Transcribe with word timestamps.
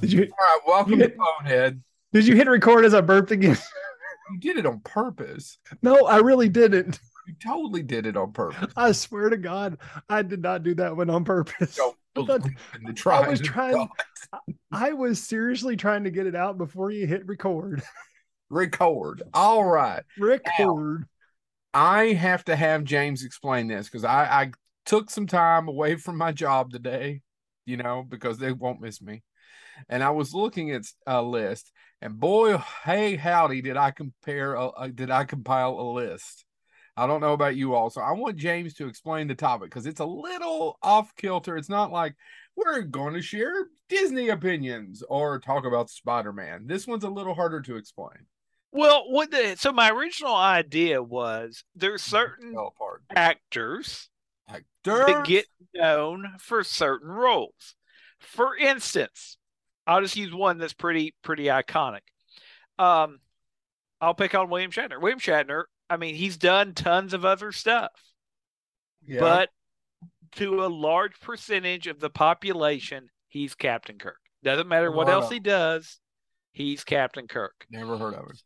Did 0.00 0.12
you 0.12 0.22
All 0.22 0.28
right, 0.40 0.60
welcome 0.66 0.92
You 0.92 0.98
to 0.98 1.04
hit- 1.04 1.16
Bonehead. 1.16 1.82
did 2.12 2.26
you 2.26 2.36
hit 2.36 2.48
record 2.48 2.84
as 2.84 2.94
I 2.94 3.00
burped 3.00 3.30
again? 3.30 3.58
You 4.30 4.38
did 4.40 4.58
it 4.58 4.66
on 4.66 4.80
purpose. 4.80 5.58
no, 5.80 6.04
I 6.06 6.18
really 6.18 6.50
didn't. 6.50 7.00
You 7.26 7.34
totally 7.42 7.82
did 7.82 8.04
it 8.04 8.14
on 8.14 8.32
purpose. 8.34 8.70
I 8.76 8.92
swear 8.92 9.30
to 9.30 9.38
God, 9.38 9.78
I 10.10 10.20
did 10.20 10.42
not 10.42 10.62
do 10.62 10.74
that 10.74 10.94
one 10.94 11.08
on 11.08 11.24
purpose. 11.24 11.76
Don't 11.76 11.96
I 12.30 12.36
believe 12.36 12.56
in 12.78 12.84
the 12.84 12.92
trying. 12.92 13.30
was 13.30 13.40
trying- 13.40 13.88
I 14.70 14.92
was 14.92 15.22
seriously 15.26 15.76
trying 15.76 16.04
to 16.04 16.10
get 16.10 16.26
it 16.26 16.34
out 16.34 16.58
before 16.58 16.90
you 16.90 17.06
hit 17.06 17.26
record. 17.26 17.82
Record. 18.50 19.22
All 19.32 19.64
right. 19.64 20.02
Record. 20.18 21.06
I 21.72 22.08
have 22.12 22.44
to 22.44 22.56
have 22.56 22.84
James 22.84 23.24
explain 23.24 23.66
this 23.66 23.86
because 23.88 24.04
I, 24.04 24.24
I 24.24 24.50
took 24.84 25.08
some 25.08 25.26
time 25.26 25.68
away 25.68 25.96
from 25.96 26.18
my 26.18 26.32
job 26.32 26.70
today, 26.70 27.22
you 27.64 27.78
know, 27.78 28.04
because 28.06 28.36
they 28.36 28.52
won't 28.52 28.82
miss 28.82 29.00
me. 29.00 29.22
And 29.88 30.02
I 30.02 30.10
was 30.10 30.34
looking 30.34 30.70
at 30.70 30.84
a 31.06 31.22
list, 31.22 31.72
and 32.00 32.18
boy, 32.18 32.58
hey, 32.84 33.16
howdy, 33.16 33.62
did 33.62 33.76
I 33.76 33.90
compare? 33.90 34.54
A, 34.54 34.88
did 34.88 35.10
I 35.10 35.24
compile 35.24 35.78
a 35.78 35.92
list? 35.92 36.44
I 36.96 37.06
don't 37.06 37.20
know 37.20 37.32
about 37.32 37.54
you 37.56 37.74
all, 37.74 37.90
so 37.90 38.00
I 38.00 38.12
want 38.12 38.36
James 38.36 38.74
to 38.74 38.88
explain 38.88 39.28
the 39.28 39.34
topic 39.36 39.70
because 39.70 39.86
it's 39.86 40.00
a 40.00 40.04
little 40.04 40.78
off 40.82 41.14
kilter. 41.14 41.56
It's 41.56 41.68
not 41.68 41.92
like 41.92 42.16
we're 42.56 42.82
going 42.82 43.14
to 43.14 43.22
share 43.22 43.68
Disney 43.88 44.30
opinions 44.30 45.02
or 45.08 45.38
talk 45.38 45.64
about 45.64 45.90
Spider 45.90 46.32
Man. 46.32 46.66
This 46.66 46.88
one's 46.88 47.04
a 47.04 47.08
little 47.08 47.34
harder 47.34 47.60
to 47.62 47.76
explain. 47.76 48.26
Well, 48.72 49.04
what 49.08 49.30
the 49.30 49.56
so 49.56 49.72
my 49.72 49.90
original 49.90 50.34
idea 50.34 51.02
was 51.02 51.64
there's 51.74 52.02
certain 52.02 52.54
apart. 52.54 53.02
actors 53.14 54.10
that 54.84 55.24
get 55.24 55.46
known 55.74 56.34
for 56.38 56.64
certain 56.64 57.10
roles. 57.10 57.76
For 58.18 58.56
instance, 58.56 59.37
I'll 59.88 60.00
just 60.02 60.16
use 60.16 60.32
one 60.32 60.58
that's 60.58 60.72
pretty 60.74 61.14
pretty 61.22 61.46
iconic. 61.46 62.00
Um, 62.78 63.18
I'll 64.00 64.14
pick 64.14 64.34
on 64.36 64.50
William 64.50 64.70
Shatner. 64.70 65.00
William 65.00 65.18
Shatner. 65.18 65.64
I 65.90 65.96
mean, 65.96 66.14
he's 66.14 66.36
done 66.36 66.74
tons 66.74 67.14
of 67.14 67.24
other 67.24 67.50
stuff, 67.50 67.90
Yeah. 69.04 69.20
but 69.20 69.48
to 70.36 70.64
a 70.64 70.68
large 70.68 71.18
percentage 71.20 71.86
of 71.86 71.98
the 71.98 72.10
population, 72.10 73.08
he's 73.28 73.54
Captain 73.54 73.98
Kirk. 73.98 74.18
Doesn't 74.44 74.68
matter 74.68 74.92
what 74.92 75.08
else 75.08 75.30
he 75.30 75.40
does, 75.40 75.98
he's 76.52 76.84
Captain 76.84 77.26
Kirk. 77.26 77.66
never 77.70 77.96
heard 77.98 78.14
of 78.14 78.26
him. 78.26 78.36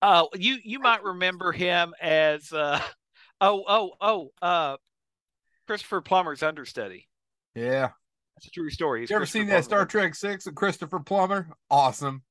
Oh, 0.00 0.28
you 0.34 0.58
you 0.62 0.78
might 0.78 1.02
remember 1.02 1.50
him 1.52 1.92
as 2.00 2.52
uh 2.52 2.80
oh 3.40 3.64
oh 3.68 3.92
oh 4.00 4.30
uh 4.40 4.76
Christopher 5.66 6.00
Plummer's 6.00 6.42
understudy. 6.44 7.08
Yeah. 7.54 7.90
That's 8.38 8.46
a 8.46 8.50
true 8.50 8.70
story. 8.70 9.00
He's 9.00 9.10
You 9.10 9.16
ever 9.16 9.22
Christopher 9.22 9.42
seen 9.42 9.48
that 9.48 9.64
Star 9.64 9.84
Trek 9.84 10.14
Six 10.14 10.46
with 10.46 10.54
Christopher 10.54 11.00
Plummer? 11.00 11.48
Awesome. 11.68 12.22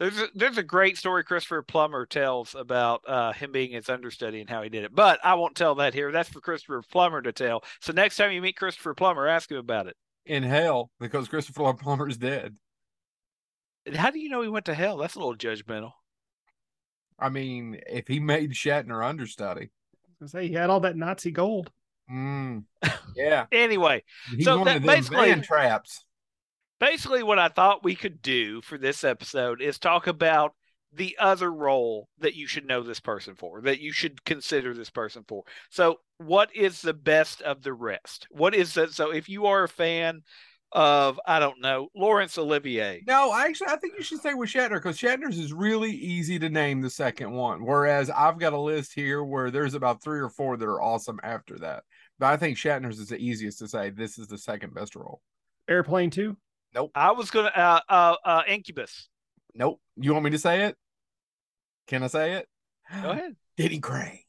There's 0.00 0.18
a 0.18 0.28
there's 0.34 0.56
a 0.56 0.62
great 0.62 0.96
story 0.96 1.22
Christopher 1.22 1.60
Plummer 1.60 2.06
tells 2.06 2.54
about 2.54 3.02
uh 3.06 3.34
him 3.34 3.52
being 3.52 3.72
his 3.72 3.90
understudy 3.90 4.40
and 4.40 4.48
how 4.48 4.62
he 4.62 4.70
did 4.70 4.84
it. 4.84 4.94
But 4.94 5.20
I 5.22 5.34
won't 5.34 5.54
tell 5.54 5.74
that 5.74 5.92
here. 5.92 6.10
That's 6.12 6.30
for 6.30 6.40
Christopher 6.40 6.82
Plummer 6.90 7.20
to 7.20 7.32
tell. 7.32 7.62
So 7.82 7.92
next 7.92 8.16
time 8.16 8.32
you 8.32 8.40
meet 8.40 8.56
Christopher 8.56 8.94
Plummer, 8.94 9.26
ask 9.26 9.50
him 9.50 9.58
about 9.58 9.86
it. 9.86 9.96
In 10.24 10.42
hell, 10.44 10.90
because 10.98 11.28
Christopher 11.28 11.74
Plummer 11.74 12.08
is 12.08 12.16
dead. 12.16 12.56
How 13.94 14.10
do 14.10 14.18
you 14.18 14.30
know 14.30 14.40
he 14.40 14.48
went 14.48 14.64
to 14.66 14.74
hell? 14.74 14.96
That's 14.96 15.14
a 15.14 15.18
little 15.18 15.36
judgmental. 15.36 15.92
I 17.18 17.28
mean, 17.28 17.78
if 17.86 18.08
he 18.08 18.18
made 18.18 18.52
Shatner 18.52 19.06
understudy, 19.06 19.68
I 20.22 20.26
say 20.26 20.48
he 20.48 20.54
had 20.54 20.70
all 20.70 20.80
that 20.80 20.96
Nazi 20.96 21.32
gold. 21.32 21.70
Mm, 22.10 22.64
yeah, 23.16 23.46
Anyway, 23.52 24.02
he's 24.34 24.44
So 24.44 24.64
that 24.64 24.82
basically- 24.82 25.34
traps. 25.42 26.04
basically 26.80 27.22
what 27.22 27.38
I 27.38 27.48
thought 27.48 27.84
we 27.84 27.94
could 27.94 28.22
do 28.22 28.60
for 28.62 28.78
this 28.78 29.04
episode 29.04 29.60
is 29.60 29.78
talk 29.78 30.06
about 30.06 30.54
the 30.92 31.16
other 31.18 31.52
role 31.52 32.08
that 32.18 32.34
you 32.34 32.46
should 32.46 32.66
know 32.66 32.82
this 32.82 33.00
person 33.00 33.34
for, 33.34 33.60
that 33.60 33.78
you 33.80 33.92
should 33.92 34.24
consider 34.24 34.72
this 34.72 34.88
person 34.88 35.22
for. 35.28 35.44
So, 35.70 36.00
what 36.16 36.54
is 36.56 36.80
the 36.80 36.94
best 36.94 37.42
of 37.42 37.62
the 37.62 37.74
rest? 37.74 38.26
What 38.30 38.54
is 38.54 38.72
that? 38.74 38.92
So, 38.94 39.10
if 39.10 39.28
you 39.28 39.44
are 39.46 39.64
a 39.64 39.68
fan 39.68 40.22
of, 40.72 41.18
I 41.26 41.38
don't 41.38 41.60
know, 41.60 41.88
Laurence 41.94 42.36
Olivier, 42.36 43.02
No, 43.06 43.34
actually, 43.34 43.68
I 43.68 43.76
think 43.76 43.94
you 43.96 44.02
should 44.02 44.20
stay 44.20 44.34
with 44.34 44.50
Shatner 44.50 44.74
because 44.74 44.98
Shatner's 44.98 45.38
is 45.38 45.52
really 45.52 45.90
easy 45.90 46.38
to 46.38 46.48
name 46.48 46.80
the 46.80 46.90
second 46.90 47.32
one. 47.32 47.64
Whereas 47.64 48.10
I've 48.10 48.38
got 48.38 48.52
a 48.52 48.60
list 48.60 48.92
here 48.92 49.24
where 49.24 49.50
there's 49.50 49.74
about 49.74 50.02
three 50.02 50.20
or 50.20 50.28
four 50.28 50.56
that 50.56 50.66
are 50.66 50.82
awesome 50.82 51.20
after 51.22 51.58
that. 51.60 51.84
But 52.18 52.26
I 52.26 52.36
think 52.36 52.58
Shatner's 52.58 52.98
is 52.98 53.08
the 53.08 53.18
easiest 53.18 53.58
to 53.60 53.68
say. 53.68 53.90
This 53.90 54.18
is 54.18 54.26
the 54.26 54.38
second 54.38 54.74
best 54.74 54.94
role. 54.94 55.20
Airplane 55.68 56.10
two. 56.10 56.36
Nope. 56.74 56.90
I 56.94 57.12
was 57.12 57.30
gonna, 57.30 57.48
uh, 57.54 57.80
uh, 57.88 58.16
uh, 58.24 58.42
Incubus. 58.46 59.08
Nope. 59.54 59.80
You 59.96 60.12
want 60.12 60.24
me 60.24 60.30
to 60.30 60.38
say 60.38 60.64
it? 60.64 60.76
Can 61.86 62.02
I 62.02 62.08
say 62.08 62.32
it? 62.34 62.48
Go 63.02 63.10
ahead. 63.10 63.36
Denny 63.56 63.78
Crane. 63.78 64.20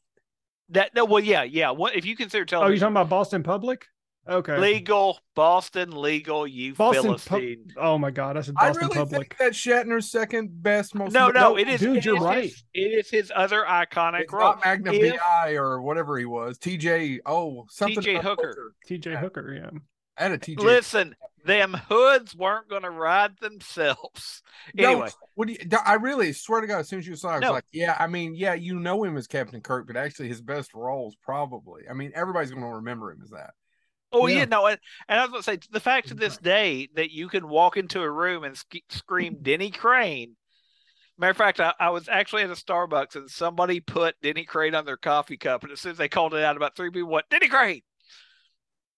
That 0.70 0.94
no, 0.94 1.04
well, 1.04 1.22
yeah, 1.22 1.42
yeah. 1.42 1.70
What 1.70 1.96
if 1.96 2.04
you 2.04 2.16
consider 2.16 2.44
Oh, 2.56 2.68
you're 2.68 2.78
talking 2.78 2.92
about 2.92 3.08
Boston 3.08 3.42
Public? 3.42 3.86
Okay. 4.28 4.58
legal, 4.58 5.18
Boston 5.34 5.90
legal, 5.90 6.46
you 6.46 6.74
Boston 6.74 7.02
Pub- 7.14 7.20
Philistine. 7.20 7.66
Oh 7.76 7.98
my 7.98 8.10
God, 8.10 8.36
I 8.36 8.42
said 8.42 8.54
I 8.58 8.68
really 8.68 8.94
Public. 8.94 9.10
think 9.10 9.36
that's 9.38 9.56
Shatner's 9.58 10.10
second 10.10 10.62
best, 10.62 10.94
most 10.94 11.12
No, 11.12 11.28
no, 11.28 11.40
No, 11.40 11.56
it 11.58 11.68
is. 11.68 11.80
dude, 11.80 11.96
it 11.96 12.04
you're 12.04 12.16
is 12.16 12.22
right. 12.22 12.42
His, 12.44 12.62
it 12.74 12.80
is 12.80 13.10
his 13.10 13.32
other 13.34 13.64
iconic 13.66 14.22
It's 14.22 14.32
role. 14.32 14.42
not 14.50 14.64
Magna 14.64 14.92
If- 14.92 15.18
BI 15.18 15.52
or 15.54 15.80
whatever 15.82 16.18
he 16.18 16.26
was. 16.26 16.58
TJ. 16.58 17.20
Oh, 17.26 17.64
something. 17.70 18.02
TJ 18.02 18.20
about 18.20 18.24
Hooker. 18.38 18.74
TJ 18.88 19.18
Hooker, 19.18 19.54
yeah. 19.54 19.70
I 20.18 20.24
had 20.24 20.32
a 20.32 20.38
TJ. 20.38 20.58
Listen, 20.60 21.16
them 21.46 21.72
hoods 21.88 22.36
weren't 22.36 22.68
going 22.68 22.82
to 22.82 22.90
ride 22.90 23.38
themselves. 23.40 24.42
No, 24.74 24.90
Anyway, 24.90 25.08
what 25.34 25.48
do 25.48 25.54
you, 25.54 25.58
I 25.86 25.94
really 25.94 26.34
swear 26.34 26.60
to 26.60 26.66
God, 26.66 26.80
as 26.80 26.88
soon 26.88 26.98
as 26.98 27.06
you 27.06 27.16
saw 27.16 27.30
it, 27.30 27.32
I 27.32 27.36
was 27.38 27.42
No. 27.44 27.52
like, 27.52 27.64
yeah, 27.72 27.96
I 27.98 28.06
mean, 28.06 28.34
yeah, 28.34 28.52
you 28.52 28.78
know 28.78 29.02
him 29.02 29.16
as 29.16 29.26
Captain 29.26 29.62
Kirk, 29.62 29.86
but 29.86 29.96
actually 29.96 30.28
his 30.28 30.42
best 30.42 30.74
roles 30.74 31.16
probably. 31.22 31.84
I 31.88 31.94
mean, 31.94 32.12
everybody's 32.14 32.50
going 32.50 32.62
to 32.62 32.68
remember 32.68 33.10
him 33.12 33.20
as 33.24 33.30
that. 33.30 33.54
Oh 34.12 34.26
Yeah. 34.26 34.38
yeah, 34.40 34.44
no, 34.46 34.66
and, 34.66 34.78
and 35.08 35.18
I 35.18 35.22
was 35.22 35.30
going 35.30 35.42
to 35.42 35.44
say 35.64 35.68
the 35.70 35.80
fact 35.80 36.08
to 36.08 36.14
this 36.14 36.36
day 36.38 36.88
that 36.94 37.10
you 37.10 37.28
can 37.28 37.48
walk 37.48 37.76
into 37.76 38.00
a 38.02 38.10
room 38.10 38.44
and 38.44 38.56
sk- 38.56 38.84
scream 38.88 39.38
Denny 39.42 39.70
Crane. 39.70 40.36
Matter 41.18 41.32
of 41.32 41.36
fact, 41.36 41.60
I, 41.60 41.74
I 41.78 41.90
was 41.90 42.08
actually 42.08 42.42
at 42.42 42.50
a 42.50 42.54
Starbucks 42.54 43.14
and 43.16 43.28
somebody 43.28 43.80
put 43.80 44.14
Denny 44.22 44.44
Crane 44.44 44.74
on 44.74 44.84
their 44.86 44.96
coffee 44.96 45.36
cup, 45.36 45.62
and 45.62 45.72
as 45.72 45.80
soon 45.80 45.92
as 45.92 45.98
they 45.98 46.08
called 46.08 46.34
it 46.34 46.42
out, 46.42 46.56
about 46.56 46.76
three 46.76 46.90
people 46.90 47.10
went 47.10 47.28
Denny 47.28 47.48
Crane 47.48 47.82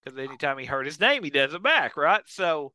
because 0.03 0.17
anytime 0.19 0.57
he 0.57 0.65
heard 0.65 0.85
his 0.85 0.99
name, 0.99 1.23
he 1.23 1.29
does 1.29 1.53
it 1.53 1.63
back, 1.63 1.97
right? 1.97 2.21
So. 2.27 2.71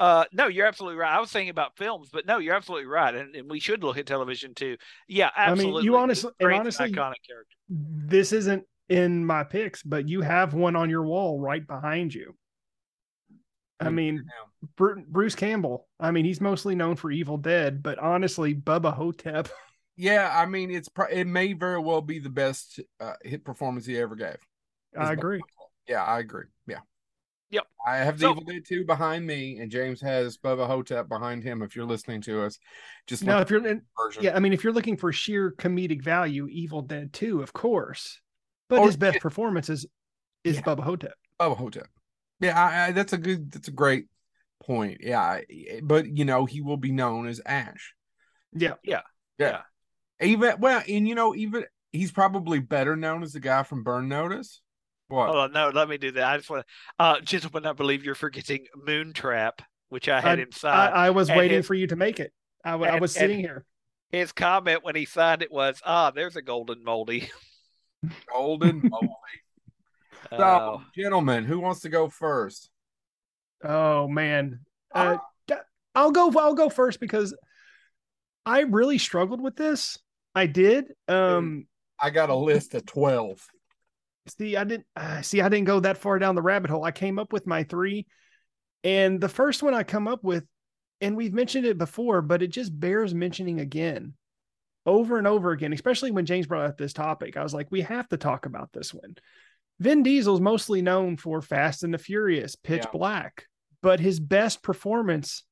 Uh 0.00 0.24
no, 0.32 0.48
you're 0.48 0.66
absolutely 0.66 0.98
right. 0.98 1.12
I 1.16 1.20
was 1.20 1.30
thinking 1.30 1.50
about 1.50 1.76
films, 1.76 2.08
but 2.12 2.26
no, 2.26 2.38
you're 2.38 2.56
absolutely 2.56 2.88
right, 2.88 3.14
and, 3.14 3.32
and 3.36 3.48
we 3.48 3.60
should 3.60 3.84
look 3.84 3.96
at 3.96 4.06
television 4.06 4.52
too. 4.52 4.76
Yeah, 5.06 5.30
I 5.36 5.44
mean, 5.46 5.52
absolutely. 5.52 5.84
you 5.84 5.96
honestly- 5.96 6.32
honestly- 6.42 6.86
iconic 6.90 7.22
character. 7.24 7.56
This 7.68 8.32
isn't 8.32 8.64
in 8.88 9.24
my 9.24 9.44
picks, 9.44 9.82
but 9.82 10.08
you 10.08 10.20
have 10.22 10.54
one 10.54 10.76
on 10.76 10.90
your 10.90 11.02
wall 11.04 11.40
right 11.40 11.66
behind 11.66 12.14
you. 12.14 12.34
I 13.80 13.90
mean, 13.90 14.24
Bruce 14.76 15.34
Campbell. 15.34 15.88
I 16.00 16.10
mean, 16.10 16.24
he's 16.24 16.40
mostly 16.40 16.74
known 16.74 16.96
for 16.96 17.10
Evil 17.10 17.36
Dead, 17.36 17.82
but 17.82 17.98
honestly, 17.98 18.54
Bubba 18.54 18.92
Ho-Tep. 18.94 19.48
Yeah, 19.96 20.28
I 20.34 20.46
mean, 20.46 20.72
it's 20.72 20.88
pro- 20.88 21.06
it 21.06 21.24
may 21.24 21.52
very 21.52 21.78
well 21.78 22.00
be 22.02 22.18
the 22.18 22.28
best 22.28 22.80
uh, 22.98 23.12
hit 23.22 23.44
performance 23.44 23.86
he 23.86 23.96
ever 23.96 24.16
gave. 24.16 24.38
I 24.98 25.12
agree. 25.12 25.40
Yeah, 25.86 26.02
I 26.02 26.18
agree. 26.18 26.46
Yeah. 26.66 26.80
Yep. 27.50 27.64
I 27.86 27.98
have 27.98 28.18
the 28.18 28.22
So- 28.22 28.30
Evil 28.32 28.42
Dead 28.42 28.64
2 28.66 28.84
behind 28.86 29.24
me, 29.24 29.58
and 29.60 29.70
James 29.70 30.00
has 30.00 30.36
Bubba 30.36 30.66
Ho-Tep 30.66 31.08
behind 31.08 31.44
him. 31.44 31.62
If 31.62 31.76
you're 31.76 31.84
listening 31.84 32.22
to 32.22 32.42
us, 32.42 32.58
just 33.06 33.22
Now, 33.22 33.38
if 33.38 33.50
you're 33.50 33.64
in, 33.64 33.82
version. 33.96 34.24
yeah, 34.24 34.34
I 34.34 34.40
mean, 34.40 34.52
if 34.52 34.64
you're 34.64 34.72
looking 34.72 34.96
for 34.96 35.12
sheer 35.12 35.52
comedic 35.52 36.02
value, 36.02 36.48
Evil 36.50 36.82
Dead 36.82 37.12
2, 37.12 37.40
of 37.40 37.52
course. 37.52 38.20
But 38.68 38.80
Or- 38.80 38.86
his 38.86 38.96
best 38.96 39.20
performance 39.20 39.68
is 39.68 39.86
is 40.44 40.56
Yeah. 40.56 40.62
Bubba 40.62 40.82
Ho-Tep. 40.82 41.14
Bubba 41.40 41.56
Ho-Tep. 41.56 41.86
Yeah, 42.40 42.60
I, 42.62 42.86
I, 42.88 42.92
that's 42.92 43.12
a 43.14 43.18
good. 43.18 43.50
That's 43.52 43.68
a 43.68 43.72
great 43.72 44.06
point. 44.62 44.98
Yeah, 45.00 45.40
but 45.82 46.06
you 46.06 46.24
know, 46.24 46.44
he 46.44 46.60
will 46.60 46.76
be 46.76 46.92
known 46.92 47.26
as 47.26 47.40
Ash. 47.46 47.94
Yeah. 48.52 48.74
Yeah. 48.82 49.02
Yeah. 49.38 49.62
Even 50.20 50.54
well, 50.60 50.82
and 50.88 51.08
you 51.08 51.14
know, 51.14 51.34
even 51.34 51.64
he's 51.92 52.12
probably 52.12 52.58
better 52.58 52.96
known 52.96 53.22
as 53.22 53.32
the 53.32 53.40
guy 53.40 53.62
from 53.62 53.82
Burn 53.82 54.08
Notice. 54.08 54.60
What? 55.08 55.26
Hold 55.26 55.36
on, 55.38 55.52
no, 55.52 55.68
let 55.68 55.88
me 55.88 55.98
do 55.98 56.12
that. 56.12 56.24
I 56.24 56.36
just 56.38 56.48
want 56.50 56.64
to, 56.66 57.04
uh, 57.04 57.20
gentlemen, 57.20 57.66
I 57.66 57.72
believe 57.74 58.04
you're 58.04 58.14
forgetting 58.14 58.66
Moontrap, 58.86 59.60
which 59.90 60.08
I 60.08 60.20
had 60.20 60.38
I- 60.38 60.42
him 60.42 60.52
sign. 60.52 60.72
I, 60.74 61.06
I 61.06 61.10
was 61.10 61.28
and 61.28 61.38
waiting 61.38 61.58
his- 61.58 61.66
for 61.66 61.74
you 61.74 61.86
to 61.88 61.96
make 61.96 62.20
it. 62.20 62.32
I, 62.64 62.74
and- 62.74 63.00
was 63.00 63.12
sitting 63.12 63.38
here. 63.38 63.64
His 64.10 64.32
comment 64.32 64.82
when 64.84 64.94
he 64.96 65.04
signed 65.04 65.42
it 65.42 65.52
was, 65.52 65.80
"Ah, 65.84 66.10
there's 66.10 66.36
a 66.36 66.42
golden 66.42 66.82
moldy." 66.84 67.28
Golden 68.32 68.80
moly. 68.84 69.08
So, 70.30 70.38
Oh. 70.38 70.82
gentlemen, 70.96 71.44
who 71.44 71.60
wants 71.60 71.80
to 71.80 71.88
go 71.88 72.08
first? 72.08 72.70
Oh 73.62 74.08
man. 74.08 74.60
Uh, 74.94 75.18
d- 75.46 75.54
I'll 75.94 76.10
go 76.10 76.32
I'll 76.38 76.54
go 76.54 76.68
first 76.68 77.00
because 77.00 77.34
I 78.46 78.60
really 78.60 78.98
struggled 78.98 79.40
with 79.40 79.56
this. 79.56 79.98
I 80.34 80.46
did. 80.46 80.86
Um 81.08 81.66
I 82.00 82.10
got 82.10 82.30
a 82.30 82.34
list 82.34 82.74
of 82.74 82.84
twelve. 82.86 83.46
see 84.28 84.56
I 84.56 84.64
didn't 84.64 84.86
uh, 84.96 85.22
see 85.22 85.40
I 85.40 85.48
didn't 85.48 85.66
go 85.66 85.80
that 85.80 85.98
far 85.98 86.18
down 86.18 86.34
the 86.34 86.42
rabbit 86.42 86.70
hole. 86.70 86.84
I 86.84 86.90
came 86.90 87.18
up 87.18 87.32
with 87.32 87.46
my 87.46 87.62
3 87.64 88.06
and 88.82 89.20
the 89.20 89.28
first 89.28 89.62
one 89.62 89.74
I 89.74 89.82
come 89.82 90.08
up 90.08 90.22
with 90.24 90.44
and 91.00 91.16
we've 91.16 91.32
mentioned 91.34 91.66
it 91.66 91.78
before, 91.78 92.22
but 92.22 92.42
it 92.42 92.48
just 92.48 92.78
bears 92.78 93.14
mentioning 93.14 93.60
again, 93.60 94.14
over 94.86 95.18
and 95.18 95.26
over 95.26 95.50
again, 95.52 95.72
especially 95.72 96.10
when 96.10 96.26
James 96.26 96.46
brought 96.46 96.66
up 96.66 96.78
this 96.78 96.92
topic. 96.92 97.36
I 97.36 97.42
was 97.42 97.54
like, 97.54 97.70
we 97.70 97.82
have 97.82 98.08
to 98.08 98.16
talk 98.16 98.46
about 98.46 98.72
this 98.72 98.92
one. 98.92 99.16
Vin 99.80 100.02
Diesel's 100.02 100.40
mostly 100.40 100.82
known 100.82 101.16
for 101.16 101.42
Fast 101.42 101.82
and 101.82 101.92
the 101.92 101.98
Furious, 101.98 102.54
Pitch 102.54 102.84
yeah. 102.84 102.90
Black, 102.92 103.46
but 103.82 104.00
his 104.00 104.20
best 104.20 104.62
performance 104.62 105.42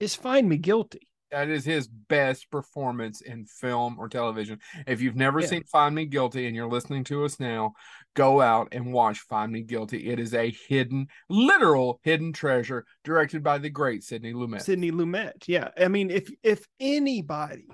is 0.00 0.14
Find 0.14 0.48
Me 0.48 0.56
Guilty. 0.56 1.06
That 1.30 1.48
is 1.48 1.64
his 1.64 1.86
best 1.86 2.50
performance 2.50 3.20
in 3.20 3.44
film 3.46 3.96
or 4.00 4.08
television. 4.08 4.58
If 4.88 5.00
you've 5.00 5.14
never 5.14 5.40
yeah. 5.40 5.46
seen 5.46 5.64
Find 5.64 5.94
Me 5.94 6.04
Guilty 6.04 6.48
and 6.48 6.56
you're 6.56 6.68
listening 6.68 7.04
to 7.04 7.24
us 7.24 7.38
now, 7.38 7.74
go 8.14 8.40
out 8.40 8.68
and 8.72 8.92
watch 8.92 9.20
Find 9.20 9.52
Me 9.52 9.62
Guilty. 9.62 10.10
It 10.10 10.18
is 10.18 10.34
a 10.34 10.52
hidden, 10.68 11.06
literal 11.28 12.00
hidden 12.02 12.32
treasure 12.32 12.84
directed 13.04 13.44
by 13.44 13.58
the 13.58 13.70
great 13.70 14.02
Sidney 14.02 14.32
Lumet. 14.32 14.62
Sidney 14.62 14.90
Lumet. 14.90 15.44
Yeah. 15.46 15.68
I 15.78 15.86
mean, 15.86 16.10
if 16.10 16.28
if 16.42 16.66
anybody 16.80 17.68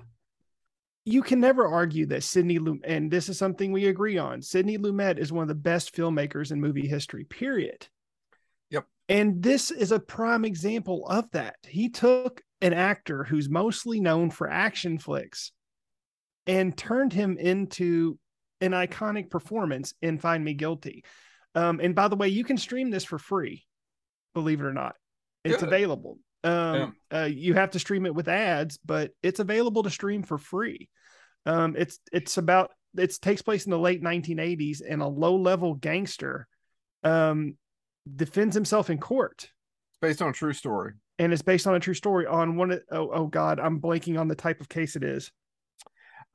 you 1.07 1.21
can 1.21 1.39
never 1.39 1.65
argue 1.65 2.05
that 2.07 2.23
Sidney 2.23 2.59
Lumet, 2.59 2.81
and 2.83 3.09
this 3.09 3.29
is 3.29 3.37
something 3.37 3.71
we 3.71 3.87
agree 3.87 4.17
on. 4.17 4.41
Sidney 4.41 4.77
Lumet 4.77 5.17
is 5.17 5.31
one 5.31 5.43
of 5.43 5.47
the 5.47 5.55
best 5.55 5.95
filmmakers 5.95 6.51
in 6.51 6.59
movie 6.59 6.85
history, 6.85 7.23
period. 7.23 7.87
Yep. 8.71 8.85
And 9.07 9.41
this 9.41 9.71
is 9.71 9.93
a 9.93 10.01
prime 10.01 10.43
example 10.43 11.07
of 11.07 11.31
that. 11.31 11.55
He 11.65 11.87
took 11.87 12.41
an 12.59 12.73
actor 12.73 13.23
who's 13.23 13.47
mostly 13.47 14.01
known 14.01 14.31
for 14.31 14.49
action 14.49 14.99
flicks 14.99 15.53
and 16.45 16.77
turned 16.77 17.13
him 17.13 17.37
into 17.37 18.19
an 18.59 18.71
iconic 18.71 19.29
performance 19.29 19.93
in 20.01 20.19
Find 20.19 20.43
Me 20.43 20.55
Guilty. 20.55 21.05
Um, 21.55 21.79
and 21.81 21.95
by 21.95 22.09
the 22.09 22.17
way, 22.17 22.27
you 22.27 22.43
can 22.43 22.57
stream 22.57 22.89
this 22.91 23.05
for 23.05 23.17
free, 23.17 23.65
believe 24.33 24.59
it 24.59 24.65
or 24.65 24.73
not. 24.73 24.95
It's 25.45 25.61
Good. 25.61 25.69
available. 25.69 26.19
Um, 26.47 26.95
yeah. 27.11 27.21
uh, 27.21 27.25
you 27.25 27.53
have 27.53 27.71
to 27.71 27.79
stream 27.79 28.05
it 28.05 28.15
with 28.15 28.27
ads, 28.27 28.77
but 28.85 29.11
it's 29.23 29.39
available 29.39 29.83
to 29.83 29.89
stream 29.89 30.23
for 30.23 30.37
free. 30.37 30.89
Um, 31.45 31.75
it's 31.77 31.99
it's 32.11 32.37
about 32.37 32.71
it 32.97 33.15
takes 33.21 33.41
place 33.41 33.65
in 33.65 33.71
the 33.71 33.79
late 33.79 34.03
1980s, 34.03 34.81
and 34.87 35.01
a 35.01 35.07
low 35.07 35.35
level 35.35 35.75
gangster 35.75 36.47
um, 37.03 37.55
defends 38.15 38.55
himself 38.55 38.89
in 38.89 38.97
court. 38.97 39.49
It's 39.91 39.99
based 40.01 40.21
on 40.21 40.29
a 40.29 40.33
true 40.33 40.53
story 40.53 40.93
and 41.19 41.33
it's 41.33 41.41
based 41.41 41.67
on 41.67 41.75
a 41.75 41.79
true 41.79 41.93
story 41.93 42.25
on 42.25 42.55
one 42.55 42.71
of, 42.71 42.81
oh, 42.91 43.09
oh 43.11 43.27
god 43.27 43.59
i'm 43.59 43.79
blanking 43.79 44.19
on 44.19 44.27
the 44.27 44.35
type 44.35 44.61
of 44.61 44.69
case 44.69 44.95
it 44.95 45.03
is 45.03 45.31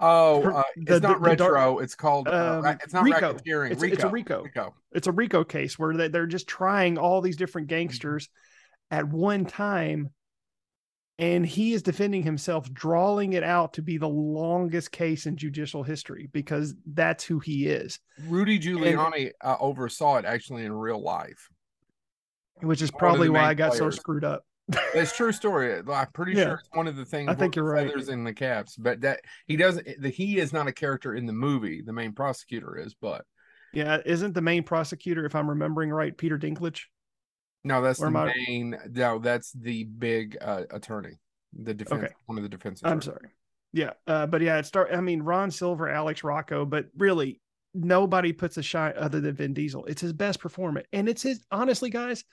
oh 0.01 0.43
uh, 0.43 0.63
the, 0.77 0.95
it's 0.95 1.03
not 1.03 1.21
the, 1.23 1.29
retro 1.29 1.47
the 1.47 1.55
dark, 1.55 1.83
it's 1.83 1.95
called 1.95 2.29
uh, 2.29 2.61
um, 2.65 2.79
it's 2.83 2.93
not 2.93 3.05
RICO. 3.05 3.35
racketeering 3.35 3.71
it's, 3.71 3.83
RICO. 3.83 3.95
it's 3.95 4.05
a 4.05 4.09
RICO. 4.09 4.43
RICO 4.43 4.75
it's 4.93 5.07
a 5.07 5.13
RICO 5.13 5.45
case 5.45 5.79
where 5.79 5.95
they, 5.95 6.09
they're 6.09 6.27
just 6.27 6.49
trying 6.49 6.99
all 6.99 7.21
these 7.21 7.37
different 7.37 7.69
gangsters 7.69 8.29
at 8.93 9.09
one 9.09 9.45
time 9.45 10.11
and 11.19 11.45
he 11.45 11.73
is 11.73 11.83
defending 11.83 12.23
himself 12.23 12.73
drawing 12.73 13.33
it 13.33 13.43
out 13.43 13.73
to 13.75 13.83
be 13.83 13.99
the 13.99 14.09
longest 14.09 14.93
case 14.93 15.27
in 15.27 15.37
judicial 15.37 15.83
history 15.83 16.29
because 16.33 16.75
that's 16.95 17.25
who 17.25 17.41
he 17.41 17.67
is 17.67 17.99
rudy 18.29 18.59
giuliani 18.59 19.25
and, 19.25 19.33
uh, 19.43 19.57
oversaw 19.59 20.17
it 20.19 20.25
actually 20.25 20.65
in 20.65 20.73
real 20.73 21.03
life 21.03 21.49
which 22.61 22.83
is 22.83 22.91
probably 22.93 23.29
why 23.29 23.47
i 23.47 23.55
got 23.55 23.73
players. 23.73 23.97
so 23.97 24.01
screwed 24.01 24.25
up 24.25 24.45
it's 24.95 25.15
true 25.15 25.33
story. 25.33 25.77
I'm 25.77 26.07
pretty 26.13 26.33
yeah. 26.33 26.45
sure 26.45 26.55
it's 26.55 26.69
one 26.73 26.87
of 26.87 26.95
the 26.95 27.05
things. 27.05 27.29
I 27.29 27.35
think 27.35 27.57
you're 27.57 27.65
right. 27.65 27.89
Feathers 27.89 28.09
in 28.09 28.23
the 28.23 28.33
caps, 28.33 28.77
but 28.77 29.01
that 29.01 29.21
he 29.47 29.57
doesn't. 29.57 30.01
The 30.01 30.09
he 30.09 30.39
is 30.39 30.53
not 30.53 30.69
a 30.69 30.73
character 30.73 31.15
in 31.15 31.27
the 31.27 31.33
movie. 31.33 31.83
The 31.83 31.93
main 31.93 32.13
prosecutor 32.13 32.79
is, 32.79 32.95
but 32.95 33.25
yeah, 33.73 33.99
isn't 34.07 34.35
the 34.35 34.41
main 34.41 34.63
prosecutor, 34.63 35.25
if 35.25 35.35
I'm 35.35 35.51
remembering 35.51 35.91
right, 35.91 36.17
Peter 36.17 36.39
Dinklage? 36.39 36.83
No, 37.65 37.81
that's 37.83 38.01
or 38.01 38.11
the 38.11 38.19
I... 38.19 38.35
main. 38.47 38.77
No, 38.91 39.19
that's 39.19 39.53
the 39.53 39.85
big 39.85 40.37
uh, 40.41 40.63
attorney, 40.71 41.19
the 41.53 41.75
defense, 41.75 42.05
okay. 42.05 42.15
one 42.27 42.39
of 42.39 42.43
the 42.43 42.49
defense. 42.49 42.81
Attorneys. 42.81 43.09
I'm 43.09 43.13
sorry. 43.13 43.31
Yeah, 43.73 43.91
uh, 44.07 44.27
but 44.27 44.43
yeah, 44.43 44.59
it 44.59 44.67
start. 44.67 44.91
I 44.93 45.01
mean, 45.01 45.23
Ron 45.23 45.51
Silver, 45.51 45.89
Alex 45.89 46.25
Rocco, 46.25 46.65
but 46.65 46.87
really 46.97 47.41
nobody 47.75 48.33
puts 48.33 48.59
a 48.59 48.63
shot 48.63 48.97
other 48.97 49.21
than 49.21 49.35
Vin 49.35 49.55
Diesel. 49.55 49.87
It's 49.87 50.03
his 50.03 50.13
best 50.13 50.41
performance, 50.41 50.87
and 50.93 51.09
it's 51.09 51.23
his. 51.23 51.45
Honestly, 51.51 51.89
guys, 51.89 52.25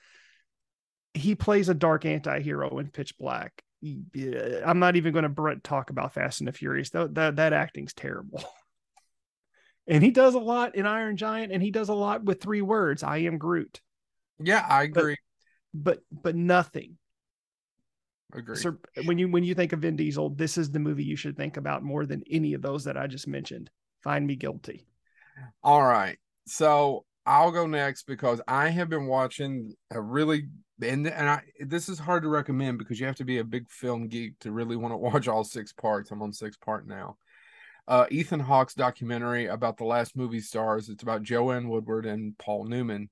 he 1.14 1.34
plays 1.34 1.68
a 1.68 1.74
dark 1.74 2.04
anti-hero 2.04 2.78
in 2.78 2.88
pitch 2.88 3.16
black 3.18 3.62
i'm 3.82 4.78
not 4.78 4.96
even 4.96 5.12
going 5.12 5.34
to 5.34 5.60
talk 5.62 5.90
about 5.90 6.12
fast 6.12 6.40
and 6.40 6.48
the 6.48 6.52
furious 6.52 6.90
that, 6.90 7.14
that, 7.14 7.36
that 7.36 7.52
acting's 7.52 7.94
terrible 7.94 8.42
and 9.86 10.04
he 10.04 10.10
does 10.10 10.34
a 10.34 10.38
lot 10.38 10.74
in 10.74 10.86
iron 10.86 11.16
giant 11.16 11.52
and 11.52 11.62
he 11.62 11.70
does 11.70 11.88
a 11.88 11.94
lot 11.94 12.22
with 12.22 12.42
three 12.42 12.60
words 12.60 13.02
i 13.02 13.18
am 13.18 13.38
groot 13.38 13.80
yeah 14.42 14.66
i 14.68 14.84
agree. 14.84 15.16
but 15.72 16.00
but, 16.10 16.22
but 16.22 16.34
nothing. 16.34 16.96
Agree. 18.32 18.56
So 18.56 18.76
when 19.04 19.18
you 19.18 19.28
when 19.28 19.44
you 19.44 19.54
think 19.54 19.72
of 19.72 19.80
vin 19.80 19.96
diesel 19.96 20.30
this 20.30 20.56
is 20.56 20.70
the 20.70 20.78
movie 20.78 21.04
you 21.04 21.16
should 21.16 21.36
think 21.36 21.56
about 21.56 21.82
more 21.82 22.06
than 22.06 22.22
any 22.30 22.54
of 22.54 22.62
those 22.62 22.84
that 22.84 22.96
i 22.96 23.06
just 23.06 23.26
mentioned. 23.26 23.70
Find 24.02 24.26
me 24.26 24.36
guilty. 24.36 24.86
All 25.62 25.82
right. 25.82 26.18
So 26.46 27.04
I'll 27.26 27.50
go 27.50 27.66
next 27.66 28.06
because 28.06 28.40
I 28.48 28.68
have 28.68 28.88
been 28.88 29.06
watching 29.06 29.74
a 29.90 30.00
really 30.00 30.48
and 30.82 31.06
and 31.06 31.28
I 31.28 31.42
this 31.60 31.88
is 31.88 31.98
hard 31.98 32.22
to 32.22 32.28
recommend 32.28 32.78
because 32.78 32.98
you 32.98 33.06
have 33.06 33.16
to 33.16 33.24
be 33.24 33.38
a 33.38 33.44
big 33.44 33.68
film 33.68 34.08
geek 34.08 34.38
to 34.40 34.52
really 34.52 34.76
want 34.76 34.92
to 34.92 34.96
watch 34.98 35.28
all 35.28 35.44
six 35.44 35.72
parts. 35.72 36.10
I'm 36.10 36.22
on 36.22 36.32
six 36.32 36.56
part 36.56 36.86
now. 36.86 37.16
Uh, 37.88 38.06
Ethan 38.10 38.40
Hawke's 38.40 38.74
documentary 38.74 39.46
about 39.46 39.76
the 39.76 39.84
last 39.84 40.16
movie 40.16 40.40
stars. 40.40 40.88
It's 40.88 41.02
about 41.02 41.22
Joanne 41.22 41.68
Woodward 41.68 42.06
and 42.06 42.38
Paul 42.38 42.64
Newman, 42.64 43.10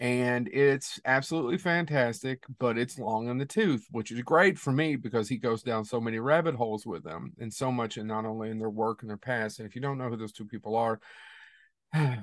and 0.00 0.48
it's 0.48 1.00
absolutely 1.04 1.58
fantastic. 1.58 2.44
But 2.58 2.78
it's 2.78 2.98
long 2.98 3.28
in 3.28 3.38
the 3.38 3.46
tooth, 3.46 3.86
which 3.90 4.12
is 4.12 4.20
great 4.20 4.58
for 4.58 4.72
me 4.72 4.96
because 4.96 5.28
he 5.28 5.38
goes 5.38 5.62
down 5.62 5.84
so 5.84 6.00
many 6.00 6.18
rabbit 6.18 6.54
holes 6.54 6.86
with 6.86 7.02
them 7.02 7.32
and 7.38 7.52
so 7.52 7.72
much, 7.72 7.96
and 7.96 8.06
not 8.06 8.24
only 8.24 8.50
in 8.50 8.58
their 8.58 8.70
work 8.70 9.02
and 9.02 9.10
their 9.10 9.16
past. 9.16 9.58
And 9.58 9.68
if 9.68 9.74
you 9.74 9.80
don't 9.80 9.98
know 9.98 10.08
who 10.08 10.16
those 10.16 10.32
two 10.32 10.46
people 10.46 10.76
are. 10.76 11.00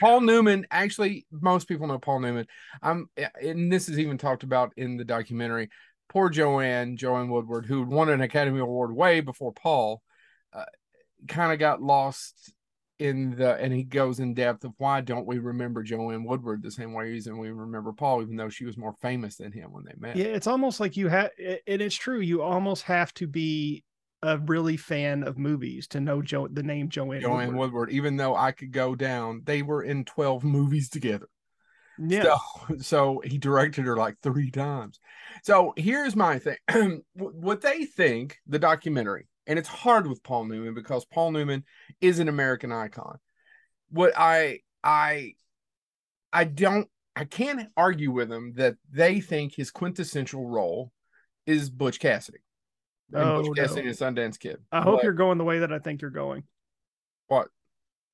Paul 0.00 0.22
Newman, 0.22 0.66
actually, 0.70 1.26
most 1.30 1.68
people 1.68 1.86
know 1.86 1.98
Paul 1.98 2.20
Newman. 2.20 2.46
Um, 2.82 3.08
and 3.40 3.72
this 3.72 3.88
is 3.88 3.98
even 3.98 4.18
talked 4.18 4.42
about 4.42 4.72
in 4.76 4.96
the 4.96 5.04
documentary. 5.04 5.68
Poor 6.08 6.28
Joanne, 6.28 6.96
Joanne 6.96 7.28
Woodward, 7.28 7.66
who 7.66 7.84
won 7.84 8.08
an 8.08 8.20
Academy 8.20 8.58
Award 8.58 8.92
way 8.92 9.20
before 9.20 9.52
Paul, 9.52 10.02
uh, 10.52 10.64
kind 11.28 11.52
of 11.52 11.60
got 11.60 11.80
lost 11.80 12.52
in 13.00 13.34
the, 13.36 13.56
and 13.56 13.72
he 13.72 13.82
goes 13.82 14.20
in 14.20 14.34
depth 14.34 14.62
of 14.64 14.72
why 14.76 15.00
don't 15.00 15.26
we 15.26 15.38
remember 15.38 15.82
Joanne 15.82 16.22
Woodward 16.22 16.62
the 16.62 16.70
same 16.70 16.92
way 16.92 17.04
reason 17.04 17.38
we 17.38 17.50
remember 17.50 17.92
Paul, 17.92 18.20
even 18.20 18.36
though 18.36 18.50
she 18.50 18.66
was 18.66 18.76
more 18.76 18.92
famous 19.00 19.36
than 19.36 19.52
him 19.52 19.72
when 19.72 19.84
they 19.84 19.94
met. 19.98 20.16
Yeah, 20.16 20.26
it's 20.26 20.46
almost 20.46 20.80
like 20.80 20.98
you 20.98 21.08
have, 21.08 21.30
and 21.38 21.80
it's 21.82 21.96
true. 21.96 22.20
You 22.20 22.42
almost 22.42 22.82
have 22.84 23.14
to 23.14 23.26
be 23.26 23.84
a 24.22 24.36
really 24.36 24.76
fan 24.76 25.22
of 25.22 25.38
movies 25.38 25.88
to 25.88 26.00
know 26.00 26.20
Joe 26.20 26.46
the 26.46 26.62
name 26.62 26.90
Joanne 26.90 27.22
Joanne 27.22 27.48
Woodward. 27.48 27.56
Woodward. 27.56 27.90
Even 27.90 28.18
though 28.18 28.36
I 28.36 28.52
could 28.52 28.70
go 28.70 28.94
down, 28.94 29.42
they 29.44 29.62
were 29.62 29.82
in 29.82 30.04
twelve 30.04 30.44
movies 30.44 30.90
together. 30.90 31.28
Yeah. 31.98 32.22
So, 32.22 32.76
so 32.80 33.22
he 33.24 33.38
directed 33.38 33.86
her 33.86 33.96
like 33.96 34.16
three 34.22 34.50
times. 34.50 35.00
So 35.42 35.72
here's 35.74 36.14
my 36.14 36.38
thing: 36.38 37.02
what 37.14 37.62
they 37.62 37.86
think 37.86 38.36
the 38.46 38.58
documentary, 38.58 39.26
and 39.46 39.58
it's 39.58 39.68
hard 39.68 40.06
with 40.06 40.22
Paul 40.22 40.44
Newman 40.44 40.74
because 40.74 41.04
Paul 41.04 41.32
Newman 41.32 41.64
is 42.00 42.18
an 42.18 42.28
American 42.28 42.72
icon. 42.72 43.18
What 43.90 44.12
I 44.16 44.60
I 44.84 45.34
I 46.32 46.44
don't 46.44 46.88
I 47.16 47.24
can't 47.24 47.68
argue 47.76 48.12
with 48.12 48.28
them 48.28 48.54
that 48.56 48.76
they 48.90 49.20
think 49.20 49.54
his 49.54 49.70
quintessential 49.70 50.46
role 50.46 50.92
is 51.46 51.70
Butch 51.70 51.98
Cassidy. 51.98 52.38
Oh, 53.12 53.42
no. 53.42 53.52
Cassidy 53.52 53.88
and 53.88 53.96
Sundance 53.96 54.38
Kid. 54.38 54.58
I 54.70 54.82
hope 54.82 55.02
you're 55.02 55.12
going 55.12 55.38
the 55.38 55.44
way 55.44 55.60
that 55.60 55.72
I 55.72 55.80
think 55.80 56.00
you're 56.00 56.10
going. 56.10 56.44
What? 57.26 57.48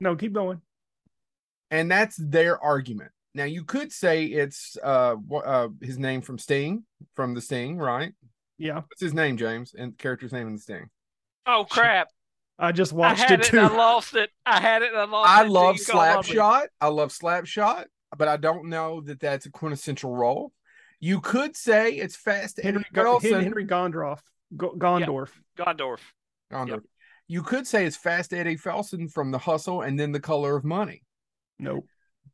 No, 0.01 0.17
keep 0.17 0.33
going. 0.33 0.63
And 1.71 1.91
that's 1.91 2.17
their 2.17 2.63
argument. 2.63 3.11
Now 3.35 3.45
you 3.45 3.65
could 3.65 3.93
say 3.93 4.25
it's 4.25 4.79
uh, 4.83 5.17
uh 5.45 5.69
his 5.83 5.99
name 5.99 6.23
from 6.23 6.39
Sting, 6.39 6.85
from 7.15 7.35
the 7.35 7.43
Sting, 7.43 7.77
right? 7.77 8.13
Yeah. 8.57 8.77
What's 8.77 9.03
his 9.03 9.13
name, 9.13 9.37
James? 9.37 9.75
And 9.77 9.99
character's 9.99 10.33
name 10.33 10.47
in 10.47 10.55
the 10.55 10.61
Sting. 10.61 10.89
Oh 11.47 11.67
crap. 11.69 12.09
I 12.59 12.73
just 12.73 12.93
watched 12.93 13.23
I 13.23 13.25
had 13.29 13.41
it, 13.41 13.47
it 13.47 13.51
too. 13.51 13.61
I 13.61 13.69
lost 13.69 14.17
it. 14.17 14.31
I 14.47 14.61
had 14.61 14.83
it. 14.83 14.93
I 14.95 15.05
lost 15.05 15.29
it. 15.29 15.33
I 15.33 15.45
it. 15.45 15.51
love 15.51 15.77
Slapshot. 15.77 16.67
I 16.81 16.89
love 16.89 17.11
Slapshot, 17.11 17.85
but 18.17 18.29
I 18.29 18.37
don't 18.37 18.69
know 18.69 19.03
that 19.03 19.21
that's 19.21 19.47
a 19.47 19.51
quintessential 19.51 20.15
role. 20.15 20.53
You 20.99 21.21
could 21.21 21.57
say 21.57 21.93
it's 21.93 22.17
Fast 22.17 22.61
Henry 22.63 22.85
Henry, 22.95 23.45
Henry 23.45 23.67
Gondorff. 23.67 24.21
Gondorf. 24.57 24.79
Gondorff. 24.79 25.31
Yeah. 25.59 25.65
Gondorff. 25.65 26.01
Gondorff. 26.51 26.69
Yep. 26.69 26.83
You 27.29 27.43
could 27.43 27.67
say 27.67 27.85
it's 27.85 27.97
Fast 27.97 28.33
Eddie 28.33 28.57
Felson 28.57 29.13
from 29.13 29.31
The 29.33 29.39
Hustle 29.39 29.83
and 29.83 29.99
then 29.99 30.13
The 30.13 30.21
Color 30.21 30.57
of 30.57 30.65
Money. 30.65 31.03
Nope. 31.59 31.87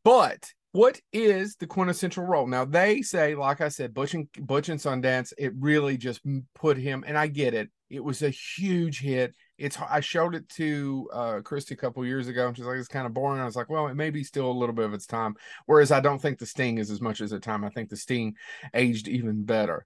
But 0.05 0.53
what 0.73 1.01
is 1.13 1.57
the 1.57 1.67
quintessential 1.67 2.25
role? 2.25 2.47
Now 2.47 2.65
they 2.65 3.03
say, 3.03 3.35
like 3.35 3.61
I 3.61 3.69
said, 3.69 3.93
Butch 3.93 4.15
and 4.15 4.27
Butch 4.41 4.71
and 4.71 4.81
Sundance. 4.81 5.33
It 5.37 5.53
really 5.59 5.99
just 5.99 6.23
put 6.55 6.79
him, 6.79 7.05
and 7.07 7.17
I 7.17 7.27
get 7.27 7.53
it. 7.55 7.71
It 7.91 8.03
was 8.03 8.23
a 8.23 8.31
huge 8.31 9.01
hit. 9.01 9.35
It's 9.59 9.79
I 9.79 10.01
showed 10.01 10.35
it 10.35 10.49
to 10.51 11.11
uh, 11.13 11.41
Christy 11.45 11.75
a 11.75 11.77
couple 11.77 12.05
years 12.07 12.27
ago, 12.27 12.49
and 12.49 12.57
she's 12.57 12.65
like, 12.65 12.79
"It's 12.79 12.89
kind 12.89 13.07
of 13.07 13.13
boring." 13.13 13.41
I 13.41 13.45
was 13.45 13.55
like, 13.55 13.69
"Well, 13.69 13.89
it 13.89 13.95
may 13.95 14.09
be 14.09 14.25
still 14.25 14.51
a 14.51 14.53
little 14.53 14.75
bit 14.75 14.87
of 14.87 14.95
its 14.95 15.07
time." 15.07 15.37
Whereas 15.67 15.93
I 15.93 16.01
don't 16.01 16.21
think 16.21 16.39
the 16.39 16.47
Sting 16.47 16.79
is 16.79 16.91
as 16.91 17.03
much 17.03 17.21
as 17.21 17.31
the 17.31 17.39
time. 17.39 17.65
I 17.65 17.69
think 17.69 17.91
the 17.91 17.97
Sting 17.97 18.35
aged 18.73 19.09
even 19.09 19.45
better. 19.45 19.85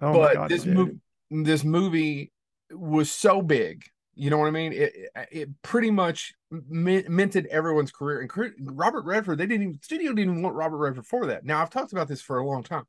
Oh 0.00 0.12
but 0.12 0.34
God, 0.34 0.50
this 0.50 0.64
movie, 0.64 1.00
this 1.30 1.64
movie 1.64 2.32
was 2.70 3.10
so 3.10 3.42
big. 3.42 3.82
You 4.18 4.30
know 4.30 4.38
what 4.38 4.48
I 4.48 4.50
mean? 4.50 4.72
It 4.72 4.92
it 5.30 5.62
pretty 5.62 5.92
much 5.92 6.34
minted 6.50 7.46
everyone's 7.46 7.92
career. 7.92 8.20
And 8.20 8.76
Robert 8.76 9.04
Redford, 9.04 9.38
they 9.38 9.46
didn't 9.46 9.62
even 9.62 9.80
studio 9.80 10.12
didn't 10.12 10.32
even 10.32 10.42
want 10.42 10.56
Robert 10.56 10.78
Redford 10.78 11.06
for 11.06 11.26
that. 11.26 11.44
Now 11.44 11.62
I've 11.62 11.70
talked 11.70 11.92
about 11.92 12.08
this 12.08 12.20
for 12.20 12.38
a 12.38 12.46
long 12.46 12.64
time, 12.64 12.82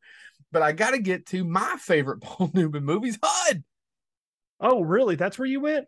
but 0.51 0.63
I 0.63 0.71
got 0.71 0.91
to 0.91 0.97
get 0.97 1.27
to 1.27 1.43
my 1.43 1.75
favorite 1.77 2.21
Paul 2.21 2.49
Newman 2.55 2.83
movies, 2.83 3.19
HUD. 3.21 3.63
Oh, 4.59 4.81
really? 4.81 5.15
That's 5.15 5.37
where 5.37 5.47
you 5.47 5.61
went? 5.61 5.85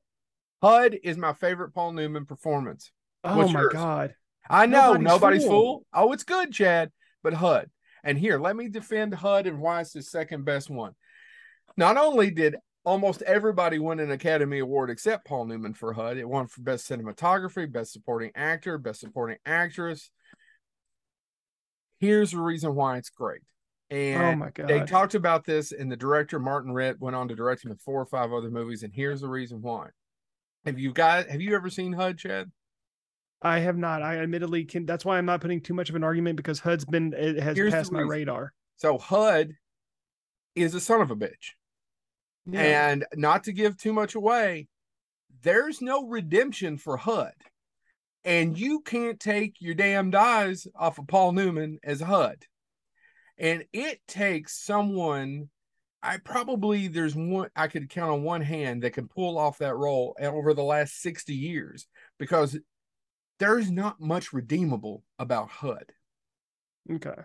HUD 0.61 0.99
is 1.03 1.17
my 1.17 1.33
favorite 1.33 1.73
Paul 1.73 1.93
Newman 1.93 2.27
performance. 2.27 2.91
Oh 3.23 3.37
What's 3.37 3.51
my 3.51 3.61
yours? 3.61 3.73
god! 3.73 4.15
I 4.47 4.67
know 4.67 4.93
nobody's, 4.93 5.07
nobody's 5.07 5.43
fool. 5.43 5.49
fool. 5.49 5.85
Oh, 5.91 6.11
it's 6.11 6.23
good, 6.23 6.51
Chad. 6.51 6.91
But 7.23 7.33
HUD, 7.33 7.67
and 8.03 8.15
here 8.15 8.37
let 8.37 8.55
me 8.55 8.69
defend 8.69 9.15
HUD 9.15 9.47
and 9.47 9.59
why 9.59 9.81
it's 9.81 9.93
the 9.93 10.03
second 10.03 10.45
best 10.45 10.69
one. 10.69 10.93
Not 11.77 11.97
only 11.97 12.29
did 12.29 12.57
almost 12.83 13.21
everybody 13.23 13.79
won 13.79 13.99
an 13.99 14.11
Academy 14.11 14.59
Award 14.59 14.89
except 14.89 15.25
Paul 15.25 15.45
Newman 15.45 15.73
for 15.73 15.93
HUD. 15.93 16.17
It 16.17 16.27
won 16.27 16.47
for 16.47 16.61
Best 16.61 16.89
Cinematography, 16.89 17.71
Best 17.71 17.93
Supporting 17.93 18.31
Actor, 18.35 18.77
Best 18.79 19.01
Supporting 19.01 19.37
Actress. 19.45 20.09
Here's 21.99 22.31
the 22.31 22.39
reason 22.39 22.73
why 22.75 22.97
it's 22.97 23.09
great. 23.09 23.41
Oh 23.91 23.95
and 23.95 24.23
oh 24.23 24.35
my 24.35 24.49
God. 24.51 24.67
they 24.67 24.79
talked 24.81 25.15
about 25.15 25.45
this, 25.45 25.71
and 25.71 25.91
the 25.91 25.97
director 25.97 26.39
Martin 26.39 26.71
Ritt 26.71 26.99
went 26.99 27.15
on 27.15 27.27
to 27.27 27.35
direct 27.35 27.63
him 27.63 27.71
in 27.71 27.77
four 27.77 28.01
or 28.01 28.05
five 28.05 28.31
other 28.31 28.49
movies. 28.49 28.83
And 28.83 28.93
here's 28.93 29.21
the 29.21 29.27
reason 29.27 29.61
why. 29.61 29.89
Have 30.65 30.79
you 30.79 30.93
got? 30.93 31.27
Have 31.27 31.41
you 31.41 31.55
ever 31.55 31.69
seen 31.69 31.93
HUD, 31.93 32.17
Chad? 32.17 32.51
I 33.41 33.59
have 33.59 33.77
not. 33.77 34.01
I 34.01 34.17
admittedly 34.17 34.65
can. 34.65 34.85
That's 34.85 35.03
why 35.03 35.17
I'm 35.17 35.25
not 35.25 35.41
putting 35.41 35.61
too 35.61 35.73
much 35.73 35.89
of 35.89 35.95
an 35.95 36.03
argument 36.03 36.37
because 36.37 36.59
HUD's 36.59 36.85
been 36.85 37.13
it 37.13 37.39
has 37.39 37.57
here's 37.57 37.73
passed 37.73 37.91
my 37.91 38.01
radar. 38.01 38.53
So 38.77 38.97
HUD 38.97 39.53
is 40.55 40.73
a 40.73 40.79
son 40.79 41.01
of 41.01 41.11
a 41.11 41.15
bitch. 41.15 41.51
Yeah. 42.45 42.89
And 42.89 43.05
not 43.15 43.45
to 43.45 43.53
give 43.53 43.77
too 43.77 43.93
much 43.93 44.15
away, 44.15 44.67
there's 45.43 45.81
no 45.81 46.07
redemption 46.07 46.77
for 46.77 46.97
HUD. 46.97 47.33
And 48.23 48.57
you 48.57 48.81
can't 48.81 49.19
take 49.19 49.55
your 49.59 49.73
damn 49.73 50.13
eyes 50.15 50.67
off 50.75 50.99
of 50.99 51.07
Paul 51.07 51.31
Newman 51.31 51.79
as 51.83 52.01
HUD. 52.01 52.45
And 53.37 53.65
it 53.73 53.99
takes 54.07 54.63
someone, 54.63 55.49
I 56.03 56.17
probably, 56.17 56.87
there's 56.87 57.15
one, 57.15 57.49
I 57.55 57.67
could 57.67 57.89
count 57.89 58.11
on 58.11 58.23
one 58.23 58.41
hand 58.41 58.83
that 58.83 58.93
can 58.93 59.07
pull 59.07 59.39
off 59.39 59.57
that 59.57 59.75
role 59.75 60.15
over 60.19 60.53
the 60.53 60.63
last 60.63 61.01
60 61.01 61.33
years 61.33 61.87
because 62.19 62.59
there's 63.39 63.71
not 63.71 63.99
much 63.99 64.33
redeemable 64.33 65.03
about 65.17 65.49
HUD. 65.49 65.85
Okay. 66.91 67.21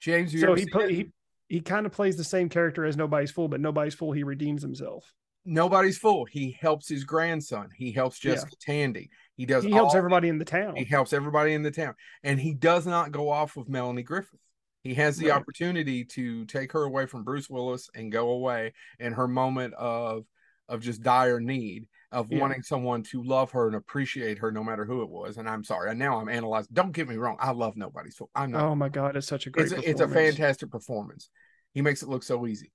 James, 0.00 0.38
so 0.40 0.54
he, 0.54 0.64
put, 0.64 0.90
he 0.90 1.10
he 1.50 1.60
kind 1.60 1.84
of 1.84 1.90
plays 1.90 2.16
the 2.16 2.24
same 2.24 2.48
character 2.48 2.84
as 2.84 2.96
Nobody's 2.96 3.32
Fool, 3.32 3.48
but 3.48 3.60
Nobody's 3.60 3.94
Fool 3.94 4.12
he 4.12 4.22
redeems 4.22 4.62
himself. 4.62 5.12
Nobody's 5.44 5.98
Fool. 5.98 6.24
He 6.24 6.56
helps 6.60 6.88
his 6.88 7.02
grandson. 7.02 7.70
He 7.76 7.90
helps 7.90 8.20
Jessica 8.20 8.52
yeah. 8.66 8.72
Tandy. 8.72 9.10
He 9.36 9.46
does. 9.46 9.64
He 9.64 9.72
helps 9.72 9.96
everybody 9.96 10.28
in 10.28 10.38
the 10.38 10.44
town. 10.44 10.76
He 10.76 10.84
helps 10.84 11.12
everybody 11.12 11.52
in 11.52 11.62
the 11.62 11.72
town, 11.72 11.94
and 12.22 12.40
he 12.40 12.54
does 12.54 12.86
not 12.86 13.10
go 13.10 13.30
off 13.30 13.56
with 13.56 13.68
Melanie 13.68 14.04
Griffith. 14.04 14.38
He 14.84 14.94
has 14.94 15.18
the 15.18 15.28
right. 15.28 15.40
opportunity 15.40 16.04
to 16.04 16.44
take 16.46 16.72
her 16.72 16.84
away 16.84 17.06
from 17.06 17.24
Bruce 17.24 17.50
Willis 17.50 17.90
and 17.94 18.12
go 18.12 18.30
away 18.30 18.72
in 19.00 19.12
her 19.12 19.26
moment 19.26 19.74
of 19.74 20.24
of 20.68 20.80
just 20.80 21.02
dire 21.02 21.40
need 21.40 21.88
of 22.12 22.30
yeah. 22.30 22.40
wanting 22.40 22.62
someone 22.62 23.02
to 23.02 23.22
love 23.22 23.50
her 23.52 23.66
and 23.66 23.76
appreciate 23.76 24.38
her 24.38 24.50
no 24.50 24.64
matter 24.64 24.84
who 24.84 25.02
it 25.02 25.08
was. 25.08 25.36
And 25.36 25.48
I'm 25.48 25.64
sorry, 25.64 25.90
and 25.90 25.98
now 25.98 26.20
I'm 26.20 26.28
analyzing. 26.28 26.70
Don't 26.72 26.92
get 26.92 27.08
me 27.08 27.16
wrong, 27.16 27.36
I 27.40 27.50
love 27.50 27.76
Nobody's 27.76 28.16
Fool. 28.16 28.30
I'm 28.34 28.52
not. 28.52 28.62
Oh 28.62 28.74
my 28.74 28.88
god, 28.88 29.16
it's 29.16 29.26
such 29.26 29.46
a 29.46 29.50
great. 29.50 29.72
It's, 29.72 29.86
it's 29.86 30.00
a 30.00 30.08
fantastic 30.08 30.70
performance. 30.70 31.28
He 31.74 31.82
makes 31.82 32.02
it 32.02 32.08
look 32.08 32.22
so 32.22 32.46
easy. 32.46 32.72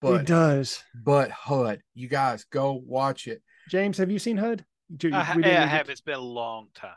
But 0.00 0.18
he 0.18 0.24
does. 0.24 0.82
But 0.94 1.30
HUD, 1.30 1.80
you 1.94 2.08
guys 2.08 2.44
go 2.44 2.72
watch 2.84 3.28
it. 3.28 3.42
James, 3.68 3.98
have 3.98 4.10
you 4.10 4.18
seen 4.18 4.36
HUD? 4.36 4.64
I, 5.12 5.16
I 5.16 5.66
have. 5.66 5.88
It's 5.88 6.00
been 6.00 6.16
a 6.16 6.20
long 6.20 6.68
time. 6.74 6.90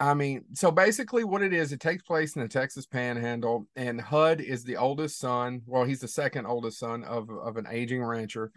I 0.00 0.14
mean, 0.14 0.44
so 0.52 0.72
basically, 0.72 1.22
what 1.22 1.42
it 1.42 1.52
is, 1.52 1.70
it 1.70 1.78
takes 1.78 2.02
place 2.02 2.34
in 2.34 2.42
the 2.42 2.48
Texas 2.48 2.86
Panhandle, 2.86 3.68
and 3.76 4.00
HUD 4.00 4.40
is 4.40 4.64
the 4.64 4.76
oldest 4.76 5.18
son. 5.20 5.62
Well, 5.64 5.84
he's 5.84 6.00
the 6.00 6.08
second 6.08 6.46
oldest 6.46 6.80
son 6.80 7.04
of 7.04 7.30
of 7.30 7.56
an 7.56 7.68
aging 7.70 8.02
rancher, 8.02 8.50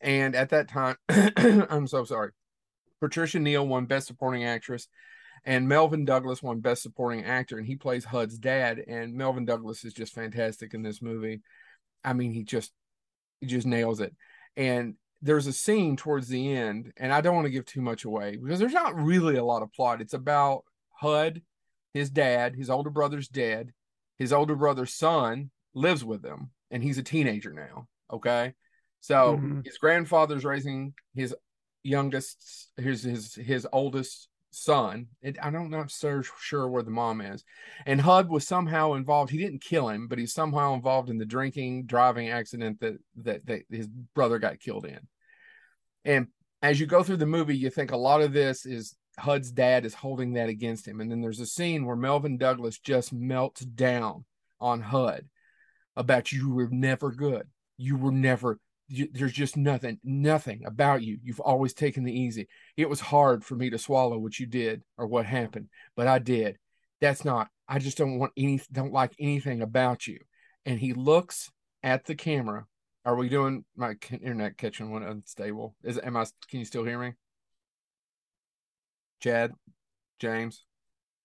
and 0.00 0.36
at 0.36 0.50
that 0.50 0.68
time, 0.68 0.96
I'm 1.08 1.88
so 1.88 2.04
sorry. 2.04 2.30
Patricia 3.00 3.40
Neal 3.40 3.66
won 3.66 3.86
Best 3.86 4.06
Supporting 4.06 4.44
Actress, 4.44 4.86
and 5.46 5.68
Melvyn 5.68 6.04
Douglas 6.04 6.42
won 6.42 6.58
Best 6.58 6.82
Supporting 6.82 7.24
Actor, 7.24 7.56
and 7.56 7.66
he 7.66 7.76
plays 7.76 8.04
HUD's 8.04 8.36
dad. 8.36 8.82
And 8.86 9.14
Melvyn 9.14 9.46
Douglas 9.46 9.84
is 9.84 9.94
just 9.94 10.12
fantastic 10.12 10.74
in 10.74 10.82
this 10.82 11.00
movie. 11.00 11.40
I 12.04 12.12
mean, 12.12 12.32
he 12.32 12.42
just 12.42 12.72
he 13.40 13.46
just 13.46 13.66
nails 13.66 14.00
it. 14.00 14.14
And 14.56 14.94
there's 15.22 15.46
a 15.46 15.52
scene 15.52 15.96
towards 15.96 16.28
the 16.28 16.52
end, 16.52 16.92
and 16.96 17.12
I 17.12 17.20
don't 17.20 17.36
want 17.36 17.46
to 17.46 17.52
give 17.52 17.64
too 17.64 17.80
much 17.80 18.04
away 18.04 18.36
because 18.36 18.58
there's 18.58 18.72
not 18.72 19.00
really 19.00 19.36
a 19.36 19.44
lot 19.44 19.62
of 19.62 19.72
plot. 19.72 20.00
It's 20.00 20.14
about 20.14 20.64
HUD, 21.00 21.42
his 21.94 22.10
dad, 22.10 22.56
his 22.56 22.68
older 22.68 22.90
brother's 22.90 23.28
dead, 23.28 23.72
his 24.18 24.32
older 24.32 24.56
brother's 24.56 24.94
son 24.94 25.50
lives 25.74 26.04
with 26.04 26.24
him, 26.24 26.50
and 26.72 26.82
he's 26.82 26.98
a 26.98 27.04
teenager 27.04 27.52
now. 27.52 27.86
Okay. 28.12 28.52
So 29.00 29.36
mm-hmm. 29.36 29.60
his 29.64 29.78
grandfather's 29.78 30.44
raising 30.44 30.94
his 31.14 31.34
youngest, 31.84 32.70
his 32.76 33.04
his 33.04 33.34
his 33.36 33.66
oldest 33.72 34.28
son. 34.56 35.06
It, 35.20 35.36
I 35.42 35.50
don't 35.50 35.70
know 35.70 35.84
so 35.86 36.22
sure 36.22 36.66
where 36.68 36.82
the 36.82 36.90
mom 36.90 37.20
is. 37.20 37.44
And 37.84 38.00
HUD 38.00 38.30
was 38.30 38.46
somehow 38.46 38.94
involved. 38.94 39.30
He 39.30 39.38
didn't 39.38 39.62
kill 39.62 39.88
him, 39.88 40.08
but 40.08 40.18
he's 40.18 40.32
somehow 40.32 40.74
involved 40.74 41.10
in 41.10 41.18
the 41.18 41.26
drinking 41.26 41.86
driving 41.86 42.30
accident 42.30 42.80
that 42.80 42.94
that, 43.22 43.46
that 43.46 43.62
his 43.70 43.86
brother 43.86 44.38
got 44.38 44.58
killed 44.58 44.86
in. 44.86 45.00
And 46.04 46.28
as 46.62 46.80
you 46.80 46.86
go 46.86 47.02
through 47.02 47.18
the 47.18 47.26
movie, 47.26 47.56
you 47.56 47.68
think 47.68 47.90
a 47.90 47.96
lot 47.96 48.22
of 48.22 48.32
this 48.32 48.64
is 48.64 48.96
HUD's 49.18 49.50
dad 49.50 49.84
is 49.84 49.94
holding 49.94 50.34
that 50.34 50.48
against 50.48 50.88
him. 50.88 51.00
And 51.00 51.10
then 51.10 51.20
there's 51.20 51.40
a 51.40 51.46
scene 51.46 51.84
where 51.84 51.96
Melvyn 51.96 52.38
Douglas 52.38 52.78
just 52.78 53.12
melts 53.12 53.60
down 53.60 54.24
on 54.60 54.80
HUD 54.80 55.26
about 55.96 56.32
you 56.32 56.52
were 56.52 56.68
never 56.70 57.10
good. 57.10 57.46
You 57.76 57.96
were 57.96 58.12
never 58.12 58.58
you, 58.88 59.08
there's 59.12 59.32
just 59.32 59.56
nothing, 59.56 59.98
nothing 60.04 60.64
about 60.64 61.02
you. 61.02 61.18
You've 61.22 61.40
always 61.40 61.74
taken 61.74 62.04
the 62.04 62.18
easy. 62.18 62.48
It 62.76 62.88
was 62.88 63.00
hard 63.00 63.44
for 63.44 63.54
me 63.54 63.70
to 63.70 63.78
swallow 63.78 64.18
what 64.18 64.38
you 64.38 64.46
did 64.46 64.82
or 64.96 65.06
what 65.06 65.26
happened, 65.26 65.68
but 65.96 66.06
I 66.06 66.18
did. 66.18 66.58
That's 67.00 67.24
not. 67.24 67.48
I 67.68 67.78
just 67.78 67.98
don't 67.98 68.18
want 68.18 68.32
any, 68.36 68.60
don't 68.72 68.92
like 68.92 69.14
anything 69.18 69.60
about 69.60 70.06
you. 70.06 70.18
And 70.64 70.78
he 70.78 70.92
looks 70.92 71.50
at 71.82 72.04
the 72.04 72.14
camera. 72.14 72.66
Are 73.04 73.14
we 73.14 73.28
doing 73.28 73.64
my 73.76 73.94
internet 74.10 74.56
catching 74.56 74.90
one 74.90 75.04
unstable? 75.04 75.76
Is 75.84 76.00
am 76.02 76.16
I? 76.16 76.26
Can 76.48 76.58
you 76.58 76.64
still 76.64 76.84
hear 76.84 76.98
me? 76.98 77.12
Chad, 79.20 79.52
James. 80.18 80.64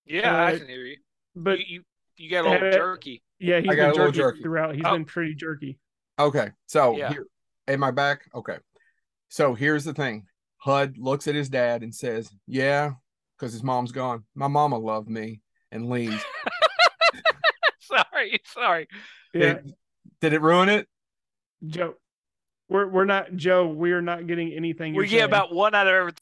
Yeah, 0.05 0.43
uh, 0.43 0.45
I 0.45 0.57
can 0.59 0.67
hear 0.67 0.85
you. 0.85 0.97
But 1.35 1.59
you, 1.59 1.65
you, 1.67 1.83
you 2.17 2.29
got 2.29 2.45
a 2.45 2.49
little 2.49 2.67
uh, 2.67 2.71
jerky. 2.71 3.23
Yeah, 3.39 3.59
he's 3.59 3.75
been 3.75 3.95
jerky, 3.95 4.17
jerky, 4.17 4.41
throughout. 4.43 4.75
He's 4.75 4.83
oh. 4.85 4.91
been 4.91 5.05
pretty 5.05 5.33
jerky. 5.33 5.79
Okay, 6.19 6.49
so 6.67 6.95
yeah. 6.95 7.09
here, 7.09 7.25
Am 7.67 7.83
I 7.83 7.91
back? 7.91 8.29
Okay. 8.33 8.57
So 9.29 9.53
here's 9.53 9.83
the 9.83 9.93
thing. 9.93 10.25
HUD 10.57 10.97
looks 10.97 11.27
at 11.27 11.35
his 11.35 11.49
dad 11.49 11.83
and 11.83 11.93
says, 11.93 12.29
Yeah, 12.47 12.91
because 13.37 13.53
his 13.53 13.63
mom's 13.63 13.91
gone. 13.91 14.23
My 14.35 14.47
mama 14.47 14.77
loved 14.77 15.09
me 15.09 15.41
and 15.71 15.89
leaves. 15.89 16.23
sorry, 17.79 18.39
sorry. 18.45 18.87
Yeah. 19.33 19.53
Did, 19.53 19.73
did, 20.21 20.33
it 20.33 20.41
ruin 20.41 20.69
it? 20.69 20.87
Joe. 21.65 21.95
We're 22.69 22.87
we're 22.87 23.05
not 23.05 23.35
Joe, 23.35 23.67
we're 23.67 24.01
not 24.01 24.27
getting 24.27 24.53
anything. 24.53 24.95
We 24.95 25.07
get 25.07 25.25
about 25.25 25.53
one 25.53 25.75
out 25.75 25.87
of 25.87 25.93
every 25.93 26.13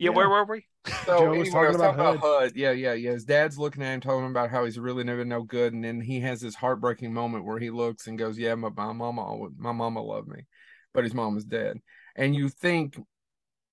yeah, 0.00 0.10
yeah, 0.10 0.16
where 0.16 0.28
were 0.30 0.44
we? 0.46 0.64
So 1.04 1.18
Joe 1.18 1.30
was 1.30 1.50
talking, 1.50 1.74
about, 1.74 1.96
talking 1.96 2.04
HUD. 2.04 2.16
about 2.16 2.42
HUD. 2.42 2.52
Yeah, 2.56 2.70
yeah, 2.70 2.94
yeah. 2.94 3.10
His 3.10 3.24
dad's 3.24 3.58
looking 3.58 3.82
at 3.82 3.92
him, 3.92 4.00
telling 4.00 4.24
him 4.24 4.30
about 4.30 4.50
how 4.50 4.64
he's 4.64 4.78
really 4.78 5.04
never 5.04 5.26
no 5.26 5.42
good, 5.42 5.74
and 5.74 5.84
then 5.84 6.00
he 6.00 6.20
has 6.20 6.40
this 6.40 6.54
heartbreaking 6.54 7.12
moment 7.12 7.44
where 7.44 7.58
he 7.58 7.68
looks 7.68 8.06
and 8.06 8.18
goes, 8.18 8.38
"Yeah, 8.38 8.54
my, 8.54 8.70
my 8.70 8.92
mama, 8.92 9.48
my 9.58 9.72
mama 9.72 10.02
loved 10.02 10.28
me." 10.28 10.46
But 10.92 11.04
his 11.04 11.14
mom 11.14 11.36
is 11.36 11.44
dead. 11.44 11.78
And 12.16 12.34
you 12.34 12.48
think 12.48 12.98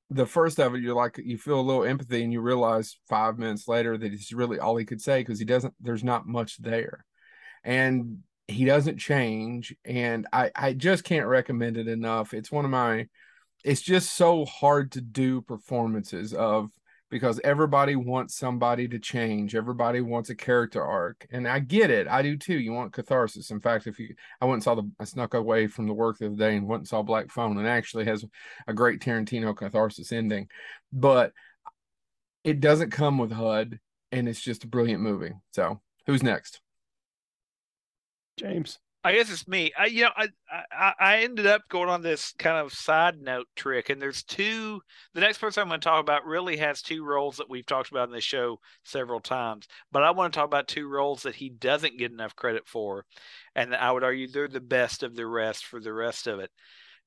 the 0.09 0.25
first 0.25 0.59
of 0.59 0.73
it, 0.73 0.81
you're 0.81 0.95
like, 0.95 1.17
you 1.17 1.37
feel 1.37 1.59
a 1.59 1.61
little 1.61 1.83
empathy, 1.83 2.23
and 2.23 2.31
you 2.31 2.39
realize 2.41 2.97
five 3.09 3.37
minutes 3.37 3.67
later 3.67 3.97
that 3.97 4.13
it's 4.13 4.31
really 4.31 4.59
all 4.59 4.77
he 4.77 4.85
could 4.85 5.01
say 5.01 5.19
because 5.19 5.39
he 5.39 5.45
doesn't, 5.45 5.73
there's 5.81 6.03
not 6.03 6.27
much 6.27 6.57
there. 6.57 7.05
And 7.63 8.19
he 8.47 8.63
doesn't 8.63 8.97
change. 8.99 9.75
And 9.83 10.25
I, 10.31 10.51
I 10.55 10.73
just 10.73 11.03
can't 11.03 11.27
recommend 11.27 11.75
it 11.75 11.87
enough. 11.89 12.33
It's 12.33 12.51
one 12.51 12.63
of 12.63 12.71
my, 12.71 13.07
it's 13.65 13.81
just 13.81 14.15
so 14.15 14.45
hard 14.45 14.93
to 14.93 15.01
do 15.01 15.41
performances 15.41 16.33
of 16.33 16.69
because 17.09 17.39
everybody 17.43 17.95
wants 17.95 18.35
somebody 18.35 18.87
to 18.87 18.99
change. 18.99 19.55
Everybody 19.55 20.01
wants 20.01 20.29
a 20.29 20.35
character 20.35 20.83
arc. 20.83 21.25
And 21.31 21.47
I 21.47 21.59
get 21.59 21.89
it. 21.89 22.07
I 22.07 22.21
do 22.21 22.37
too. 22.37 22.57
You 22.57 22.73
want 22.73 22.93
catharsis. 22.93 23.49
In 23.51 23.59
fact, 23.59 23.87
if 23.87 23.97
you 23.99 24.13
I 24.41 24.45
went 24.45 24.55
and 24.55 24.63
saw 24.63 24.75
the 24.75 24.89
I 24.99 25.05
snuck 25.05 25.33
away 25.33 25.67
from 25.67 25.87
the 25.87 25.93
work 25.93 26.17
the 26.17 26.27
other 26.27 26.35
day 26.35 26.55
and 26.55 26.67
went 26.67 26.81
and 26.81 26.87
saw 26.87 27.01
Black 27.01 27.31
Phone 27.31 27.57
and 27.57 27.67
actually 27.67 28.05
has 28.05 28.25
a 28.67 28.73
great 28.73 28.99
Tarantino 28.99 29.55
catharsis 29.55 30.11
ending. 30.11 30.49
But 30.91 31.31
it 32.43 32.59
doesn't 32.59 32.91
come 32.91 33.17
with 33.17 33.31
HUD 33.31 33.79
and 34.11 34.27
it's 34.27 34.41
just 34.41 34.63
a 34.63 34.67
brilliant 34.67 35.01
movie. 35.01 35.33
So 35.51 35.81
who's 36.05 36.23
next? 36.23 36.61
James. 38.37 38.79
I 39.03 39.13
guess 39.13 39.31
it's 39.31 39.47
me. 39.47 39.71
I, 39.77 39.85
you 39.85 40.03
know, 40.03 40.09
I, 40.17 40.27
I, 40.71 40.93
I 40.99 41.17
ended 41.19 41.45
up 41.45 41.61
going 41.69 41.87
on 41.87 42.01
this 42.01 42.33
kind 42.37 42.57
of 42.57 42.73
side 42.73 43.21
note 43.21 43.47
trick, 43.55 43.89
and 43.89 44.01
there's 44.01 44.23
two. 44.23 44.81
The 45.13 45.21
next 45.21 45.37
person 45.37 45.61
I'm 45.61 45.69
going 45.69 45.79
to 45.79 45.85
talk 45.85 46.01
about 46.01 46.25
really 46.25 46.57
has 46.57 46.81
two 46.81 47.05
roles 47.05 47.37
that 47.37 47.49
we've 47.49 47.65
talked 47.65 47.89
about 47.89 48.09
in 48.09 48.13
this 48.13 48.23
show 48.23 48.59
several 48.83 49.21
times, 49.21 49.67
but 49.91 50.03
I 50.03 50.11
want 50.11 50.33
to 50.33 50.37
talk 50.37 50.47
about 50.47 50.67
two 50.67 50.89
roles 50.89 51.23
that 51.23 51.35
he 51.35 51.49
doesn't 51.49 51.97
get 51.97 52.11
enough 52.11 52.35
credit 52.35 52.67
for, 52.67 53.05
and 53.55 53.73
I 53.73 53.91
would 53.91 54.03
argue 54.03 54.27
they're 54.27 54.49
the 54.49 54.59
best 54.59 55.03
of 55.03 55.15
the 55.15 55.25
rest 55.25 55.65
for 55.65 55.79
the 55.79 55.93
rest 55.93 56.27
of 56.27 56.39
it. 56.39 56.49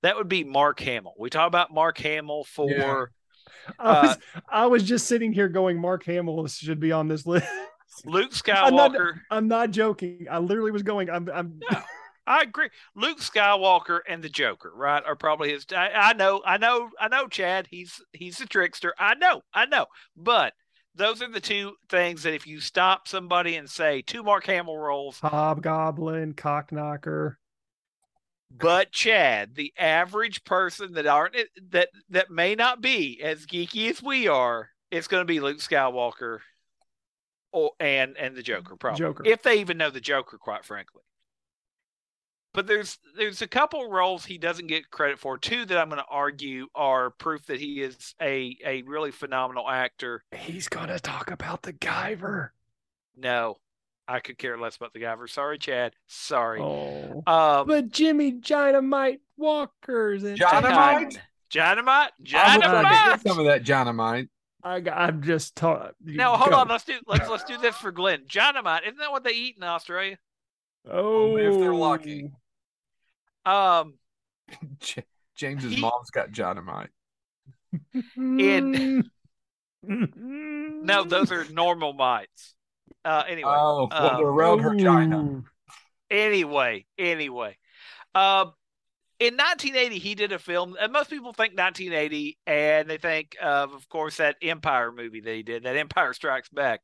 That 0.03 0.17
would 0.17 0.29
be 0.29 0.45
Mark 0.45 0.81
Hamill. 0.81 1.15
We 1.19 1.29
talk 1.29 1.49
about 1.49 1.75
Mark 1.75 1.99
Hamill 1.99 2.45
for. 2.45 2.71
Yeah. 2.71 3.05
I 3.79 4.03
was 4.03 4.17
uh, 4.35 4.41
I 4.49 4.67
was 4.67 4.85
just 4.85 5.07
sitting 5.07 5.33
here 5.33 5.49
going, 5.49 5.79
Mark 5.79 6.05
Hamill 6.05 6.47
should 6.47 6.81
be 6.81 6.93
on 6.93 7.09
this 7.09 7.27
list. 7.27 7.47
Luke 8.05 8.33
Skywalker. 8.33 8.73
I'm 8.73 8.75
not, 8.75 9.15
I'm 9.31 9.49
not, 9.49 9.71
joking. 9.71 10.27
I 10.31 10.39
literally 10.39 10.71
was 10.71 10.83
going. 10.83 11.11
I'm. 11.11 11.29
I'm 11.33 11.61
no, 11.71 11.83
I 12.27 12.43
agree. 12.43 12.69
Luke 12.95 13.19
Skywalker 13.19 14.01
and 14.09 14.23
the 14.23 14.29
Joker, 14.29 14.73
right, 14.75 15.03
are 15.05 15.17
probably 15.17 15.51
his. 15.51 15.67
I, 15.75 15.91
I, 15.95 16.13
know. 16.13 16.43
I 16.45 16.59
know. 16.59 16.91
I 17.01 17.09
know. 17.09 17.27
Chad. 17.27 17.67
He's 17.71 18.01
he's 18.13 18.41
a 18.41 18.47
trickster. 18.47 18.95
I 18.99 19.15
know. 19.15 19.43
I 19.53 19.67
know. 19.67 19.87
But 20.17 20.53
those 20.95 21.23
are 21.23 21.31
the 21.31 21.41
two 21.41 21.75
things 21.89 22.23
that 22.23 22.35
if 22.35 22.47
you 22.47 22.61
stop 22.61 23.09
somebody 23.09 23.57
and 23.57 23.69
say 23.69 24.03
two 24.03 24.23
Mark 24.23 24.47
Hamill 24.47 24.79
roles, 24.79 25.19
Hobgoblin, 25.21 26.35
Cocknocker. 26.35 27.37
But 28.51 28.91
Chad, 28.91 29.55
the 29.55 29.73
average 29.79 30.45
person 30.45 30.93
that 30.95 31.07
aren't 31.07 31.37
that 31.71 31.89
that 32.11 32.31
may 32.31 32.55
not 32.55 32.81
be 32.81 33.21
as 33.23 33.47
geeky 33.47 33.91
as 33.91 34.03
we 34.03 34.29
are, 34.29 34.71
it's 34.91 35.09
going 35.09 35.21
to 35.23 35.33
be 35.33 35.41
Luke 35.41 35.59
Skywalker 35.59 36.41
or 37.53 37.73
and 37.81 38.17
and 38.17 38.35
the 38.35 38.43
Joker 38.43 38.77
probably. 38.77 38.99
Joker. 38.99 39.23
If 39.27 39.43
they 39.43 39.61
even 39.61 39.79
know 39.79 39.91
the 39.91 40.01
Joker, 40.01 40.39
quite 40.39 40.65
frankly. 40.65 41.03
But 42.53 42.67
there's 42.67 42.99
there's 43.17 43.43
a 43.43 43.47
couple 43.47 43.89
roles 43.89 44.25
he 44.25 44.37
doesn't 44.37 44.67
get 44.67 44.91
credit 44.91 45.21
for. 45.21 45.39
Two 45.39 45.65
that 45.67 45.79
I'm 45.79 45.89
going 45.89 46.01
to 46.01 46.09
argue 46.09 46.67
are 46.75 47.11
proof 47.11 47.47
that 47.47 47.61
he 47.61 47.81
is 47.81 48.15
a 48.21 48.57
a 48.65 48.83
really 48.83 49.13
phenomenal 49.13 49.69
actor. 49.69 50.25
He's 50.35 50.69
going 50.69 50.89
to 50.89 50.99
talk 50.99 51.31
about 51.31 51.63
the 51.63 51.73
Guyver. 51.73 52.51
No, 53.17 53.59
I 54.09 54.19
could 54.19 54.37
care 54.39 54.59
less 54.59 54.77
about 54.77 54.93
the 54.93 55.01
Guyver. 55.01 55.31
Sorry, 55.31 55.59
Chad. 55.59 55.95
Sorry. 56.09 56.61
Oh, 56.61 57.23
um, 57.27 57.69
but 57.69 57.91
Jimmy 57.91 58.33
Dynamite 58.33 59.21
Walkers 59.37 60.25
and 60.25 60.37
Dynamite, 60.37 61.21
Dynamite, 61.51 62.11
Dynamite. 62.21 63.21
Some 63.21 63.39
of 63.39 63.45
that 63.45 63.65
Dynamite. 63.65 64.29
I, 64.63 64.83
I'm 64.91 65.23
just 65.23 65.57
taught. 65.57 65.95
No, 66.05 66.37
hold 66.37 66.51
go. 66.51 66.57
on. 66.57 66.69
Let's 66.69 66.85
do 66.85 66.99
let's 67.07 67.29
let's 67.29 67.45
do 67.45 67.59
this 67.59 67.77
for 67.77 67.93
Glenn. 67.93 68.25
Dynamite, 68.31 68.85
isn't 68.85 68.99
that 68.99 69.11
what 69.11 69.25
they 69.25 69.33
eat 69.33 69.57
in 69.57 69.63
Australia? 69.63 70.19
Oh, 70.89 71.37
if 71.37 71.59
they're 71.59 71.75
lucky. 71.75 72.31
Um, 73.45 73.95
James's 75.37 75.75
he, 75.75 75.81
mom's 75.81 76.11
got 76.11 76.33
dynamite. 76.33 76.91
In 78.17 79.11
no, 79.83 81.05
those 81.05 81.33
are 81.33 81.45
normal 81.47 81.93
mites. 81.93 82.55
Uh, 83.05 83.25
anyway, 83.27 83.53
oh, 83.55 83.89
well, 83.91 84.17
they're 84.19 84.27
around 84.27 84.59
her 84.61 84.77
China. 84.77 85.43
Anyway, 86.11 86.85
anyway, 86.99 87.57
um, 88.15 88.53
in 89.21 89.35
1980, 89.35 89.99
he 89.99 90.15
did 90.15 90.33
a 90.33 90.39
film, 90.39 90.77
and 90.81 90.93
most 90.93 91.11
people 91.11 91.35
think 91.35 91.57
1980, 91.57 92.39
and 92.47 92.89
they 92.89 92.97
think 92.97 93.37
of, 93.41 93.75
of 93.75 93.87
course, 93.91 94.17
that 94.17 94.37
Empire 94.41 94.91
movie 94.91 95.21
that 95.21 95.35
he 95.35 95.43
did, 95.43 95.65
that 95.65 95.77
Empire 95.77 96.15
Strikes 96.15 96.49
Back. 96.49 96.81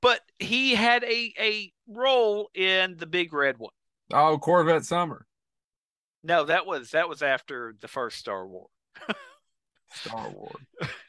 But 0.00 0.20
he 0.38 0.76
had 0.76 1.02
a 1.02 1.34
a 1.38 1.72
role 1.88 2.50
in 2.54 2.96
the 2.98 3.06
Big 3.06 3.32
Red 3.32 3.58
One. 3.58 3.72
Oh, 4.12 4.38
Corvette 4.38 4.84
Summer. 4.84 5.26
No, 6.22 6.44
that 6.44 6.66
was 6.66 6.90
that 6.92 7.08
was 7.08 7.20
after 7.20 7.74
the 7.80 7.88
first 7.88 8.18
Star 8.18 8.46
Wars. 8.46 8.70
Star 9.92 10.30
Wars. 10.30 10.54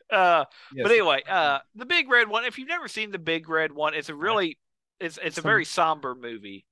Uh, 0.09 0.45
yes. 0.73 0.83
but 0.83 0.91
anyway, 0.91 1.21
uh, 1.29 1.59
the 1.75 1.85
Big 1.85 2.09
Red 2.09 2.29
One. 2.29 2.45
If 2.45 2.57
you've 2.57 2.67
never 2.67 2.87
seen 2.87 3.11
the 3.11 3.19
Big 3.19 3.47
Red 3.47 3.71
One, 3.71 3.93
it's 3.93 4.09
a 4.09 4.15
really 4.15 4.57
it's 4.99 5.19
it's 5.21 5.37
a 5.37 5.41
very 5.41 5.65
somber 5.65 6.15
movie 6.15 6.65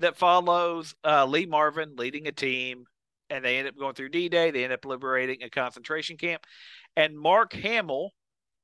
that 0.00 0.16
follows 0.16 0.94
uh, 1.04 1.26
Lee 1.26 1.46
Marvin 1.46 1.94
leading 1.96 2.26
a 2.26 2.32
team, 2.32 2.84
and 3.30 3.44
they 3.44 3.58
end 3.58 3.68
up 3.68 3.76
going 3.76 3.94
through 3.94 4.10
D 4.10 4.28
Day. 4.28 4.50
They 4.50 4.64
end 4.64 4.72
up 4.72 4.84
liberating 4.84 5.42
a 5.42 5.50
concentration 5.50 6.16
camp, 6.16 6.44
and 6.96 7.18
Mark 7.18 7.52
Hamill 7.52 8.10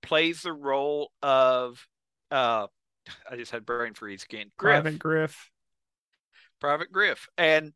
plays 0.02 0.42
the 0.42 0.52
role 0.52 1.10
of 1.22 1.86
uh, 2.30 2.66
I 3.30 3.36
just 3.36 3.52
had 3.52 3.64
brain 3.66 3.94
freeze 3.94 4.24
again. 4.24 4.50
Griff. 4.56 4.82
Private 4.82 4.98
Griff. 4.98 5.50
Private 6.60 6.92
Griff, 6.92 7.28
and 7.38 7.72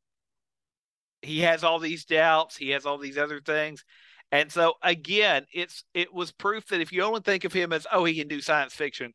he 1.23 1.41
has 1.41 1.63
all 1.63 1.79
these 1.79 2.05
doubts. 2.05 2.57
He 2.57 2.71
has 2.71 2.85
all 2.85 2.99
these 2.99 3.17
other 3.17 3.41
things. 3.41 3.85
And 4.33 4.51
so 4.51 4.75
again, 4.83 5.47
it's 5.53 5.85
it 5.95 6.13
was 6.13 6.33
proof 6.33 6.67
that 6.69 6.81
if 6.81 6.91
you 6.91 7.03
only 7.03 7.21
think 7.21 7.45
of 7.45 7.53
him 7.53 7.73
as 7.73 7.87
oh 7.93 8.05
he 8.05 8.15
can 8.15 8.29
do 8.29 8.41
science 8.41 8.75
fiction, 8.75 9.13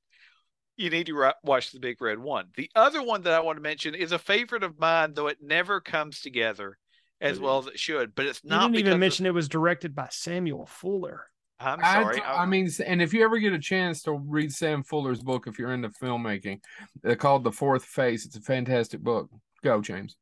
you 0.77 0.89
need 0.89 1.07
to 1.07 1.33
watch 1.43 1.71
the 1.71 1.79
Big 1.79 1.99
Red 2.01 2.19
One. 2.19 2.47
The 2.55 2.69
other 2.75 3.03
one 3.03 3.23
that 3.23 3.33
I 3.33 3.39
want 3.39 3.57
to 3.57 3.61
mention 3.61 3.95
is 3.95 4.11
a 4.11 4.19
favorite 4.19 4.63
of 4.63 4.79
mine, 4.79 5.13
though 5.13 5.27
it 5.27 5.39
never 5.41 5.81
comes 5.81 6.21
together 6.21 6.77
as 7.19 7.39
well 7.39 7.57
as 7.57 7.67
it 7.67 7.79
should. 7.79 8.13
But 8.15 8.27
it's 8.27 8.45
not. 8.45 8.69
You 8.69 8.77
didn't 8.77 8.87
even 8.87 8.99
mention 8.99 9.25
of... 9.25 9.31
it 9.31 9.33
was 9.33 9.49
directed 9.49 9.95
by 9.95 10.07
Samuel 10.11 10.67
Fuller. 10.67 11.25
I'm 11.59 11.79
sorry. 11.79 12.21
I, 12.21 12.43
I, 12.43 12.45
mean, 12.45 12.69
and 12.85 13.01
if 13.01 13.13
you 13.13 13.23
ever 13.23 13.39
get 13.39 13.53
a 13.53 13.59
chance 13.59 14.03
to 14.03 14.11
read 14.11 14.51
Sam 14.51 14.83
Fuller's 14.83 15.23
book, 15.23 15.47
if 15.47 15.57
you're 15.57 15.73
into 15.73 15.89
filmmaking, 15.89 16.59
they're 17.01 17.15
called 17.15 17.43
The 17.43 17.51
Fourth 17.51 17.83
Face. 17.83 18.25
It's 18.25 18.35
a 18.35 18.41
fantastic 18.41 19.01
book. 19.01 19.29
Go, 19.63 19.81
James. 19.81 20.15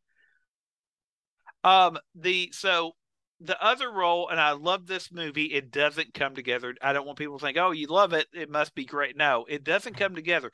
Um, 1.65 1.97
the 2.13 2.51
so 2.53 2.93
the 3.39 3.61
other 3.61 3.91
role, 3.91 4.29
and 4.29 4.39
I 4.39 4.51
love 4.51 4.87
this 4.87 5.11
movie. 5.11 5.45
It 5.45 5.71
doesn't 5.71 6.13
come 6.13 6.35
together. 6.35 6.75
I 6.81 6.93
don't 6.93 7.05
want 7.05 7.17
people 7.17 7.37
to 7.37 7.45
think, 7.45 7.57
"Oh, 7.57 7.71
you 7.71 7.87
love 7.87 8.13
it. 8.13 8.27
It 8.33 8.49
must 8.49 8.75
be 8.75 8.85
great." 8.85 9.17
No, 9.17 9.45
it 9.47 9.63
doesn't 9.63 9.97
come 9.97 10.15
together, 10.15 10.51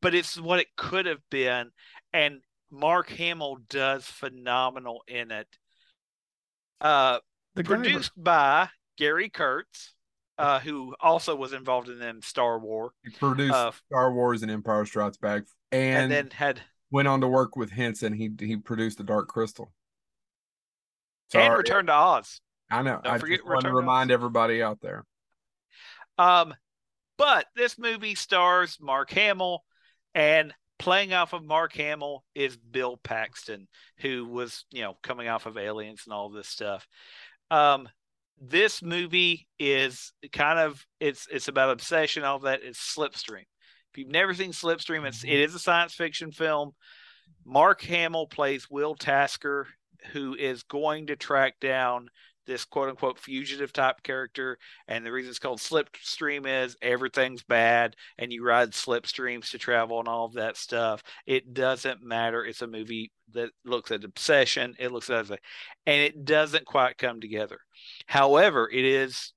but 0.00 0.14
it's 0.14 0.38
what 0.38 0.60
it 0.60 0.68
could 0.76 1.06
have 1.06 1.20
been. 1.30 1.70
And 2.12 2.40
Mark 2.70 3.10
Hamill 3.10 3.58
does 3.68 4.06
phenomenal 4.06 5.02
in 5.06 5.30
it. 5.30 5.48
Uh, 6.80 7.18
the 7.54 7.64
produced 7.64 8.12
by 8.16 8.68
Gary 8.96 9.28
Kurtz, 9.28 9.94
uh, 10.38 10.58
who 10.60 10.94
also 11.00 11.36
was 11.36 11.52
involved 11.52 11.88
in 11.88 11.98
them 11.98 12.22
Star 12.22 12.58
Wars. 12.58 12.92
He 13.04 13.10
produced 13.10 13.54
uh, 13.54 13.72
Star 13.90 14.12
Wars 14.12 14.42
and 14.42 14.50
Empire 14.50 14.84
Strikes 14.84 15.18
Back, 15.18 15.44
and, 15.72 16.04
and 16.04 16.12
then 16.12 16.30
had 16.30 16.60
went 16.90 17.08
on 17.08 17.20
to 17.20 17.28
work 17.28 17.56
with 17.56 17.70
Henson. 17.70 18.12
He 18.12 18.30
he 18.38 18.56
produced 18.56 18.98
the 18.98 19.04
Dark 19.04 19.28
Crystal. 19.28 19.72
Sorry. 21.32 21.46
And 21.46 21.56
Return 21.56 21.86
to 21.86 21.92
Oz. 21.92 22.40
I 22.70 22.82
know. 22.82 23.00
Don't 23.02 23.14
I 23.14 23.18
forget 23.18 23.38
just 23.38 23.48
want 23.48 23.62
to 23.62 23.72
remind 23.72 24.10
everybody 24.10 24.62
out 24.62 24.80
there. 24.80 25.04
Um, 26.18 26.54
but 27.18 27.46
this 27.54 27.78
movie 27.78 28.14
stars 28.14 28.78
Mark 28.80 29.10
Hamill, 29.10 29.64
and 30.14 30.52
playing 30.78 31.12
off 31.12 31.32
of 31.32 31.44
Mark 31.44 31.74
Hamill 31.74 32.24
is 32.34 32.56
Bill 32.56 32.98
Paxton, 33.02 33.68
who 33.98 34.24
was 34.24 34.64
you 34.70 34.82
know 34.82 34.96
coming 35.02 35.28
off 35.28 35.46
of 35.46 35.56
Aliens 35.56 36.02
and 36.06 36.12
all 36.12 36.30
this 36.30 36.48
stuff. 36.48 36.86
Um, 37.50 37.88
this 38.40 38.82
movie 38.82 39.46
is 39.58 40.12
kind 40.32 40.58
of 40.58 40.84
it's 41.00 41.26
it's 41.30 41.48
about 41.48 41.70
obsession, 41.70 42.24
all 42.24 42.40
that. 42.40 42.60
It's 42.62 42.94
Slipstream. 42.96 43.46
If 43.92 43.98
you've 43.98 44.08
never 44.08 44.34
seen 44.34 44.52
Slipstream, 44.52 45.06
it's 45.06 45.24
it 45.24 45.30
is 45.30 45.54
a 45.54 45.58
science 45.58 45.94
fiction 45.94 46.32
film. 46.32 46.72
Mark 47.44 47.80
Hamill 47.82 48.26
plays 48.26 48.68
Will 48.68 48.94
Tasker 48.94 49.68
who 50.12 50.34
is 50.34 50.62
going 50.62 51.08
to 51.08 51.16
track 51.16 51.60
down 51.60 52.08
this 52.46 52.64
quote 52.64 52.88
unquote 52.88 53.18
fugitive 53.18 53.72
type 53.72 54.02
character. 54.02 54.58
And 54.88 55.04
the 55.04 55.12
reason 55.12 55.30
it's 55.30 55.38
called 55.38 55.58
slipstream 55.58 56.46
is 56.46 56.76
everything's 56.80 57.42
bad 57.42 57.96
and 58.18 58.32
you 58.32 58.44
ride 58.44 58.70
slipstreams 58.70 59.50
to 59.50 59.58
travel 59.58 59.98
and 59.98 60.08
all 60.08 60.26
of 60.26 60.34
that 60.34 60.56
stuff. 60.56 61.02
It 61.26 61.52
doesn't 61.52 62.02
matter. 62.02 62.44
It's 62.44 62.62
a 62.62 62.66
movie 62.66 63.12
that 63.32 63.50
looks 63.64 63.90
at 63.90 64.04
obsession. 64.04 64.74
It 64.78 64.92
looks 64.92 65.10
at 65.10 65.30
it, 65.30 65.40
and 65.86 66.00
it 66.00 66.24
doesn't 66.24 66.64
quite 66.64 66.98
come 66.98 67.20
together. 67.20 67.58
However, 68.06 68.70
it 68.72 68.84
is 68.84 69.32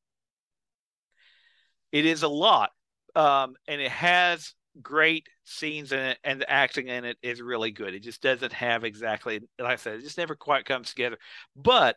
it 1.91 2.05
is 2.05 2.23
a 2.23 2.27
lot. 2.27 2.69
Um, 3.15 3.55
and 3.67 3.81
it 3.81 3.91
has 3.91 4.53
great 4.81 5.27
scenes 5.43 5.91
in 5.91 5.99
it 5.99 6.17
and 6.23 6.41
the 6.41 6.49
acting 6.49 6.87
in 6.87 7.05
it 7.05 7.17
is 7.21 7.41
really 7.41 7.71
good. 7.71 7.93
It 7.93 8.03
just 8.03 8.21
doesn't 8.21 8.53
have 8.53 8.83
exactly 8.83 9.39
like 9.59 9.73
I 9.73 9.75
said, 9.75 9.95
it 9.95 10.03
just 10.03 10.17
never 10.17 10.35
quite 10.35 10.65
comes 10.65 10.89
together. 10.89 11.17
But 11.55 11.95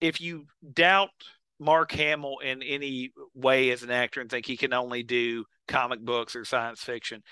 if 0.00 0.20
you 0.20 0.46
doubt 0.72 1.10
Mark 1.58 1.92
Hamill 1.92 2.38
in 2.40 2.62
any 2.62 3.12
way 3.34 3.70
as 3.70 3.82
an 3.82 3.90
actor 3.90 4.20
and 4.20 4.28
think 4.28 4.46
he 4.46 4.56
can 4.56 4.72
only 4.72 5.02
do 5.02 5.44
comic 5.68 6.00
books 6.00 6.34
or 6.34 6.44
science 6.44 6.82
fiction 6.82 7.22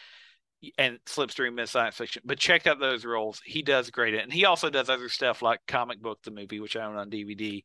and 0.76 0.98
Slipstream 1.06 1.58
is 1.60 1.70
science 1.70 1.96
fiction, 1.96 2.22
but 2.24 2.38
check 2.38 2.66
out 2.66 2.78
those 2.78 3.04
roles. 3.04 3.40
He 3.44 3.62
does 3.62 3.90
great 3.90 4.14
at, 4.14 4.22
and 4.22 4.32
he 4.32 4.44
also 4.44 4.70
does 4.70 4.90
other 4.90 5.08
stuff 5.08 5.42
like 5.42 5.60
Comic 5.66 6.02
Book 6.02 6.18
the 6.22 6.30
movie, 6.30 6.60
which 6.60 6.76
I 6.76 6.84
own 6.84 6.96
on 6.96 7.10
DVD, 7.10 7.62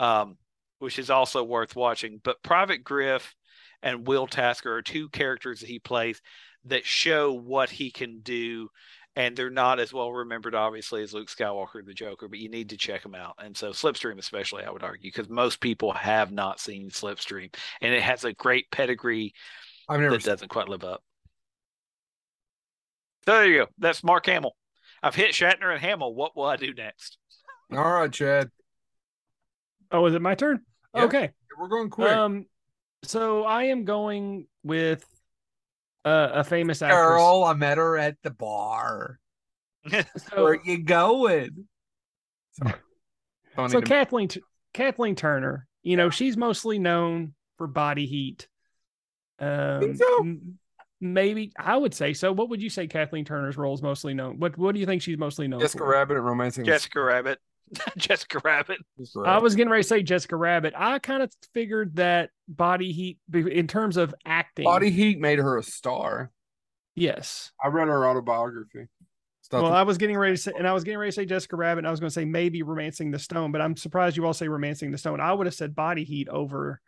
um, 0.00 0.36
which 0.78 0.98
is 0.98 1.10
also 1.10 1.44
worth 1.44 1.76
watching. 1.76 2.20
But 2.22 2.42
Private 2.42 2.82
Griff 2.82 3.34
and 3.82 4.06
Will 4.06 4.26
Tasker 4.26 4.74
are 4.74 4.82
two 4.82 5.08
characters 5.08 5.60
that 5.60 5.68
he 5.68 5.78
plays 5.78 6.20
that 6.66 6.84
show 6.84 7.32
what 7.32 7.70
he 7.70 7.90
can 7.90 8.20
do 8.20 8.68
and 9.14 9.36
they're 9.36 9.50
not 9.50 9.78
as 9.78 9.92
well 9.92 10.10
remembered, 10.10 10.54
obviously, 10.54 11.02
as 11.02 11.12
Luke 11.12 11.28
Skywalker, 11.28 11.84
the 11.84 11.92
Joker. 11.92 12.28
But 12.28 12.38
you 12.38 12.48
need 12.48 12.70
to 12.70 12.76
check 12.76 13.02
them 13.02 13.14
out, 13.14 13.34
and 13.38 13.56
so 13.56 13.70
Slipstream, 13.70 14.18
especially, 14.18 14.64
I 14.64 14.70
would 14.70 14.82
argue, 14.82 15.10
because 15.10 15.28
most 15.28 15.60
people 15.60 15.92
have 15.92 16.32
not 16.32 16.60
seen 16.60 16.88
Slipstream, 16.90 17.54
and 17.80 17.92
it 17.92 18.02
has 18.02 18.24
a 18.24 18.32
great 18.32 18.70
pedigree 18.70 19.34
I've 19.88 20.00
never 20.00 20.16
that 20.16 20.24
doesn't 20.24 20.48
quite 20.48 20.68
live 20.68 20.84
up. 20.84 21.02
So 23.26 23.32
there 23.32 23.46
you 23.46 23.58
go. 23.60 23.66
That's 23.78 24.02
Mark 24.02 24.26
Hamill. 24.26 24.56
I've 25.02 25.14
hit 25.14 25.32
Shatner 25.32 25.72
and 25.72 25.80
Hamill. 25.80 26.14
What 26.14 26.36
will 26.36 26.44
I 26.44 26.56
do 26.56 26.72
next? 26.72 27.18
All 27.72 27.92
right, 27.92 28.10
Chad. 28.10 28.50
Oh, 29.90 30.06
is 30.06 30.14
it 30.14 30.22
my 30.22 30.34
turn? 30.34 30.60
Yeah. 30.94 31.04
Okay. 31.04 31.30
We're 31.58 31.68
going 31.68 31.90
quick. 31.90 32.10
Um, 32.10 32.46
so 33.02 33.44
I 33.44 33.64
am 33.64 33.84
going 33.84 34.46
with 34.62 35.04
uh, 36.04 36.30
a 36.34 36.44
famous 36.44 36.82
actress. 36.82 36.98
Girl, 36.98 37.44
I 37.44 37.54
met 37.54 37.78
her 37.78 37.96
at 37.98 38.16
the 38.22 38.30
bar. 38.30 39.18
So, 40.16 40.44
Where 40.44 40.60
you 40.64 40.82
going? 40.82 41.66
Sorry. 42.52 42.74
So 43.54 43.68
to 43.68 43.80
me. 43.80 43.86
Kathleen 43.86 44.28
Kathleen 44.72 45.14
Turner, 45.14 45.66
you 45.82 45.98
know, 45.98 46.08
she's 46.08 46.38
mostly 46.38 46.78
known 46.78 47.34
for 47.58 47.66
body 47.66 48.06
heat. 48.06 48.48
Um, 49.38 49.94
so? 49.94 50.20
m- 50.20 50.58
maybe 51.02 51.52
I 51.58 51.76
would 51.76 51.92
say 51.92 52.14
so. 52.14 52.32
What 52.32 52.48
would 52.48 52.62
you 52.62 52.70
say 52.70 52.86
Kathleen 52.86 53.26
Turner's 53.26 53.58
role 53.58 53.74
is 53.74 53.82
mostly 53.82 54.14
known? 54.14 54.38
What 54.38 54.56
What 54.56 54.72
do 54.72 54.80
you 54.80 54.86
think 54.86 55.02
she's 55.02 55.18
mostly 55.18 55.48
known 55.48 55.60
Jessica 55.60 55.84
for? 55.84 55.90
Rabbit 55.90 56.16
and 56.16 56.24
romancing. 56.24 56.64
Jessica 56.64 57.02
Rabbit. 57.02 57.40
Jessica 57.96 58.40
Rabbit. 58.44 58.78
I 59.24 59.38
was 59.38 59.54
getting 59.54 59.70
ready 59.70 59.82
to 59.82 59.88
say 59.88 60.02
Jessica 60.02 60.36
Rabbit. 60.36 60.74
I 60.76 60.98
kind 60.98 61.22
of 61.22 61.32
figured 61.54 61.96
that 61.96 62.30
body 62.48 62.92
heat, 62.92 63.18
in 63.32 63.66
terms 63.66 63.96
of 63.96 64.14
acting, 64.24 64.64
Body 64.64 64.90
Heat 64.90 65.18
made 65.18 65.38
her 65.38 65.58
a 65.58 65.62
star. 65.62 66.30
Yes. 66.94 67.52
I 67.62 67.68
read 67.68 67.88
her 67.88 68.06
autobiography. 68.06 68.88
Stuff 69.42 69.62
Well, 69.62 69.72
I 69.72 69.82
was 69.82 69.98
getting 69.98 70.18
ready 70.18 70.36
to 70.36 70.40
say, 70.40 70.52
and 70.56 70.68
I 70.68 70.72
was 70.72 70.84
getting 70.84 70.98
ready 70.98 71.10
to 71.10 71.14
say 71.14 71.24
Jessica 71.24 71.56
Rabbit, 71.56 71.78
and 71.78 71.88
I 71.88 71.90
was 71.90 72.00
going 72.00 72.10
to 72.10 72.14
say 72.14 72.24
maybe 72.24 72.62
Romancing 72.62 73.10
the 73.10 73.18
Stone, 73.18 73.52
but 73.52 73.60
I'm 73.60 73.76
surprised 73.76 74.16
you 74.16 74.26
all 74.26 74.34
say 74.34 74.48
Romancing 74.48 74.90
the 74.90 74.98
Stone. 74.98 75.20
I 75.20 75.32
would 75.32 75.46
have 75.46 75.54
said 75.54 75.74
Body 75.74 76.04
Heat 76.04 76.28
over 76.28 76.80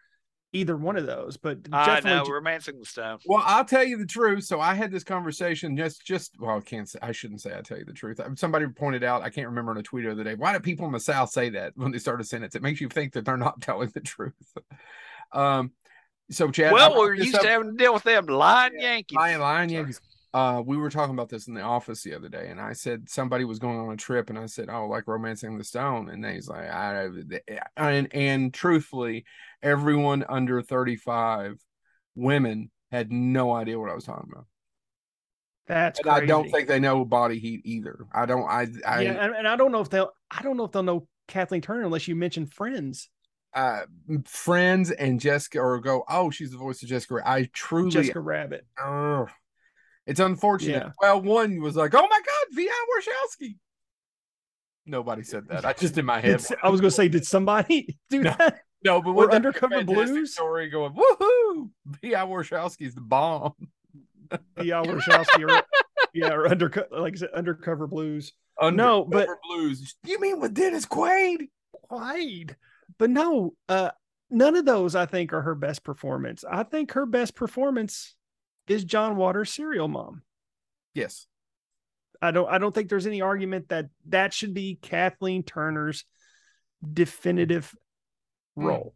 either 0.55 0.77
one 0.77 0.97
of 0.97 1.05
those, 1.05 1.37
but 1.37 1.59
I 1.73 1.97
definitely 1.97 2.29
know, 2.29 2.35
romancing 2.35 2.79
the 2.79 2.87
stone. 2.87 3.19
Well, 3.27 3.43
I'll 3.45 3.65
tell 3.65 3.85
you 3.85 3.99
the 3.99 4.07
truth. 4.07 4.45
So 4.45 4.61
I 4.61 4.75
had 4.75 4.91
this 4.91 5.05
conversation 5.05 5.77
just, 5.77 6.07
just 6.07 6.39
well, 6.39 6.57
I 6.57 6.61
can't 6.61 6.89
say, 6.89 6.99
I 7.03 7.13
shouldn't 7.13 7.43
say 7.43 7.55
I 7.57 7.61
tell 7.61 7.77
you 7.77 7.85
the 7.85 7.93
truth. 7.93 8.21
Somebody 8.37 8.67
pointed 8.69 9.05
out, 9.05 9.23
I 9.23 9.31
can't 9.31 9.49
remember 9.49 9.73
on 9.73 9.79
a 9.79 9.83
tweet 9.83 10.05
the 10.05 10.13
other 10.13 10.25
day. 10.25 10.35
Why 10.35 10.53
do 10.53 10.61
people 10.61 10.87
in 10.87 10.93
the 10.93 11.01
South 11.01 11.31
say 11.31 11.51
that 11.51 11.73
when 11.77 11.91
they 11.91 11.99
start 11.99 12.21
a 12.21 12.25
sentence? 12.25 12.55
It 12.55 12.63
makes 12.63 12.81
you 12.81 12.89
think 12.89 13.13
that 13.13 13.25
they're 13.25 13.37
not 13.37 13.61
telling 13.61 13.91
the 13.91 14.01
truth. 14.01 14.35
Um, 15.33 15.73
so 16.31 16.51
Chad, 16.51 16.71
I 16.71 16.73
well, 16.73 16.91
brought 16.91 16.99
we're 17.01 17.15
used 17.15 17.35
up- 17.35 17.43
to 17.43 17.49
having 17.49 17.73
to 17.73 17.77
deal 17.77 17.93
with 17.93 18.05
them 18.05 18.27
lying 18.27 18.79
Yankees. 18.79 19.17
Lion, 19.17 19.41
Lion 19.41 19.69
Sorry. 19.69 19.79
Yankees. 19.79 20.01
Uh, 20.33 20.61
we 20.67 20.77
were 20.77 20.91
talking 20.91 21.15
about 21.15 21.29
this 21.29 21.47
in 21.47 21.55
the 21.55 21.61
office 21.61 22.03
the 22.03 22.13
other 22.13 22.29
day, 22.29 22.49
and 22.49 22.61
I 22.61 22.73
said 22.73 23.09
somebody 23.09 23.45
was 23.45 23.61
going 23.61 23.79
on 23.79 23.93
a 23.93 23.97
trip, 23.97 24.31
and 24.31 24.39
I 24.39 24.47
said, 24.47 24.69
"Oh, 24.69 24.89
like 24.89 25.07
romancing 25.07 25.57
the 25.57 25.63
stone," 25.63 26.11
and 26.11 26.27
he's 26.27 26.49
like, 26.49 26.69
"I," 26.69 27.09
and 27.77 28.13
and 28.13 28.53
truthfully, 28.53 29.27
everyone 29.65 30.25
under 30.29 30.63
thirty-five, 30.63 31.57
women 32.15 32.71
had 32.93 33.11
no 33.11 33.53
idea 33.53 33.81
what 33.81 33.91
I 33.91 33.95
was 33.95 34.05
talking 34.05 34.29
about, 34.31 34.47
that's 35.67 35.99
and 35.99 36.09
crazy. 36.09 36.23
I 36.23 36.27
don't 36.27 36.51
think 36.51 36.69
they 36.69 36.79
know 36.79 37.05
body 37.05 37.39
heat 37.39 37.63
either. 37.65 38.07
I 38.15 38.27
don't. 38.27 38.45
I. 38.45 38.69
I. 38.87 39.01
yeah, 39.03 39.25
and, 39.25 39.35
and 39.35 39.49
I 39.49 39.57
don't 39.57 39.73
know 39.73 39.81
if 39.81 39.91
they'll. 39.91 40.11
I 40.31 40.43
don't 40.43 40.57
know 40.57 40.65
if 40.65 40.73
they'll 40.73 40.83
know 40.83 41.09
Kathleen 41.27 41.63
Turner 41.63 41.83
unless 41.83 42.07
you 42.07 42.15
mention 42.15 42.47
Friends. 42.47 43.09
Uh, 43.55 43.83
friends 44.25 44.91
and 44.91 45.21
Jessica, 45.21 45.61
or 45.61 45.79
go, 45.79 46.03
oh, 46.09 46.29
she's 46.29 46.51
the 46.51 46.57
voice 46.59 46.83
of 46.83 46.89
Jessica. 46.89 47.23
I 47.25 47.49
truly, 47.53 47.91
Jessica 47.91 48.19
Rabbit. 48.19 48.67
Ugh. 48.85 49.31
it's 50.09 50.19
unfortunate. 50.19 50.83
Yeah. 50.83 50.91
Well, 51.01 51.23
one 51.23 51.61
was 51.61 51.77
like, 51.77 51.95
oh 51.95 52.03
my 52.03 52.09
god, 52.09 52.57
V.I. 52.57 52.87
Warshawski. 52.91 53.55
Nobody 54.87 55.23
said 55.23 55.49
that. 55.49 55.65
I 55.65 55.73
just 55.73 55.97
in 55.97 56.05
my 56.05 56.21
head. 56.21 56.45
I 56.65 56.69
was 56.69 56.81
going 56.81 56.91
to 56.91 56.97
say, 56.97 57.07
did 57.09 57.25
somebody 57.27 57.97
do 58.11 58.23
No. 58.23 58.35
that? 58.37 58.59
No, 58.85 59.01
but 59.01 59.15
that 59.15 59.35
Undercover 59.35 59.83
Blues? 59.85 60.35
story 60.35 60.69
going, 60.69 60.93
woohoo! 60.93 61.71
V.I. 62.03 62.21
Warshawski's 62.27 62.95
the 62.95 63.01
bomb. 63.01 63.55
Yeah, 64.61 64.83
Warshawski 64.83 65.49
or 65.49 65.63
yeah, 66.13 66.33
or 66.33 66.49
undercover, 66.49 66.89
like 66.93 67.13
I 67.15 67.17
said, 67.19 67.29
Undercover 67.35 67.87
Blues. 67.87 68.33
Undercover 68.61 68.77
No, 68.77 69.05
but- 69.05 69.29
blues. 69.49 69.95
You 70.05 70.19
mean 70.21 70.41
with 70.41 70.55
Dennis 70.55 70.87
Quaid? 70.87 71.49
Quaid. 71.91 72.57
But 72.99 73.11
no, 73.11 73.55
uh, 73.69 73.91
none 74.31 74.57
of 74.57 74.65
those 74.65 74.97
I 74.97 75.07
think 75.07 75.33
are 75.33 75.43
her 75.43 75.55
best 75.55 75.85
performance. 75.85 76.43
I 76.51 76.63
think 76.65 76.93
her 76.93 77.07
best 77.07 77.37
performance 77.37 78.17
is 78.67 78.83
John 78.85 79.17
Waters' 79.17 79.51
Serial 79.53 79.89
Mom. 79.89 80.23
Yes. 80.95 81.27
I 82.23 82.31
don't. 82.31 82.49
I 82.49 82.59
don't 82.59 82.75
think 82.75 82.89
there's 82.89 83.07
any 83.07 83.21
argument 83.21 83.69
that 83.69 83.87
that 84.09 84.33
should 84.33 84.55
be 84.55 84.79
Kathleen 84.81 85.43
Turner's 85.43 86.05
definitive. 86.93 87.73
Role. 88.57 88.95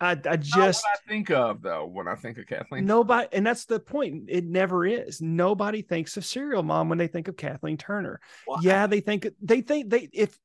I, 0.00 0.12
I 0.12 0.14
Not 0.14 0.40
just 0.40 0.84
what 0.84 0.92
I 0.94 1.08
think 1.08 1.30
of 1.30 1.60
though 1.60 1.86
when 1.86 2.06
I 2.06 2.14
think 2.14 2.38
of 2.38 2.46
Kathleen. 2.46 2.86
nobody, 2.86 3.28
and 3.32 3.44
that's 3.44 3.64
the 3.64 3.80
point. 3.80 4.24
It 4.28 4.44
never 4.44 4.86
is. 4.86 5.20
Nobody 5.20 5.82
thinks 5.82 6.16
of 6.16 6.24
Serial 6.24 6.62
Mom 6.62 6.88
when 6.88 6.98
they 6.98 7.08
think 7.08 7.26
of 7.26 7.36
Kathleen 7.36 7.76
Turner. 7.76 8.20
Well, 8.46 8.60
yeah, 8.62 8.86
they 8.86 9.00
think 9.00 9.26
they 9.42 9.60
think 9.60 9.90
they 9.90 10.08
if 10.12 10.38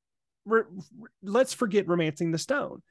re, 0.46 0.64
let's 1.22 1.54
forget 1.54 1.88
romancing 1.88 2.32
the 2.32 2.40
stone. 2.40 2.82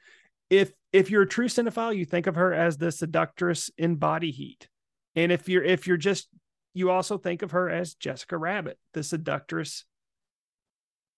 If 0.50 0.72
if 0.92 1.10
you're 1.10 1.22
a 1.22 1.28
true 1.28 1.48
cinephile, 1.48 1.96
you 1.96 2.04
think 2.04 2.28
of 2.28 2.36
her 2.36 2.52
as 2.52 2.76
the 2.76 2.92
seductress 2.92 3.70
in 3.76 3.96
Body 3.96 4.30
Heat, 4.30 4.68
and 5.16 5.32
if 5.32 5.48
you're 5.48 5.64
if 5.64 5.88
you're 5.88 5.96
just 5.96 6.28
you 6.74 6.90
also 6.90 7.18
think 7.18 7.42
of 7.42 7.50
her 7.50 7.68
as 7.68 7.94
Jessica 7.94 8.36
Rabbit, 8.36 8.78
the 8.94 9.02
seductress. 9.02 9.84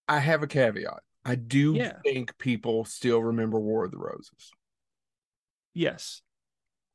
I 0.09 0.21
have 0.21 0.43
a 0.43 0.47
caveat. 0.47 1.03
I 1.25 1.35
do 1.37 1.75
Yeah. 1.75 1.99
think 2.05 2.37
people 2.39 2.85
still 2.85 3.23
remember 3.23 3.59
War 3.59 3.85
of 3.85 3.91
the 3.91 3.99
Roses. 3.99 4.53
Yes, 5.73 6.23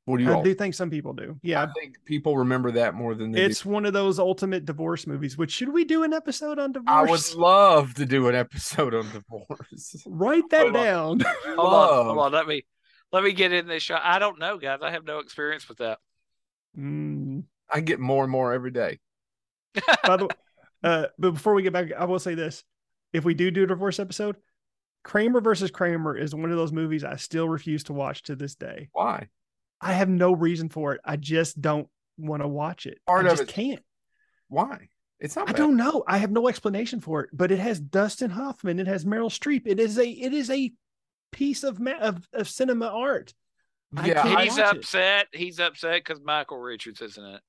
What 0.05 0.17
do 0.17 0.23
you 0.23 0.31
I 0.31 0.35
all? 0.35 0.43
do 0.43 0.53
think 0.55 0.73
some 0.73 0.89
people 0.89 1.13
do. 1.13 1.37
Yeah, 1.43 1.63
I 1.63 1.67
think 1.79 1.97
people 2.05 2.37
remember 2.37 2.71
that 2.71 2.93
more 2.95 3.13
than 3.13 3.31
they 3.31 3.43
it's 3.43 3.65
one 3.65 3.85
of 3.85 3.93
those 3.93 4.17
ultimate 4.19 4.65
divorce 4.65 5.05
movies. 5.05 5.37
Which 5.37 5.51
should 5.51 5.69
we 5.73 5.83
do 5.83 6.03
an 6.03 6.13
episode 6.13 6.59
on 6.59 6.71
divorce? 6.71 6.89
I 6.89 7.01
would 7.03 7.35
love 7.35 7.93
to 7.95 8.05
do 8.05 8.27
an 8.29 8.35
episode 8.35 8.93
on 8.95 9.05
divorce. 9.11 10.03
Write 10.07 10.49
that 10.51 10.61
Hold 10.61 10.75
on. 10.77 10.83
down. 10.83 11.19
Hold 11.45 11.73
on, 11.73 12.05
hold 12.05 12.19
on. 12.19 12.31
Let 12.31 12.47
me 12.47 12.63
let 13.11 13.23
me 13.23 13.33
get 13.33 13.51
in 13.51 13.67
this 13.67 13.83
shot. 13.83 14.01
I 14.03 14.17
don't 14.19 14.39
know, 14.39 14.57
guys. 14.57 14.79
I 14.81 14.91
have 14.91 15.03
no 15.05 15.19
experience 15.19 15.67
with 15.67 15.79
that. 15.79 15.97
Mm. 16.77 17.43
I 17.69 17.81
get 17.81 17.99
more 17.99 18.23
and 18.23 18.31
more 18.31 18.53
every 18.53 18.71
day. 18.71 18.99
By 20.05 20.17
the 20.17 20.25
way, 20.25 20.35
uh, 20.83 21.05
but 21.17 21.31
before 21.31 21.53
we 21.53 21.63
get 21.63 21.73
back, 21.73 21.91
I 21.97 22.05
will 22.05 22.19
say 22.19 22.33
this: 22.35 22.63
if 23.13 23.23
we 23.25 23.33
do 23.33 23.51
do 23.51 23.63
a 23.63 23.67
divorce 23.67 23.99
episode, 23.99 24.35
Kramer 25.03 25.41
versus 25.41 25.71
Kramer 25.71 26.17
is 26.17 26.35
one 26.35 26.51
of 26.51 26.57
those 26.57 26.71
movies 26.71 27.03
I 27.03 27.15
still 27.15 27.47
refuse 27.49 27.83
to 27.85 27.93
watch 27.93 28.23
to 28.23 28.35
this 28.35 28.55
day. 28.55 28.89
Why? 28.91 29.27
I 29.81 29.93
have 29.93 30.09
no 30.09 30.33
reason 30.33 30.69
for 30.69 30.93
it. 30.93 31.01
I 31.05 31.15
just 31.15 31.61
don't 31.61 31.87
want 32.17 32.41
to 32.43 32.47
watch 32.47 32.85
it. 32.85 32.99
Part 33.07 33.25
I 33.25 33.29
of 33.29 33.37
just 33.37 33.49
it- 33.49 33.53
can't. 33.53 33.83
Why? 34.49 34.89
It's 35.19 35.35
not 35.35 35.49
I 35.49 35.51
bad. 35.51 35.57
don't 35.57 35.75
know. 35.77 36.03
I 36.07 36.17
have 36.17 36.31
no 36.31 36.47
explanation 36.47 37.01
for 37.01 37.21
it. 37.21 37.29
But 37.33 37.51
it 37.51 37.59
has 37.59 37.79
Dustin 37.79 38.29
Hoffman. 38.31 38.79
It 38.79 38.87
has 38.87 39.03
Meryl 39.05 39.29
Streep. 39.29 39.63
It 39.65 39.79
is 39.79 39.97
a. 39.99 40.07
It 40.07 40.33
is 40.33 40.49
a 40.49 40.71
piece 41.31 41.63
of 41.63 41.79
ma- 41.79 41.99
of, 41.99 42.27
of 42.33 42.47
cinema 42.49 42.87
art. 42.87 43.33
I 43.95 44.07
Yeah, 44.07 44.23
I- 44.25 44.43
He's 44.45 44.57
watch 44.57 44.59
it. 44.73 44.77
upset. 44.77 45.27
He's 45.33 45.59
upset 45.59 46.03
because 46.05 46.21
Michael 46.23 46.59
Richards 46.59 47.01
isn't 47.01 47.23
it. 47.23 47.41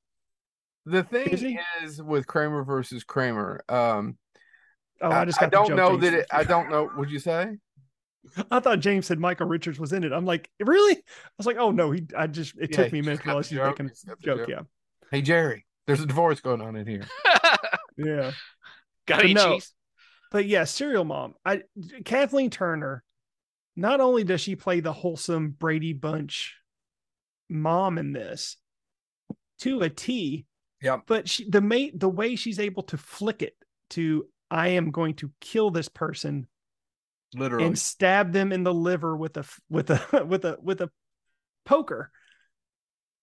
The 0.86 1.02
thing 1.04 1.28
Is 1.28 1.44
is 1.84 2.02
with 2.02 2.26
Kramer 2.26 2.64
versus 2.64 3.04
Kramer. 3.04 3.62
Um, 3.68 4.16
Oh, 5.00 5.12
I, 5.12 5.22
I 5.22 5.24
just 5.24 5.38
I 5.38 5.40
got 5.40 5.52
the 5.52 5.58
don't 5.58 5.74
know 5.74 5.90
James. 5.92 6.02
that 6.02 6.14
it, 6.14 6.26
I 6.30 6.44
don't 6.44 6.70
know. 6.70 6.90
Would 6.96 7.10
you 7.10 7.18
say? 7.18 7.56
I 8.50 8.60
thought 8.60 8.80
James 8.80 9.06
said 9.06 9.18
Michael 9.18 9.46
Richards 9.46 9.78
was 9.80 9.92
in 9.92 10.04
it. 10.04 10.12
I'm 10.12 10.26
like, 10.26 10.50
really? 10.60 10.94
I 10.96 11.02
was 11.38 11.46
like, 11.46 11.56
oh 11.56 11.70
no, 11.70 11.90
he. 11.90 12.06
I 12.16 12.26
just 12.26 12.54
it 12.58 12.70
Yeah, 12.70 12.76
took 12.76 12.92
me 12.92 12.98
a 12.98 13.02
he 13.02 13.06
minute 13.06 13.22
to 13.22 13.28
realize 13.28 13.48
he's 13.48 13.62
making 13.62 13.88
He's 13.88 14.04
got 14.04 14.18
the 14.18 14.24
joke. 14.26 14.38
joke. 14.40 14.48
Yeah, 14.48 14.60
Hey 15.10 15.22
Jerry, 15.22 15.66
there's 15.86 16.00
a 16.00 16.06
divorce 16.06 16.40
going 16.40 16.60
on 16.60 16.76
in 16.76 16.86
here. 16.86 17.06
yeah. 17.96 18.32
Got 19.06 19.20
But 19.20 19.24
any 19.24 19.34
no. 19.34 19.54
cheese? 19.54 19.72
But 20.30 20.46
yeah, 20.46 20.64
serial 20.64 21.04
mom. 21.04 21.34
I 21.44 21.62
Kathleen 22.04 22.50
Turner. 22.50 23.02
Not 23.76 24.00
only 24.00 24.24
does 24.24 24.40
she 24.40 24.56
play 24.56 24.80
the 24.80 24.92
wholesome 24.92 25.50
Brady 25.50 25.92
Bunch 25.92 26.56
mom 27.48 27.98
in 27.98 28.12
this 28.12 28.56
to 29.60 29.80
a 29.82 29.88
T, 29.90 30.46
Yep. 30.82 31.04
but 31.06 31.28
she 31.28 31.48
the 31.48 31.60
mate 31.60 31.98
the 31.98 32.08
way 32.08 32.36
she's 32.36 32.58
able 32.60 32.82
to 32.84 32.96
flick 32.96 33.42
it 33.42 33.56
to 33.90 34.26
I 34.50 34.68
am 34.68 34.90
going 34.90 35.14
to 35.16 35.30
kill 35.40 35.70
this 35.70 35.88
person 35.88 36.46
Literally. 37.34 37.66
and 37.66 37.78
stab 37.78 38.32
them 38.32 38.52
in 38.52 38.64
the 38.64 38.74
liver 38.74 39.16
with 39.16 39.36
a 39.36 39.44
with 39.68 39.90
a 39.90 40.24
with 40.28 40.44
a 40.44 40.58
with 40.62 40.80
a 40.80 40.90
poker. 41.64 42.10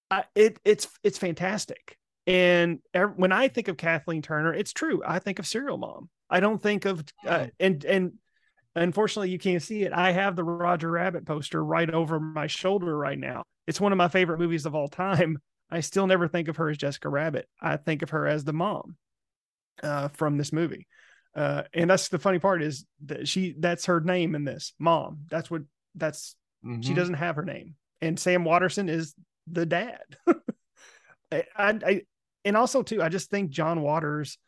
I, 0.10 0.24
it 0.36 0.60
it's 0.63 0.88
it's 1.04 1.18
fantastic. 1.18 1.98
And 2.26 2.80
when 3.16 3.32
I 3.32 3.48
think 3.48 3.70
of 3.70 3.78
Kathleen 3.78 4.22
Turner, 4.22 4.54
it's 4.54 4.74
true. 4.74 5.02
I 5.06 5.20
think 5.20 5.40
of 5.40 5.48
Serial 5.48 5.78
Mom. 5.78 6.10
I 6.30 6.40
don't 6.42 6.62
think 6.62 6.86
of 6.86 7.04
uh, 7.26 7.48
and 7.60 7.84
and 7.86 8.13
unfortunately 8.76 9.30
you 9.30 9.40
can't 9.40 9.62
see 9.63 9.84
it. 9.84 9.94
I 9.94 10.12
have 10.12 10.36
the 10.36 10.44
Roger 10.44 10.92
Rabbit 10.92 11.26
poster 11.26 11.63
right 11.63 11.90
over 11.90 12.20
my 12.20 12.48
shoulder 12.48 12.98
right 12.98 13.18
now. 13.18 13.44
It's 13.66 13.80
one 13.82 13.92
of 13.94 13.98
my 13.98 14.08
favorite 14.10 14.40
movies 14.40 14.66
of 14.66 14.76
all 14.76 14.88
time. 14.90 15.40
I 15.70 15.80
still 15.82 16.08
never 16.08 16.28
think 16.28 16.48
of 16.48 16.58
her 16.58 16.70
as 16.70 16.78
Jessica 16.78 17.10
Rabbit. 17.10 17.48
I 17.62 17.76
think 17.78 18.02
of 18.02 18.12
her 18.12 18.26
as 18.28 18.44
the 18.46 18.54
mom. 18.54 18.96
uh, 19.84 20.08
from 20.10 20.38
this 20.38 20.52
movie. 20.54 20.88
Uh, 21.38 21.62
and 21.71 21.88
that's 21.88 22.10
the 22.10 22.17
funny 22.17 22.39
part 22.39 22.63
is 22.63 22.86
that 23.06 23.28
she 23.28 23.54
that's 23.60 23.86
her 23.86 24.00
name 24.02 24.34
in 24.34 24.43
this 24.43 24.73
mom. 24.80 25.19
That's 25.30 25.52
what 25.52 25.62
that's 25.93 26.36
mm-hmm. 26.65 26.82
she 26.82 26.95
doesn't 26.95 27.13
have 27.13 27.36
her 27.36 27.45
name. 27.45 27.76
And 28.02 28.19
Sam 28.19 28.43
Waterston 28.43 28.89
is 28.89 29.13
the 29.45 29.67
dad. 29.67 30.02
I, 31.32 31.43
I 31.56 32.02
and 32.43 32.58
also 32.58 32.82
too, 32.82 33.04
I 33.04 33.10
just 33.10 33.30
think 33.30 33.52
John 33.52 33.82
Waters 33.82 34.39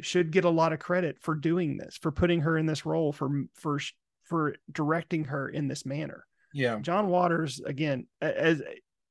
should 0.00 0.32
get 0.32 0.44
a 0.44 0.50
lot 0.50 0.72
of 0.72 0.80
credit 0.80 1.18
for 1.20 1.36
doing 1.36 1.76
this, 1.76 1.96
for 1.96 2.10
putting 2.10 2.40
her 2.40 2.58
in 2.58 2.66
this 2.66 2.84
role, 2.84 3.12
for 3.12 3.44
for 3.54 3.78
for 4.24 4.56
directing 4.72 5.26
her 5.26 5.48
in 5.48 5.68
this 5.68 5.86
manner. 5.86 6.26
Yeah, 6.52 6.80
John 6.80 7.06
Waters 7.06 7.60
again, 7.64 8.08
as 8.20 8.60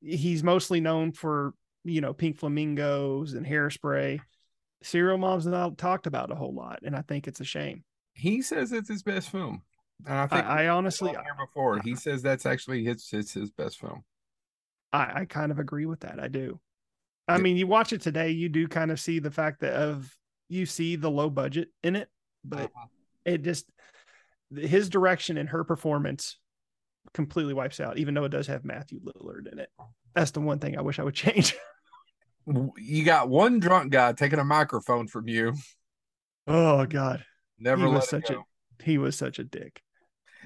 he's 0.02 0.42
mostly 0.42 0.80
known 0.80 1.12
for 1.12 1.54
you 1.84 2.02
know 2.02 2.12
Pink 2.12 2.38
Flamingos 2.38 3.32
and 3.32 3.46
Hairspray 3.46 4.20
Serial 4.82 5.18
Mom's 5.18 5.46
not 5.46 5.78
talked 5.78 6.06
about 6.06 6.30
a 6.30 6.34
whole 6.34 6.54
lot, 6.54 6.80
and 6.82 6.96
I 6.96 7.02
think 7.02 7.26
it's 7.26 7.40
a 7.40 7.44
shame. 7.44 7.84
He 8.14 8.42
says 8.42 8.72
it's 8.72 8.88
his 8.88 9.02
best 9.02 9.30
film. 9.30 9.62
And 10.06 10.18
I 10.18 10.26
think 10.26 10.44
I, 10.44 10.64
I 10.64 10.68
honestly 10.68 11.10
here 11.10 11.36
before 11.38 11.80
he 11.80 11.94
says 11.94 12.22
that's 12.22 12.46
actually 12.46 12.84
his 12.84 13.08
it's 13.12 13.32
his 13.32 13.50
best 13.50 13.78
film. 13.78 14.04
I, 14.92 15.20
I 15.20 15.24
kind 15.24 15.52
of 15.52 15.58
agree 15.58 15.86
with 15.86 16.00
that. 16.00 16.18
I 16.20 16.28
do. 16.28 16.60
I 17.28 17.36
yeah. 17.36 17.42
mean, 17.42 17.56
you 17.56 17.66
watch 17.66 17.92
it 17.92 18.02
today, 18.02 18.30
you 18.30 18.48
do 18.48 18.66
kind 18.66 18.90
of 18.90 19.00
see 19.00 19.20
the 19.20 19.30
fact 19.30 19.60
that 19.60 19.74
of 19.74 20.14
you 20.48 20.66
see 20.66 20.96
the 20.96 21.10
low 21.10 21.30
budget 21.30 21.68
in 21.82 21.96
it, 21.96 22.08
but 22.44 22.64
uh-huh. 22.64 22.86
it 23.24 23.42
just 23.42 23.66
his 24.54 24.88
direction 24.88 25.38
and 25.38 25.48
her 25.48 25.64
performance 25.64 26.38
completely 27.14 27.54
wipes 27.54 27.80
out, 27.80 27.98
even 27.98 28.14
though 28.14 28.24
it 28.24 28.30
does 28.30 28.48
have 28.48 28.64
Matthew 28.64 29.00
Lillard 29.00 29.50
in 29.50 29.58
it. 29.58 29.70
That's 30.14 30.32
the 30.32 30.40
one 30.40 30.58
thing 30.58 30.76
I 30.76 30.82
wish 30.82 30.98
I 30.98 31.04
would 31.04 31.14
change 31.14 31.54
you 32.76 33.04
got 33.04 33.28
one 33.28 33.60
drunk 33.60 33.92
guy 33.92 34.12
taking 34.12 34.38
a 34.38 34.44
microphone 34.44 35.06
from 35.06 35.28
you. 35.28 35.54
Oh 36.46 36.86
God. 36.86 37.24
Never 37.58 37.86
he 37.86 37.92
was 37.92 38.08
such 38.08 38.30
a 38.30 38.42
he 38.82 38.98
was 38.98 39.16
such 39.16 39.38
a 39.38 39.44
dick. 39.44 39.80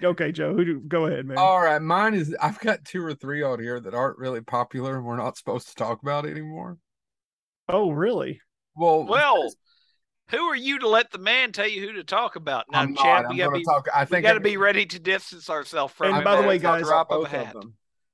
Okay, 0.02 0.30
Joe, 0.30 0.52
who 0.54 0.64
do, 0.64 0.80
go 0.80 1.06
ahead, 1.06 1.24
man. 1.24 1.38
All 1.38 1.61
right, 1.61 1.80
mine 1.80 2.12
is 2.12 2.37
I've 2.40 2.61
got 2.61 2.85
two 2.85 3.02
or 3.02 3.14
three 3.14 3.42
out 3.42 3.61
here 3.61 3.80
that 3.80 3.94
aren't 3.94 4.18
really 4.18 4.42
popular 4.42 4.96
and 4.96 5.06
we're 5.06 5.16
not 5.16 5.38
supposed 5.38 5.68
to 5.68 5.74
talk 5.74 6.02
about 6.02 6.26
anymore. 6.26 6.76
Oh, 7.68 7.90
really? 7.90 8.40
Well, 8.74 9.06
well, 9.06 9.50
who 10.30 10.38
are 10.38 10.56
you 10.56 10.78
to 10.80 10.88
let 10.88 11.11
the 11.12 11.18
man 11.18 11.52
tell 11.52 11.66
you 11.66 11.80
who 11.80 11.94
to 11.94 12.04
talk 12.04 12.37
about? 12.37 12.66
Now, 12.70 12.87
Chad, 12.94 13.26
we 13.30 13.38
gotta 13.38 13.56
be, 13.56 13.64
talk, 13.64 13.88
I 13.94 14.04
think 14.04 14.24
we 14.24 14.28
gotta 14.28 14.40
be 14.40 14.56
ready 14.56 14.85
to 14.85 14.98
distance 14.98 15.48
ourselves 15.48 15.94
from. 15.94 16.14
And 16.14 16.24
by 16.24 16.40
the 16.40 16.46
way, 16.46 16.59
guys, 16.59 16.82
drop 16.82 17.11
of 17.11 17.24
a 17.24 17.28
hat. 17.28 17.56
Of 17.56 17.64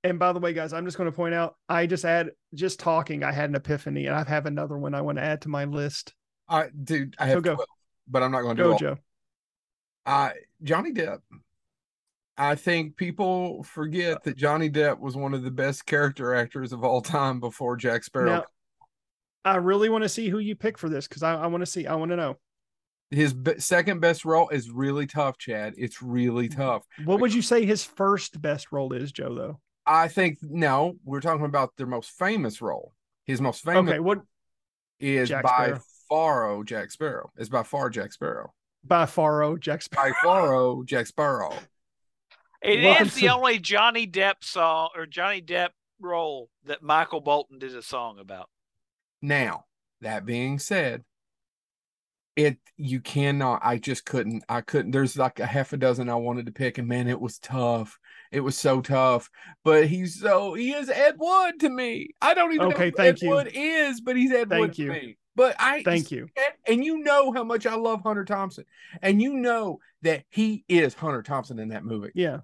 and 0.04 0.18
by 0.18 0.32
the 0.32 0.40
way, 0.40 0.52
guys, 0.52 0.72
I'm 0.72 0.84
just 0.84 0.96
going 0.96 1.10
to 1.10 1.14
point 1.14 1.34
out 1.34 1.56
I 1.68 1.86
just 1.86 2.04
add 2.04 2.30
just 2.54 2.80
talking. 2.80 3.22
I 3.22 3.32
had 3.32 3.50
an 3.50 3.56
epiphany, 3.56 4.06
and 4.06 4.16
I 4.16 4.24
have 4.24 4.46
another 4.46 4.76
one 4.76 4.94
I 4.94 5.00
want 5.00 5.18
to 5.18 5.24
add 5.24 5.42
to 5.42 5.48
my 5.48 5.64
list. 5.64 6.14
I 6.48 6.68
dude, 6.82 7.14
I 7.18 7.26
have 7.26 7.36
so 7.36 7.40
go. 7.40 7.54
12, 7.54 7.68
but 8.08 8.22
I'm 8.22 8.32
not 8.32 8.42
going 8.42 8.56
to 8.56 8.62
go, 8.62 8.68
do 8.68 8.72
all. 8.72 8.78
Joe. 8.78 8.98
Uh 10.04 10.30
Johnny 10.62 10.92
Depp. 10.92 11.18
I 12.36 12.54
think 12.56 12.96
people 12.96 13.62
forget 13.62 14.24
that 14.24 14.36
Johnny 14.36 14.70
Depp 14.70 14.98
was 14.98 15.16
one 15.16 15.34
of 15.34 15.42
the 15.42 15.50
best 15.50 15.86
character 15.86 16.34
actors 16.34 16.72
of 16.72 16.82
all 16.82 17.00
time 17.00 17.38
before 17.38 17.76
Jack 17.76 18.02
Sparrow. 18.02 18.26
Now, 18.26 18.44
I 19.44 19.56
really 19.56 19.88
want 19.88 20.02
to 20.02 20.08
see 20.08 20.28
who 20.28 20.38
you 20.38 20.56
pick 20.56 20.78
for 20.78 20.88
this 20.88 21.06
because 21.06 21.22
I, 21.22 21.34
I 21.34 21.46
want 21.46 21.62
to 21.62 21.66
see. 21.66 21.86
I 21.86 21.94
want 21.94 22.10
to 22.10 22.16
know. 22.16 22.38
His 23.10 23.34
be- 23.34 23.60
second 23.60 24.00
best 24.00 24.24
role 24.24 24.48
is 24.48 24.70
really 24.70 25.06
tough, 25.06 25.36
Chad. 25.36 25.74
It's 25.76 26.02
really 26.02 26.48
tough. 26.48 26.82
What 27.04 27.20
would 27.20 27.34
you 27.34 27.42
say 27.42 27.66
his 27.66 27.84
first 27.84 28.40
best 28.40 28.72
role 28.72 28.94
is, 28.94 29.12
Joe? 29.12 29.34
Though 29.34 29.60
I 29.86 30.08
think 30.08 30.38
no, 30.42 30.96
we're 31.04 31.20
talking 31.20 31.44
about 31.44 31.76
their 31.76 31.86
most 31.86 32.10
famous 32.10 32.62
role. 32.62 32.94
His 33.24 33.40
most 33.40 33.64
famous 33.64 33.92
okay, 33.92 34.00
what 34.00 34.20
is 35.00 35.28
Jack 35.28 35.42
by 35.42 35.66
Sparrow. 35.66 35.80
far 36.08 36.64
Jack 36.64 36.90
Sparrow. 36.90 37.30
Is 37.36 37.48
by 37.48 37.62
far 37.62 37.90
Jack 37.90 38.12
Sparrow. 38.12 38.52
By 38.84 39.06
far 39.06 39.56
Jack 39.58 39.82
Sparrow. 39.82 40.12
By 40.12 40.12
far 40.22 40.84
Jack 40.84 41.06
Sparrow. 41.06 41.54
It 42.62 42.82
Welcome 42.82 43.06
is 43.08 43.14
the 43.14 43.22
to... 43.22 43.34
only 43.34 43.58
Johnny 43.58 44.06
Depp 44.06 44.36
song 44.42 44.90
or 44.94 45.06
Johnny 45.06 45.42
Depp 45.42 45.70
role 46.00 46.48
that 46.64 46.82
Michael 46.82 47.20
Bolton 47.20 47.58
did 47.58 47.74
a 47.74 47.82
song 47.82 48.18
about. 48.18 48.48
Now, 49.20 49.64
that 50.00 50.24
being 50.24 50.58
said, 50.58 51.04
it 52.36 52.56
you 52.76 52.98
cannot 53.00 53.60
i 53.62 53.76
just 53.76 54.06
couldn't 54.06 54.42
i 54.48 54.60
couldn't 54.60 54.90
there's 54.90 55.18
like 55.18 55.38
a 55.38 55.46
half 55.46 55.72
a 55.72 55.76
dozen 55.76 56.08
i 56.08 56.14
wanted 56.14 56.46
to 56.46 56.52
pick 56.52 56.78
and 56.78 56.88
man 56.88 57.06
it 57.06 57.20
was 57.20 57.38
tough 57.38 57.98
it 58.32 58.40
was 58.40 58.56
so 58.56 58.80
tough 58.80 59.30
but 59.64 59.86
he's 59.86 60.20
so 60.20 60.54
he 60.54 60.72
is 60.72 60.88
ed 60.88 61.14
wood 61.18 61.60
to 61.60 61.68
me 61.68 62.08
i 62.20 62.34
don't 62.34 62.52
even 62.52 62.68
okay, 62.68 62.90
know 62.90 62.96
who 62.96 63.02
ed 63.02 63.22
you. 63.22 63.28
wood 63.30 63.50
is 63.52 64.00
but 64.00 64.16
he's 64.16 64.32
ed 64.32 64.48
thank 64.48 64.60
wood 64.60 64.78
you. 64.78 64.86
to 64.86 64.92
me 64.92 65.16
but 65.36 65.54
i 65.58 65.82
thank 65.82 66.10
you 66.10 66.28
and 66.66 66.84
you 66.84 66.98
know 66.98 67.32
how 67.32 67.44
much 67.44 67.66
i 67.66 67.74
love 67.74 68.00
hunter 68.02 68.24
thompson 68.24 68.64
and 69.00 69.22
you 69.22 69.34
know 69.34 69.78
that 70.02 70.24
he 70.30 70.64
is 70.68 70.94
hunter 70.94 71.22
thompson 71.22 71.58
in 71.58 71.68
that 71.68 71.84
movie 71.84 72.10
yeah 72.14 72.38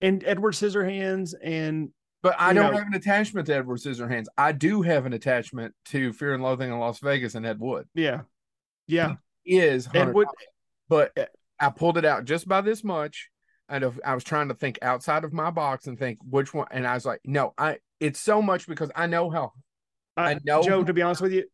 and 0.00 0.24
edward 0.24 0.54
scissorhands 0.54 1.34
and 1.42 1.90
but 2.22 2.36
I 2.38 2.52
don't 2.52 2.70
know, 2.70 2.76
have 2.76 2.86
an 2.86 2.92
attachment 2.92 3.46
to 3.46 3.54
Edward 3.54 3.78
Scissorhands. 3.78 4.26
I 4.36 4.52
do 4.52 4.82
have 4.82 5.06
an 5.06 5.14
attachment 5.14 5.74
to 5.86 6.12
Fear 6.12 6.34
and 6.34 6.42
Loathing 6.42 6.70
in 6.70 6.78
Las 6.78 6.98
Vegas 6.98 7.34
and 7.34 7.46
Ed 7.46 7.58
Wood. 7.58 7.88
Yeah. 7.94 8.24
Yeah 8.86 9.14
is 9.44 9.86
Hunter 9.86 10.24
but 10.88 11.12
eh. 11.16 11.26
I 11.58 11.70
pulled 11.70 11.98
it 11.98 12.04
out 12.04 12.24
just 12.24 12.48
by 12.48 12.60
this 12.62 12.82
much. 12.82 13.28
And 13.70 14.00
I 14.04 14.14
was 14.14 14.24
trying 14.24 14.48
to 14.48 14.54
think 14.54 14.78
outside 14.82 15.24
of 15.24 15.32
my 15.32 15.50
box 15.50 15.86
and 15.86 15.98
think 15.98 16.18
which 16.28 16.52
one. 16.52 16.66
And 16.70 16.86
I 16.86 16.94
was 16.94 17.06
like, 17.06 17.20
no, 17.24 17.54
I 17.56 17.78
it's 18.00 18.20
so 18.20 18.42
much 18.42 18.66
because 18.66 18.90
I 18.94 19.06
know 19.06 19.30
how 19.30 19.52
I, 20.16 20.32
I 20.32 20.40
know 20.44 20.62
Joe. 20.62 20.84
To 20.84 20.92
be 20.92 21.02
honest 21.02 21.22
with 21.22 21.32
you, 21.32 21.44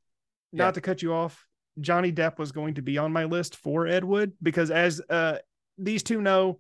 not 0.53 0.67
yeah. 0.67 0.71
to 0.73 0.81
cut 0.81 1.03
you 1.03 1.13
off, 1.13 1.47
Johnny 1.81 2.13
Depp 2.13 2.39
was 2.39 2.53
going 2.53 2.75
to 2.75 2.83
be 2.83 2.99
on 2.99 3.13
my 3.13 3.25
list 3.25 3.57
for 3.57 3.87
Ed 3.87 4.05
Wood 4.05 4.33
because 4.43 4.71
as 4.71 5.01
uh, 5.11 5.39
these 5.79 6.03
two 6.03 6.21
know, 6.21 6.59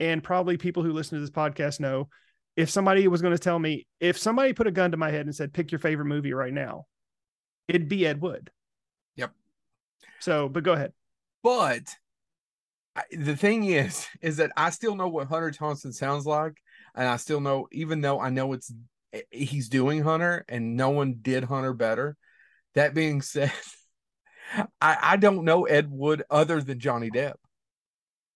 and 0.00 0.22
probably 0.22 0.56
people 0.56 0.82
who 0.82 0.92
listen 0.92 1.16
to 1.16 1.20
this 1.20 1.30
podcast 1.30 1.80
know, 1.80 2.08
if 2.56 2.70
somebody 2.70 3.06
was 3.08 3.22
going 3.22 3.34
to 3.34 3.38
tell 3.38 3.58
me, 3.58 3.86
if 4.00 4.18
somebody 4.18 4.52
put 4.52 4.66
a 4.66 4.72
gun 4.72 4.90
to 4.90 4.96
my 4.96 5.10
head 5.10 5.26
and 5.26 5.34
said, 5.34 5.52
pick 5.52 5.72
your 5.72 5.78
favorite 5.78 6.06
movie 6.06 6.32
right 6.32 6.52
now, 6.52 6.86
it'd 7.66 7.88
be 7.88 8.06
Ed 8.06 8.20
Wood. 8.20 8.50
Yep. 9.16 9.32
So, 10.20 10.48
but 10.48 10.64
go 10.64 10.72
ahead. 10.72 10.92
But 11.42 11.84
the 13.10 13.36
thing 13.36 13.64
is, 13.64 14.06
is 14.20 14.36
that 14.38 14.52
I 14.56 14.70
still 14.70 14.94
know 14.94 15.08
what 15.08 15.28
Hunter 15.28 15.50
Thompson 15.50 15.92
sounds 15.92 16.26
like, 16.26 16.54
and 16.94 17.08
I 17.08 17.16
still 17.16 17.40
know, 17.40 17.68
even 17.72 18.00
though 18.00 18.20
I 18.20 18.30
know 18.30 18.52
it's 18.52 18.72
eh, 19.12 19.22
he's 19.30 19.68
doing 19.68 20.02
Hunter, 20.02 20.44
and 20.48 20.76
no 20.76 20.90
one 20.90 21.18
did 21.20 21.44
Hunter 21.44 21.72
better. 21.72 22.16
That 22.74 22.94
being 22.94 23.22
said, 23.22 23.52
I 24.80 24.96
I 25.02 25.16
don't 25.16 25.44
know 25.44 25.64
Ed 25.64 25.90
Wood 25.90 26.22
other 26.30 26.60
than 26.60 26.78
Johnny 26.78 27.10
Depp. 27.10 27.34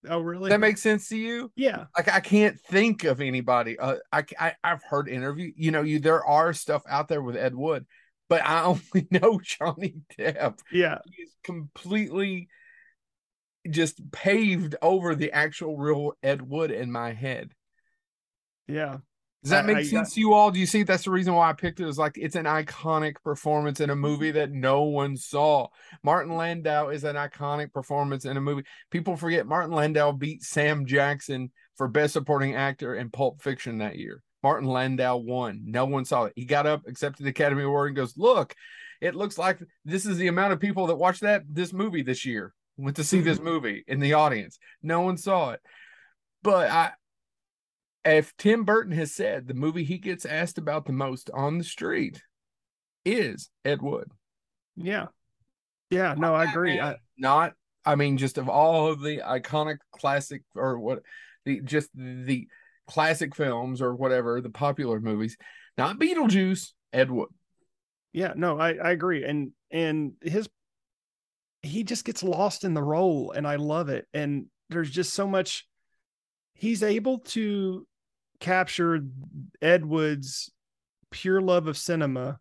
Oh, 0.09 0.21
really? 0.21 0.51
That 0.51 0.61
makes 0.61 0.83
sense 0.83 1.09
to 1.09 1.17
you? 1.17 1.53
Yeah. 1.55 1.85
Like 1.97 2.09
I 2.09 2.21
can't 2.21 2.59
think 2.61 3.05
of 3.05 3.21
anybody. 3.21 3.79
Uh, 3.79 3.97
I, 4.13 4.25
I 4.39 4.55
I've 4.65 4.83
heard 4.83 5.09
interview. 5.09 5.53
You 5.57 5.71
know, 5.71 5.83
you 5.83 6.01
there 6.01 6.25
are 6.25 6.53
stuff 6.53 6.83
out 6.89 7.09
there 7.09 7.23
with 7.23 7.37
Ed 7.37 7.55
Wood, 7.55 7.87
but 8.29 8.43
I 8.45 8.65
only 8.65 9.07
know 9.11 9.41
Johnny 9.43 9.97
Depp. 10.19 10.59
Yeah. 10.73 10.99
He's 11.17 11.35
completely 11.45 12.49
just 13.71 14.11
paved 14.11 14.77
over 14.83 15.15
the 15.15 15.33
actual 15.33 15.77
real 15.77 16.13
Ed 16.23 16.43
Wood 16.43 16.71
in 16.71 16.91
my 16.91 17.13
head. 17.13 17.53
Yeah. 18.67 18.99
Does 19.43 19.51
that 19.51 19.67
make 19.67 19.79
I, 19.79 19.83
sense 19.83 20.13
I, 20.13 20.15
to 20.15 20.21
you 20.21 20.35
all? 20.35 20.53
Do 20.53 20.61
you 20.61 20.67
see 20.67 20.85
that's 20.85 21.05
the 21.05 21.11
reason 21.11 21.35
why 21.35 21.51
I 21.51 21.53
picked 21.53 21.81
it. 21.81 21.85
it? 21.85 21.89
Is 21.89 21.99
like 21.99 22.17
it's 22.17 22.37
an 22.37 22.45
iconic 22.45 23.17
performance 23.25 23.81
in 23.81 23.91
a 23.91 23.97
movie 23.97 24.31
that 24.31 24.53
no 24.53 24.83
one 24.83 25.17
saw. 25.17 25.67
Martin 26.05 26.37
Landau 26.37 26.89
is 26.89 27.03
an 27.03 27.17
iconic 27.17 27.73
performance 27.73 28.25
in 28.25 28.37
a 28.37 28.41
movie. 28.41 28.63
People 28.91 29.17
forget 29.17 29.47
Martin 29.47 29.73
Landau 29.73 30.13
beat 30.13 30.43
Sam 30.43 30.87
Jackson 30.87 31.51
for 31.77 31.89
Best 31.89 32.13
Supporting 32.13 32.55
Actor 32.55 32.95
in 32.95 33.11
Pulp 33.11 33.43
Fiction 33.43 33.79
that 33.79 33.97
year. 33.97 34.23
Martin 34.45 34.69
Landau 34.69 35.17
won. 35.17 35.63
No 35.65 35.87
one 35.87 36.05
saw 36.05 36.25
it. 36.25 36.33
He 36.37 36.45
got 36.45 36.67
up, 36.67 36.83
accepted 36.87 37.25
the 37.25 37.31
Academy 37.31 37.65
Award, 37.65 37.89
and 37.89 37.97
goes, 37.97 38.17
"Look, 38.17 38.55
it 39.01 39.17
looks 39.17 39.39
like 39.39 39.59
this 39.85 40.07
is 40.07 40.19
the 40.19 40.29
amount 40.29 40.53
of 40.53 40.61
people 40.61 40.87
that 40.87 40.97
watched 40.97 41.23
that 41.23 41.43
this 41.49 41.73
movie 41.73 42.03
this 42.03 42.25
year 42.25 42.55
went 42.77 42.97
to 42.97 43.05
see 43.05 43.21
this 43.21 43.39
mm-hmm. 43.39 43.47
movie 43.47 43.85
in 43.87 44.01
the 44.01 44.15
audience. 44.15 44.59
No 44.83 45.03
one 45.03 45.17
saw 45.17 45.51
it, 45.51 45.61
but 46.43 46.71
I." 46.71 46.91
If 48.05 48.37
Tim 48.37 48.65
Burton 48.65 48.93
has 48.95 49.13
said 49.13 49.47
the 49.47 49.55
movie 49.55 49.85
he 49.85 49.97
gets 49.97 50.27
asked 50.27 50.59
about 50.59 50.87
the 50.87 50.93
most 50.93 51.31
on 51.33 51.59
the 51.59 51.65
street 51.65 52.21
is 53.05 53.49
Ed 53.65 53.81
Wood. 53.81 54.11
Yeah. 54.77 55.07
Yeah, 55.91 56.15
no, 56.17 56.35
I 56.35 56.51
agree. 56.51 56.81
I, 56.81 56.97
not 57.19 57.53
I 57.85 57.97
mean 57.97 58.17
just 58.17 58.39
of 58.39 58.49
all 58.49 58.91
of 58.91 59.03
the 59.03 59.19
iconic 59.19 59.77
classic 59.93 60.43
or 60.55 60.79
what 60.79 61.03
the 61.45 61.61
just 61.61 61.91
the 61.95 62.49
classic 62.89 63.35
films 63.35 63.83
or 63.83 63.95
whatever, 63.95 64.41
the 64.41 64.51
popular 64.51 65.01
movies, 65.01 65.37
not 65.77 65.99
Beetlejuice, 65.99 66.73
Ed 66.93 67.11
Wood. 67.11 67.29
Yeah, 68.13 68.33
no, 68.37 68.59
I, 68.59 68.75
I 68.75 68.91
agree. 68.91 69.25
And 69.25 69.53
and 69.71 70.13
his 70.23 70.49
he 71.63 71.85
just 71.85 72.05
gets 72.05 72.23
lost 72.23 72.65
in 72.65 72.75
the 72.75 72.83
role 72.83 73.33
and 73.33 73.47
I 73.47 73.57
love 73.57 73.89
it. 73.89 74.07
And 74.13 74.47
there's 74.69 74.91
just 74.91 75.15
so 75.15 75.27
much 75.27 75.67
he's 76.55 76.83
able 76.83 77.19
to 77.19 77.87
capture 78.41 79.01
Ed 79.61 79.87
Wood's 79.87 80.51
pure 81.11 81.41
love 81.41 81.69
of 81.69 81.79
cinema 81.79 82.39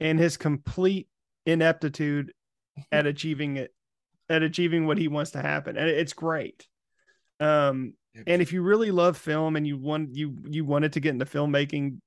and 0.00 0.18
his 0.18 0.36
complete 0.36 1.08
ineptitude 1.46 2.32
at 2.92 3.06
achieving 3.06 3.56
it, 3.56 3.72
at 4.28 4.42
achieving 4.42 4.86
what 4.86 4.98
he 4.98 5.08
wants 5.08 5.32
to 5.32 5.42
happen, 5.42 5.76
and 5.76 5.88
it's 5.88 6.12
great. 6.12 6.66
Um, 7.40 7.94
and 8.26 8.42
if 8.42 8.52
you 8.52 8.62
really 8.62 8.90
love 8.90 9.16
film 9.16 9.54
and 9.54 9.66
you 9.66 9.76
want 9.78 10.14
you 10.14 10.36
you 10.48 10.64
wanted 10.64 10.94
to 10.94 11.00
get 11.00 11.10
into 11.10 11.24
filmmaking, 11.24 11.98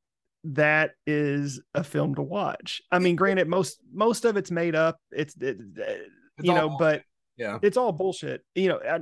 that 0.43 0.91
is 1.07 1.61
a 1.73 1.83
film 1.83 2.15
to 2.15 2.21
watch. 2.21 2.81
I 2.91 2.99
mean, 2.99 3.15
granted, 3.15 3.47
most 3.47 3.79
most 3.93 4.25
of 4.25 4.35
it's 4.35 4.51
made 4.51 4.75
up. 4.75 4.97
It's 5.11 5.35
it, 5.39 5.57
It's 6.41 6.47
you 6.47 6.55
all 6.55 6.69
know, 6.69 6.77
but 6.77 7.03
yeah. 7.37 7.59
it's 7.61 7.77
all 7.77 7.91
bullshit. 7.91 8.43
You 8.55 8.69
know, 8.69 8.79
I, 8.79 8.99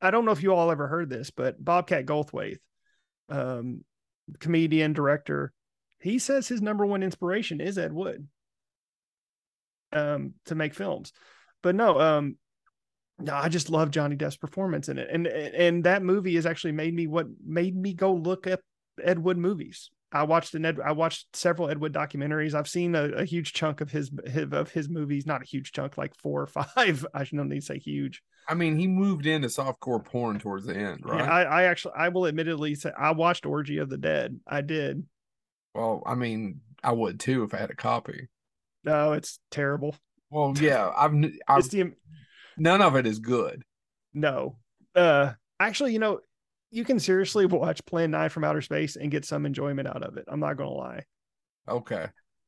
I 0.00 0.10
don't 0.10 0.24
know 0.24 0.32
if 0.32 0.42
you 0.42 0.54
all 0.54 0.70
ever 0.70 0.86
heard 0.86 1.10
this, 1.10 1.30
but 1.30 1.62
Bobcat 1.62 2.06
Goldthwait, 2.06 2.58
um, 3.28 3.84
comedian, 4.38 4.92
director, 4.92 5.52
he 6.00 6.18
says 6.18 6.48
his 6.48 6.62
number 6.62 6.86
one 6.86 7.02
inspiration 7.02 7.60
is 7.60 7.78
Ed 7.78 7.92
Wood 7.92 8.26
um, 9.92 10.34
to 10.46 10.54
make 10.54 10.74
films. 10.74 11.12
But 11.62 11.74
no, 11.74 12.00
um, 12.00 12.36
no, 13.18 13.34
I 13.34 13.48
just 13.48 13.70
love 13.70 13.90
Johnny 13.90 14.16
Depp's 14.16 14.36
performance 14.36 14.88
in 14.88 14.98
it, 14.98 15.08
and 15.12 15.26
and 15.26 15.84
that 15.84 16.02
movie 16.02 16.34
has 16.34 16.46
actually 16.46 16.72
made 16.72 16.94
me 16.94 17.06
what 17.06 17.26
made 17.44 17.76
me 17.76 17.94
go 17.94 18.14
look 18.14 18.46
up 18.46 18.60
Ed 19.02 19.18
Wood 19.18 19.38
movies. 19.38 19.90
I 20.12 20.24
watched 20.24 20.54
an 20.54 20.64
Ed, 20.64 20.78
I 20.84 20.92
watched 20.92 21.34
several 21.34 21.70
Ed 21.70 21.78
Wood 21.78 21.92
documentaries. 21.92 22.54
I've 22.54 22.68
seen 22.68 22.94
a, 22.94 23.04
a 23.04 23.24
huge 23.24 23.52
chunk 23.52 23.80
of 23.80 23.90
his, 23.90 24.10
his 24.26 24.52
of 24.52 24.70
his 24.70 24.88
movies, 24.88 25.26
not 25.26 25.42
a 25.42 25.46
huge 25.46 25.72
chunk, 25.72 25.96
like 25.96 26.14
four 26.16 26.42
or 26.42 26.46
five. 26.76 27.06
I 27.14 27.24
should 27.24 27.36
not 27.38 27.46
need 27.46 27.60
to 27.60 27.66
say 27.66 27.78
huge. 27.78 28.22
I 28.48 28.54
mean, 28.54 28.76
he 28.76 28.86
moved 28.88 29.26
into 29.26 29.48
softcore 29.48 30.04
porn 30.04 30.38
towards 30.38 30.66
the 30.66 30.76
end, 30.76 31.00
right? 31.04 31.20
Yeah, 31.20 31.30
I, 31.30 31.42
I 31.42 31.62
actually, 31.64 31.94
I 31.96 32.08
will 32.08 32.26
admittedly 32.26 32.74
say, 32.74 32.90
I 32.98 33.12
watched 33.12 33.46
Orgy 33.46 33.78
of 33.78 33.88
the 33.88 33.96
Dead. 33.98 34.40
I 34.46 34.60
did. 34.62 35.04
well, 35.74 36.02
I 36.04 36.14
mean, 36.16 36.60
I 36.82 36.92
would 36.92 37.20
too 37.20 37.44
if 37.44 37.54
I 37.54 37.58
had 37.58 37.70
a 37.70 37.76
copy. 37.76 38.28
No, 38.84 39.12
it's 39.12 39.38
terrible. 39.50 39.94
Well, 40.30 40.54
yeah, 40.60 40.90
I've, 40.96 41.12
I've 41.48 41.70
the 41.70 41.92
none 42.58 42.82
of 42.82 42.96
it 42.96 43.06
is 43.06 43.18
good. 43.20 43.62
no. 44.12 44.56
Uh, 44.94 45.32
actually, 45.58 45.92
you 45.94 45.98
know, 45.98 46.20
you 46.72 46.84
can 46.84 46.98
seriously 46.98 47.46
watch 47.46 47.84
Plan 47.86 48.10
Nine 48.10 48.30
from 48.30 48.42
Outer 48.42 48.62
Space 48.62 48.96
and 48.96 49.10
get 49.10 49.24
some 49.24 49.46
enjoyment 49.46 49.86
out 49.86 50.02
of 50.02 50.16
it. 50.16 50.24
I'm 50.26 50.40
not 50.40 50.56
gonna 50.56 50.70
lie. 50.70 51.04
Okay. 51.68 52.06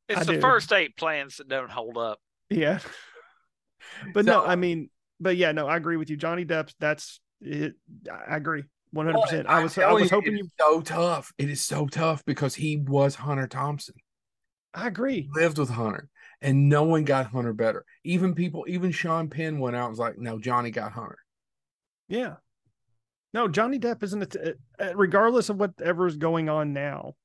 It's 0.09 0.21
I 0.21 0.23
the 0.25 0.33
do. 0.33 0.41
first 0.41 0.73
eight 0.73 0.97
plans 0.97 1.37
that 1.37 1.47
don't 1.47 1.71
hold 1.71 1.97
up. 1.97 2.19
Yeah. 2.49 2.79
but 4.13 4.25
no, 4.25 4.43
I 4.43 4.53
uh, 4.53 4.57
mean, 4.57 4.89
but 5.19 5.37
yeah, 5.37 5.51
no, 5.53 5.67
I 5.67 5.77
agree 5.77 5.97
with 5.97 6.09
you. 6.09 6.17
Johnny 6.17 6.45
Depp, 6.45 6.73
that's 6.79 7.21
it. 7.41 7.75
I 8.11 8.35
agree. 8.35 8.63
100%. 8.93 9.45
I 9.47 9.57
I'm 9.57 9.63
was, 9.63 9.77
I 9.77 9.81
telling 9.81 10.01
was 10.01 10.11
hoping 10.11 10.37
you, 10.37 10.49
so 10.59 10.81
tough. 10.81 11.33
It 11.37 11.49
is 11.49 11.61
so 11.61 11.87
tough 11.87 12.23
because 12.25 12.55
he 12.55 12.77
was 12.77 13.15
Hunter 13.15 13.47
Thompson. 13.47 13.95
I 14.73 14.87
agree. 14.87 15.29
lived 15.33 15.57
with 15.57 15.69
Hunter, 15.69 16.09
and 16.41 16.69
no 16.69 16.83
one 16.83 17.03
got 17.03 17.27
Hunter 17.27 17.53
better. 17.53 17.85
Even 18.03 18.35
people, 18.35 18.65
even 18.67 18.91
Sean 18.91 19.29
Penn 19.29 19.59
went 19.59 19.75
out 19.75 19.85
and 19.85 19.91
was 19.91 19.99
like, 19.99 20.17
"No, 20.17 20.37
Johnny 20.37 20.69
got 20.69 20.91
Hunter." 20.91 21.17
Yeah. 22.09 22.35
No, 23.35 23.49
Johnny 23.49 23.77
Depp 23.77 24.01
isn't, 24.01 24.33
a, 24.35 24.55
uh, 24.79 24.95
regardless 24.95 25.49
of 25.49 25.57
whatever's 25.57 26.15
going 26.15 26.47
on 26.47 26.71
now. 26.71 27.15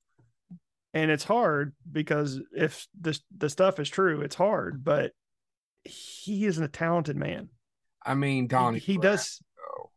And 0.92 1.08
it's 1.08 1.22
hard 1.22 1.72
because 1.90 2.40
if 2.52 2.88
this 3.00 3.20
the 3.34 3.48
stuff 3.48 3.78
is 3.78 3.88
true, 3.88 4.20
it's 4.22 4.34
hard, 4.34 4.82
but 4.82 5.12
he 5.84 6.46
isn't 6.46 6.64
a 6.64 6.68
talented 6.68 7.16
man. 7.16 7.48
I 8.04 8.14
mean, 8.16 8.44
He, 8.44 8.48
Donnie. 8.48 8.78
he 8.80 8.98
does 8.98 9.40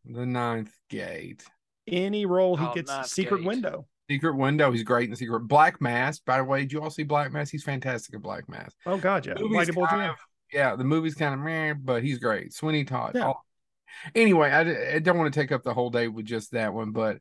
Brasco, 0.06 0.14
the 0.18 0.24
Ninth 0.24 0.72
Gate, 0.88 1.42
any 1.88 2.26
role 2.26 2.56
he 2.56 2.64
Oh, 2.64 2.74
gets 2.74 3.10
secret 3.12 3.38
Gate. 3.38 3.46
window. 3.46 3.86
Secret 4.08 4.36
Window. 4.36 4.70
He's 4.70 4.82
great 4.84 5.04
in 5.04 5.10
the 5.10 5.16
Secret. 5.16 5.40
Black 5.48 5.80
Mass. 5.80 6.18
By 6.20 6.36
the 6.36 6.44
way, 6.44 6.60
did 6.60 6.72
you 6.74 6.80
all 6.82 6.90
see 6.90 7.02
Black 7.04 7.32
Mass? 7.32 7.48
He's 7.50 7.64
fantastic 7.64 8.14
in 8.14 8.20
Black 8.20 8.48
Mass. 8.48 8.70
Oh 8.86 8.98
god, 8.98 9.26
yeah. 9.26 9.34
movie's 9.40 9.70
kind 9.74 10.02
yeah. 10.02 10.10
of- 10.10 10.16
yeah, 10.52 10.76
the 10.76 10.84
movie's 10.84 11.14
kind 11.16 11.34
of 11.34 11.40
meh, 11.40 11.72
but 11.72 12.04
he's 12.04 12.18
great. 12.18 12.52
Sweeney 12.52 12.84
Todd. 12.84 13.12
Yeah. 13.16 13.26
all- 13.28 13.44
Anyway, 14.14 14.50
I, 14.50 14.96
I 14.96 14.98
don't 14.98 15.18
want 15.18 15.32
to 15.32 15.40
take 15.40 15.52
up 15.52 15.62
the 15.62 15.74
whole 15.74 15.90
day 15.90 16.08
with 16.08 16.26
just 16.26 16.52
that 16.52 16.74
one, 16.74 16.92
but 16.92 17.18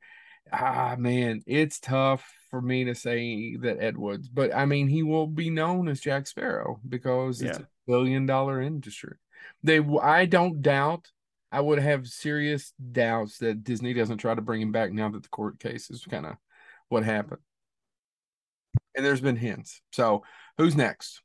ah, 0.52 0.96
man, 0.98 1.42
it's 1.46 1.80
tough 1.80 2.32
for 2.50 2.62
me 2.62 2.86
to 2.86 2.96
say 2.96 3.56
that 3.58 3.82
Ed 3.82 3.98
Woods, 3.98 4.30
but 4.30 4.54
I 4.54 4.66
mean, 4.66 4.88
he 4.88 5.04
will 5.04 5.28
be 5.28 5.50
known 5.50 5.88
as 5.88 6.00
Jack 6.00 6.28
Sparrow 6.28 6.80
because 6.88 7.42
it's 7.42 7.60
a 7.60 7.68
billion 7.88 8.26
dollar 8.26 8.62
industry. 8.62 9.16
They, 9.64 9.80
I 9.80 10.26
don't 10.26 10.62
doubt. 10.62 11.08
I 11.52 11.62
would 11.62 11.80
have 11.80 12.08
serious 12.08 12.74
doubts 12.92 13.38
that 13.40 13.64
Disney 13.64 13.94
doesn't 13.94 14.18
try 14.18 14.34
to 14.34 14.42
bring 14.42 14.62
him 14.62 14.72
back 14.72 14.92
now 14.92 15.10
that 15.10 15.24
the 15.24 15.30
court 15.30 15.60
case 15.60 15.90
is 15.90 16.04
kind 16.04 16.26
of 16.26 16.36
what 16.90 17.04
happened. 17.04 17.42
And 18.96 19.06
there's 19.06 19.22
been 19.22 19.36
hints. 19.36 19.82
So, 19.92 20.24
who's 20.58 20.76
next? 20.76 21.22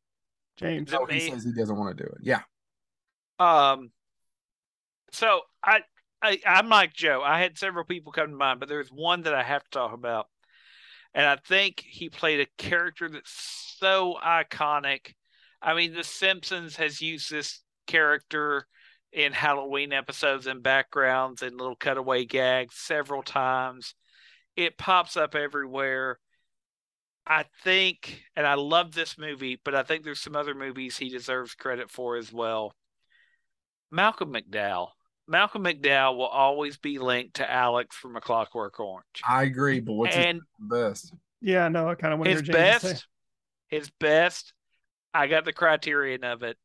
James. 0.59 0.93
Oh, 0.93 1.07
he 1.07 1.21
says 1.21 1.45
he 1.45 1.53
doesn't 1.53 1.77
want 1.77 1.97
to 1.97 2.05
do 2.05 2.11
it. 2.11 2.19
Yeah. 2.23 2.41
Um, 3.39 3.91
so 5.13 5.41
I, 5.63 5.81
I, 6.23 6.41
I'm 6.47 6.69
like 6.69 6.95
Joe. 6.95 7.23
I 7.25 7.41
had 7.41 7.59
several 7.59 7.85
people 7.85 8.13
come 8.13 8.31
to 8.31 8.37
mind, 8.37 8.61
but 8.61 8.69
there's 8.69 8.91
one 8.91 9.23
that 9.23 9.35
I 9.35 9.43
have 9.43 9.65
to 9.65 9.71
talk 9.71 9.93
about, 9.93 10.27
and 11.15 11.27
I 11.27 11.37
think 11.37 11.85
he 11.87 12.09
played 12.09 12.41
a 12.41 12.63
character 12.63 13.09
that's 13.09 13.75
so 13.79 14.17
iconic. 14.25 15.15
I 15.61 15.75
mean, 15.75 15.95
The 15.95 16.05
Simpsons 16.05 16.77
has 16.77 17.01
used 17.01 17.31
this 17.31 17.63
character 17.87 18.67
in 19.13 19.33
Halloween 19.33 19.93
episodes 19.93 20.47
and 20.47 20.63
backgrounds 20.63 21.43
and 21.43 21.57
little 21.57 21.77
cutaway 21.77 22.25
gags 22.25 22.75
several 22.77 23.23
times. 23.23 23.95
It 24.57 24.77
pops 24.77 25.17
up 25.17 25.35
everywhere. 25.35 26.19
I 27.27 27.45
think, 27.63 28.23
and 28.37 28.47
I 28.47 28.55
love 28.55 28.93
this 28.93 29.19
movie, 29.19 29.61
but 29.63 29.75
I 29.75 29.83
think 29.83 30.03
there's 30.03 30.21
some 30.21 30.37
other 30.37 30.55
movies 30.55 30.97
he 30.97 31.11
deserves 31.11 31.55
credit 31.55 31.91
for 31.91 32.17
as 32.17 32.33
well. 32.33 32.73
Malcolm 33.91 34.33
McDowell. 34.33 34.89
Malcolm 35.29 35.65
McDowell 35.65 36.17
will 36.17 36.27
always 36.27 36.79
be 36.79 36.99
linked 36.99 37.35
to 37.35 37.51
Alex 37.51 37.95
from 37.95 38.17
A 38.17 38.21
Clockwork 38.21 38.81
Orange. 38.81 39.05
I 39.29 39.43
agree, 39.45 39.81
but 39.81 39.93
what's 39.93 40.17
and 40.17 40.39
his 40.39 40.69
best? 40.71 41.15
Yeah, 41.41 41.69
no, 41.69 41.89
I 41.89 41.95
kind 41.95 42.13
of 42.13 42.19
want 42.19 42.31
to 42.31 42.37
his 42.37 42.41
hear 42.41 42.55
James 42.55 42.83
say. 42.83 42.89
best, 42.89 43.07
his 43.69 43.91
best, 44.01 44.53
I 45.13 45.27
got 45.27 45.45
the 45.45 45.53
criterion 45.53 46.25
of 46.25 46.43
it. 46.43 46.57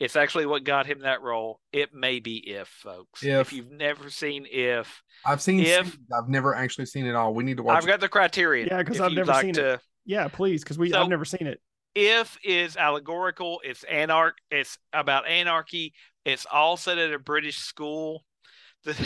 It's 0.00 0.16
actually 0.16 0.46
what 0.46 0.64
got 0.64 0.86
him 0.86 1.00
that 1.00 1.20
role. 1.22 1.60
It 1.72 1.94
may 1.94 2.20
be 2.20 2.38
if, 2.38 2.68
folks. 2.68 3.22
If. 3.22 3.48
if 3.48 3.52
you've 3.52 3.70
never 3.70 4.10
seen 4.10 4.46
if, 4.50 5.02
I've 5.24 5.42
seen. 5.42 5.60
If- 5.60 5.90
scenes. 5.92 5.98
I've 6.12 6.28
never 6.28 6.54
actually 6.54 6.86
seen 6.86 7.06
it 7.06 7.14
all. 7.14 7.34
We 7.34 7.44
need 7.44 7.58
to 7.58 7.62
watch. 7.62 7.76
I've 7.76 7.86
got 7.86 8.00
the 8.00 8.08
criterion. 8.08 8.68
Yeah, 8.70 8.78
because 8.78 9.00
I've 9.00 9.12
never 9.12 9.30
like 9.30 9.42
seen 9.42 9.54
to, 9.54 9.74
it. 9.74 9.80
Yeah, 10.06 10.28
please, 10.28 10.62
because 10.64 10.78
we 10.78 10.90
So- 10.90 11.02
I've 11.02 11.08
never 11.08 11.26
seen 11.26 11.46
it. 11.46 11.60
if 11.94 12.38
is 12.44 12.76
allegorical 12.76 13.60
it's 13.64 13.82
anarch 13.84 14.36
it's 14.50 14.78
about 14.92 15.26
anarchy 15.26 15.92
it's 16.30 16.46
all 16.50 16.76
set 16.76 16.98
at 16.98 17.12
a 17.12 17.18
british 17.18 17.58
school 17.58 18.24
the, 18.84 18.96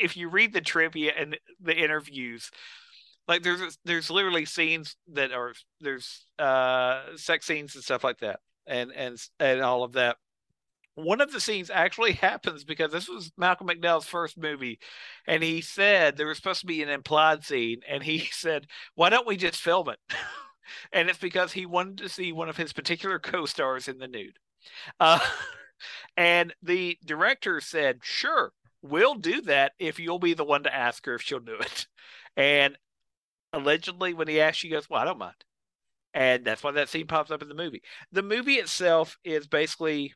if 0.00 0.16
you 0.16 0.28
read 0.28 0.52
the 0.52 0.60
trivia 0.60 1.12
and 1.16 1.38
the 1.60 1.76
interviews 1.76 2.50
like 3.28 3.42
there's 3.42 3.78
there's 3.84 4.10
literally 4.10 4.44
scenes 4.44 4.96
that 5.12 5.32
are 5.32 5.54
there's 5.80 6.26
uh 6.38 7.02
sex 7.16 7.46
scenes 7.46 7.74
and 7.74 7.84
stuff 7.84 8.02
like 8.02 8.18
that 8.18 8.40
and 8.66 8.90
and 8.92 9.16
and 9.38 9.60
all 9.60 9.84
of 9.84 9.92
that 9.92 10.16
one 10.94 11.20
of 11.20 11.32
the 11.32 11.40
scenes 11.40 11.70
actually 11.70 12.12
happens 12.14 12.64
because 12.64 12.92
this 12.92 13.08
was 13.08 13.32
Malcolm 13.36 13.68
McDowell's 13.68 14.06
first 14.06 14.38
movie, 14.38 14.78
and 15.26 15.42
he 15.42 15.60
said 15.60 16.16
there 16.16 16.26
was 16.26 16.36
supposed 16.36 16.60
to 16.60 16.66
be 16.66 16.82
an 16.82 16.88
implied 16.88 17.44
scene, 17.44 17.80
and 17.88 18.02
he 18.02 18.18
said, 18.32 18.66
"Why 18.94 19.08
don't 19.08 19.26
we 19.26 19.36
just 19.36 19.60
film 19.60 19.88
it?" 19.88 19.98
and 20.92 21.08
it's 21.08 21.18
because 21.18 21.52
he 21.52 21.66
wanted 21.66 21.98
to 21.98 22.08
see 22.08 22.32
one 22.32 22.48
of 22.48 22.56
his 22.56 22.72
particular 22.72 23.18
co-stars 23.18 23.88
in 23.88 23.98
the 23.98 24.08
nude. 24.08 24.38
Uh, 24.98 25.20
and 26.20 26.54
the 26.62 26.98
director 27.02 27.62
said, 27.62 28.00
"Sure, 28.02 28.52
we'll 28.82 29.14
do 29.14 29.40
that 29.40 29.72
if 29.78 29.98
you'll 29.98 30.18
be 30.18 30.34
the 30.34 30.44
one 30.44 30.62
to 30.64 30.74
ask 30.74 31.06
her 31.06 31.14
if 31.14 31.22
she'll 31.22 31.40
do 31.40 31.54
it." 31.54 31.86
And 32.36 32.76
allegedly, 33.54 34.12
when 34.12 34.28
he 34.28 34.38
asked, 34.40 34.58
she 34.58 34.68
goes, 34.68 34.88
"Well, 34.88 35.00
I 35.00 35.06
don't 35.06 35.18
mind." 35.18 35.44
And 36.12 36.44
that's 36.44 36.62
why 36.62 36.72
that 36.72 36.90
scene 36.90 37.06
pops 37.06 37.30
up 37.30 37.40
in 37.40 37.48
the 37.48 37.54
movie. 37.54 37.82
The 38.12 38.22
movie 38.22 38.56
itself 38.56 39.16
is 39.24 39.46
basically 39.48 40.14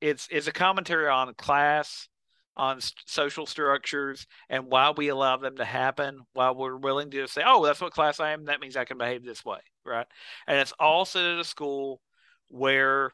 it's 0.00 0.28
it's 0.30 0.46
a 0.46 0.52
commentary 0.52 1.08
on 1.08 1.34
class, 1.34 2.08
on 2.56 2.80
social 3.06 3.46
structures, 3.46 4.28
and 4.48 4.66
why 4.66 4.92
we 4.96 5.08
allow 5.08 5.38
them 5.38 5.56
to 5.56 5.64
happen. 5.64 6.20
Why 6.34 6.52
we're 6.52 6.76
willing 6.76 7.10
to 7.10 7.26
say, 7.26 7.42
"Oh, 7.44 7.64
that's 7.64 7.80
what 7.80 7.92
class 7.92 8.20
I 8.20 8.30
am. 8.30 8.44
That 8.44 8.60
means 8.60 8.76
I 8.76 8.84
can 8.84 8.98
behave 8.98 9.24
this 9.24 9.44
way," 9.44 9.60
right? 9.84 10.06
And 10.46 10.58
it's 10.60 10.72
all 10.78 11.04
set 11.04 11.24
at 11.24 11.40
a 11.40 11.44
school 11.44 12.00
where 12.48 13.12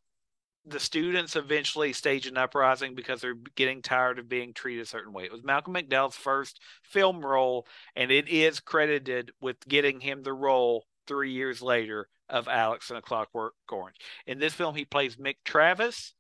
the 0.71 0.81
students 0.81 1.37
eventually 1.37 1.93
stage 1.93 2.27
an 2.27 2.37
uprising 2.37 2.95
because 2.95 3.21
they're 3.21 3.35
getting 3.55 3.83
tired 3.83 4.19
of 4.19 4.29
being 4.29 4.53
treated 4.53 4.83
a 4.83 4.87
certain 4.87 5.13
way. 5.13 5.25
It 5.25 5.33
was 5.33 5.45
Malcolm 5.45 5.75
McDowell's 5.75 6.17
first 6.17 6.61
film 6.83 7.25
role, 7.25 7.67
and 7.97 8.11
it 8.11 8.29
is 8.29 8.61
credited 8.61 9.33
with 9.41 9.57
getting 9.69 10.01
him 10.01 10.23
the 10.23 10.33
role 10.33 10.87
three 11.07 11.33
years 11.33 11.63
later 11.63 12.09
of 12.29 12.49
Alex 12.49 12.91
in 12.91 12.97
A 12.97 13.03
Clockwork 13.03 13.55
Orange. 13.71 13.97
In 14.27 14.39
this 14.39 14.55
film, 14.55 14.75
he 14.75 14.85
plays 14.85 15.17
Mick 15.17 15.37
Travis, 15.45 16.15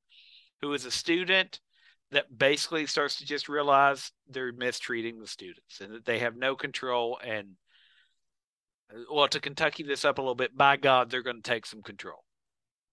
who 0.61 0.73
is 0.73 0.85
a 0.85 0.91
student 0.91 1.61
that 2.11 2.39
basically 2.39 2.87
starts 2.87 3.19
to 3.19 3.27
just 3.27 3.49
realize 3.49 4.13
they're 4.29 4.53
mistreating 4.53 5.21
the 5.21 5.27
students 5.27 5.81
and 5.81 5.93
that 5.95 6.07
they 6.07 6.21
have 6.21 6.37
no 6.37 6.57
control. 6.57 7.19
And 7.23 7.57
uh, 8.91 9.01
well, 9.13 9.29
to 9.29 9.41
Kentucky 9.41 9.83
this 9.83 10.05
up 10.05 10.19
a 10.19 10.23
little 10.23 10.35
bit, 10.35 10.57
by 10.57 10.79
God, 10.79 11.11
they're 11.11 11.23
going 11.23 11.43
to 11.43 11.51
take 11.51 11.67
some 11.67 11.83
control. 11.83 12.25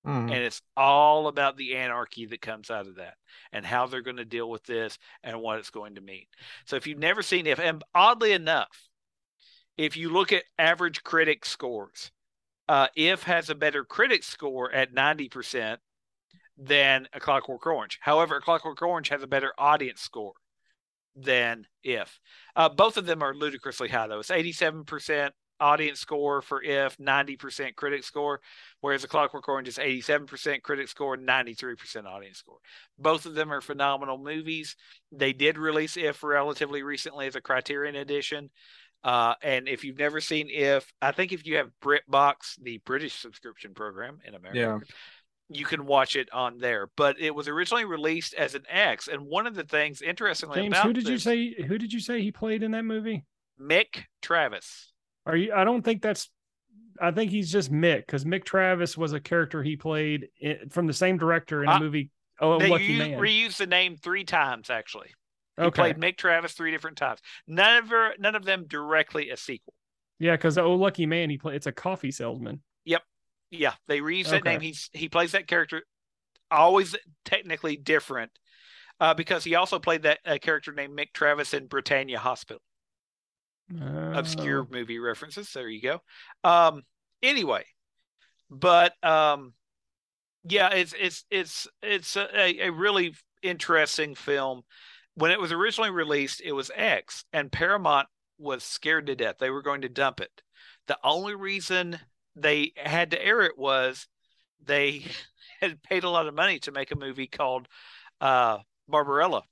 Mm-hmm. 0.06 0.30
And 0.30 0.44
it's 0.44 0.62
all 0.78 1.28
about 1.28 1.58
the 1.58 1.76
anarchy 1.76 2.26
that 2.28 2.42
comes 2.42 2.70
out 2.70 2.88
of 2.88 2.96
that 2.96 3.16
and 3.52 3.66
how 3.66 3.88
they're 3.88 4.02
going 4.02 4.18
to 4.18 4.26
deal 4.26 4.50
with 4.50 4.64
this 4.64 4.98
and 5.24 5.42
what 5.42 5.58
it's 5.58 5.72
going 5.72 5.96
to 5.96 6.02
mean. 6.02 6.26
So 6.66 6.76
if 6.76 6.86
you've 6.86 7.00
never 7.00 7.24
seen 7.24 7.48
it, 7.48 7.60
and 7.60 7.84
oddly 7.94 8.32
enough, 8.32 8.88
if 9.78 9.98
you 9.98 10.10
look 10.10 10.32
at 10.32 10.44
average 10.58 11.04
critic 11.04 11.46
scores, 11.46 12.12
uh, 12.68 12.88
If 12.96 13.24
has 13.24 13.50
a 13.50 13.56
better 13.56 13.84
critic 13.84 14.24
score 14.24 14.72
at 14.72 14.94
90% 14.94 15.78
than 16.58 17.08
A 17.14 17.20
Clockwork 17.20 17.66
Orange. 17.66 18.00
However, 18.02 18.38
A 18.38 18.42
Clockwork 18.42 18.82
Orange 18.82 19.10
has 19.10 19.22
a 19.22 19.28
better 19.28 19.54
audience 19.58 20.02
score 20.02 20.34
than 21.16 21.68
If. 21.84 22.20
Uh, 22.56 22.70
both 22.70 22.98
of 22.98 23.06
them 23.06 23.22
are 23.22 23.34
ludicrously 23.34 23.90
high, 23.90 24.08
though. 24.08 24.20
It's 24.20 24.30
87% 24.30 25.32
audience 25.60 26.00
score 26.00 26.42
for 26.42 26.62
If, 26.62 26.98
90% 26.98 27.76
critic 27.76 28.04
score, 28.04 28.42
whereas 28.82 29.04
A 29.04 29.08
Clockwork 29.08 29.48
Orange 29.48 29.68
is 29.68 29.78
87% 29.78 30.62
critic 30.62 30.88
score, 30.88 31.18
93% 31.18 32.06
audience 32.06 32.38
score. 32.38 32.58
Both 32.98 33.26
of 33.26 33.36
them 33.36 33.52
are 33.52 33.62
phenomenal 33.62 34.18
movies. 34.18 34.76
They 35.12 35.34
did 35.34 35.58
release 35.58 35.98
If 35.98 36.24
relatively 36.24 36.84
recently 36.84 37.28
as 37.28 37.36
a 37.36 37.42
Criterion 37.42 37.96
edition. 37.96 38.50
Uh, 39.04 39.36
and 39.44 39.68
if 39.68 39.84
you've 39.84 40.00
never 40.00 40.20
seen 40.20 40.50
If, 40.50 40.92
I 41.02 41.12
think 41.12 41.32
if 41.32 41.46
you 41.46 41.58
have 41.58 41.70
BritBox, 41.84 42.60
the 42.62 42.80
British 42.86 43.14
subscription 43.14 43.76
program 43.76 44.18
in 44.26 44.34
America, 44.34 44.60
yeah. 44.60 44.80
you 45.48 45.64
can 45.64 45.86
watch 45.86 46.16
it 46.16 46.28
on 46.34 46.58
there. 46.58 46.90
But 46.98 47.20
it 47.20 47.34
was 47.36 47.48
originally 47.48 47.86
released 47.86 48.34
as 48.34 48.56
an 48.56 48.64
X, 48.68 49.08
and 49.08 49.28
one 49.28 49.46
of 49.46 49.54
the 49.54 49.64
things 49.64 50.02
interestingly 50.02 50.62
James, 50.62 50.74
about 50.74 50.88
who 50.88 50.94
did 50.94 51.06
this, 51.06 51.12
you 51.12 51.18
say 51.20 51.54
who 51.64 51.78
did 51.78 51.94
you 51.94 52.00
say 52.00 52.22
he 52.22 52.32
played 52.32 52.64
in 52.64 52.72
that 52.72 52.84
movie? 52.84 53.24
Mick 53.62 54.06
Travis. 54.24 54.92
Are 55.26 55.36
you? 55.36 55.54
I 55.54 55.64
don't 55.64 55.84
think 55.84 56.02
that's. 56.02 56.30
I 57.02 57.12
think 57.12 57.32
he's 57.32 57.52
just 57.52 57.72
Mick 57.72 58.06
because 58.06 58.24
Mick 58.24 58.46
Travis 58.46 58.98
was 58.98 59.12
a 59.12 59.20
character 59.20 59.62
he 59.62 59.76
played 59.76 60.30
in, 60.40 60.70
from 60.70 60.88
the 60.88 60.94
same 60.94 61.18
director 61.18 61.64
in 61.64 61.70
a 61.70 61.74
uh, 61.74 61.80
movie. 61.80 62.10
Oh, 62.40 62.60
they 62.60 62.70
Lucky 62.70 62.98
Man. 62.98 63.20
reused 63.20 63.58
the 63.58 63.68
name 63.68 63.98
three 63.98 64.24
times 64.24 64.70
actually. 64.70 65.10
He 65.58 65.64
okay. 65.64 65.94
played 65.94 65.98
Mick 65.98 66.18
Travis 66.18 66.54
three 66.54 66.72
different 66.72 66.98
times. 66.98 67.20
None 67.48 67.84
of 67.84 67.90
her, 67.90 68.14
none 68.20 68.36
of 68.36 68.46
them 68.46 68.66
directly 68.68 69.30
a 69.30 69.38
sequel. 69.38 69.74
Yeah, 70.20 70.34
because 70.34 70.58
oh 70.58 70.74
lucky 70.76 71.06
man, 71.06 71.30
he 71.30 71.38
play 71.38 71.56
it's 71.56 71.68
a 71.68 71.72
coffee 71.72 72.12
salesman. 72.12 72.62
Yep. 72.86 73.04
Yeah, 73.52 73.74
they 73.88 74.00
reused 74.00 74.30
that 74.30 74.42
okay. 74.42 74.52
name. 74.52 74.62
He's 74.62 74.90
he 74.94 75.10
plays 75.10 75.34
that 75.34 75.48
character 75.48 75.84
always 76.52 76.96
technically 77.26 77.76
different 77.76 78.32
uh, 79.00 79.14
because 79.14 79.44
he 79.44 79.56
also 79.56 79.80
played 79.80 80.04
that 80.04 80.20
a 80.26 80.40
character 80.40 80.72
named 80.72 80.98
Mick 80.98 81.14
Travis 81.14 81.54
in 81.54 81.68
Britannia 81.68 82.20
Hospital. 82.20 82.62
Oh. 83.74 84.14
Obscure 84.14 84.68
movie 84.70 85.00
references. 85.00 85.52
There 85.52 85.70
you 85.70 85.82
go. 85.82 86.02
Um. 86.44 86.84
Anyway, 87.24 87.66
but 88.50 88.94
um, 89.04 89.54
yeah, 90.44 90.70
it's 90.70 90.94
it's 91.00 91.26
it's 91.32 91.68
it's 91.82 92.16
a, 92.16 92.68
a 92.68 92.70
really 92.70 93.16
interesting 93.42 94.16
film 94.16 94.64
when 95.16 95.32
it 95.32 95.40
was 95.40 95.52
originally 95.52 95.90
released, 95.90 96.42
it 96.44 96.52
was 96.52 96.72
X, 96.76 97.26
and 97.34 97.52
Paramount 97.52 98.08
was 98.38 98.64
scared 98.64 99.08
to 99.08 99.16
death. 99.16 99.38
They 99.40 99.50
were 99.50 99.62
going 99.62 99.82
to 99.82 99.90
dump 99.90 100.20
it. 100.20 100.42
The 100.88 101.00
only 101.04 101.36
reason 101.36 102.00
they 102.36 102.74
had 102.76 103.12
to 103.12 103.26
air 103.26 103.42
it 103.42 103.58
was 103.58 104.08
they 104.64 105.06
had 105.62 105.82
paid 105.84 106.04
a 106.04 106.10
lot 106.10 106.28
of 106.28 106.36
money 106.36 106.60
to 106.60 106.72
make 106.72 106.92
a 106.92 106.98
movie 106.98 107.28
called 107.28 107.68
uh, 108.22 108.60
Barbarella, 108.88 109.44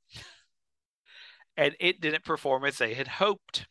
and 1.57 1.76
it 1.80 2.01
didn't 2.01 2.26
perform 2.26 2.66
as 2.66 2.78
they 2.78 2.93
had 2.93 3.07
hoped. 3.07 3.68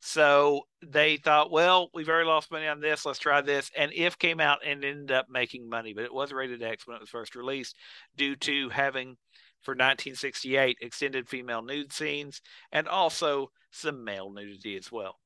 So 0.00 0.62
they 0.82 1.18
thought, 1.18 1.50
well, 1.50 1.90
we've 1.92 2.08
already 2.08 2.26
lost 2.26 2.50
money 2.50 2.66
on 2.66 2.80
this. 2.80 3.04
Let's 3.04 3.18
try 3.18 3.42
this. 3.42 3.70
And 3.76 3.92
If 3.92 4.18
came 4.18 4.40
out 4.40 4.60
and 4.64 4.84
ended 4.84 5.12
up 5.12 5.26
making 5.28 5.68
money, 5.68 5.92
but 5.92 6.04
it 6.04 6.14
was 6.14 6.32
rated 6.32 6.62
X 6.62 6.86
when 6.86 6.96
it 6.96 7.00
was 7.00 7.10
first 7.10 7.36
released 7.36 7.76
due 8.16 8.34
to 8.36 8.70
having 8.70 9.16
for 9.62 9.72
1968 9.72 10.78
extended 10.80 11.28
female 11.28 11.60
nude 11.62 11.92
scenes 11.92 12.40
and 12.72 12.88
also 12.88 13.50
some 13.70 14.02
male 14.04 14.30
nudity 14.32 14.76
as 14.76 14.90
well. 14.90 15.18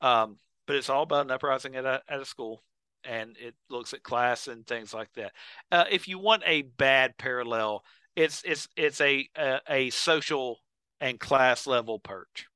Um, 0.00 0.38
but 0.66 0.76
it's 0.76 0.88
all 0.88 1.02
about 1.02 1.26
an 1.26 1.32
uprising 1.32 1.74
at 1.74 1.84
a, 1.84 2.00
at 2.08 2.20
a 2.20 2.24
school 2.24 2.62
and 3.04 3.36
it 3.38 3.54
looks 3.68 3.92
at 3.92 4.02
class 4.02 4.46
and 4.46 4.66
things 4.66 4.94
like 4.94 5.12
that. 5.14 5.32
Uh, 5.72 5.84
if 5.90 6.08
you 6.08 6.18
want 6.18 6.42
a 6.46 6.62
bad 6.62 7.18
parallel, 7.18 7.82
it's 8.16 8.42
it's 8.44 8.68
it's 8.76 9.00
a, 9.00 9.28
a, 9.36 9.60
a 9.68 9.90
social 9.90 10.60
and 11.00 11.18
class 11.18 11.66
level 11.66 11.98
purge. 11.98 12.46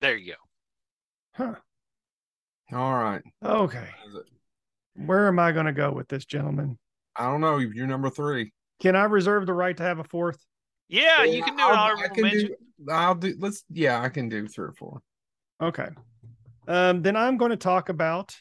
There 0.00 0.16
you 0.16 0.32
go. 0.32 0.47
Huh. 1.38 1.54
All 2.72 2.94
right. 2.94 3.22
Okay. 3.44 3.86
Where 4.96 5.28
am 5.28 5.38
I 5.38 5.52
going 5.52 5.66
to 5.66 5.72
go 5.72 5.92
with 5.92 6.08
this, 6.08 6.24
gentleman? 6.24 6.78
I 7.14 7.26
don't 7.26 7.40
know. 7.40 7.58
You're 7.58 7.86
number 7.86 8.10
three. 8.10 8.52
Can 8.80 8.96
I 8.96 9.04
reserve 9.04 9.46
the 9.46 9.54
right 9.54 9.76
to 9.76 9.82
have 9.84 10.00
a 10.00 10.04
fourth? 10.04 10.44
Yeah, 10.88 11.22
you 11.22 11.42
can 11.44 11.56
do 11.56 11.62
I'll, 11.62 11.76
honorable 11.76 12.02
I 12.04 12.08
can 12.08 12.22
mention. 12.24 12.48
Do, 12.48 12.92
I'll 12.92 13.14
do. 13.14 13.36
Let's. 13.38 13.64
Yeah, 13.70 14.02
I 14.02 14.08
can 14.08 14.28
do 14.28 14.48
three 14.48 14.66
or 14.66 14.72
four. 14.72 15.00
Okay. 15.62 15.88
Um, 16.66 17.02
then 17.02 17.16
I'm 17.16 17.36
going 17.36 17.50
to 17.50 17.56
talk 17.56 17.88
about 17.88 18.36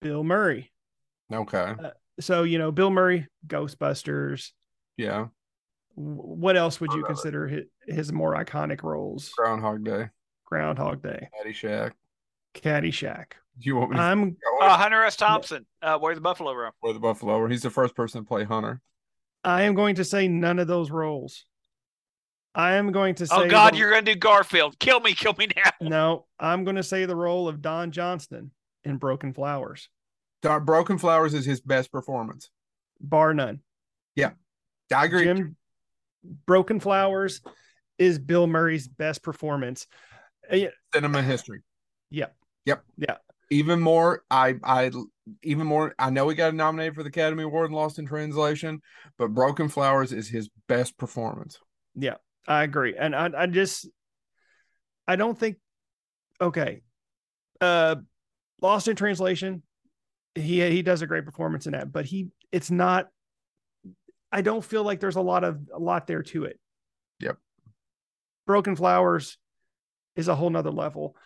Bill 0.00 0.24
Murray. 0.24 0.72
Okay. 1.32 1.74
Uh, 1.82 1.90
so 2.20 2.44
you 2.44 2.58
know 2.58 2.72
Bill 2.72 2.90
Murray, 2.90 3.26
Ghostbusters. 3.46 4.52
Yeah. 4.96 5.26
What 5.94 6.56
else 6.56 6.80
would 6.80 6.92
you 6.92 7.04
consider 7.04 7.48
his, 7.48 7.64
his 7.86 8.12
more 8.12 8.34
iconic 8.34 8.82
roles? 8.82 9.30
Groundhog 9.36 9.84
Day. 9.84 10.08
Groundhog 10.48 11.02
Day. 11.02 11.28
Caddyshack. 11.44 11.92
Caddyshack. 12.54 13.32
Do 13.58 13.66
you 13.66 13.76
want 13.76 13.90
me? 13.90 13.96
To 13.96 14.02
I'm 14.02 14.36
uh, 14.62 14.76
Hunter 14.76 15.04
S. 15.04 15.16
Thompson. 15.16 15.66
Uh, 15.82 15.98
where 15.98 16.14
the 16.14 16.20
Buffalo 16.20 16.52
Room. 16.52 16.72
Where 16.80 16.94
the 16.94 17.00
Buffalo 17.00 17.38
Roam. 17.38 17.50
He's 17.50 17.62
the 17.62 17.70
first 17.70 17.94
person 17.94 18.22
to 18.22 18.26
play 18.26 18.44
Hunter. 18.44 18.80
I 19.44 19.62
am 19.62 19.74
going 19.74 19.96
to 19.96 20.04
say 20.04 20.26
none 20.26 20.58
of 20.58 20.66
those 20.66 20.90
roles. 20.90 21.44
I 22.54 22.74
am 22.74 22.92
going 22.92 23.14
to 23.16 23.24
oh, 23.24 23.26
say. 23.26 23.46
Oh 23.46 23.48
God, 23.48 23.74
the, 23.74 23.78
you're 23.78 23.90
going 23.90 24.04
to 24.04 24.14
do 24.14 24.18
Garfield. 24.18 24.78
Kill 24.78 25.00
me, 25.00 25.14
kill 25.14 25.34
me 25.34 25.48
now. 25.54 25.70
No, 25.80 26.26
I'm 26.40 26.64
going 26.64 26.76
to 26.76 26.82
say 26.82 27.04
the 27.04 27.16
role 27.16 27.46
of 27.46 27.60
Don 27.60 27.90
Johnston 27.90 28.50
in 28.84 28.96
Broken 28.96 29.34
Flowers. 29.34 29.88
Don, 30.42 30.64
Broken 30.64 30.98
Flowers 30.98 31.34
is 31.34 31.44
his 31.44 31.60
best 31.60 31.92
performance, 31.92 32.50
bar 33.00 33.34
none. 33.34 33.60
Yeah, 34.16 34.30
I 34.94 35.04
agree. 35.04 35.24
Jim, 35.24 35.56
Broken 36.46 36.80
Flowers 36.80 37.42
is 37.98 38.18
Bill 38.18 38.46
Murray's 38.46 38.88
best 38.88 39.22
performance. 39.22 39.86
Uh, 40.50 40.56
Cinema 40.94 41.22
history. 41.22 41.62
Yep. 42.10 42.34
Yep. 42.66 42.84
Yeah. 42.96 43.16
Even 43.50 43.80
more, 43.80 44.22
I 44.30 44.56
I 44.62 44.90
even 45.42 45.66
more. 45.66 45.94
I 45.98 46.10
know 46.10 46.28
he 46.28 46.34
got 46.34 46.54
nominated 46.54 46.94
for 46.94 47.02
the 47.02 47.08
Academy 47.08 47.44
Award 47.44 47.66
and 47.66 47.74
Lost 47.74 47.98
in 47.98 48.06
Translation, 48.06 48.82
but 49.16 49.32
Broken 49.32 49.68
Flowers 49.68 50.12
is 50.12 50.28
his 50.28 50.50
best 50.68 50.98
performance. 50.98 51.58
Yeah, 51.94 52.16
I 52.46 52.62
agree, 52.64 52.94
and 52.96 53.16
I 53.16 53.30
I 53.36 53.46
just 53.46 53.88
I 55.06 55.16
don't 55.16 55.38
think 55.38 55.56
okay. 56.40 56.82
Uh, 57.60 57.96
Lost 58.60 58.86
in 58.86 58.96
Translation, 58.96 59.62
he 60.34 60.68
he 60.70 60.82
does 60.82 61.00
a 61.00 61.06
great 61.06 61.24
performance 61.24 61.66
in 61.66 61.72
that, 61.72 61.90
but 61.90 62.04
he 62.04 62.28
it's 62.52 62.70
not. 62.70 63.08
I 64.30 64.42
don't 64.42 64.64
feel 64.64 64.82
like 64.82 65.00
there's 65.00 65.16
a 65.16 65.22
lot 65.22 65.42
of 65.42 65.58
a 65.72 65.78
lot 65.78 66.06
there 66.06 66.22
to 66.22 66.44
it. 66.44 66.58
Yep. 67.20 67.38
Broken 68.46 68.76
Flowers 68.76 69.38
is 70.18 70.28
a 70.28 70.34
whole 70.34 70.50
nother 70.50 70.72
level. 70.72 71.16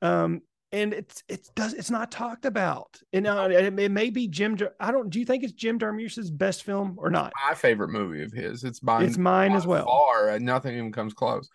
Um, 0.00 0.42
and 0.70 0.92
it's 0.92 1.22
it's 1.28 1.48
does 1.50 1.74
it's 1.74 1.90
not 1.90 2.10
talked 2.10 2.44
about. 2.44 3.00
And 3.12 3.26
uh, 3.26 3.48
it, 3.50 3.78
it, 3.78 3.90
may 3.90 4.10
be 4.10 4.28
Jim. 4.28 4.56
I 4.78 4.92
don't. 4.92 5.10
Do 5.10 5.18
you 5.18 5.24
think 5.24 5.42
it's 5.42 5.52
Jim 5.52 5.78
Jarmusch's 5.78 6.30
best 6.30 6.62
film 6.62 6.96
or 6.98 7.10
not? 7.10 7.32
My 7.48 7.54
favorite 7.54 7.88
movie 7.88 8.22
of 8.22 8.32
his. 8.32 8.64
It's 8.64 8.82
mine. 8.82 9.04
It's 9.04 9.18
mine 9.18 9.52
as 9.52 9.66
well. 9.66 9.86
Far, 9.86 10.38
nothing 10.38 10.76
even 10.76 10.92
comes 10.92 11.14
close. 11.14 11.48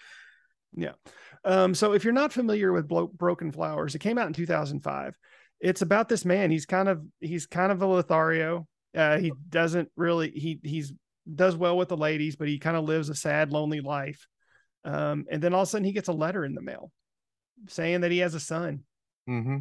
Yeah. 0.76 0.94
Um. 1.46 1.74
So 1.76 1.94
if 1.94 2.04
you're 2.04 2.14
not 2.14 2.34
familiar 2.34 2.74
with 2.74 2.88
Blo- 2.88 3.08
Broken 3.08 3.52
Flowers, 3.52 3.96
it 3.96 4.00
came 4.00 4.18
out 4.18 4.28
in 4.28 4.34
2005. 4.34 5.16
It's 5.60 5.82
about 5.82 6.10
this 6.10 6.26
man. 6.26 6.52
He's 6.52 6.66
kind 6.66 6.90
of 6.90 7.04
he's 7.22 7.46
kind 7.46 7.72
of 7.72 7.82
a 7.82 7.88
Lothario. 7.88 8.68
Uh, 8.96 9.18
he 9.20 9.32
doesn't 9.50 9.90
really 9.96 10.32
he 10.32 10.60
he's 10.64 10.92
does 11.36 11.56
well 11.56 11.78
with 11.78 11.90
the 11.90 11.98
ladies, 11.98 12.36
but 12.36 12.48
he 12.48 12.58
kind 12.58 12.76
of 12.76 12.86
lives 12.86 13.10
a 13.10 13.16
sad, 13.16 13.52
lonely 13.52 13.80
life. 13.80 14.28
Um, 14.86 15.26
and 15.32 15.42
then 15.42 15.54
all 15.54 15.62
of 15.62 15.68
a 15.68 15.72
sudden 15.72 15.86
he 15.86 15.94
gets 15.94 16.10
a 16.10 16.14
letter 16.14 16.44
in 16.44 16.56
the 16.56 16.62
mail 16.62 16.92
saying 17.68 18.02
that 18.02 18.12
he 18.12 18.20
has 18.20 18.36
a 18.36 18.40
son 18.40 18.84
Mm-hmm. 19.30 19.58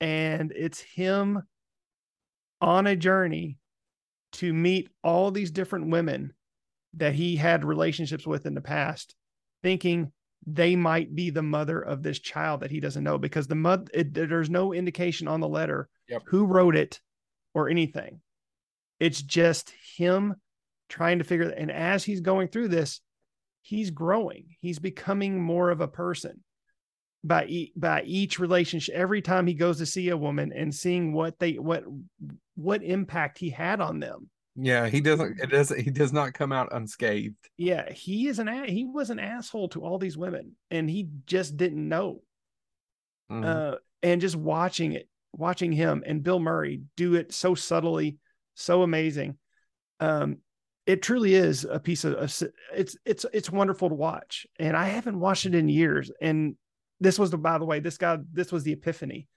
And 0.00 0.52
it's 0.54 0.80
him 0.80 1.42
on 2.60 2.86
a 2.86 2.96
journey 2.96 3.58
to 4.32 4.52
meet 4.52 4.88
all 5.02 5.30
these 5.30 5.50
different 5.50 5.90
women 5.90 6.32
that 6.94 7.14
he 7.14 7.36
had 7.36 7.64
relationships 7.64 8.26
with 8.26 8.46
in 8.46 8.54
the 8.54 8.60
past, 8.60 9.14
thinking 9.62 10.12
they 10.46 10.74
might 10.74 11.14
be 11.14 11.30
the 11.30 11.42
mother 11.42 11.80
of 11.80 12.02
this 12.02 12.18
child 12.18 12.60
that 12.60 12.70
he 12.70 12.80
doesn't 12.80 13.04
know 13.04 13.16
because 13.16 13.46
the 13.46 13.54
mother 13.54 13.84
there's 14.04 14.50
no 14.50 14.72
indication 14.72 15.28
on 15.28 15.40
the 15.40 15.48
letter 15.48 15.88
yep. 16.08 16.22
who 16.26 16.46
wrote 16.46 16.74
it 16.74 17.00
or 17.54 17.68
anything. 17.68 18.20
It's 18.98 19.22
just 19.22 19.72
him 19.96 20.34
trying 20.88 21.18
to 21.18 21.24
figure 21.24 21.48
and 21.48 21.70
as 21.70 22.02
he's 22.04 22.20
going 22.20 22.48
through 22.48 22.68
this, 22.68 23.00
he's 23.62 23.90
growing. 23.90 24.56
He's 24.60 24.78
becoming 24.78 25.40
more 25.42 25.70
of 25.70 25.80
a 25.80 25.88
person 25.88 26.42
by 27.24 27.46
e- 27.46 27.72
by 27.76 28.02
each 28.02 28.38
relationship 28.38 28.94
every 28.94 29.22
time 29.22 29.46
he 29.46 29.54
goes 29.54 29.78
to 29.78 29.86
see 29.86 30.08
a 30.08 30.16
woman 30.16 30.52
and 30.52 30.74
seeing 30.74 31.12
what 31.12 31.38
they 31.38 31.52
what 31.54 31.84
what 32.56 32.82
impact 32.82 33.38
he 33.38 33.48
had 33.48 33.80
on 33.80 34.00
them 34.00 34.28
Yeah, 34.56 34.88
he 34.88 35.00
doesn't. 35.00 35.38
It 35.40 35.50
doesn't. 35.50 35.80
He 35.80 35.90
does 35.90 36.12
not 36.12 36.34
come 36.34 36.50
out 36.52 36.74
unscathed. 36.74 37.36
yeah 37.56 37.90
he 37.92 38.26
is 38.26 38.38
an 38.40 38.64
he 38.64 38.84
was 38.84 39.10
an 39.10 39.20
asshole 39.20 39.68
to 39.68 39.82
all 39.84 39.98
these 39.98 40.18
women 40.18 40.56
and 40.70 40.90
he 40.90 41.08
just 41.26 41.56
didn't 41.56 41.88
know 41.88 42.22
Mhm. 43.30 43.44
uh 43.44 43.76
and 44.02 44.20
just 44.20 44.34
watching 44.36 44.92
it 44.92 45.08
watching 45.32 45.70
him 45.72 46.02
and 46.04 46.22
bill 46.24 46.40
murray 46.40 46.82
do 46.96 47.14
it 47.14 47.32
so 47.32 47.54
subtly 47.54 48.18
so 48.54 48.82
amazing 48.82 49.38
um 50.00 50.38
it 50.86 51.02
truly 51.02 51.34
is 51.34 51.64
a 51.64 51.78
piece 51.78 52.04
of, 52.04 52.14
of 52.14 52.42
it's 52.74 52.96
it's 53.04 53.24
it's 53.32 53.50
wonderful 53.50 53.88
to 53.88 53.94
watch 53.94 54.46
and 54.58 54.76
i 54.76 54.88
haven't 54.88 55.18
watched 55.18 55.46
it 55.46 55.54
in 55.54 55.68
years 55.68 56.10
and 56.20 56.56
this 57.00 57.18
was 57.18 57.30
the 57.30 57.38
by 57.38 57.58
the 57.58 57.64
way 57.64 57.80
this 57.80 57.98
guy 57.98 58.18
this 58.32 58.50
was 58.52 58.64
the 58.64 58.72
epiphany 58.72 59.28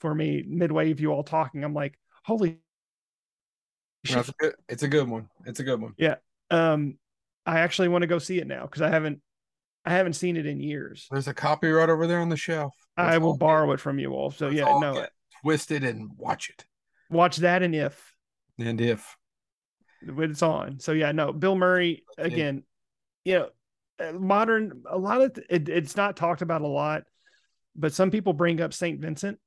for 0.00 0.14
me 0.14 0.44
midway 0.46 0.90
of 0.90 1.00
you 1.00 1.10
all 1.12 1.22
talking 1.22 1.62
i'm 1.64 1.74
like 1.74 1.98
holy 2.24 2.58
No, 4.10 4.20
it's, 4.20 4.28
a 4.28 4.32
good, 4.38 4.54
it's 4.68 4.82
a 4.82 4.88
good 4.88 5.08
one. 5.08 5.28
It's 5.46 5.60
a 5.60 5.64
good 5.64 5.80
one. 5.80 5.92
Yeah 5.96 6.16
um 6.50 6.98
i 7.46 7.60
actually 7.60 7.88
want 7.88 8.02
to 8.02 8.06
go 8.06 8.18
see 8.18 8.38
it 8.38 8.46
now 8.46 8.62
because 8.62 8.82
i 8.82 8.88
haven't 8.90 9.20
i 9.84 9.90
haven't 9.92 10.12
seen 10.14 10.36
it 10.36 10.46
in 10.46 10.60
years 10.60 11.06
There's 11.10 11.28
a 11.28 11.34
copy 11.34 11.68
right 11.68 11.88
over 11.88 12.06
there 12.06 12.20
on 12.20 12.28
the 12.28 12.36
shelf. 12.36 12.74
i 12.96 13.12
Let's 13.12 13.22
will 13.22 13.36
borrow 13.36 13.72
it 13.72 13.80
from 13.80 13.98
you 13.98 14.12
all 14.12 14.30
so 14.30 14.46
let's 14.46 14.56
yeah 14.58 14.78
no 14.78 15.06
twist 15.42 15.70
it 15.70 15.84
and 15.84 16.10
watch 16.16 16.50
it. 16.50 16.64
watch 17.10 17.38
that 17.38 17.62
and 17.62 17.74
if 17.74 18.12
And 18.58 18.80
if 18.80 19.16
when 20.12 20.30
it's 20.30 20.42
on. 20.42 20.80
So 20.80 20.92
yeah, 20.92 21.12
no, 21.12 21.32
Bill 21.32 21.56
Murray 21.56 22.04
again. 22.18 22.64
You 23.24 23.38
know, 23.38 23.48
uh, 23.98 24.12
modern 24.12 24.82
a 24.90 24.98
lot 24.98 25.22
of 25.22 25.38
it, 25.48 25.68
it's 25.68 25.96
not 25.96 26.16
talked 26.16 26.42
about 26.42 26.62
a 26.62 26.66
lot, 26.66 27.04
but 27.74 27.92
some 27.92 28.10
people 28.10 28.32
bring 28.32 28.60
up 28.60 28.74
Saint 28.74 29.00
Vincent, 29.00 29.38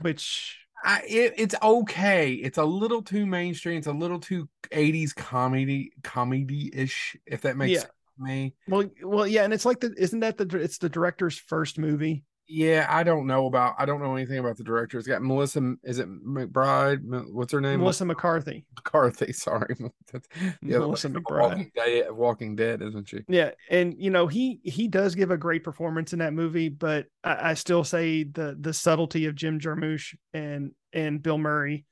which 0.00 0.58
I, 0.82 1.02
it, 1.08 1.34
it's 1.36 1.54
okay. 1.62 2.32
It's 2.34 2.58
a 2.58 2.64
little 2.64 3.02
too 3.02 3.26
mainstream. 3.26 3.78
It's 3.78 3.86
a 3.86 3.92
little 3.92 4.18
too 4.18 4.48
80s 4.70 5.14
comedy 5.14 5.92
comedy 6.02 6.70
ish. 6.74 7.16
If 7.26 7.42
that 7.42 7.56
makes 7.56 7.72
Yeah. 7.72 7.80
sense 7.80 7.92
me. 8.18 8.54
well, 8.68 8.84
well, 9.02 9.26
yeah, 9.26 9.44
and 9.44 9.52
it's 9.52 9.64
like 9.64 9.80
the 9.80 9.94
isn't 9.96 10.20
that 10.20 10.36
the 10.36 10.46
it's 10.58 10.78
the 10.78 10.88
director's 10.88 11.38
first 11.38 11.78
movie? 11.78 12.24
Yeah, 12.46 12.86
I 12.90 13.04
don't 13.04 13.26
know 13.26 13.46
about. 13.46 13.74
I 13.78 13.86
don't 13.86 14.02
know 14.02 14.14
anything 14.14 14.38
about 14.38 14.56
the 14.58 14.64
director. 14.64 14.98
It's 14.98 15.08
got 15.08 15.22
Melissa. 15.22 15.74
Is 15.82 15.98
it 15.98 16.08
McBride? 16.08 17.00
What's 17.32 17.52
her 17.52 17.60
name? 17.60 17.80
Melissa 17.80 18.04
McCarthy. 18.04 18.66
McCarthy. 18.76 19.32
Sorry, 19.32 19.74
Melissa 20.62 21.08
McBride. 21.08 21.40
Walking 21.40 21.70
Dead, 21.74 22.10
Walking 22.12 22.56
Dead, 22.56 22.82
isn't 22.82 23.08
she? 23.08 23.20
Yeah, 23.28 23.52
and 23.70 23.94
you 23.98 24.10
know 24.10 24.26
he 24.26 24.60
he 24.62 24.88
does 24.88 25.14
give 25.14 25.30
a 25.30 25.38
great 25.38 25.64
performance 25.64 26.12
in 26.12 26.18
that 26.18 26.34
movie, 26.34 26.68
but 26.68 27.06
I, 27.22 27.50
I 27.50 27.54
still 27.54 27.82
say 27.82 28.24
the 28.24 28.56
the 28.60 28.74
subtlety 28.74 29.26
of 29.26 29.34
Jim 29.34 29.58
Jarmusch 29.58 30.14
and 30.34 30.72
and 30.92 31.22
Bill 31.22 31.38
Murray 31.38 31.86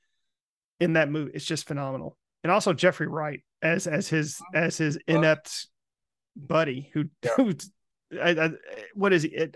in 0.79 0.93
that 0.93 1.09
movie 1.09 1.31
it's 1.33 1.45
just 1.45 1.67
phenomenal, 1.67 2.17
and 2.43 2.51
also 2.51 2.73
Jeffrey 2.73 3.07
Wright 3.07 3.41
as 3.63 3.87
as 3.87 4.07
his 4.07 4.39
uh, 4.53 4.59
as 4.59 4.77
his 4.77 4.97
uh, 4.97 4.99
inept 5.07 5.67
buddy 6.35 6.91
who 6.93 7.05
Yeah. 7.23 7.31
who 7.37 7.53
I, 8.21 8.45
I, 8.45 8.49
what 8.93 9.13
is 9.13 9.23
he? 9.23 9.29
It- 9.29 9.55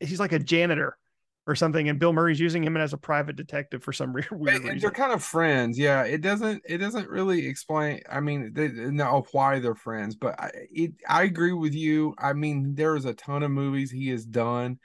He's 0.00 0.20
like 0.20 0.32
a 0.32 0.38
janitor 0.38 0.98
or 1.46 1.54
something, 1.54 1.88
and 1.88 1.98
Bill 1.98 2.12
Murray's 2.12 2.40
using 2.40 2.64
him 2.64 2.76
as 2.76 2.92
a 2.92 2.98
private 2.98 3.36
detective 3.36 3.82
for 3.82 3.92
some 3.92 4.12
weird, 4.14 4.28
weird 4.30 4.56
And- 4.56 4.64
and 4.64 4.74
reason. 4.74 4.80
they're 4.80 4.90
kind 4.90 5.12
of 5.12 5.22
friends. 5.22 5.78
Yeah, 5.78 6.04
it 6.04 6.20
doesn't. 6.20 6.62
It 6.66 6.78
doesn't 6.78 7.08
really 7.08 7.46
explain. 7.46 8.00
I 8.10 8.20
mean, 8.20 8.52
they 8.54 8.68
know 8.68 9.24
why 9.32 9.58
they're 9.58 9.74
friends, 9.74 10.14
but 10.16 10.38
I, 10.40 10.50
it, 10.70 10.92
I 11.08 11.24
agree 11.24 11.52
with 11.52 11.74
you. 11.74 12.14
I 12.18 12.32
mean, 12.32 12.74
there's 12.74 13.04
a 13.04 13.14
ton 13.14 13.42
of 13.42 13.50
movies 13.50 13.90
he 13.90 14.08
has 14.08 14.24
done 14.24 14.78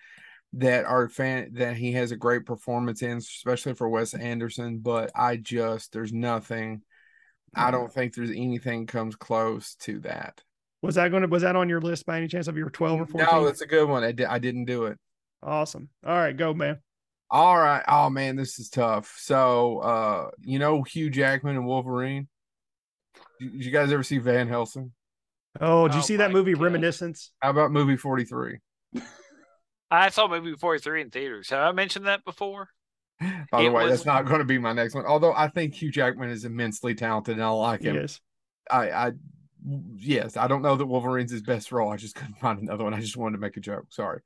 that 0.54 0.86
are 0.86 1.08
fan 1.10 1.54
that 1.54 1.78
he 1.78 1.92
has 1.94 2.12
a 2.12 2.18
great 2.18 2.46
performance 2.46 3.02
in, 3.02 3.18
especially 3.18 3.74
for 3.76 3.88
Wes 3.88 4.14
Anderson. 4.14 4.80
But 4.80 5.12
I 5.16 5.38
just 5.38 5.94
there's 5.94 6.14
nothing. 6.14 6.82
I 7.56 7.66
hmm. 7.66 7.72
don't 7.72 7.94
think 7.94 8.14
there's 8.14 8.32
anything 8.32 8.86
comes 8.86 9.16
close 9.16 9.76
to 9.82 10.00
that. 10.02 10.42
Was 10.82 10.96
that 10.96 11.10
going 11.12 11.24
to 11.24 11.28
was 11.28 11.44
that 11.44 11.56
on 11.56 11.68
your 11.70 11.82
list 11.82 12.06
by 12.06 12.18
any 12.18 12.28
chance 12.28 12.48
of 12.48 12.56
your 12.58 12.70
twelve 12.70 13.02
or 13.02 13.06
fourteen? 13.06 13.28
No, 13.32 13.46
that's 13.46 13.62
a 13.62 13.68
good 13.68 13.88
one. 13.90 14.04
I, 14.04 14.12
di- 14.14 14.26
I 14.26 14.40
didn't 14.40 14.66
do 14.66 14.86
it. 14.86 14.98
awesome. 15.44 15.90
All 16.06 16.16
right, 16.16 16.36
go 16.36 16.54
man. 16.54 16.80
All 17.30 17.58
right. 17.58 17.84
Oh 17.88 18.10
man, 18.10 18.36
this 18.38 18.60
is 18.60 18.70
tough. 18.70 19.14
So, 19.20 19.80
uh, 19.80 20.30
you 20.42 20.58
know 20.58 20.82
Hugh 20.84 21.10
Jackman 21.10 21.56
and 21.58 21.66
Wolverine. 21.66 22.28
Did 23.40 23.66
you 23.66 23.72
guys 23.72 23.92
ever 23.92 24.04
see 24.04 24.18
Van 24.20 24.48
Helsing? 24.48 24.92
Oh, 25.60 25.88
did 25.88 25.96
you 25.96 26.00
Oh 26.00 26.04
see 26.04 26.16
that 26.18 26.32
movie 26.32 26.54
God. 26.54 26.62
Reminiscence? 26.64 27.32
How 27.42 27.50
about 27.50 27.72
movie 27.72 27.98
43? 27.98 28.60
I 29.92 30.10
saw 30.10 30.28
movie 30.28 30.54
43 30.54 31.02
in 31.02 31.10
theaters. 31.10 31.50
Have 31.50 31.60
I 31.62 31.72
mentioned 31.72 32.06
that 32.06 32.24
before? 32.24 32.70
By 33.20 33.28
the 33.52 33.66
It 33.66 33.70
way, 33.74 33.84
was- 33.86 33.92
that's 33.92 34.06
not 34.06 34.26
going 34.26 34.40
to 34.40 34.46
be 34.46 34.58
my 34.58 34.72
next 34.74 34.94
one. 34.96 35.06
Although 35.06 35.34
I 35.34 35.48
think 35.50 35.74
Hugh 35.74 35.92
Jackman 35.92 36.30
is 36.30 36.46
immensely 36.46 36.96
talented 36.96 37.36
and 37.36 37.44
I 37.44 37.50
like 37.50 37.82
him. 37.82 37.96
Yes. 37.96 38.20
I, 38.72 38.92
I, 38.92 39.12
yes, 39.96 40.38
I 40.38 40.48
don't 40.48 40.62
know 40.62 40.76
that 40.76 40.86
Wolverine's 40.86 41.32
his 41.32 41.42
best 41.42 41.72
role. 41.72 41.92
I 41.92 41.98
just 41.98 42.16
couldn't 42.16 42.40
find 42.40 42.60
another 42.60 42.84
one. 42.84 42.94
I 42.94 43.00
just 43.02 43.18
wanted 43.18 43.38
to 43.38 43.42
make 43.42 43.58
a 43.58 43.62
joke. 43.62 43.86
Sorry. 43.90 44.22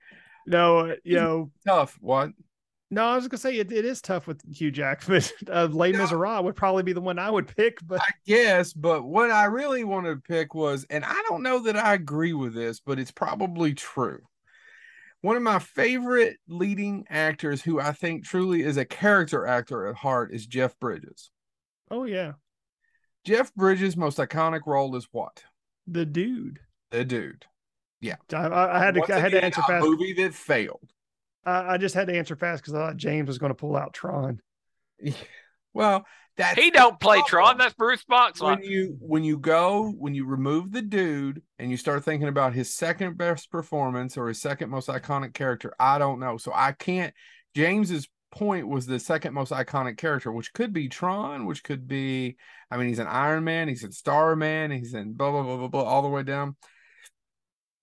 No, 0.46 0.80
uh, 0.80 0.96
you 1.04 1.16
know, 1.16 1.52
Tough. 1.66 1.98
What? 2.02 2.32
no, 2.92 3.06
I 3.06 3.16
was 3.16 3.28
gonna 3.28 3.40
say 3.40 3.58
it, 3.58 3.72
it 3.72 3.86
is 3.86 4.02
tough 4.02 4.28
with 4.28 4.42
Hugh 4.56 4.70
Jackman. 4.72 5.22
Uh, 5.50 5.68
Les 5.72 5.92
No. 5.92 6.00
Miserables 6.00 6.44
would 6.44 6.56
probably 6.56 6.84
be 6.84 6.94
the 6.94 7.02
one 7.02 7.18
I 7.18 7.30
would 7.32 7.48
pick, 7.56 7.78
but 7.86 8.02
I 8.02 8.12
guess, 8.26 8.74
but 8.74 9.04
what 9.04 9.32
I 9.32 9.46
really 9.46 9.84
wanted 9.84 10.16
to 10.16 10.22
pick 10.22 10.54
was, 10.54 10.86
and 10.90 11.04
I 11.06 11.24
don't 11.30 11.44
know 11.44 11.60
that 11.64 11.76
I 11.78 11.94
agree 11.94 12.34
with 12.34 12.54
this, 12.54 12.80
but 12.80 13.00
it's 13.00 13.12
probably 13.12 13.74
true. 13.74 14.20
One 15.22 15.38
of 15.38 15.42
my 15.42 15.60
favorite 15.60 16.38
leading 16.50 17.06
actors 17.10 17.62
who 17.62 17.80
I 17.80 17.94
think 17.94 18.26
truly 18.26 18.62
is 18.62 18.76
a 18.76 18.84
character 18.86 19.48
actor 19.48 19.88
at 19.88 19.96
heart 19.96 20.34
is 20.34 20.46
Jeff 20.46 20.78
Bridges. 20.80 21.32
oh 21.90 22.04
yeah, 22.04 22.34
Jeff 23.24 23.54
Bridges' 23.56 23.96
most 23.98 24.18
iconic 24.18 24.62
role 24.66 24.96
is 24.96 25.08
what? 25.12 25.44
the 25.88 26.06
dude. 26.06 26.60
The 26.92 27.04
dude. 27.06 27.46
Yeah, 28.00 28.16
I 28.34 28.48
I 28.48 28.80
had 28.80 28.94
to 28.96 29.02
Once 29.02 29.12
I 29.12 29.20
had 29.20 29.32
to 29.32 29.44
answer 29.44 29.62
a 29.62 29.68
fast. 29.68 29.86
movie 29.86 30.14
that 30.14 30.34
failed. 30.34 30.90
I, 31.46 31.74
I 31.74 31.78
just 31.78 31.96
had 31.96 32.08
to 32.08 32.18
answer 32.18 32.36
fast 32.36 32.62
because 32.62 32.74
I 32.74 32.80
thought 32.88 32.98
James 32.98 33.28
was 33.28 33.38
going 33.38 33.50
to 33.52 33.56
pull 33.56 33.76
out 33.76 33.94
Tron. 33.94 34.42
Well, 35.74 36.06
that's 36.38 36.60
He 36.60 36.72
don't 36.72 37.00
play 37.00 37.18
problem. 37.20 37.30
Tron. 37.30 37.58
That's 37.58 37.74
Bruce 37.74 38.04
Boxleitner. 38.10 38.42
when 38.60 38.64
you 38.64 38.98
when 39.00 39.24
you 39.24 39.38
go 39.38 39.90
when 39.92 40.14
you 40.16 40.26
remove 40.26 40.72
the 40.72 40.82
dude 40.82 41.42
and 41.60 41.70
you 41.72 41.78
start 41.78 42.04
thinking 42.04 42.28
about 42.28 42.54
his 42.54 42.74
second 42.74 43.18
best 43.18 43.50
performance 43.52 44.18
or 44.18 44.28
his 44.28 44.42
second 44.42 44.70
most 44.70 44.88
iconic 44.90 45.34
character 45.34 45.74
i 45.80 45.98
don't 45.98 46.20
know 46.20 46.38
so 46.38 46.52
i 46.56 46.72
can't 46.72 47.14
james's 47.56 48.08
point 48.34 48.68
was 48.68 48.86
the 48.86 49.00
second 49.00 49.34
most 49.34 49.52
iconic 49.52 49.98
character 49.98 50.32
which 50.32 50.54
could 50.54 50.74
be 50.74 50.90
tron 50.90 51.46
which 51.46 51.64
could 51.64 51.88
be 51.88 52.36
i 52.72 52.78
mean 52.78 52.88
he's 52.88 53.00
an 53.00 53.08
iron 53.08 53.44
man 53.44 53.68
he's 53.68 53.84
in 53.84 53.92
starman 53.92 54.72
he's 54.72 54.94
in 54.94 55.14
blah 55.14 55.32
blah 55.32 55.44
blah 55.44 55.58
blah 55.58 55.68
blah 55.68 55.84
all 55.84 56.02
the 56.02 56.08
way 56.10 56.24
down 56.24 56.56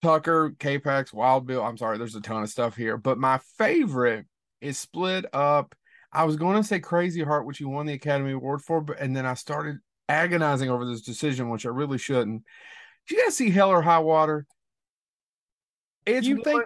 tucker 0.03 0.55
K-PAX 0.59 1.13
wild 1.13 1.47
bill 1.47 1.63
i'm 1.63 1.77
sorry 1.77 1.99
there's 1.99 2.17
a 2.17 2.21
ton 2.21 2.43
of 2.43 2.49
stuff 2.49 2.77
here 2.77 2.97
but 2.97 3.19
my 3.19 3.39
favorite 3.59 4.27
is 4.61 4.79
split 4.79 5.25
up 5.33 5.75
i 6.13 6.25
was 6.25 6.37
going 6.37 6.57
to 6.57 6.67
say 6.67 6.81
crazy 6.81 7.23
heart 7.23 7.47
which 7.47 7.59
he 7.59 7.65
won 7.65 7.87
the 7.87 7.93
academy 7.93 8.33
award 8.33 8.63
for 8.63 8.81
but 8.81 8.99
and 8.99 9.15
then 9.15 9.27
i 9.27 9.35
started 9.35 9.77
agonizing 10.11 10.69
over 10.69 10.85
this 10.85 11.01
decision, 11.03 11.49
which 11.49 11.65
I 11.65 11.71
really 11.71 11.97
shouldn't. 11.97 12.43
Did 13.07 13.17
you 13.17 13.25
guys 13.25 13.37
see 13.37 13.51
Hell 13.51 13.71
or 13.71 13.81
High 13.81 14.01
Water? 14.01 14.45
It's 16.05 16.27
You 16.27 16.43
think- 16.43 16.65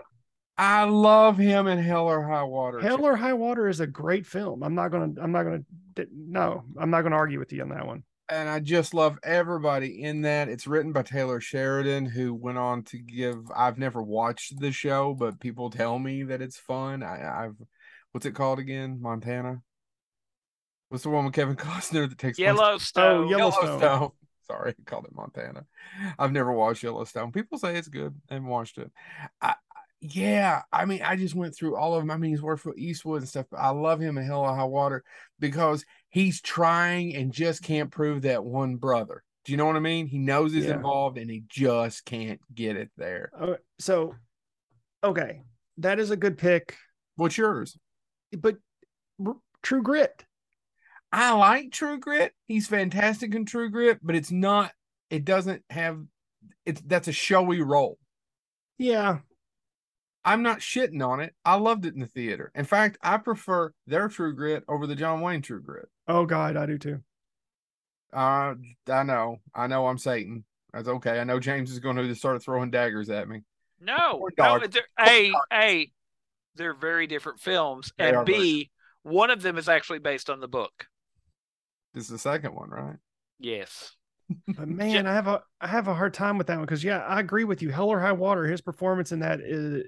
I 0.56 0.84
love 0.84 1.36
him 1.36 1.66
in 1.66 1.78
Hell 1.78 2.06
or 2.06 2.26
High 2.28 2.44
Water. 2.44 2.80
Hell 2.80 3.04
or 3.04 3.16
High 3.16 3.32
Water 3.32 3.68
is 3.68 3.80
a 3.80 3.86
great 3.86 4.26
film. 4.26 4.62
I'm 4.62 4.74
not 4.74 4.88
gonna. 4.88 5.12
I'm 5.20 5.32
not 5.32 5.42
gonna. 5.44 5.64
No, 6.12 6.64
I'm 6.78 6.90
not 6.90 7.02
gonna 7.02 7.16
argue 7.16 7.38
with 7.38 7.52
you 7.52 7.62
on 7.62 7.70
that 7.70 7.86
one. 7.86 8.04
and 8.28 8.48
I 8.48 8.60
just 8.60 8.94
love 8.94 9.18
everybody 9.22 10.02
in 10.02 10.22
that. 10.22 10.48
It's 10.48 10.66
written 10.66 10.92
by 10.92 11.02
Taylor 11.02 11.40
Sheridan, 11.40 12.06
who 12.06 12.34
went 12.34 12.58
on 12.58 12.84
to 12.84 12.98
give. 12.98 13.36
I've 13.54 13.78
never 13.78 14.02
watched 14.02 14.58
the 14.60 14.70
show, 14.72 15.14
but 15.14 15.40
people 15.40 15.70
tell 15.70 15.98
me 15.98 16.22
that 16.24 16.40
it's 16.40 16.56
fun. 16.58 17.02
I, 17.02 17.44
I've 17.46 17.56
what's 18.12 18.26
it 18.26 18.34
called 18.36 18.60
again? 18.60 18.98
Montana. 19.00 19.60
What's 20.88 21.02
the 21.02 21.10
one 21.10 21.24
with 21.24 21.34
Kevin 21.34 21.56
Costner 21.56 22.08
that 22.08 22.18
takes 22.18 22.38
Yellowstone. 22.38 23.24
Oh, 23.24 23.28
Yellowstone. 23.28 23.80
Yellowstone. 23.80 24.10
Sorry, 24.46 24.74
I 24.78 24.82
called 24.84 25.06
it 25.06 25.14
Montana. 25.14 25.64
I've 26.18 26.30
never 26.32 26.52
watched 26.52 26.82
Yellowstone. 26.82 27.32
People 27.32 27.56
say 27.58 27.76
it's 27.76 27.88
good. 27.88 28.14
I 28.30 28.34
haven't 28.34 28.48
watched 28.50 28.76
it. 28.78 28.90
I, 29.40 29.48
I- 29.48 29.54
yeah, 30.06 30.60
I 30.70 30.84
mean, 30.84 31.00
I 31.02 31.16
just 31.16 31.34
went 31.34 31.56
through 31.56 31.76
all 31.76 31.94
of 31.94 32.02
them. 32.02 32.10
I 32.10 32.18
mean, 32.18 32.30
he's 32.30 32.42
worked 32.42 32.62
for 32.62 32.76
Eastwood 32.76 33.22
and 33.22 33.28
stuff, 33.28 33.46
but 33.50 33.56
I 33.56 33.70
love 33.70 34.00
him 34.00 34.18
in 34.18 34.24
Hell 34.26 34.42
or 34.42 34.54
High 34.54 34.64
Water 34.64 35.02
because 35.40 35.82
he's 36.10 36.42
trying 36.42 37.16
and 37.16 37.32
just 37.32 37.62
can't 37.62 37.90
prove 37.90 38.22
that 38.22 38.44
one 38.44 38.76
brother. 38.76 39.22
Do 39.46 39.52
you 39.52 39.56
know 39.56 39.64
what 39.64 39.76
I 39.76 39.80
mean? 39.80 40.06
He 40.06 40.18
knows 40.18 40.52
he's 40.52 40.66
Yeah. 40.66 40.74
involved 40.74 41.16
and 41.16 41.30
he 41.30 41.42
just 41.48 42.04
can't 42.04 42.38
get 42.54 42.76
it 42.76 42.90
there. 42.98 43.30
Uh, 43.38 43.54
so, 43.78 44.14
okay, 45.02 45.42
that 45.78 45.98
is 45.98 46.10
a 46.10 46.16
good 46.16 46.36
pick. 46.36 46.76
What's 47.16 47.38
yours? 47.38 47.76
But 48.36 48.56
R- 49.24 49.36
True 49.62 49.82
Grit. 49.82 50.24
I 51.12 51.32
like 51.32 51.72
True 51.72 51.98
Grit. 51.98 52.32
He's 52.46 52.66
fantastic 52.66 53.34
in 53.34 53.46
True 53.46 53.70
Grit, 53.70 54.00
but 54.02 54.16
it's 54.16 54.30
not. 54.30 54.72
It 55.08 55.24
doesn't 55.24 55.62
have. 55.70 55.98
It's 56.66 56.82
that's 56.84 57.08
a 57.08 57.12
showy 57.12 57.62
role. 57.62 57.98
Yeah. 58.76 59.20
I'm 60.24 60.42
not 60.42 60.60
shitting 60.60 61.06
on 61.06 61.20
it. 61.20 61.34
I 61.44 61.56
loved 61.56 61.84
it 61.84 61.94
in 61.94 62.00
the 62.00 62.06
theater. 62.06 62.50
In 62.54 62.64
fact, 62.64 62.96
I 63.02 63.18
prefer 63.18 63.72
their 63.86 64.08
True 64.08 64.34
Grit 64.34 64.64
over 64.68 64.86
the 64.86 64.94
John 64.94 65.20
Wayne 65.20 65.42
True 65.42 65.60
Grit. 65.60 65.88
Oh 66.08 66.24
God, 66.24 66.56
I 66.56 66.66
do 66.66 66.78
too. 66.78 67.00
Uh, 68.12 68.54
I 68.90 69.02
know, 69.02 69.40
I 69.54 69.66
know, 69.66 69.86
I'm 69.86 69.98
Satan. 69.98 70.44
That's 70.72 70.88
okay. 70.88 71.20
I 71.20 71.24
know 71.24 71.40
James 71.40 71.70
is 71.70 71.78
going 71.80 71.96
to 71.96 72.14
start 72.14 72.42
throwing 72.42 72.70
daggers 72.70 73.10
at 73.10 73.28
me. 73.28 73.42
No, 73.80 74.28
no. 74.38 74.60
A, 75.00 75.32
A, 75.52 75.90
they're 76.54 76.74
very 76.74 77.06
different 77.06 77.40
films, 77.40 77.92
they 77.98 78.14
and 78.14 78.24
B, 78.24 78.32
very... 78.32 78.70
one 79.02 79.30
of 79.30 79.42
them 79.42 79.58
is 79.58 79.68
actually 79.68 79.98
based 79.98 80.30
on 80.30 80.40
the 80.40 80.48
book. 80.48 80.86
This 81.92 82.04
is 82.04 82.10
the 82.10 82.18
second 82.18 82.54
one, 82.54 82.70
right? 82.70 82.96
Yes. 83.38 83.94
But 84.48 84.68
man, 84.68 85.06
I 85.06 85.12
have 85.12 85.26
a 85.26 85.42
I 85.60 85.66
have 85.66 85.88
a 85.88 85.94
hard 85.94 86.14
time 86.14 86.38
with 86.38 86.46
that 86.46 86.56
one 86.56 86.64
because 86.64 86.82
yeah, 86.82 86.98
I 87.00 87.20
agree 87.20 87.44
with 87.44 87.62
you. 87.62 87.70
Hell 87.70 87.90
or 87.90 88.00
High 88.00 88.12
Water, 88.12 88.46
his 88.46 88.60
performance 88.60 89.12
in 89.12 89.20
that 89.20 89.40
is 89.40 89.84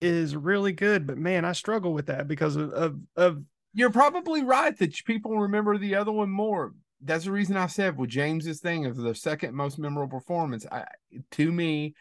is 0.00 0.36
really 0.36 0.72
good. 0.72 1.06
But 1.06 1.18
man, 1.18 1.44
I 1.44 1.52
struggle 1.52 1.92
with 1.92 2.06
that 2.06 2.28
because 2.28 2.56
of 2.56 2.72
of, 2.72 3.00
of 3.16 3.42
you're 3.74 3.90
probably 3.90 4.42
right 4.42 4.76
that 4.78 5.04
people 5.04 5.38
remember 5.38 5.78
the 5.78 5.94
other 5.94 6.12
one 6.12 6.30
more. 6.30 6.74
That's 7.02 7.24
the 7.24 7.32
reason 7.32 7.56
I 7.56 7.66
said 7.66 7.96
with 7.96 8.10
James's 8.10 8.60
thing 8.60 8.84
of 8.84 8.96
the 8.96 9.14
second 9.14 9.54
most 9.54 9.78
memorable 9.78 10.18
performance. 10.18 10.66
I, 10.70 10.84
to 11.32 11.50
me, 11.50 11.94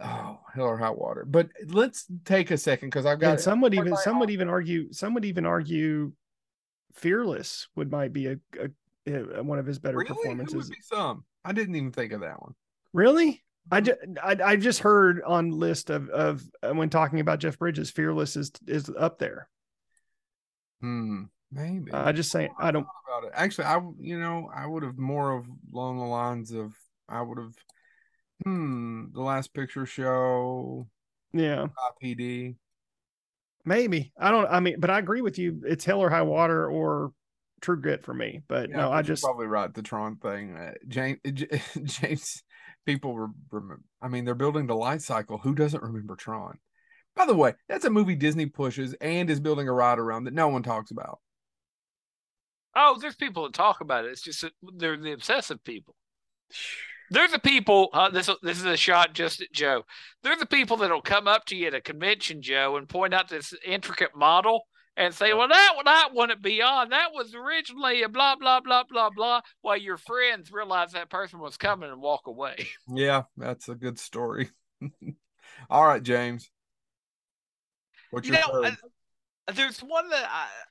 oh 0.00 0.38
hell 0.54 0.66
or 0.66 0.78
hot 0.78 0.98
water. 0.98 1.24
But 1.24 1.48
let's 1.66 2.06
take 2.24 2.50
a 2.50 2.58
second 2.58 2.88
because 2.88 3.06
I've 3.06 3.20
got 3.20 3.32
and 3.32 3.40
some 3.40 3.60
would 3.60 3.74
even 3.74 3.96
some 3.96 4.20
would 4.20 4.30
even 4.30 4.48
argue 4.48 4.92
some 4.92 5.14
would 5.14 5.24
even 5.24 5.46
argue 5.46 6.12
Fearless 6.94 7.68
would 7.76 7.90
might 7.92 8.12
be 8.12 8.26
a, 8.26 8.36
a, 9.06 9.38
a 9.38 9.42
one 9.42 9.58
of 9.58 9.66
his 9.66 9.78
better 9.78 9.98
really? 9.98 10.08
performances. 10.08 10.70
some. 10.82 11.24
I 11.44 11.52
didn't 11.52 11.76
even 11.76 11.92
think 11.92 12.12
of 12.12 12.20
that 12.22 12.42
one. 12.42 12.54
Really? 12.92 13.42
I 13.70 13.80
just 13.80 13.98
I, 14.22 14.36
I 14.44 14.56
just 14.56 14.80
heard 14.80 15.22
on 15.26 15.50
list 15.50 15.90
of 15.90 16.08
of 16.10 16.42
uh, 16.62 16.72
when 16.72 16.90
talking 16.90 17.20
about 17.20 17.40
Jeff 17.40 17.58
Bridges, 17.58 17.90
Fearless 17.90 18.36
is 18.36 18.52
is 18.66 18.90
up 18.98 19.18
there. 19.18 19.48
Hmm. 20.80 21.24
Maybe. 21.50 21.92
Uh, 21.92 22.04
I 22.04 22.12
just 22.12 22.30
saying 22.30 22.50
I 22.58 22.70
don't 22.70 22.86
about 23.08 23.24
it. 23.24 23.32
Actually, 23.34 23.64
I 23.64 23.80
you 23.98 24.18
know 24.18 24.50
I 24.54 24.66
would 24.66 24.82
have 24.82 24.98
more 24.98 25.32
of 25.32 25.46
along 25.72 25.98
the 25.98 26.04
lines 26.04 26.52
of 26.52 26.74
I 27.08 27.22
would 27.22 27.38
have 27.38 27.54
hmm 28.44 29.06
the 29.12 29.22
last 29.22 29.54
picture 29.54 29.86
show. 29.86 30.86
Yeah. 31.32 31.66
PD. 32.02 32.56
Maybe 33.64 34.12
I 34.18 34.30
don't. 34.30 34.46
I 34.50 34.60
mean, 34.60 34.76
but 34.78 34.90
I 34.90 34.98
agree 34.98 35.20
with 35.20 35.38
you. 35.38 35.62
It's 35.66 35.84
hell 35.84 36.00
or 36.00 36.10
high 36.10 36.22
water 36.22 36.70
or 36.70 37.12
True 37.60 37.80
Grit 37.80 38.04
for 38.04 38.14
me. 38.14 38.42
But 38.48 38.70
yeah, 38.70 38.76
no, 38.76 38.92
I 38.92 39.02
just 39.02 39.22
probably 39.22 39.46
right. 39.46 39.72
The 39.72 39.82
Tron 39.82 40.16
thing, 40.16 40.56
uh, 40.56 40.72
James. 40.88 41.18
James. 41.84 42.42
People 42.88 43.28
remember. 43.50 43.82
I 44.00 44.08
mean, 44.08 44.24
they're 44.24 44.34
building 44.34 44.66
the 44.66 44.74
light 44.74 45.02
cycle. 45.02 45.36
Who 45.36 45.54
doesn't 45.54 45.82
remember 45.82 46.16
Tron? 46.16 46.56
By 47.14 47.26
the 47.26 47.34
way, 47.34 47.52
that's 47.68 47.84
a 47.84 47.90
movie 47.90 48.14
Disney 48.14 48.46
pushes 48.46 48.94
and 49.02 49.28
is 49.28 49.40
building 49.40 49.68
a 49.68 49.72
ride 49.74 49.98
around 49.98 50.24
that 50.24 50.32
no 50.32 50.48
one 50.48 50.62
talks 50.62 50.90
about. 50.90 51.18
Oh, 52.74 52.96
there's 52.98 53.14
people 53.14 53.42
that 53.42 53.52
talk 53.52 53.82
about 53.82 54.06
it. 54.06 54.12
It's 54.12 54.22
just 54.22 54.42
they're 54.78 54.96
the 54.96 55.12
obsessive 55.12 55.62
people. 55.64 55.96
There's 57.10 57.30
the 57.30 57.38
people. 57.38 57.90
Uh, 57.92 58.08
this 58.08 58.30
this 58.42 58.58
is 58.58 58.64
a 58.64 58.78
shot 58.78 59.12
just 59.12 59.42
at 59.42 59.52
Joe. 59.52 59.82
They're 60.22 60.36
the 60.36 60.46
people 60.46 60.78
that'll 60.78 61.02
come 61.02 61.28
up 61.28 61.44
to 61.48 61.56
you 61.56 61.66
at 61.66 61.74
a 61.74 61.82
convention, 61.82 62.40
Joe, 62.40 62.78
and 62.78 62.88
point 62.88 63.12
out 63.12 63.28
this 63.28 63.52
intricate 63.66 64.16
model 64.16 64.62
and 64.98 65.14
say, 65.14 65.32
"Well, 65.32 65.48
that 65.48 65.72
one, 65.76 65.84
that 65.86 66.10
wouldn't 66.12 66.42
be 66.42 66.60
on. 66.60 66.90
That 66.90 67.14
was 67.14 67.34
originally 67.34 68.02
a 68.02 68.08
blah 68.08 68.36
blah 68.36 68.60
blah 68.60 68.82
blah 68.82 69.10
blah." 69.10 69.40
While 69.62 69.78
your 69.78 69.96
friends 69.96 70.52
realize 70.52 70.92
that 70.92 71.08
person 71.08 71.38
was 71.38 71.56
coming 71.56 71.90
and 71.90 72.02
walk 72.02 72.26
away. 72.26 72.68
Yeah, 72.94 73.22
that's 73.36 73.68
a 73.68 73.74
good 73.74 73.98
story. 73.98 74.50
All 75.70 75.86
right, 75.86 76.02
James. 76.02 76.50
What's 78.10 78.26
you 78.26 78.34
your 78.34 78.62
know, 78.62 78.68
uh, 78.68 79.52
there's 79.52 79.80
one 79.80 80.08
that 80.08 80.28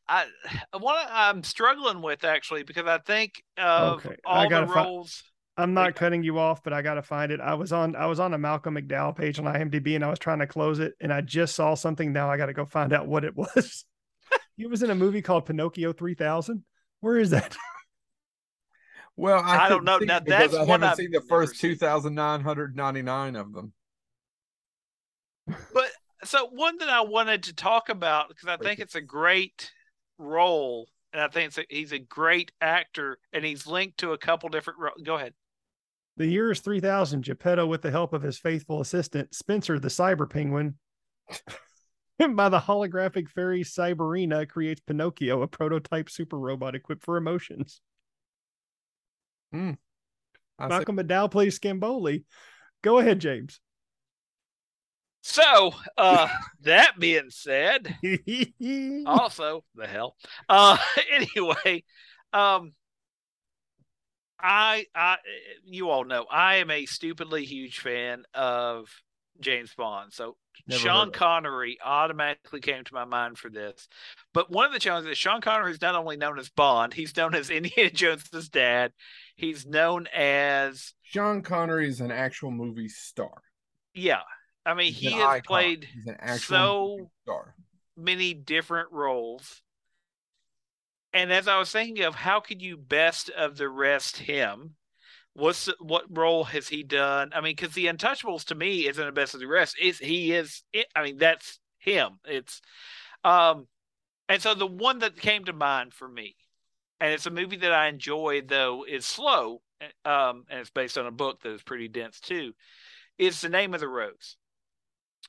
I, 0.10 0.26
I 0.74 0.78
one 0.78 0.96
I'm 1.10 1.44
struggling 1.44 2.02
with 2.02 2.24
actually 2.24 2.64
because 2.64 2.86
I 2.86 2.98
think 3.00 3.44
of 3.58 4.06
okay. 4.06 4.16
all 4.26 4.50
the 4.50 4.66
roles. 4.66 5.24
Fi- 5.56 5.64
I'm 5.64 5.74
not 5.74 5.96
cutting 5.96 6.24
you 6.24 6.38
off, 6.38 6.64
but 6.64 6.74
I 6.74 6.82
gotta 6.82 7.02
find 7.02 7.32
it. 7.32 7.40
I 7.40 7.54
was 7.54 7.72
on 7.72 7.96
I 7.96 8.08
was 8.08 8.20
on 8.20 8.34
a 8.34 8.38
Malcolm 8.38 8.76
McDowell 8.76 9.16
page 9.16 9.40
on 9.40 9.46
IMDb 9.46 9.96
and 9.96 10.04
I 10.04 10.10
was 10.10 10.20
trying 10.20 10.40
to 10.40 10.48
close 10.48 10.80
it 10.80 10.94
and 11.00 11.14
I 11.14 11.22
just 11.22 11.56
saw 11.56 11.76
something. 11.76 12.12
Now 12.12 12.30
I 12.30 12.38
got 12.38 12.48
to 12.48 12.54
go 12.54 12.66
find 12.66 12.94
out 12.94 13.08
what 13.08 13.24
it 13.24 13.36
was. 13.36 13.86
He 14.58 14.66
was 14.68 14.84
in 14.84 14.90
a 14.90 14.96
movie 14.96 15.22
called 15.22 15.46
Pinocchio 15.46 15.94
3000. 15.94 16.64
Where 17.02 17.18
is 17.18 17.30
that? 17.32 17.56
Well, 19.20 19.42
I, 19.44 19.66
I 19.66 19.70
don't 19.70 19.84
know. 19.84 19.98
Now 19.98 20.20
that's 20.20 20.54
I 20.54 20.64
haven't 20.64 20.96
seen 20.96 21.10
the 21.10 21.22
first 21.22 21.60
2,999 21.60 23.36
of 23.36 23.52
them. 23.52 23.74
But 25.48 25.90
so 26.24 26.48
one 26.52 26.78
that 26.78 26.90
I 26.90 27.02
wanted 27.02 27.44
to 27.44 27.56
talk 27.56 27.90
about 27.90 28.30
because 28.30 28.48
I 28.48 28.58
think 28.58 28.80
it's 28.80 28.94
a 28.94 29.02
great 29.02 29.72
role, 30.20 30.88
and 31.14 31.22
I 31.22 31.30
think 31.30 31.58
a, 31.58 31.66
he's 31.68 31.94
a 31.94 32.00
great 32.00 32.52
actor, 32.62 33.18
and 33.34 33.44
he's 33.44 33.66
linked 33.66 33.98
to 34.00 34.14
a 34.14 34.20
couple 34.20 34.50
different. 34.50 34.80
Ro- 34.80 34.92
Go 35.04 35.16
ahead. 35.16 35.34
The 36.18 36.28
year 36.28 36.52
is 36.52 36.60
3000. 36.60 37.24
Geppetto, 37.24 37.66
with 37.66 37.82
the 37.82 37.92
help 37.92 38.14
of 38.14 38.22
his 38.22 38.38
faithful 38.38 38.82
assistant 38.82 39.34
Spencer, 39.34 39.80
the 39.80 39.88
cyber 39.88 40.30
penguin, 40.30 40.76
by 42.18 42.50
the 42.50 42.60
holographic 42.60 43.30
fairy 43.30 43.64
Cyberina, 43.64 44.48
creates 44.48 44.82
Pinocchio, 44.82 45.42
a 45.42 45.48
prototype 45.48 46.10
super 46.10 46.38
robot 46.38 46.76
equipped 46.76 47.04
for 47.04 47.18
emotions. 47.18 47.82
Hmm. 49.52 49.74
Malcolm 50.60 50.98
McDowell 50.98 51.32
plays 51.32 51.60
Scamboli. 51.60 52.24
Go 52.82 52.98
ahead, 52.98 53.20
James. 53.20 53.60
So, 55.22 55.74
uh, 55.98 56.30
that 56.62 57.00
being 57.00 57.30
said, 57.30 57.96
also 59.06 59.64
the 59.76 59.88
hell. 59.88 60.16
Uh, 60.48 60.78
anyway, 61.12 61.84
um, 62.34 62.74
I, 64.40 64.86
I, 64.96 65.18
you 65.66 65.90
all 65.90 66.06
know 66.06 66.26
I 66.32 66.58
am 66.58 66.72
a 66.72 66.86
stupidly 66.86 67.46
huge 67.46 67.80
fan 67.80 68.24
of 68.34 68.90
James 69.40 69.74
Bond. 69.78 70.14
So 70.14 70.36
Never 70.68 70.80
Sean 70.80 71.12
Connery 71.12 71.78
automatically 71.84 72.60
came 72.62 72.84
to 72.84 72.94
my 72.94 73.06
mind 73.06 73.38
for 73.38 73.50
this. 73.50 73.88
But 74.34 74.50
one 74.50 74.66
of 74.66 74.74
the 74.74 74.80
challenges 74.80 75.12
is 75.12 75.18
Sean 75.18 75.42
Connery 75.42 75.72
is 75.72 75.82
not 75.82 75.96
only 75.96 76.18
known 76.18 76.40
as 76.40 76.50
Bond, 76.50 76.94
he's 76.94 77.16
known 77.16 77.36
as 77.36 77.50
Indiana 77.52 77.90
Jones's 77.92 78.50
dad. 78.50 78.92
He's 79.36 79.66
known 79.66 80.08
as 80.16 80.94
Sean 81.04 81.42
Connery 81.42 81.88
is 81.88 82.02
an 82.02 82.12
actual 82.12 82.52
movie 82.52 82.90
star. 82.90 83.42
Yeah, 83.94 84.22
I 84.66 84.74
mean, 84.74 84.94
He's 84.94 85.12
he 85.12 85.18
has 85.18 85.24
icon. 85.24 85.42
played 85.44 85.88
so 86.38 87.10
star. 87.24 87.56
many 87.96 88.34
different 88.34 88.92
roles. 88.92 89.62
And 91.14 91.32
as 91.32 91.48
I 91.48 91.58
was 91.58 91.72
thinking 91.72 92.04
of 92.04 92.16
how 92.16 92.40
could 92.42 92.62
you 92.62 92.78
best 92.78 93.30
of 93.30 93.58
the 93.58 93.70
rest 93.70 94.18
him? 94.18 94.76
What's 95.38 95.70
what 95.80 96.06
role 96.10 96.46
has 96.46 96.68
he 96.68 96.82
done? 96.82 97.32
I 97.34 97.42
mean, 97.42 97.56
because 97.56 97.76
the 97.76 97.86
Untouchables 97.86 98.46
to 98.46 98.56
me 98.56 98.88
isn't 98.88 99.06
the 99.06 99.12
best 99.12 99.34
of 99.34 99.40
the 99.40 99.48
rest. 99.48 99.76
Is 99.80 100.00
he 100.00 100.34
is? 100.34 100.64
I 100.96 101.04
mean, 101.04 101.18
that's 101.18 101.60
him. 101.78 102.20
It's, 102.26 102.60
um, 103.24 103.68
and 104.28 104.42
so 104.42 104.56
the 104.56 104.66
one 104.66 105.00
that 105.00 105.16
came 105.16 105.46
to 105.46 105.54
mind 105.54 105.94
for 105.94 106.08
me, 106.08 106.36
and 107.00 107.14
it's 107.14 107.28
a 107.28 107.32
movie 107.32 107.58
that 107.58 107.72
I 107.72 107.88
enjoy 107.88 108.42
though 108.42 108.84
is 108.84 109.06
slow, 109.06 109.62
um, 110.06 110.46
and 110.50 110.60
it's 110.60 110.72
based 110.72 110.98
on 110.98 111.06
a 111.06 111.12
book 111.12 111.42
that 111.44 111.54
is 111.54 111.62
pretty 111.62 111.88
dense 111.88 112.20
too. 112.20 112.54
Is 113.20 113.40
the 113.42 113.50
name 113.50 113.76
of 113.76 113.80
the 113.80 113.88
rose? 113.88 114.38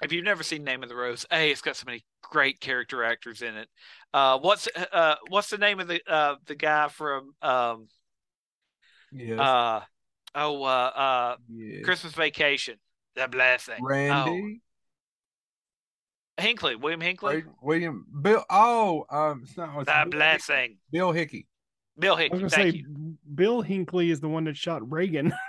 if 0.02 0.12
you've 0.12 0.24
never 0.24 0.42
seen 0.42 0.64
Name 0.64 0.82
of 0.82 0.88
the 0.88 0.94
Rose, 0.94 1.26
hey, 1.30 1.50
it's 1.50 1.60
got 1.60 1.76
so 1.76 1.84
many 1.86 2.04
great 2.22 2.60
character 2.60 3.02
actors 3.02 3.42
in 3.42 3.56
it. 3.56 3.68
Uh, 4.14 4.38
what's 4.38 4.68
uh, 4.92 5.16
what's 5.28 5.50
the 5.50 5.58
name 5.58 5.80
of 5.80 5.88
the 5.88 6.00
uh, 6.06 6.36
the 6.46 6.54
guy 6.54 6.88
from 6.88 7.34
um, 7.42 7.88
yes. 9.12 9.38
uh, 9.38 9.80
oh 10.38 10.62
uh, 10.64 10.66
uh, 10.66 11.36
yes. 11.52 11.84
Christmas 11.84 12.14
Vacation? 12.14 12.76
The 13.14 13.28
blessing, 13.28 13.82
Randy. 13.82 14.60
Oh. 16.38 16.42
Hinckley, 16.42 16.76
William 16.76 17.00
Hinkley. 17.00 17.44
William 17.60 18.06
Bill. 18.22 18.44
Oh, 18.48 19.04
um, 19.10 19.42
it's 19.42 19.56
not. 19.56 19.70
It's 19.80 19.86
the 19.86 19.92
Bill 19.92 20.10
blessing, 20.10 20.56
Hickey. 20.56 20.78
Bill 20.92 21.12
Hickey. 21.12 21.46
Bill 21.98 22.16
Hickey. 22.16 22.30
I 22.30 22.34
was 22.34 22.52
gonna 22.52 22.70
say 22.70 22.76
you. 22.78 23.16
Bill 23.34 23.62
Hinkley 23.62 24.10
is 24.10 24.20
the 24.20 24.28
one 24.28 24.44
that 24.44 24.56
shot 24.56 24.88
Reagan. 24.90 25.32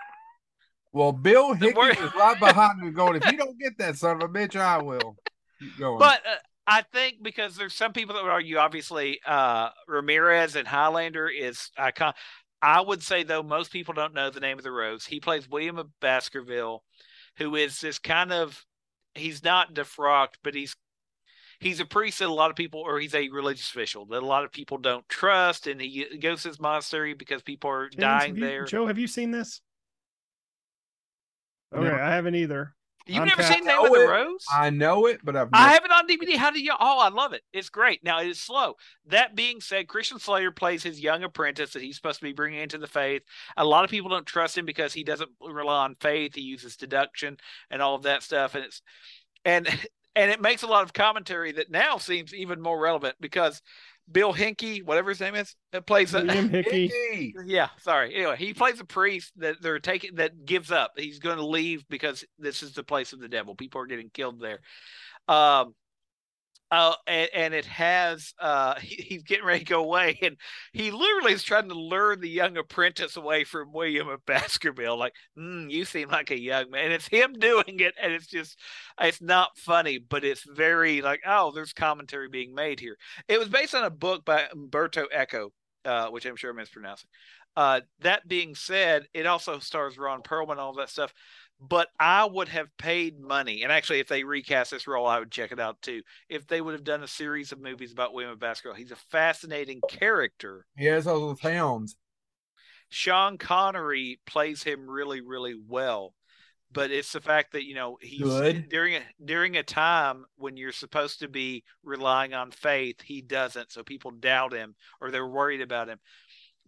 Well, 0.92 1.12
Bill 1.12 1.54
Hickey 1.54 1.80
is 1.80 2.16
right 2.16 2.40
behind 2.40 2.80
me 2.80 2.92
going, 2.92 3.22
if 3.22 3.32
you 3.32 3.38
don't 3.38 3.60
get 3.60 3.78
that 3.78 3.96
son 3.96 4.22
of 4.22 4.24
a 4.24 4.28
bitch, 4.28 4.56
I 4.56 4.82
will. 4.82 5.18
Keep 5.60 5.78
going. 5.78 6.00
But 6.00 6.22
uh, 6.26 6.36
I 6.66 6.82
think 6.94 7.18
because 7.22 7.56
there's 7.56 7.76
some 7.76 7.94
people 7.94 8.16
that 8.16 8.24
would 8.24 8.32
argue, 8.32 8.58
obviously, 8.58 9.20
uh, 9.26 9.70
Ramirez 9.88 10.56
and 10.56 10.68
Highlander 10.68 11.28
is 11.28 11.70
icon. 11.78 12.14
I 12.62 12.82
would 12.82 13.02
say, 13.02 13.24
though, 13.24 13.44
most 13.44 13.72
people 13.72 13.94
don't 13.94 14.14
know 14.14 14.30
the 14.30 14.40
name 14.40 14.58
of 14.58 14.64
the 14.64 14.72
rose. 14.72 15.06
He 15.06 15.20
plays 15.20 15.50
William 15.50 15.78
of 15.78 15.88
Baskerville, 16.02 16.84
who 17.38 17.56
is 17.56 17.80
this 17.80 18.00
kind 18.00 18.34
of, 18.34 18.66
he's 19.16 19.44
not 19.44 19.74
defrocked, 19.74 20.36
but 20.44 20.56
he's 20.56 20.76
he's 21.60 21.80
a 21.80 21.86
priest 21.86 22.20
that 22.20 22.30
a 22.30 22.34
lot 22.34 22.50
of 22.50 22.56
people, 22.56 22.82
or 22.82 23.00
he's 23.00 23.16
a 23.16 23.30
religious 23.30 23.70
official 23.70 24.06
that 24.08 24.24
a 24.24 24.26
lot 24.26 24.44
of 24.44 24.52
people 24.52 24.78
don't 24.78 25.08
trust, 25.10 25.68
and 25.68 25.80
he 25.82 26.06
goes 26.20 26.44
to 26.44 26.50
his 26.50 26.60
monastery 26.60 27.14
because 27.14 27.42
people 27.42 27.70
are 27.70 27.90
James, 27.90 28.00
dying 28.00 28.36
you, 28.36 28.42
there. 28.42 28.66
Joe, 28.66 28.88
have 28.88 28.98
you 28.98 29.08
seen 29.08 29.32
this? 29.32 29.62
Okay, 31.74 31.84
Never. 31.84 32.02
I 32.02 32.12
haven't 32.12 32.36
either. 32.36 32.74
You've 33.10 33.26
never 33.26 33.44
seen 33.44 33.66
Name 33.66 33.76
know 33.76 33.86
of 33.86 33.92
the 33.92 34.04
it. 34.04 34.08
Rose? 34.08 34.46
I 34.54 34.70
know 34.70 35.06
it, 35.08 35.20
but 35.24 35.36
I've 35.36 35.50
I 35.54 35.74
have 35.74 35.86
it 35.86 35.92
on 35.92 36.08
DVD. 36.08 36.36
How 36.36 36.52
do 36.52 36.62
you? 36.62 36.74
Oh, 36.80 37.00
I 37.00 37.10
love 37.10 37.34
it. 37.34 37.42
It's 37.52 37.70
great. 37.70 38.04
Now 38.04 38.22
it 38.22 38.28
is 38.28 38.40
slow. 38.40 38.76
That 39.08 39.36
being 39.36 39.62
said, 39.62 39.88
Christian 39.88 40.20
Slater 40.20 40.52
plays 40.52 40.84
his 40.84 41.00
young 41.00 41.24
apprentice 41.24 41.74
that 41.74 41.82
he's 41.82 41.96
supposed 41.96 42.20
to 42.20 42.26
be 42.26 42.34
bringing 42.34 42.62
into 42.62 42.78
the 42.78 42.88
faith. 42.88 43.24
A 43.58 43.66
lot 43.66 43.84
of 43.84 43.90
people 43.90 44.10
don't 44.10 44.26
trust 44.26 44.58
him 44.58 44.66
because 44.66 44.94
he 44.94 45.04
doesn't 45.04 45.30
rely 45.42 45.84
on 45.84 45.96
faith. 46.00 46.36
He 46.36 46.42
uses 46.42 46.78
deduction 46.78 47.38
and 47.70 47.82
all 47.82 47.96
of 47.96 48.04
that 48.04 48.24
stuff, 48.24 48.56
and 48.56 48.66
it's 48.66 48.82
and 49.46 49.68
and 50.16 50.32
it 50.32 50.42
makes 50.42 50.64
a 50.64 50.68
lot 50.68 50.84
of 50.84 50.94
commentary 50.94 51.52
that 51.54 51.72
now 51.72 51.98
seems 51.98 52.34
even 52.34 52.62
more 52.62 52.80
relevant 52.80 53.16
because 53.20 53.62
Bill 54.12 54.34
Hinkey, 54.34 54.84
whatever 54.84 55.10
his 55.10 55.20
name 55.20 55.36
is, 55.36 55.56
uh, 55.74 55.82
plays 55.82 56.14
a, 56.14 56.24
William 56.24 56.50
Hickey. 56.52 56.88
Hickey. 56.88 57.34
yeah, 57.46 57.70
sorry. 57.80 58.16
Anyway, 58.16 58.36
he 58.38 58.54
plays 58.54 58.80
a 58.80 58.86
priest 58.86 59.32
that 59.38 59.62
they're 59.62 59.80
taking 59.80 60.16
that 60.16 60.46
gives 60.46 60.72
up. 60.72 60.94
He's 60.98 61.20
going 61.20 61.38
to 61.38 61.46
leave 61.46 61.88
because 61.90 62.24
this 62.38 62.64
is 62.64 62.74
the 62.74 62.84
place 62.84 63.14
of 63.14 63.20
the 63.20 63.30
devil. 63.30 63.56
People 63.56 63.82
are 63.82 63.88
getting 63.88 64.10
killed 64.10 64.40
there. 64.40 64.60
Um, 65.28 65.76
uh, 66.72 66.94
and, 67.08 67.30
and 67.34 67.54
it 67.54 67.66
has 67.66 68.34
uh, 68.40 68.76
he, 68.80 68.96
he's 68.96 69.24
getting 69.24 69.46
ready 69.46 69.60
to 69.60 69.66
go 69.66 69.84
away, 69.84 70.20
and 70.22 70.38
he 70.72 70.92
literally 70.92 71.34
is 71.34 71.44
trying 71.44 71.70
to 71.70 71.76
lure 71.76 72.16
the 72.16 72.30
young 72.30 72.58
apprentice 72.58 73.18
away 73.18 73.44
from 73.44 73.72
William 73.72 74.08
of 74.08 74.26
Baskerville. 74.26 74.98
Like, 74.98 75.14
mm, 75.38 75.70
you 75.72 75.86
seem 75.86 76.10
like 76.10 76.32
a 76.32 76.40
young 76.40 76.70
man. 76.70 76.86
And 76.86 76.94
it's 76.94 77.08
him 77.08 77.34
doing 77.34 77.80
it, 77.80 77.96
and 78.02 78.14
it's 78.14 78.28
just 78.28 78.58
it's 79.00 79.22
not 79.22 79.58
funny, 79.58 79.98
but 79.98 80.24
it's 80.24 80.44
very 80.44 81.02
like, 81.02 81.22
oh, 81.26 81.52
there's 81.54 81.74
commentary 81.74 82.30
being 82.30 82.54
made 82.54 82.80
here. 82.80 82.98
It 83.28 83.40
was 83.40 83.50
based 83.50 83.76
on 83.76 83.84
a 83.84 83.90
book 83.90 84.24
by 84.26 84.46
Umberto 84.52 85.08
Eco, 85.14 85.52
uh, 85.86 86.08
which 86.10 86.26
I'm 86.26 86.36
sure 86.36 86.52
I'm 86.52 86.58
mispronouncing. 86.58 87.10
Uh, 87.56 87.82
that 88.02 88.28
being 88.28 88.56
said, 88.56 89.08
it 89.14 89.26
also 89.26 89.60
stars 89.60 89.98
Ron 89.98 90.22
Perlman, 90.22 90.58
all 90.58 90.74
that 90.74 90.90
stuff. 90.90 91.14
But 91.62 91.90
I 92.00 92.24
would 92.24 92.48
have 92.50 92.76
paid 92.78 93.20
money, 93.20 93.64
and 93.64 93.72
actually, 93.72 94.00
if 94.00 94.08
they 94.08 94.24
recast 94.24 94.72
this 94.72 94.88
role, 94.88 95.06
I 95.06 95.20
would 95.20 95.32
check 95.32 95.52
it 95.52 95.60
out 95.60 95.82
too. 95.82 96.04
If 96.30 96.48
they 96.48 96.62
would 96.62 96.74
have 96.74 96.86
done 96.86 97.04
a 97.04 97.08
series 97.08 97.52
of 97.52 97.60
movies 97.60 97.92
about 97.92 98.14
William 98.14 98.32
of 98.32 98.40
Baskerville, 98.40 98.78
he's 98.78 98.92
a 98.92 98.96
fascinating 98.96 99.82
character. 99.90 100.66
He 100.78 100.86
has 100.86 101.06
all 101.06 101.20
those 101.20 101.42
hounds. 101.42 101.98
Sean 102.90 103.38
Connery 103.38 104.20
plays 104.26 104.64
him 104.64 104.90
really, 104.90 105.22
really 105.22 105.56
well. 105.56 106.14
But 106.72 106.92
it's 106.92 107.14
the 107.14 107.22
fact 107.22 107.54
that 107.54 107.66
you 107.66 107.74
know 107.74 107.98
he's 108.00 108.22
Good. 108.22 108.70
during 108.70 108.96
a 108.96 109.02
during 109.24 109.58
a 109.58 109.64
time 109.64 110.26
when 110.38 110.56
you're 110.56 110.72
supposed 110.72 111.20
to 111.20 111.28
be 111.28 111.64
relying 111.84 112.36
on 112.36 112.52
faith, 112.52 113.02
he 113.02 113.22
doesn't. 113.22 113.72
So 113.72 113.84
people 113.84 114.12
doubt 114.12 114.54
him 114.54 114.76
or 115.02 115.10
they're 115.10 115.28
worried 115.28 115.62
about 115.62 115.90
him. 115.90 116.00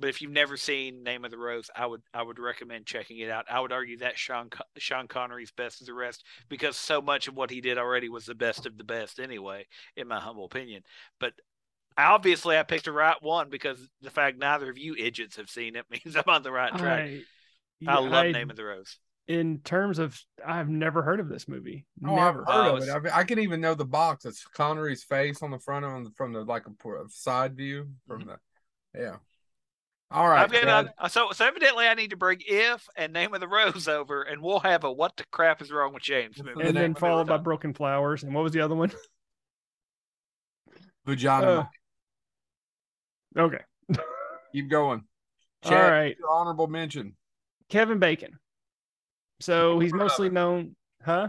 But 0.02 0.10
if 0.10 0.22
you've 0.22 0.32
never 0.32 0.58
seen 0.58 1.04
Name 1.04 1.24
of 1.24 1.32
the 1.32 1.38
Rose, 1.38 1.70
I 1.76 1.86
would 1.86 2.02
I 2.12 2.24
would 2.24 2.40
recommend 2.40 2.88
checking 2.88 3.20
it 3.20 3.30
out. 3.30 3.46
I 3.50 3.60
would 3.60 3.72
argue 3.72 4.00
that 4.00 4.18
Sean 4.18 4.50
Con- 4.50 4.66
Sean 4.78 5.08
Connery's 5.08 5.52
best 5.52 5.80
of 5.80 5.88
the 5.88 5.94
rest 5.94 6.26
because 6.50 6.76
so 6.76 7.02
much 7.02 7.28
of 7.28 7.36
what 7.36 7.52
he 7.52 7.62
did 7.62 7.78
already 7.78 8.10
was 8.10 8.26
the 8.26 8.36
best 8.36 8.66
of 8.66 8.78
the 8.78 8.84
best 8.84 9.20
anyway, 9.20 9.68
in 9.96 10.08
my 10.08 10.20
humble 10.20 10.46
opinion. 10.46 10.82
But 11.20 11.34
obviously, 11.96 12.58
I 12.58 12.64
picked 12.64 12.86
the 12.86 12.92
right 12.92 13.22
one 13.22 13.50
because 13.50 13.88
the 14.02 14.10
fact 14.10 14.40
neither 14.40 14.72
of 14.72 14.78
you 14.80 14.96
idiots 14.96 15.36
have 15.38 15.50
seen 15.50 15.76
it 15.76 15.86
means 15.92 16.16
I'm 16.16 16.24
on 16.28 16.44
the 16.44 16.52
right 16.52 16.76
track. 16.76 17.10
I, 17.88 17.92
I, 17.92 18.00
love 18.00 18.14
I- 18.14 18.32
Name 18.32 18.50
of 18.50 18.56
the 18.58 18.66
Rose. 18.66 18.98
In 19.28 19.60
terms 19.60 20.00
of, 20.00 20.20
I've 20.46 20.68
never 20.68 21.04
heard 21.04 21.22
of 21.22 21.30
this 21.30 21.48
movie. 21.48 21.86
Oh, 22.06 22.16
never. 22.16 22.42
I've 22.50 22.54
heard 22.54 22.72
Oh, 22.72 22.76
of 22.76 22.84
it. 22.84 22.88
it's- 22.90 23.14
I, 23.14 23.20
I 23.20 23.24
can 23.24 23.40
even 23.40 23.62
know 23.62 23.76
the 23.76 23.86
box. 23.86 24.26
It's 24.26 24.44
Connery's 24.46 25.04
face 25.04 25.42
on 25.44 25.52
the 25.52 25.60
front 25.60 25.86
of 25.86 26.08
it 26.08 26.12
from 26.18 26.34
the 26.34 26.44
like 26.44 26.66
a 26.66 26.72
por- 26.72 27.06
side 27.10 27.56
view 27.56 27.92
from 28.08 28.22
mm-hmm. 28.22 28.30
the 28.94 29.00
yeah. 29.00 29.16
All 30.12 30.28
right, 30.28 30.42
I've 30.44 30.52
got 30.52 30.64
Chad. 30.64 30.94
on, 30.98 31.10
so 31.10 31.32
so 31.32 31.46
evidently 31.46 31.88
I 31.88 31.94
need 31.94 32.10
to 32.10 32.18
bring 32.18 32.40
if 32.46 32.88
and 32.98 33.14
Name 33.14 33.34
of 33.34 33.40
the 33.40 33.48
Rose 33.48 33.88
over, 33.88 34.24
and 34.24 34.42
we'll 34.42 34.60
have 34.60 34.84
a 34.84 34.92
what 34.92 35.16
the 35.16 35.24
crap 35.32 35.62
is 35.62 35.72
wrong 35.72 35.94
with 35.94 36.04
James 36.04 36.38
movie. 36.38 36.62
the 36.62 36.68
and 36.68 36.76
then 36.78 36.94
followed 36.96 37.28
by 37.28 37.38
Broken 37.38 37.74
Flowers. 37.74 38.24
And 38.24 38.34
what 38.34 38.44
was 38.44 38.52
the 38.52 38.62
other 38.62 38.76
one? 38.76 38.92
vagina. 41.06 41.70
Uh, 43.38 43.42
okay. 43.42 43.62
Keep 44.54 44.70
going. 44.70 45.04
All 45.64 45.72
Chad, 45.72 45.92
right. 45.92 46.16
your 46.20 46.30
honorable 46.30 46.68
mention. 46.68 47.16
Kevin 47.70 48.00
Bacon. 48.00 48.38
So 49.40 49.80
he's 49.80 49.92
Never 49.92 50.04
heard 50.04 50.06
of 50.06 50.12
mostly 50.12 50.30
known, 50.30 50.76
huh? 51.04 51.28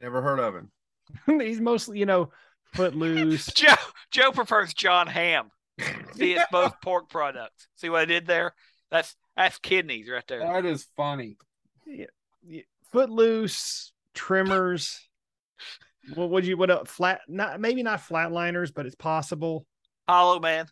Never 0.00 0.22
heard 0.22 0.38
of 0.38 0.54
him. 0.54 0.70
he's 1.40 1.60
mostly, 1.60 1.98
you 1.98 2.06
know, 2.06 2.30
Footloose. 2.74 3.46
Joe 3.54 3.74
Joe 4.10 4.32
prefers 4.32 4.74
Jon 4.74 5.06
Hamm. 5.06 5.50
See, 6.14 6.34
it's 6.34 6.44
both 6.52 6.80
pork 6.82 7.08
products. 7.08 7.68
See 7.76 7.88
what 7.88 8.00
I 8.00 8.04
did 8.04 8.26
there? 8.26 8.54
That's 8.90 9.14
that's 9.36 9.58
kidneys 9.58 10.08
right 10.08 10.24
there. 10.26 10.40
That 10.40 10.64
is 10.64 10.86
funny. 10.96 11.36
Footloose, 12.92 13.92
Tremors. 14.14 15.00
What 16.14 16.30
would 16.30 16.46
you? 16.46 16.56
What 16.56 16.70
a 16.70 16.86
flat? 16.86 17.20
Not 17.28 17.60
maybe 17.60 17.82
not 17.82 18.00
flatliners, 18.00 18.72
but 18.74 18.86
it's 18.86 18.94
possible. 18.94 19.66
Hollow 20.08 20.40
Man. 20.40 20.66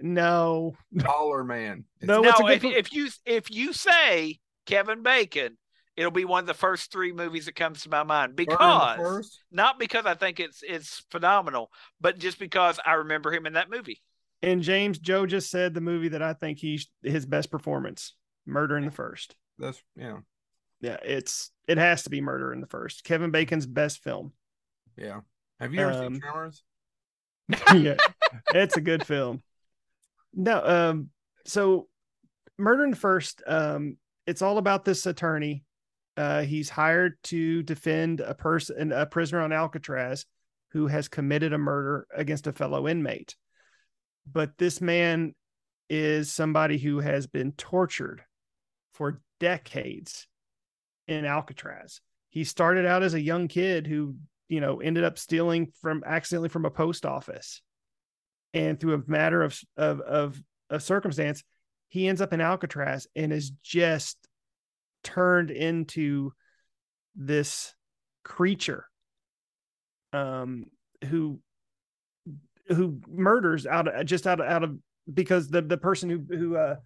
No, 0.00 0.74
Dollar 0.96 1.44
man. 1.44 1.84
No, 2.02 2.20
no, 2.20 2.28
it's 2.28 2.40
a 2.40 2.42
good 2.42 2.52
if, 2.52 2.60
pro- 2.60 2.70
if 2.70 2.92
you 2.92 3.08
if 3.24 3.50
you 3.50 3.72
say 3.72 4.38
Kevin 4.66 5.02
Bacon, 5.02 5.56
it'll 5.96 6.10
be 6.10 6.24
one 6.24 6.40
of 6.40 6.46
the 6.46 6.54
first 6.54 6.90
three 6.90 7.12
movies 7.12 7.46
that 7.46 7.54
comes 7.54 7.82
to 7.82 7.88
my 7.88 8.02
mind 8.02 8.36
because 8.36 9.40
not 9.50 9.78
because 9.78 10.06
I 10.06 10.14
think 10.14 10.40
it's 10.40 10.62
it's 10.66 11.04
phenomenal, 11.10 11.70
but 12.00 12.18
just 12.18 12.38
because 12.38 12.78
I 12.84 12.94
remember 12.94 13.32
him 13.32 13.46
in 13.46 13.54
that 13.54 13.70
movie. 13.70 14.02
And 14.44 14.62
James 14.62 14.98
Joe 14.98 15.26
just 15.26 15.50
said 15.50 15.74
the 15.74 15.80
movie 15.80 16.08
that 16.08 16.22
I 16.22 16.32
think 16.34 16.58
he's 16.58 16.88
his 17.02 17.26
best 17.26 17.50
performance, 17.50 18.14
Murder 18.46 18.76
in 18.76 18.84
the 18.84 18.90
First. 18.90 19.34
That's 19.58 19.82
yeah, 19.96 20.18
Yeah, 20.80 20.98
it's 21.04 21.50
it 21.68 21.78
has 21.78 22.02
to 22.04 22.10
be 22.10 22.20
Murder 22.20 22.52
in 22.52 22.60
the 22.60 22.66
First. 22.66 23.04
Kevin 23.04 23.30
Bacon's 23.30 23.66
best 23.66 24.02
film. 24.02 24.32
yeah. 24.96 25.20
Have 25.60 25.72
you 25.72 25.80
ever 25.80 25.92
Um, 25.92 26.14
seen 26.14 26.20
Tremors? 26.20 26.62
yeah, 27.74 27.96
it's 28.54 28.76
a 28.76 28.80
good 28.80 29.06
film. 29.06 29.42
No, 30.32 30.62
um, 30.64 31.10
so 31.46 31.88
Murder 32.58 32.84
in 32.84 32.90
the 32.90 32.96
First, 32.96 33.42
um, 33.46 33.96
it's 34.26 34.42
all 34.42 34.58
about 34.58 34.84
this 34.84 35.06
attorney. 35.06 35.64
Uh, 36.16 36.42
he's 36.42 36.68
hired 36.70 37.14
to 37.24 37.62
defend 37.62 38.20
a 38.20 38.34
person, 38.34 38.92
a 38.92 39.06
prisoner 39.06 39.40
on 39.42 39.52
Alcatraz, 39.52 40.26
who 40.72 40.86
has 40.88 41.06
committed 41.08 41.52
a 41.52 41.58
murder 41.58 42.06
against 42.14 42.46
a 42.46 42.52
fellow 42.52 42.88
inmate. 42.88 43.36
But 44.30 44.58
this 44.58 44.80
man 44.80 45.34
is 45.88 46.32
somebody 46.32 46.78
who 46.78 47.00
has 47.00 47.26
been 47.26 47.52
tortured 47.52 48.22
for 48.94 49.20
decades 49.40 50.26
in 51.06 51.24
Alcatraz. 51.24 52.00
He 52.30 52.44
started 52.44 52.86
out 52.86 53.02
as 53.02 53.14
a 53.14 53.20
young 53.20 53.48
kid 53.48 53.86
who, 53.86 54.16
you 54.48 54.60
know, 54.60 54.80
ended 54.80 55.04
up 55.04 55.18
stealing 55.18 55.72
from 55.80 56.02
accidentally 56.06 56.48
from 56.48 56.64
a 56.64 56.70
post 56.70 57.04
office 57.04 57.60
and 58.54 58.78
through 58.78 58.94
a 58.94 59.10
matter 59.10 59.42
of 59.42 59.60
of 59.76 60.00
of, 60.00 60.42
circumstance, 60.82 61.44
he 61.88 62.08
ends 62.08 62.20
up 62.20 62.32
in 62.32 62.40
Alcatraz 62.40 63.06
and 63.14 63.32
is 63.32 63.50
just 63.62 64.16
turned 65.02 65.50
into 65.50 66.32
this 67.14 67.74
creature, 68.24 68.86
um, 70.12 70.66
who 71.04 71.40
who 72.68 73.00
murders 73.08 73.66
out 73.66 73.88
of 73.88 74.06
just 74.06 74.26
out 74.26 74.40
of 74.40 74.46
out 74.46 74.64
of 74.64 74.78
because 75.12 75.48
the 75.48 75.62
the 75.62 75.76
person 75.76 76.08
who 76.08 76.24
who 76.36 76.56
uh 76.56 76.76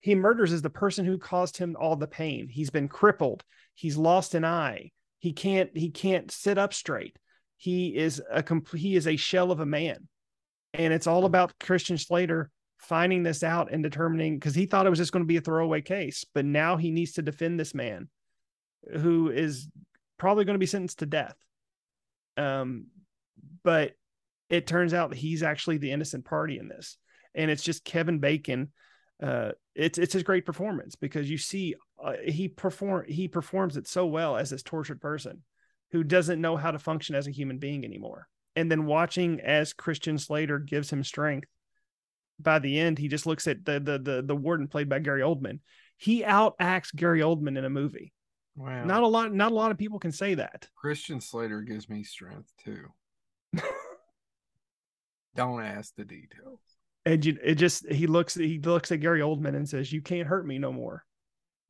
he 0.00 0.14
murders 0.14 0.52
is 0.52 0.62
the 0.62 0.70
person 0.70 1.04
who 1.04 1.18
caused 1.18 1.56
him 1.56 1.76
all 1.78 1.96
the 1.96 2.06
pain. 2.06 2.48
He's 2.48 2.70
been 2.70 2.88
crippled. 2.88 3.44
He's 3.74 3.96
lost 3.96 4.34
an 4.34 4.44
eye. 4.44 4.90
He 5.18 5.32
can't 5.32 5.70
he 5.74 5.90
can't 5.90 6.30
sit 6.30 6.58
up 6.58 6.72
straight. 6.72 7.18
He 7.56 7.94
is 7.96 8.22
a 8.30 8.42
complete 8.42 8.80
he 8.80 8.96
is 8.96 9.06
a 9.06 9.16
shell 9.16 9.52
of 9.52 9.60
a 9.60 9.66
man 9.66 10.08
and 10.74 10.92
it's 10.92 11.06
all 11.06 11.24
about 11.24 11.58
Christian 11.58 11.98
Slater 11.98 12.50
finding 12.78 13.22
this 13.22 13.42
out 13.42 13.72
and 13.72 13.82
determining 13.82 14.36
because 14.36 14.54
he 14.54 14.66
thought 14.66 14.86
it 14.86 14.90
was 14.90 14.98
just 14.98 15.12
going 15.12 15.22
to 15.22 15.28
be 15.28 15.36
a 15.36 15.40
throwaway 15.40 15.82
case, 15.82 16.24
but 16.34 16.44
now 16.44 16.76
he 16.76 16.90
needs 16.90 17.12
to 17.12 17.22
defend 17.22 17.58
this 17.58 17.74
man 17.74 18.08
who 19.00 19.30
is 19.30 19.68
probably 20.18 20.44
going 20.44 20.54
to 20.54 20.60
be 20.60 20.66
sentenced 20.66 21.00
to 21.00 21.06
death. 21.06 21.36
Um, 22.36 22.86
but 23.62 23.92
it 24.50 24.66
turns 24.66 24.92
out 24.92 25.14
he's 25.14 25.42
actually 25.42 25.78
the 25.78 25.92
innocent 25.92 26.24
party 26.24 26.58
in 26.58 26.68
this, 26.68 26.98
and 27.34 27.50
it's 27.50 27.62
just 27.62 27.84
Kevin 27.84 28.18
Bacon. 28.18 28.72
Uh, 29.22 29.52
it's 29.74 29.98
it's 29.98 30.12
his 30.12 30.22
great 30.22 30.44
performance 30.44 30.96
because 30.96 31.30
you 31.30 31.38
see 31.38 31.74
uh, 32.02 32.14
he 32.26 32.48
perform 32.48 33.04
he 33.06 33.28
performs 33.28 33.76
it 33.76 33.86
so 33.86 34.06
well 34.06 34.36
as 34.36 34.50
this 34.50 34.62
tortured 34.62 35.00
person 35.00 35.42
who 35.92 36.02
doesn't 36.02 36.40
know 36.40 36.56
how 36.56 36.70
to 36.70 36.78
function 36.78 37.14
as 37.14 37.26
a 37.26 37.32
human 37.32 37.58
being 37.58 37.84
anymore 37.84 38.28
and 38.56 38.70
then 38.70 38.86
watching 38.86 39.40
as 39.40 39.72
Christian 39.72 40.18
Slater 40.18 40.58
gives 40.58 40.90
him 40.90 41.04
strength. 41.04 41.48
By 42.38 42.58
the 42.58 42.78
end, 42.78 42.98
he 42.98 43.08
just 43.08 43.26
looks 43.26 43.46
at 43.46 43.64
the 43.64 43.78
the 43.80 43.98
the, 43.98 44.22
the 44.22 44.36
warden 44.36 44.66
played 44.66 44.88
by 44.88 44.98
Gary 44.98 45.22
Oldman. 45.22 45.60
He 45.96 46.22
outacts 46.22 46.94
Gary 46.94 47.20
Oldman 47.20 47.58
in 47.58 47.64
a 47.64 47.70
movie. 47.70 48.12
Wow. 48.56 48.84
Not 48.84 49.02
a 49.02 49.06
lot. 49.06 49.32
Not 49.32 49.52
a 49.52 49.54
lot 49.54 49.70
of 49.70 49.78
people 49.78 49.98
can 49.98 50.12
say 50.12 50.34
that. 50.34 50.68
Christian 50.74 51.20
Slater 51.20 51.60
gives 51.60 51.88
me 51.88 52.02
strength 52.02 52.50
too. 52.64 52.86
Don't 55.36 55.62
ask 55.62 55.94
the 55.96 56.04
details. 56.04 56.58
And 57.06 57.24
you, 57.24 57.38
it 57.42 57.54
just 57.54 57.90
he 57.90 58.06
looks 58.06 58.34
he 58.34 58.58
looks 58.58 58.92
at 58.92 59.00
Gary 59.00 59.20
Oldman 59.20 59.56
and 59.56 59.68
says, 59.68 59.92
"You 59.92 60.02
can't 60.02 60.28
hurt 60.28 60.46
me 60.46 60.58
no 60.58 60.72
more," 60.72 61.04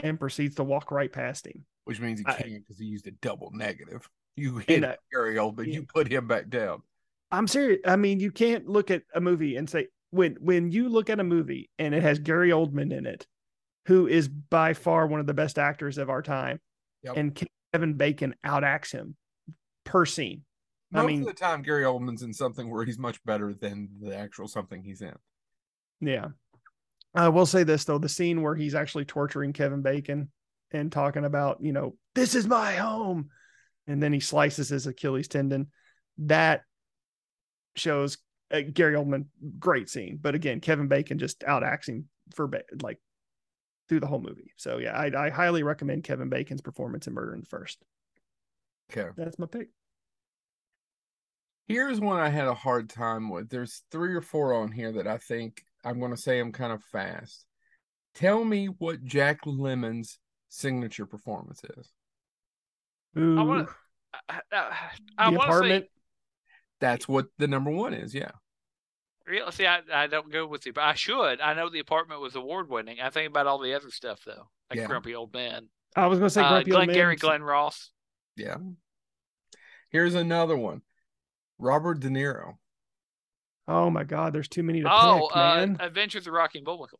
and 0.00 0.18
proceeds 0.18 0.56
to 0.56 0.64
walk 0.64 0.90
right 0.90 1.12
past 1.12 1.46
him. 1.46 1.64
which 1.84 2.00
means 2.00 2.20
he 2.20 2.26
I- 2.26 2.34
can't 2.34 2.62
because 2.66 2.78
he 2.78 2.86
used 2.86 3.06
a 3.06 3.12
double 3.12 3.50
negative. 3.52 4.08
You 4.36 4.58
hit 4.58 4.84
uh, 4.84 4.94
Gary 5.12 5.36
Oldman, 5.36 5.66
yeah. 5.66 5.74
you 5.74 5.82
put 5.92 6.10
him 6.10 6.26
back 6.26 6.48
down. 6.48 6.82
I'm 7.30 7.46
serious. 7.46 7.80
I 7.86 7.96
mean, 7.96 8.18
you 8.20 8.30
can't 8.32 8.66
look 8.68 8.90
at 8.90 9.02
a 9.14 9.20
movie 9.20 9.56
and 9.56 9.68
say 9.68 9.88
when 10.10 10.36
when 10.40 10.72
you 10.72 10.88
look 10.88 11.10
at 11.10 11.20
a 11.20 11.24
movie 11.24 11.68
and 11.78 11.94
it 11.94 12.02
has 12.02 12.18
Gary 12.18 12.50
Oldman 12.50 12.92
in 12.92 13.06
it, 13.06 13.26
who 13.86 14.06
is 14.08 14.28
by 14.28 14.72
far 14.74 15.06
one 15.06 15.20
of 15.20 15.26
the 15.26 15.34
best 15.34 15.58
actors 15.58 15.98
of 15.98 16.10
our 16.10 16.22
time, 16.22 16.58
Yep. 17.04 17.16
and 17.16 17.46
Kevin 17.72 17.94
Bacon 17.94 18.34
outacts 18.44 18.92
him 18.92 19.16
per 19.84 20.04
scene. 20.06 20.42
Most 20.92 21.02
I 21.02 21.06
mean, 21.06 21.20
of 21.20 21.26
the 21.26 21.32
time, 21.32 21.62
Gary 21.62 21.84
Oldman's 21.84 22.22
in 22.22 22.32
something 22.32 22.68
where 22.68 22.84
he's 22.84 22.98
much 22.98 23.22
better 23.24 23.54
than 23.54 23.88
the 24.00 24.16
actual 24.16 24.48
something 24.48 24.82
he's 24.82 25.02
in. 25.02 25.14
yeah. 26.00 26.28
I 27.14 27.28
will 27.28 27.46
say 27.46 27.64
this 27.64 27.84
though: 27.84 27.98
the 27.98 28.08
scene 28.08 28.42
where 28.42 28.54
he's 28.54 28.74
actually 28.74 29.04
torturing 29.04 29.52
Kevin 29.52 29.82
Bacon 29.82 30.30
and 30.72 30.90
talking 30.90 31.24
about, 31.24 31.58
you 31.60 31.72
know, 31.72 31.96
this 32.14 32.34
is 32.34 32.46
my 32.46 32.74
home, 32.74 33.30
and 33.86 34.02
then 34.02 34.12
he 34.12 34.20
slices 34.20 34.68
his 34.68 34.86
Achilles 34.86 35.28
tendon. 35.28 35.68
That 36.18 36.62
shows 37.76 38.18
uh, 38.52 38.60
Gary 38.72 38.94
Oldman 38.94 39.26
great 39.58 39.88
scene, 39.88 40.18
but 40.20 40.34
again, 40.34 40.60
Kevin 40.60 40.88
Bacon 40.88 41.18
just 41.18 41.40
outacts 41.40 41.88
him 41.88 42.08
for 42.34 42.50
like 42.82 42.98
through 43.88 44.00
the 44.00 44.06
whole 44.06 44.20
movie. 44.20 44.52
So 44.56 44.78
yeah, 44.78 44.92
I, 44.92 45.26
I 45.26 45.30
highly 45.30 45.62
recommend 45.62 46.04
Kevin 46.04 46.28
Bacon's 46.28 46.62
performance 46.62 47.06
in 47.06 47.14
Murder 47.14 47.34
in 47.34 47.40
the 47.40 47.46
First. 47.46 47.82
Okay. 48.90 49.08
That's 49.16 49.38
my 49.38 49.46
pick. 49.46 49.68
Here's 51.70 52.00
one 52.00 52.18
I 52.18 52.28
had 52.28 52.46
a 52.46 52.54
hard 52.54 52.88
time 52.90 53.28
with. 53.30 53.48
There's 53.48 53.82
three 53.90 54.14
or 54.14 54.20
four 54.20 54.54
on 54.54 54.72
here 54.72 54.92
that 54.92 55.06
I 55.06 55.18
think 55.18 55.62
I'm 55.84 55.98
going 55.98 56.10
to 56.14 56.20
say 56.20 56.38
them 56.38 56.52
kind 56.52 56.72
of 56.72 56.82
fast. 56.84 57.44
Tell 58.14 58.44
me 58.44 58.66
what 58.66 59.04
Jack 59.04 59.44
Lemmon's 59.44 60.18
signature 60.48 61.06
performance 61.06 61.62
is. 61.76 61.90
Ooh, 63.18 63.36
wanna- 63.36 63.68
I, 64.28 64.40
I, 64.52 64.76
I 65.16 65.30
the 65.30 65.36
want 65.36 65.48
to 65.48 65.52
say, 65.52 65.56
apartment. 65.58 65.86
That's 66.80 67.06
what 67.08 67.26
the 67.38 67.46
number 67.46 67.70
one 67.70 67.94
is. 67.94 68.14
Yeah. 68.14 68.30
real- 69.26 69.52
see, 69.52 69.66
I, 69.66 69.80
I 69.92 70.06
don't 70.08 70.32
go 70.32 70.46
with 70.46 70.66
you, 70.66 70.72
but 70.72 70.82
I 70.84 70.94
should. 70.94 71.40
I 71.40 71.54
know 71.54 71.68
the 71.70 71.78
apartment 71.78 72.20
was 72.20 72.34
award 72.34 72.68
winning. 72.68 73.00
I 73.00 73.10
think 73.10 73.30
about 73.30 73.46
all 73.46 73.58
the 73.58 73.74
other 73.74 73.90
stuff 73.90 74.20
though, 74.26 74.48
like 74.70 74.78
Yeah. 74.80 74.86
Grumpy 74.86 75.14
Old 75.14 75.32
Man, 75.32 75.68
I 75.94 76.06
was 76.06 76.18
going 76.18 76.26
to 76.28 76.34
say 76.34 76.42
uh, 76.42 76.48
Grumpy 76.48 76.72
Old 76.72 76.76
Glenn 76.78 76.86
Man. 76.88 76.94
Gary, 76.96 77.16
Glenn 77.16 77.42
Ross. 77.42 77.90
Yeah. 78.36 78.56
Here's 79.90 80.14
another 80.14 80.56
one. 80.56 80.82
Robert 81.60 82.00
De 82.00 82.08
Niro. 82.08 82.54
Oh 83.68 83.90
my 83.90 84.04
God, 84.04 84.32
there's 84.32 84.48
too 84.48 84.62
many 84.62 84.80
to 84.82 84.88
Oh, 84.90 85.28
pick, 85.28 85.36
uh, 85.36 85.56
man. 85.56 85.76
Adventures 85.80 86.26
of 86.26 86.32
Rocky 86.32 86.58
and 86.58 86.64
Bullwinkle. 86.64 86.98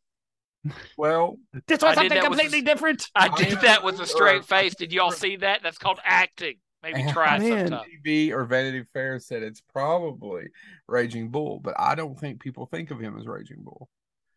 Well, 0.97 1.37
this 1.67 1.81
I 1.83 1.87
was 1.89 1.97
did 1.97 2.11
something 2.11 2.21
completely 2.23 2.61
the- 2.61 2.65
different. 2.65 3.07
I 3.15 3.27
I 3.27 3.35
did 3.35 3.53
am- 3.55 3.61
that 3.63 3.83
with 3.83 3.99
a 3.99 4.05
straight 4.05 4.39
or- 4.41 4.43
face. 4.43 4.75
Did 4.75 4.93
y'all 4.93 5.11
see 5.11 5.35
that? 5.37 5.61
That's 5.63 5.77
called 5.77 5.99
acting. 6.03 6.57
Maybe 6.83 7.03
try 7.11 7.35
it 7.37 7.39
Man. 7.41 7.67
sometime. 7.69 7.87
TV 8.05 8.31
or 8.31 8.43
Vanity 8.45 8.85
Fair 8.93 9.19
said 9.19 9.43
it's 9.43 9.61
probably 9.61 10.47
Raging 10.87 11.29
Bull, 11.29 11.59
but 11.59 11.73
I 11.79 11.95
don't 11.95 12.17
think 12.19 12.39
people 12.41 12.67
think 12.67 12.91
of 12.91 12.99
him 12.99 13.17
as 13.19 13.25
Raging 13.27 13.63
Bull. 13.63 13.89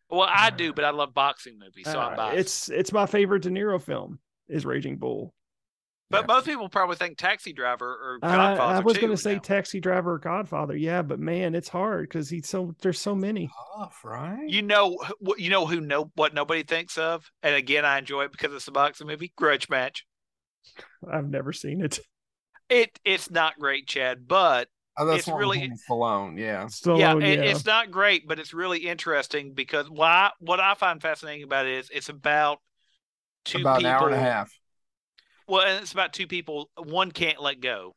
Well, 0.09 0.27
I 0.31 0.49
do, 0.51 0.71
but 0.73 0.83
I 0.85 0.91
love 0.91 1.13
boxing 1.13 1.57
movies, 1.59 1.85
so 1.85 1.99
I'm 1.99 2.13
Uh, 2.13 2.15
biased. 2.17 2.39
it's 2.39 2.69
it's 2.69 2.91
my 2.93 3.05
favorite 3.05 3.41
De 3.43 3.49
Niro 3.49 3.81
film 3.81 4.19
is 4.47 4.65
Raging 4.65 4.97
Bull. 4.97 5.33
But 6.09 6.21
yeah. 6.21 6.33
most 6.33 6.45
people 6.45 6.69
probably 6.69 6.95
think 6.95 7.17
Taxi 7.17 7.51
Driver 7.53 7.87
or 7.87 8.19
I, 8.21 8.35
Godfather. 8.35 8.75
I 8.75 8.79
was 8.79 8.97
going 8.97 9.11
to 9.11 9.17
say 9.17 9.39
Taxi 9.39 9.79
Driver 9.79 10.13
or 10.13 10.19
Godfather, 10.19 10.75
yeah, 10.75 11.01
but 11.01 11.19
man, 11.19 11.55
it's 11.55 11.69
hard 11.69 12.07
because 12.07 12.29
he's 12.29 12.47
so 12.47 12.75
there's 12.81 12.99
so 12.99 13.15
many. 13.15 13.49
Tough, 13.77 14.01
right? 14.03 14.47
You 14.47 14.61
know, 14.61 14.97
wh- 15.25 15.39
you 15.39 15.49
know 15.49 15.65
who 15.65 15.81
know 15.81 16.11
what 16.15 16.33
nobody 16.33 16.63
thinks 16.63 16.97
of, 16.97 17.29
and 17.41 17.55
again, 17.55 17.85
I 17.85 17.97
enjoy 17.97 18.25
it 18.25 18.31
because 18.31 18.53
it's 18.53 18.67
a 18.67 18.71
boxing 18.71 19.07
movie. 19.07 19.33
Grudge 19.35 19.69
Match. 19.69 20.05
I've 21.09 21.29
never 21.29 21.53
seen 21.53 21.81
it. 21.81 21.99
It 22.69 22.99
it's 23.03 23.29
not 23.29 23.59
great, 23.59 23.87
Chad, 23.87 24.27
but 24.27 24.67
oh, 24.97 25.05
that's 25.05 25.27
it's 25.27 25.37
really- 25.37 25.69
with 25.69 25.81
Stallone. 25.89 26.39
Yeah. 26.39 26.65
Stallone, 26.65 27.21
yeah, 27.21 27.27
yeah, 27.27 27.49
it's 27.51 27.65
not 27.65 27.91
great, 27.91 28.27
but 28.27 28.39
it's 28.39 28.53
really 28.53 28.79
interesting 28.79 29.53
because 29.53 29.89
why? 29.89 30.31
What 30.39 30.59
I 30.59 30.73
find 30.73 31.01
fascinating 31.01 31.43
about 31.43 31.65
it 31.67 31.73
is 31.73 31.89
it's 31.91 32.09
about 32.09 32.59
two 33.43 33.59
About 33.61 33.77
people. 33.77 33.91
an 33.91 33.95
hour 33.95 34.07
and 34.07 34.15
a 34.15 34.19
half. 34.19 34.51
Well, 35.47 35.65
and 35.65 35.81
it's 35.81 35.91
about 35.93 36.13
two 36.13 36.27
people. 36.27 36.69
One 36.77 37.11
can't 37.11 37.41
let 37.41 37.61
go 37.61 37.93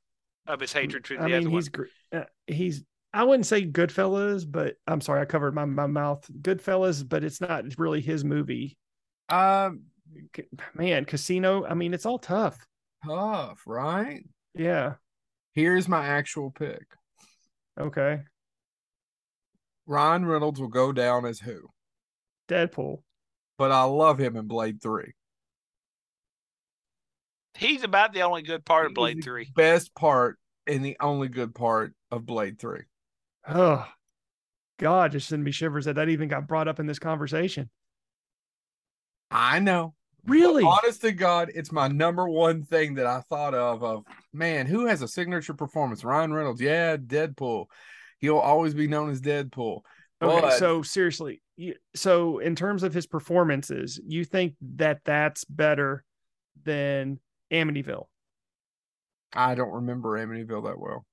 of 0.47 0.61
his 0.61 0.73
hatred 0.73 1.05
to 1.07 1.17
the 1.17 1.23
I 1.23 1.27
mean, 1.27 1.45
one. 1.45 1.51
he's 1.53 1.69
gr- 1.69 1.85
uh, 2.13 2.25
he's. 2.47 2.85
I 3.13 3.25
wouldn't 3.25 3.47
say 3.47 3.65
Goodfellas, 3.65 4.45
but 4.51 4.77
I'm 4.87 5.01
sorry, 5.01 5.23
I 5.23 5.25
covered 5.25 5.55
my 5.55 5.65
my 5.65 5.87
mouth. 5.87 6.25
Goodfellas, 6.43 7.09
but 7.09 7.25
it's 7.25 7.41
not 7.41 7.65
really 7.79 8.01
his 8.01 8.25
movie. 8.25 8.77
Um, 9.29 9.83
Man, 10.75 11.05
Casino. 11.05 11.65
I 11.65 11.75
mean, 11.75 11.95
it's 11.95 12.07
all 12.07 12.19
tough. 12.19 12.59
tough, 13.07 13.63
right? 13.67 14.23
Yeah. 14.55 14.95
Here's 15.55 15.89
my 15.89 16.07
actual 16.07 16.51
pick. 16.51 16.85
Okay. 17.79 18.21
Ryan 19.87 20.27
Reynolds 20.27 20.61
will 20.61 20.69
go 20.69 20.93
down 20.93 21.25
as 21.25 21.41
who? 21.41 21.61
Deadpool. 22.49 23.03
But 23.59 23.73
I 23.73 23.83
love 23.85 24.19
him 24.19 24.37
in 24.37 24.47
Blade 24.47 24.81
3. 24.83 25.13
He's 27.59 27.83
about 27.83 28.13
the 28.13 28.23
only 28.23 28.43
good 28.43 28.65
part 28.65 28.87
of 28.87 28.91
He 28.91 28.93
is 28.93 28.97
Blade 28.97 29.17
the 29.19 29.23
Three. 29.23 29.53
Best 29.55 29.95
part 29.95 30.39
and 30.67 30.85
the 30.85 30.97
only 31.01 31.29
good 31.29 31.55
part 31.55 31.93
of 32.11 32.25
Blade 32.25 32.59
3. 32.59 32.81
Oh, 33.49 33.87
God, 34.79 35.13
just 35.13 35.29
send 35.29 35.43
me 35.43 35.51
shivers 35.51 35.87
that 35.87 35.97
that 35.97 36.09
even 36.09 36.29
got 36.29 36.47
brought 36.47 36.69
up 36.69 36.79
in 36.79 36.87
this 36.87 36.99
conversation. 36.99 37.71
I 39.31 39.59
know. 39.59 39.95
Really? 40.27 40.63
But 40.63 40.81
honest 40.85 41.01
to 41.03 41.13
God, 41.13 41.51
it's 41.55 41.73
my 41.73 41.89
number 41.89 42.29
one 42.29 42.63
thing 42.63 42.95
that 42.95 43.07
I 43.07 43.21
thought 43.29 43.55
of. 43.55 43.83
Of 43.83 44.05
man, 44.33 44.67
who 44.67 44.87
has 44.87 45.03
a 45.03 45.09
signature 45.09 45.55
performance? 45.55 46.05
Ryan 46.05 46.33
Reynolds. 46.33 46.61
Yeah, 46.61 46.97
Deadpool. 46.97 47.67
He'll 48.19 48.39
always 48.39 48.75
be 48.75 48.89
known 48.89 49.11
as 49.11 49.21
Deadpool. 49.21 49.81
Okay, 50.21 50.41
But- 50.41 50.59
so 50.59 50.83
seriously, 50.83 51.41
so 51.95 52.39
in 52.39 52.55
terms 52.57 52.83
of 52.83 52.93
his 52.93 53.07
performances, 53.07 54.01
you 54.07 54.25
think 54.25 54.55
that 54.77 55.01
that's 55.05 55.45
better 55.45 56.05
than 56.65 57.21
Amityville? 57.51 58.07
I 59.35 59.55
don't 59.55 59.73
remember 59.73 60.11
Amityville 60.19 60.65
that 60.65 60.79
well, 60.79 61.05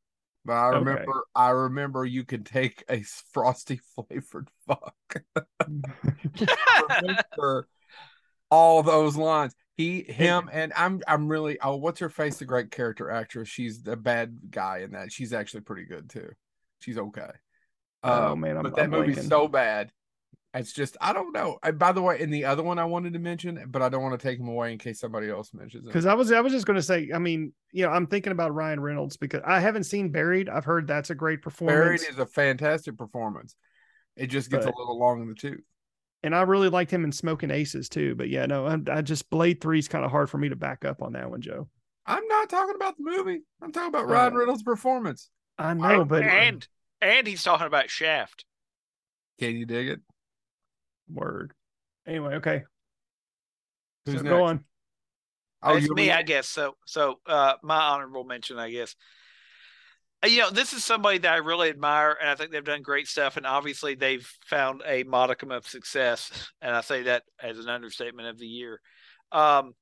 but 0.46 0.54
I 0.54 0.70
Okay. 0.70 0.80
remember. 0.80 1.24
I 1.36 1.50
remember 1.50 2.06
you 2.06 2.24
could 2.24 2.46
take 2.46 2.84
a 2.90 3.02
frosty 3.34 3.80
flavored 3.96 4.50
fuck. 4.68 4.96
I 6.40 7.62
all 8.52 8.84
those 8.84 9.18
lines. 9.18 9.54
He, 9.78 10.04
him, 10.04 10.50
and 10.54 10.72
I'm. 10.76 11.02
I'm 11.08 11.28
really. 11.28 11.60
Oh, 11.62 11.76
what's 11.76 12.00
her 12.00 12.10
face? 12.10 12.38
The 12.38 12.46
great 12.46 12.72
character 12.72 13.10
actress. 13.12 13.50
She's 13.50 13.82
the 13.84 13.98
bad 13.98 14.38
guy 14.50 14.80
in 14.80 14.92
that. 14.92 15.12
She's 15.12 15.34
actually 15.34 15.62
pretty 15.62 15.86
good 15.86 16.10
too. 16.10 16.30
She's 16.80 16.98
okay. 16.98 17.32
Oh, 18.04 18.34
Um, 18.34 18.40
man, 18.42 18.56
I'm- 18.56 18.64
but 18.64 18.76
that 18.76 18.84
I'm 18.86 18.90
movie's 18.92 19.18
blanking. 19.18 19.30
so 19.30 19.48
bad. 19.48 19.92
It's 20.56 20.72
just 20.72 20.96
I 21.02 21.12
don't 21.14 21.34
know. 21.34 21.60
And 21.64 21.78
by 21.78 21.92
the 21.92 22.02
way, 22.02 22.20
in 22.20 22.30
the 22.32 22.46
other 22.46 22.64
one 22.64 22.80
I 22.80 22.86
wanted 22.86 23.14
to 23.14 23.20
mention, 23.20 23.64
but 23.68 23.82
I 23.82 23.90
don't 23.90 24.02
want 24.02 24.18
to 24.20 24.26
take 24.28 24.40
him 24.40 24.48
away 24.48 24.72
in 24.72 24.78
case 24.78 25.00
somebody 25.02 25.30
else 25.30 25.54
mentions 25.54 25.84
it. 25.84 25.88
Because 25.88 26.06
I 26.06 26.14
was 26.14 26.32
I 26.32 26.40
was 26.40 26.54
just 26.54 26.66
going 26.66 26.78
to 26.78 26.82
say, 26.84 27.10
I 27.14 27.20
mean, 27.20 27.52
you 27.74 27.86
know, 27.86 27.92
I'm 27.92 28.08
thinking 28.08 28.32
about 28.32 28.54
Ryan 28.56 28.80
Reynolds 28.80 29.18
because 29.18 29.42
I 29.46 29.60
haven't 29.60 29.84
seen 29.84 30.10
Buried. 30.12 30.48
I've 30.50 30.64
heard 30.66 30.88
that's 30.88 31.10
a 31.10 31.16
great 31.16 31.42
performance, 31.42 31.78
Buried 31.78 32.02
is 32.14 32.20
a 32.20 32.26
fantastic 32.26 32.98
performance. 32.98 33.56
It 34.16 34.28
just 34.28 34.50
gets 34.50 34.66
But- 34.66 34.74
a 34.74 34.78
little 34.78 34.98
long 34.98 35.22
in 35.22 35.28
the 35.28 35.36
tooth. 35.36 35.62
and 36.24 36.34
I 36.34 36.44
really 36.44 36.70
liked 36.70 36.90
him 36.90 37.04
in 37.04 37.12
Smoking 37.12 37.52
Aces 37.52 37.90
too. 37.90 38.16
But 38.16 38.30
yeah, 38.30 38.46
no, 38.46 38.66
I, 38.66 38.78
I 38.90 39.02
just 39.02 39.30
Blade 39.30 39.60
Three 39.60 39.80
is 39.80 39.90
kind 39.90 40.06
of 40.06 40.12
hard 40.12 40.30
for 40.30 40.38
me 40.38 40.48
to 40.50 40.56
back 40.56 40.86
up 40.86 41.02
on 41.02 41.14
that 41.14 41.30
one, 41.30 41.42
Joe. 41.42 41.68
I'm 42.06 42.26
not 42.28 42.50
talking 42.50 42.76
about 42.76 42.96
the 42.98 43.04
movie. 43.04 43.42
I'm 43.62 43.72
talking 43.74 43.90
about 43.90 44.08
Ryan 44.08 44.34
Uh, 44.34 44.38
Reynolds' 44.38 44.64
performance. 44.64 45.30
I 45.58 45.74
know, 45.74 46.06
but 46.06 46.24
and 46.24 46.66
and 47.02 47.28
he's 47.28 47.44
talking 47.44 47.68
about 47.68 47.90
Shaft. 47.90 48.46
Can 49.40 49.56
you 49.58 49.66
dig 49.66 49.90
it? 49.90 50.00
Word. 51.12 51.54
Anyway, 52.08 52.36
okay, 52.36 52.64
Who's 54.06 54.18
so 54.18 54.22
next? 54.22 54.30
go 54.30 54.44
on. 54.44 54.64
Oh, 55.64 55.76
it's 55.78 55.88
you 55.88 55.96
me, 55.96 56.12
I 56.12 56.22
guess. 56.22 56.48
So, 56.48 56.76
so 56.86 57.16
uh, 57.26 57.54
my 57.64 57.78
honorable 57.78 58.24
mention, 58.24 58.60
I 58.60 58.70
guess. 58.70 58.96
Uh, 60.24 60.28
You 60.28 60.42
know, 60.42 60.50
this 60.52 60.74
is 60.74 60.84
somebody 60.84 61.18
that 61.20 61.34
I 61.34 61.38
really 61.38 61.70
admire, 61.70 62.16
and 62.20 62.30
I 62.30 62.36
think 62.36 62.52
they've 62.52 62.64
done 62.64 62.84
great 62.84 63.08
stuff. 63.08 63.36
And 63.36 63.48
obviously, 63.48 63.96
they've 63.96 64.28
found 64.46 64.84
a 64.86 65.04
modicum 65.04 65.50
of 65.52 65.68
success, 65.68 66.52
and 66.62 66.76
I 66.76 66.82
say 66.82 67.04
that 67.04 67.24
as 67.42 67.58
an 67.58 67.70
understatement 67.70 68.28
of 68.28 68.38
the 68.38 68.48
year. 68.48 68.80
Um, 69.32 69.74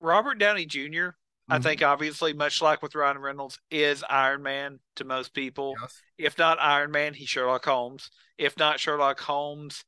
Robert 0.00 0.38
Downey 0.38 0.64
Jr. 0.64 1.10
I 1.50 1.58
Mhm. 1.58 1.62
think, 1.62 1.82
obviously, 1.82 2.32
much 2.32 2.62
like 2.62 2.82
with 2.82 2.94
Ryan 2.94 3.18
Reynolds, 3.18 3.58
is 3.70 4.04
Iron 4.08 4.42
Man 4.42 4.80
to 4.96 5.04
most 5.04 5.34
people. 5.34 5.74
Yes. 5.80 6.02
If 6.18 6.38
not 6.38 6.60
Iron 6.60 6.90
Man, 6.90 7.14
he's 7.14 7.28
Sherlock 7.28 7.64
Holmes. 7.64 8.10
If 8.38 8.56
not 8.56 8.78
Sherlock 8.80 9.20
Holmes, 9.20 9.84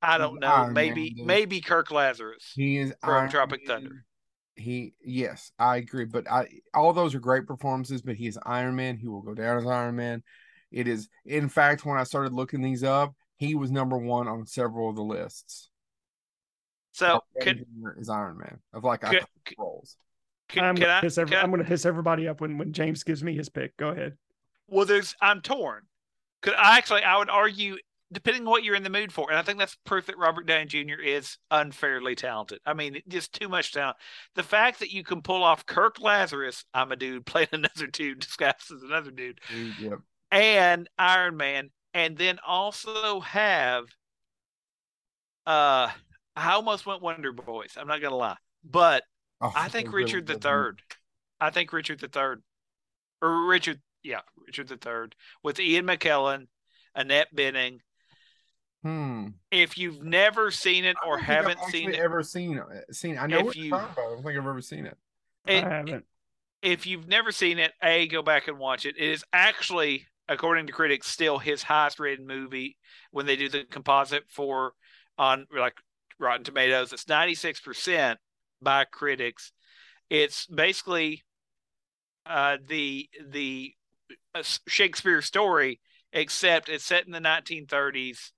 I 0.00 0.18
don't 0.18 0.32
He's 0.34 0.40
know. 0.40 0.46
Iron 0.48 0.72
maybe 0.74 1.10
dude. 1.10 1.26
maybe 1.26 1.60
Kirk 1.60 1.90
Lazarus. 1.90 2.52
He 2.54 2.78
is 2.78 2.94
From 3.00 3.10
Iron 3.10 3.30
Tropic 3.30 3.66
Man. 3.66 3.76
Thunder. 3.82 4.04
He 4.56 4.94
yes, 5.04 5.50
I 5.58 5.78
agree. 5.78 6.04
But 6.04 6.30
I 6.30 6.46
all 6.72 6.92
those 6.92 7.14
are 7.14 7.20
great 7.20 7.46
performances, 7.46 8.02
but 8.02 8.14
he 8.16 8.26
is 8.26 8.38
Iron 8.44 8.76
Man. 8.76 8.96
He 8.96 9.08
will 9.08 9.22
go 9.22 9.34
down 9.34 9.58
as 9.58 9.66
Iron 9.66 9.96
Man. 9.96 10.22
It 10.70 10.86
is 10.86 11.08
in 11.24 11.48
fact 11.48 11.84
when 11.84 11.98
I 11.98 12.04
started 12.04 12.32
looking 12.32 12.62
these 12.62 12.84
up, 12.84 13.14
he 13.36 13.54
was 13.54 13.70
number 13.70 13.96
one 13.98 14.28
on 14.28 14.46
several 14.46 14.90
of 14.90 14.96
the 14.96 15.02
lists. 15.02 15.70
So 16.94 17.06
Robert 17.06 17.24
can, 17.40 17.58
Jr. 17.58 17.98
is 18.00 18.08
Iron 18.08 18.38
Man 18.38 18.58
of 18.72 18.84
like 18.84 19.00
can, 19.00 19.14
iconic 19.14 19.58
roles. 19.58 19.96
can, 20.48 20.64
I'm 20.64 20.76
can 20.76 20.82
gonna 20.84 20.94
I, 20.94 21.00
hiss 21.00 21.18
every, 21.18 21.36
I- 21.36 21.42
I'm 21.42 21.50
gonna 21.50 21.64
hiss 21.64 21.84
everybody 21.84 22.28
up 22.28 22.40
when 22.40 22.56
when 22.56 22.72
James 22.72 23.02
gives 23.02 23.22
me 23.24 23.34
his 23.36 23.48
pick. 23.48 23.76
Go 23.76 23.88
ahead. 23.88 24.16
Well, 24.68 24.86
there's 24.86 25.16
I'm 25.20 25.40
torn. 25.40 25.82
Could 26.40 26.54
I 26.54 26.78
actually 26.78 27.02
I 27.02 27.18
would 27.18 27.28
argue 27.30 27.76
depending 28.12 28.42
on 28.44 28.50
what 28.50 28.62
you're 28.62 28.76
in 28.76 28.84
the 28.84 28.90
mood 28.90 29.10
for, 29.10 29.28
and 29.28 29.36
I 29.38 29.42
think 29.42 29.58
that's 29.58 29.76
proof 29.84 30.06
that 30.06 30.16
Robert 30.18 30.46
Downey 30.46 30.66
Jr. 30.66 31.00
is 31.02 31.36
unfairly 31.50 32.14
talented. 32.14 32.60
I 32.64 32.72
mean, 32.74 33.02
just 33.08 33.32
too 33.32 33.48
much 33.48 33.72
talent. 33.72 33.96
The 34.36 34.44
fact 34.44 34.78
that 34.78 34.92
you 34.92 35.02
can 35.02 35.20
pull 35.20 35.42
off 35.42 35.66
Kirk 35.66 36.00
Lazarus, 36.00 36.64
I'm 36.72 36.92
a 36.92 36.96
dude 36.96 37.26
playing 37.26 37.48
another 37.50 37.88
dude 37.88 38.20
disguised 38.20 38.70
as 38.72 38.84
another 38.84 39.10
dude, 39.10 39.40
Dude, 39.50 39.78
yep. 39.80 39.98
and 40.30 40.88
Iron 40.96 41.36
Man, 41.36 41.70
and 41.92 42.16
then 42.16 42.38
also 42.46 43.18
have 43.20 43.86
uh 45.46 45.90
I 46.36 46.52
almost 46.52 46.86
went 46.86 47.02
Wonder 47.02 47.32
Boys. 47.32 47.74
I'm 47.76 47.86
not 47.88 48.00
gonna 48.00 48.16
lie. 48.16 48.36
But 48.64 49.04
Oh, 49.40 49.52
I 49.54 49.68
think 49.68 49.86
they're 49.86 49.92
really 49.96 50.04
Richard 50.04 50.26
the. 50.26 50.38
Third. 50.38 50.80
I 51.40 51.50
think 51.50 51.72
Richard 51.72 52.00
the 52.00 52.08
Third, 52.08 52.42
or 53.20 53.46
Richard, 53.46 53.80
yeah, 54.02 54.20
Richard 54.46 54.68
the 54.68 54.76
Third, 54.76 55.14
with 55.42 55.58
Ian 55.60 55.86
McKellen, 55.86 56.46
Annette 56.94 57.34
Bening. 57.34 57.78
Hmm. 58.82 59.28
If 59.50 59.78
you've 59.78 60.02
never 60.02 60.50
seen 60.50 60.84
it 60.84 60.96
I 61.02 61.06
or 61.06 61.16
don't 61.16 61.26
think 61.26 61.30
I've 61.30 61.44
haven't 61.46 61.70
seen 61.70 61.90
it, 61.90 61.96
ever 62.00 62.22
seen 62.22 62.58
it. 62.58 62.94
Seen. 62.94 63.18
I 63.18 63.26
know 63.26 63.38
If 63.38 63.44
what 63.46 63.56
you're 63.56 63.64
you- 63.66 63.70
talking 63.70 63.92
about. 63.92 63.98
I 64.06 64.10
don't 64.14 64.22
think 64.22 64.38
I've 64.38 64.46
ever 64.46 64.60
seen 64.60 64.86
it. 64.86 64.98
it- 65.46 65.64
I 65.64 65.68
haven't. 65.68 66.04
if 66.62 66.86
you've 66.86 67.08
never 67.08 67.32
seen 67.32 67.58
it, 67.58 67.72
a 67.82 68.06
go 68.08 68.22
back 68.22 68.46
and 68.48 68.58
watch 68.58 68.84
it. 68.86 68.96
It 68.98 69.10
is 69.10 69.24
actually, 69.32 70.06
according 70.28 70.66
to 70.66 70.72
critics, 70.72 71.06
still 71.06 71.38
his 71.38 71.62
highest 71.62 71.98
rated 71.98 72.26
movie 72.26 72.76
when 73.10 73.26
they 73.26 73.36
do 73.36 73.48
the 73.48 73.64
composite 73.64 74.24
for 74.28 74.72
on 75.18 75.46
like 75.56 75.74
Rotten 76.18 76.44
Tomatoes. 76.44 76.92
It's 76.92 77.08
ninety 77.08 77.34
six 77.34 77.60
percent 77.60 78.18
by 78.62 78.84
critics. 78.84 79.52
It's 80.10 80.46
basically 80.46 81.22
uh, 82.26 82.58
the 82.66 83.08
the 83.28 83.72
uh, 84.34 84.42
Shakespeare 84.68 85.22
story, 85.22 85.80
except 86.12 86.68
it's 86.68 86.84
set 86.84 87.06
in 87.06 87.12
the 87.12 87.20
nineteen 87.20 87.66
thirties, 87.66 88.32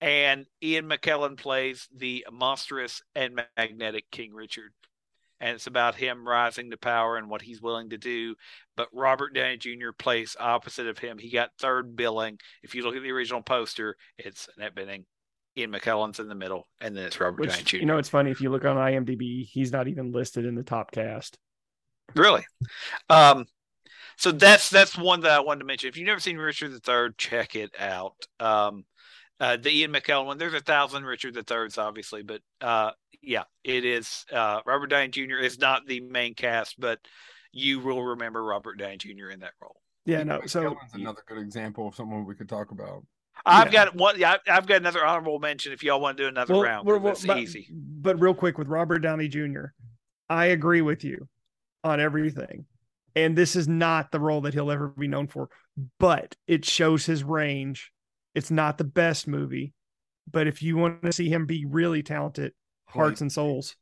and 0.00 0.46
Ian 0.62 0.88
McKellen 0.88 1.36
plays 1.36 1.88
the 1.94 2.26
monstrous 2.32 3.02
and 3.14 3.40
magnetic 3.56 4.10
King 4.10 4.32
Richard 4.32 4.72
and 5.40 5.56
it's 5.56 5.66
about 5.66 5.94
him 5.94 6.26
rising 6.26 6.70
to 6.70 6.76
power 6.78 7.18
and 7.18 7.28
what 7.28 7.42
he's 7.42 7.60
willing 7.60 7.90
to 7.90 7.98
do. 7.98 8.34
But 8.76 8.88
Robert 8.92 9.34
Downey 9.34 9.58
Jr. 9.58 9.90
plays 9.96 10.36
opposite 10.40 10.86
of 10.86 10.98
him. 10.98 11.18
He 11.18 11.30
got 11.30 11.50
third 11.58 11.96
billing. 11.96 12.38
If 12.62 12.74
you 12.74 12.82
look 12.82 12.96
at 12.96 13.02
the 13.02 13.12
original 13.12 13.42
poster, 13.42 13.96
it's 14.16 14.48
Annette 14.56 14.74
Bening, 14.74 15.04
Ian 15.56 15.72
McKellen's 15.72 16.18
in 16.18 16.28
the 16.28 16.34
middle, 16.34 16.66
and 16.80 16.96
then 16.96 17.04
it's 17.04 17.20
Robert 17.20 17.48
Downey 17.48 17.62
Jr. 17.62 17.76
you 17.76 17.86
know, 17.86 17.98
it's 17.98 18.08
funny 18.08 18.30
if 18.30 18.40
you 18.40 18.50
look 18.50 18.64
on 18.64 18.76
IMDb, 18.76 19.46
he's 19.46 19.72
not 19.72 19.88
even 19.88 20.12
listed 20.12 20.44
in 20.44 20.54
the 20.54 20.62
top 20.62 20.90
cast. 20.90 21.38
really. 22.14 22.44
Um, 23.08 23.46
so 24.16 24.32
that's 24.32 24.70
that's 24.70 24.96
one 24.96 25.20
that 25.20 25.32
I 25.32 25.40
wanted 25.40 25.60
to 25.60 25.66
mention. 25.66 25.88
If 25.88 25.96
you've 25.96 26.06
never 26.06 26.20
seen 26.20 26.36
Richard 26.36 26.72
III, 26.72 27.08
check 27.16 27.56
it 27.56 27.72
out. 27.78 28.14
Um, 28.38 28.84
uh, 29.40 29.56
the 29.56 29.70
Ian 29.70 29.92
McKellen 29.92 30.26
one. 30.26 30.38
There's 30.38 30.54
a 30.54 30.60
thousand 30.60 31.04
Richard 31.04 31.36
III's, 31.36 31.78
obviously, 31.78 32.22
but 32.22 32.40
uh, 32.60 32.92
yeah, 33.22 33.44
it 33.64 33.84
is. 33.84 34.24
Uh, 34.32 34.60
Robert 34.64 34.88
Downey 34.88 35.08
Jr. 35.08 35.38
is 35.38 35.58
not 35.58 35.86
the 35.86 36.00
main 36.00 36.34
cast, 36.34 36.78
but 36.78 37.00
you 37.52 37.80
will 37.80 38.02
remember 38.02 38.44
Robert 38.44 38.78
Downey 38.78 38.96
Jr. 38.98 39.30
in 39.30 39.40
that 39.40 39.52
role. 39.60 39.80
Yeah, 40.06 40.18
Ian 40.18 40.28
no. 40.28 40.40
So 40.46 40.62
McKellen's 40.62 40.94
another 40.94 41.22
good 41.26 41.38
example 41.38 41.88
of 41.88 41.94
someone 41.94 42.24
we 42.24 42.34
could 42.34 42.48
talk 42.48 42.70
about. 42.70 43.04
I've 43.46 43.72
Yeah. 43.72 43.84
got 43.86 43.94
one. 43.96 44.18
Yeah, 44.18 44.36
I've 44.48 44.66
got 44.66 44.76
another 44.78 45.04
honorable 45.04 45.38
mention. 45.38 45.72
If 45.72 45.82
y'all 45.82 46.00
want 46.00 46.16
to 46.16 46.24
do 46.24 46.28
another 46.28 46.54
well, 46.54 46.62
round, 46.62 46.86
well, 46.86 46.96
'cause 46.96 47.02
well, 47.04 47.12
it's 47.12 47.26
but, 47.26 47.38
easy. 47.38 47.68
But 47.72 48.20
real 48.20 48.34
quick 48.34 48.58
with 48.58 48.68
Robert 48.68 49.00
Downey 49.00 49.28
Jr., 49.28 49.66
I 50.28 50.46
agree 50.46 50.80
with 50.82 51.04
you 51.04 51.28
on 51.82 52.00
everything. 52.00 52.66
And 53.16 53.36
this 53.36 53.54
is 53.54 53.68
not 53.68 54.10
the 54.10 54.18
role 54.20 54.40
that 54.42 54.54
he'll 54.54 54.70
ever 54.70 54.88
be 54.88 55.06
known 55.08 55.28
for, 55.28 55.48
but 55.98 56.36
it 56.46 56.64
shows 56.64 57.06
his 57.06 57.22
range. 57.22 57.92
It's 58.34 58.50
not 58.50 58.78
the 58.78 58.84
best 58.84 59.28
movie, 59.28 59.72
but 60.30 60.46
if 60.48 60.62
you 60.62 60.76
want 60.76 61.02
to 61.02 61.12
see 61.12 61.28
him 61.28 61.46
be 61.46 61.64
really 61.64 62.02
talented, 62.02 62.54
Hearts 62.86 63.20
and 63.20 63.30
Souls. 63.30 63.76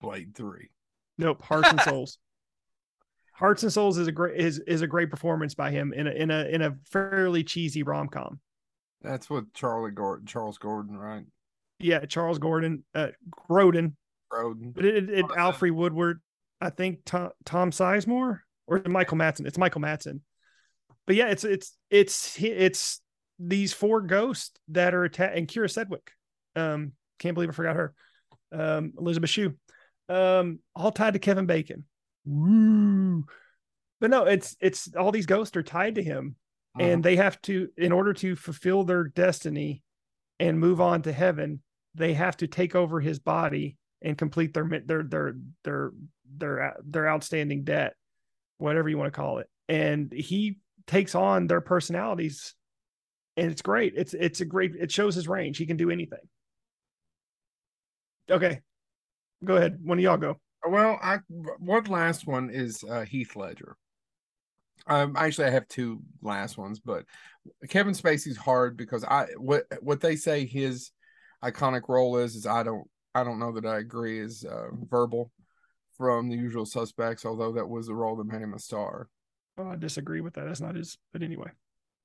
Blade 0.00 0.34
Three. 0.34 0.70
Nope, 1.18 1.42
Hearts 1.42 1.68
and 1.70 1.80
Souls. 1.80 2.18
Hearts 3.34 3.62
and 3.64 3.72
Souls 3.72 3.98
is 3.98 4.06
a 4.06 4.12
great 4.12 4.40
is 4.40 4.60
is 4.60 4.82
a 4.82 4.86
great 4.86 5.10
performance 5.10 5.54
by 5.54 5.70
him 5.70 5.92
in 5.92 6.06
a 6.06 6.10
in 6.10 6.30
a 6.30 6.44
in 6.44 6.62
a 6.62 6.76
fairly 6.90 7.42
cheesy 7.42 7.82
rom 7.82 8.08
com. 8.08 8.40
That's 9.02 9.28
what 9.28 9.52
Charlie 9.54 9.90
Gordon, 9.90 10.26
Charles 10.26 10.56
Gordon, 10.56 10.96
right? 10.96 11.24
Yeah, 11.78 12.06
Charles 12.06 12.38
Gordon, 12.38 12.84
uh, 12.94 13.08
Grodin, 13.28 13.94
Grodin. 14.32 14.72
but 14.74 14.84
it, 14.84 15.10
it, 15.10 15.18
it 15.18 15.26
Alfred 15.36 15.72
Woodward, 15.72 16.22
I 16.60 16.70
think 16.70 17.00
Tom, 17.04 17.30
Tom 17.44 17.70
Sizemore 17.72 18.40
or 18.66 18.82
Michael 18.86 19.16
Matson. 19.16 19.46
It's 19.46 19.58
Michael 19.58 19.80
Matson. 19.80 20.22
But 21.06 21.16
yeah, 21.16 21.28
it's 21.28 21.44
it's 21.44 21.76
it's 21.90 22.40
it's 22.40 23.00
these 23.38 23.72
four 23.72 24.00
ghosts 24.00 24.52
that 24.68 24.94
are 24.94 25.04
attacked 25.04 25.36
and 25.36 25.48
Kyra 25.48 25.70
Sedgwick. 25.70 26.12
Um, 26.56 26.92
can't 27.18 27.34
believe 27.34 27.50
I 27.50 27.52
forgot 27.52 27.76
her. 27.76 27.94
Um, 28.52 28.92
Elisabeth 28.98 29.30
Shue. 29.30 29.54
Um, 30.08 30.60
all 30.76 30.92
tied 30.92 31.14
to 31.14 31.18
Kevin 31.18 31.46
Bacon. 31.46 31.84
Woo. 32.24 33.24
But 34.00 34.10
no, 34.10 34.24
it's 34.24 34.56
it's 34.60 34.94
all 34.94 35.12
these 35.12 35.26
ghosts 35.26 35.56
are 35.56 35.62
tied 35.62 35.96
to 35.96 36.02
him. 36.02 36.36
Uh-huh. 36.76 36.88
and 36.88 37.04
they 37.04 37.14
have 37.14 37.40
to 37.42 37.68
in 37.76 37.92
order 37.92 38.12
to 38.12 38.34
fulfill 38.34 38.82
their 38.82 39.04
destiny 39.04 39.82
and 40.40 40.58
move 40.58 40.80
on 40.80 41.02
to 41.02 41.12
heaven 41.12 41.62
they 41.94 42.14
have 42.14 42.36
to 42.38 42.46
take 42.46 42.74
over 42.74 43.00
his 43.00 43.18
body 43.18 43.76
and 44.02 44.18
complete 44.18 44.52
their 44.52 44.68
their 44.84 45.02
their 45.02 45.36
their 45.62 45.92
their 46.36 46.76
their 46.84 47.08
outstanding 47.08 47.64
debt 47.64 47.94
whatever 48.58 48.88
you 48.88 48.98
want 48.98 49.12
to 49.12 49.16
call 49.16 49.38
it. 49.38 49.48
And 49.68 50.12
he 50.12 50.58
takes 50.86 51.14
on 51.14 51.46
their 51.46 51.60
personalities 51.60 52.54
and 53.36 53.50
it's 53.50 53.62
great. 53.62 53.94
It's 53.96 54.14
it's 54.14 54.40
a 54.40 54.44
great 54.44 54.74
it 54.74 54.92
shows 54.92 55.14
his 55.14 55.28
range. 55.28 55.56
He 55.56 55.66
can 55.66 55.76
do 55.76 55.90
anything. 55.90 56.20
Okay. 58.30 58.60
Go 59.44 59.56
ahead. 59.56 59.78
One 59.82 59.98
of 59.98 60.04
y'all 60.04 60.16
go 60.16 60.40
Well, 60.66 60.98
I 61.02 61.18
one 61.58 61.84
last 61.84 62.26
one 62.26 62.50
is 62.50 62.84
uh, 62.88 63.02
Heath 63.02 63.36
Ledger. 63.36 63.76
Um, 64.86 65.14
actually, 65.16 65.46
I 65.46 65.50
have 65.50 65.68
two 65.68 66.02
last 66.22 66.58
ones, 66.58 66.80
but 66.80 67.04
Kevin 67.68 67.94
Spacey's 67.94 68.36
hard 68.36 68.76
because 68.76 69.04
I 69.04 69.26
what 69.36 69.64
what 69.80 70.00
they 70.00 70.16
say 70.16 70.46
his 70.46 70.90
iconic 71.42 71.88
role 71.88 72.16
is 72.18 72.34
is 72.34 72.46
I 72.46 72.62
don't 72.62 72.88
I 73.14 73.24
don't 73.24 73.38
know 73.38 73.52
that 73.52 73.66
I 73.66 73.78
agree 73.78 74.18
is 74.18 74.44
uh, 74.44 74.68
verbal 74.88 75.30
from 75.96 76.28
The 76.28 76.36
Usual 76.36 76.66
Suspects, 76.66 77.24
although 77.24 77.52
that 77.52 77.68
was 77.68 77.86
the 77.86 77.94
role 77.94 78.16
that 78.16 78.26
made 78.26 78.42
him 78.42 78.54
a 78.54 78.58
star. 78.58 79.08
oh, 79.58 79.68
i 79.68 79.76
disagree 79.76 80.20
with 80.20 80.34
that 80.34 80.46
that's 80.46 80.60
not 80.60 80.74
his 80.74 80.98
but 81.12 81.22
anyway 81.22 81.50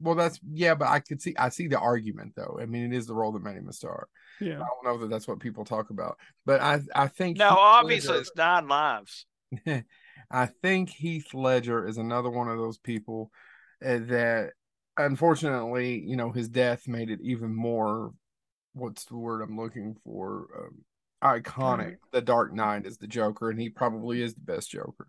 Well, 0.02 0.16
that's 0.16 0.40
yeah, 0.50 0.76
but 0.76 0.88
I 0.88 1.00
could 1.00 1.22
see 1.22 1.36
I 1.38 1.50
see 1.50 1.68
the 1.68 1.80
argument 1.80 2.34
though. 2.36 2.58
I 2.62 2.66
mean, 2.66 2.94
it 2.94 2.98
is 2.98 3.06
the 3.08 3.14
role 3.16 3.32
that 3.34 3.44
made 3.44 3.58
him 3.58 3.68
a 3.68 3.74
star. 3.74 4.08
yeah 4.40 4.56
I 4.62 4.66
don't 4.66 4.84
know 4.86 4.98
that 5.00 5.10
that's 5.10 5.28
what 5.28 5.40
people 5.40 5.66
talk 5.66 5.90
about, 5.90 6.18
but 6.46 6.62
I 6.62 6.80
I 6.96 7.08
think 7.08 7.38
No, 7.38 7.50
Heath 7.50 7.58
obviously 7.60 8.10
Ledger- 8.12 8.22
it's 8.22 8.36
nine 8.36 8.68
lives. 8.68 9.26
I 10.32 10.46
think 10.46 10.90
Heath 10.90 11.34
Ledger 11.34 11.88
is 11.88 11.98
another 11.98 12.30
one 12.30 12.50
of 12.50 12.58
those 12.58 12.78
people 12.78 13.32
uh, 13.84 13.98
that, 14.08 14.52
unfortunately, 14.98 16.00
you 16.00 16.16
know, 16.16 16.32
his 16.32 16.50
death 16.50 16.88
made 16.88 17.10
it 17.10 17.20
even 17.24 17.56
more. 17.56 18.14
What's 18.74 19.06
the 19.06 19.18
word 19.18 19.42
I'm 19.42 19.58
looking 19.58 19.96
for? 20.04 20.48
Um, 20.56 20.84
iconic. 21.24 21.98
The 22.12 22.22
Dark 22.22 22.54
Knight 22.54 22.86
is 22.86 22.98
the 22.98 23.08
Joker, 23.08 23.50
and 23.50 23.60
he 23.60 23.70
probably 23.70 24.22
is 24.22 24.36
the 24.36 24.42
best 24.42 24.70
Joker. 24.70 25.08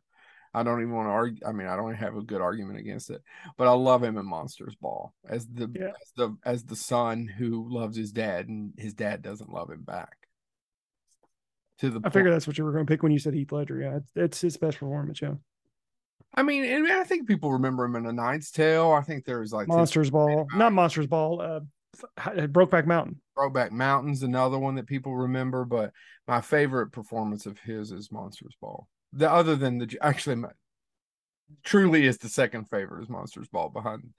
I 0.53 0.62
don't 0.64 0.80
even 0.80 0.94
want 0.94 1.07
to 1.07 1.12
argue. 1.12 1.46
I 1.46 1.53
mean, 1.53 1.68
I 1.68 1.76
don't 1.76 1.94
have 1.94 2.16
a 2.16 2.22
good 2.22 2.40
argument 2.40 2.78
against 2.78 3.11
it, 3.11 3.22
but 3.57 3.68
I 3.68 3.72
love 3.72 4.03
him 4.03 4.18
in 4.18 4.26
Monsters 4.26 4.74
Ball 4.74 5.14
as 5.28 5.46
the 5.46 5.70
Yeah. 5.72 5.88
as 5.88 6.12
the 6.16 6.36
as 6.44 6.64
the 6.64 6.76
son 6.76 7.26
who 7.28 7.68
loves 7.68 7.96
his 7.96 8.11
dad, 8.11 8.48
and 8.48 8.72
his 8.76 8.94
dad 8.94 9.22
doesn't 9.22 9.53
love 9.53 9.70
him 9.70 9.82
back. 9.82 10.16
To 11.78 11.90
the 11.90 12.01
I 12.05 12.11
figured 12.11 12.32
that's 12.32 12.46
what 12.46 12.59
you 12.59 12.64
were 12.64 12.72
going 12.72 12.84
to 12.84 12.90
pick 12.90 13.03
when 13.03 13.12
you 13.12 13.18
said 13.18 13.32
Heath 13.32 13.53
Ledger. 13.53 13.80
Yeah, 13.80 14.01
it's, 14.16 14.40
his 14.40 14.57
best 14.57 14.78
performance. 14.78 15.22
Yeah, 15.22 15.34
I 16.34 16.42
mean, 16.42 16.64
and 16.64 16.86
I 16.90 17.05
think 17.05 17.28
people 17.28 17.53
remember 17.53 17.84
him 17.84 17.96
in 17.96 18.07
A 18.07 18.12
Knight's 18.12 18.51
Tale. 18.51 18.90
I 18.90 19.03
think 19.03 19.24
there's 19.24 19.53
like 19.53 19.68
Monsters 19.68 20.11
Ball, 20.11 20.46
not 20.55 20.72
Monsters 20.72 21.07
Ball. 21.07 21.40
Uh, 21.40 21.61
Brokeback 22.18 22.86
Mountain. 22.86 23.20
Brokeback 23.36 23.70
Mountains, 23.70 24.22
another 24.22 24.59
one 24.59 24.74
that 24.76 24.86
people 24.86 25.16
remember. 25.16 25.64
But 25.64 25.92
my 26.26 26.40
favorite 26.40 26.90
performance 26.90 27.46
of 27.46 27.59
his 27.61 27.92
is 27.92 28.12
Monsters 28.12 28.57
Ball. 28.61 28.88
The 29.12 29.30
other 29.30 29.56
than 29.56 29.78
the 29.78 29.98
actually, 30.00 30.36
my, 30.36 30.50
truly 31.64 32.06
is 32.06 32.18
the 32.18 32.28
second 32.28 32.66
favorite 32.70 33.02
is 33.02 33.08
Monsters 33.08 33.48
Ball. 33.48 33.68
Behind, 33.68 34.11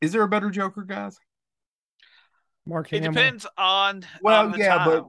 is 0.00 0.12
there 0.12 0.22
a 0.22 0.28
better 0.28 0.50
Joker, 0.50 0.82
guys? 0.82 1.18
Mark 2.66 2.92
It 2.92 3.02
Hamill. 3.02 3.12
depends 3.12 3.46
on 3.58 4.04
Well, 4.20 4.46
on 4.46 4.52
the 4.52 4.58
yeah, 4.58 4.76
time. 4.78 4.88
but 4.88 5.06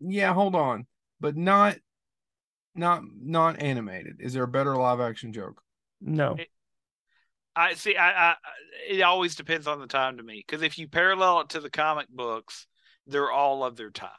yeah, 0.00 0.32
hold 0.32 0.54
on, 0.54 0.86
but 1.20 1.36
not 1.36 1.76
not 2.74 3.02
not 3.22 3.60
animated. 3.60 4.16
Is 4.20 4.32
there 4.32 4.42
a 4.44 4.48
better 4.48 4.74
live 4.74 5.00
action 5.00 5.32
Joker? 5.32 5.62
No, 6.00 6.36
I 7.54 7.74
see. 7.74 7.96
I, 7.96 8.30
I 8.30 8.36
it 8.88 9.02
always 9.02 9.34
depends 9.36 9.66
on 9.66 9.78
the 9.80 9.86
time 9.86 10.16
to 10.16 10.22
me 10.22 10.42
because 10.46 10.62
if 10.62 10.78
you 10.78 10.88
parallel 10.88 11.40
it 11.42 11.50
to 11.50 11.60
the 11.60 11.70
comic 11.70 12.08
books, 12.08 12.66
they're 13.06 13.30
all 13.30 13.64
of 13.64 13.76
their 13.76 13.90
time. 13.90 14.10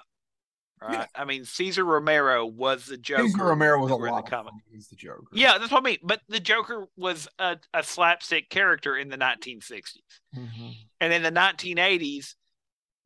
Right. 0.82 0.94
Yeah. 0.94 1.06
I 1.16 1.26
mean, 1.26 1.46
Cesar 1.46 1.86
Romero 1.86 2.46
was 2.46 2.86
the 2.86 2.98
Joker. 2.98 3.24
Cesar 3.24 3.46
Romero 3.46 3.82
was 3.82 3.92
a 3.92 3.96
lot. 3.96 4.26
The 4.26 4.30
comic. 4.32 4.54
He's 4.72 4.88
the 4.88 4.96
Joker. 4.96 5.24
Yeah, 5.32 5.58
that's 5.58 5.72
what 5.72 5.82
I 5.82 5.86
mean. 5.86 5.98
But 6.04 6.22
the 6.28 6.40
Joker 6.40 6.88
was 6.98 7.28
a, 7.40 7.58
a 7.74 7.82
slapstick 7.82 8.50
character 8.50 8.98
in 8.98 9.10
the 9.10 9.18
1960s, 9.18 10.00
mm-hmm. 10.38 10.70
and 11.00 11.14
in 11.14 11.24
the 11.24 11.32
1980s, 11.32 12.36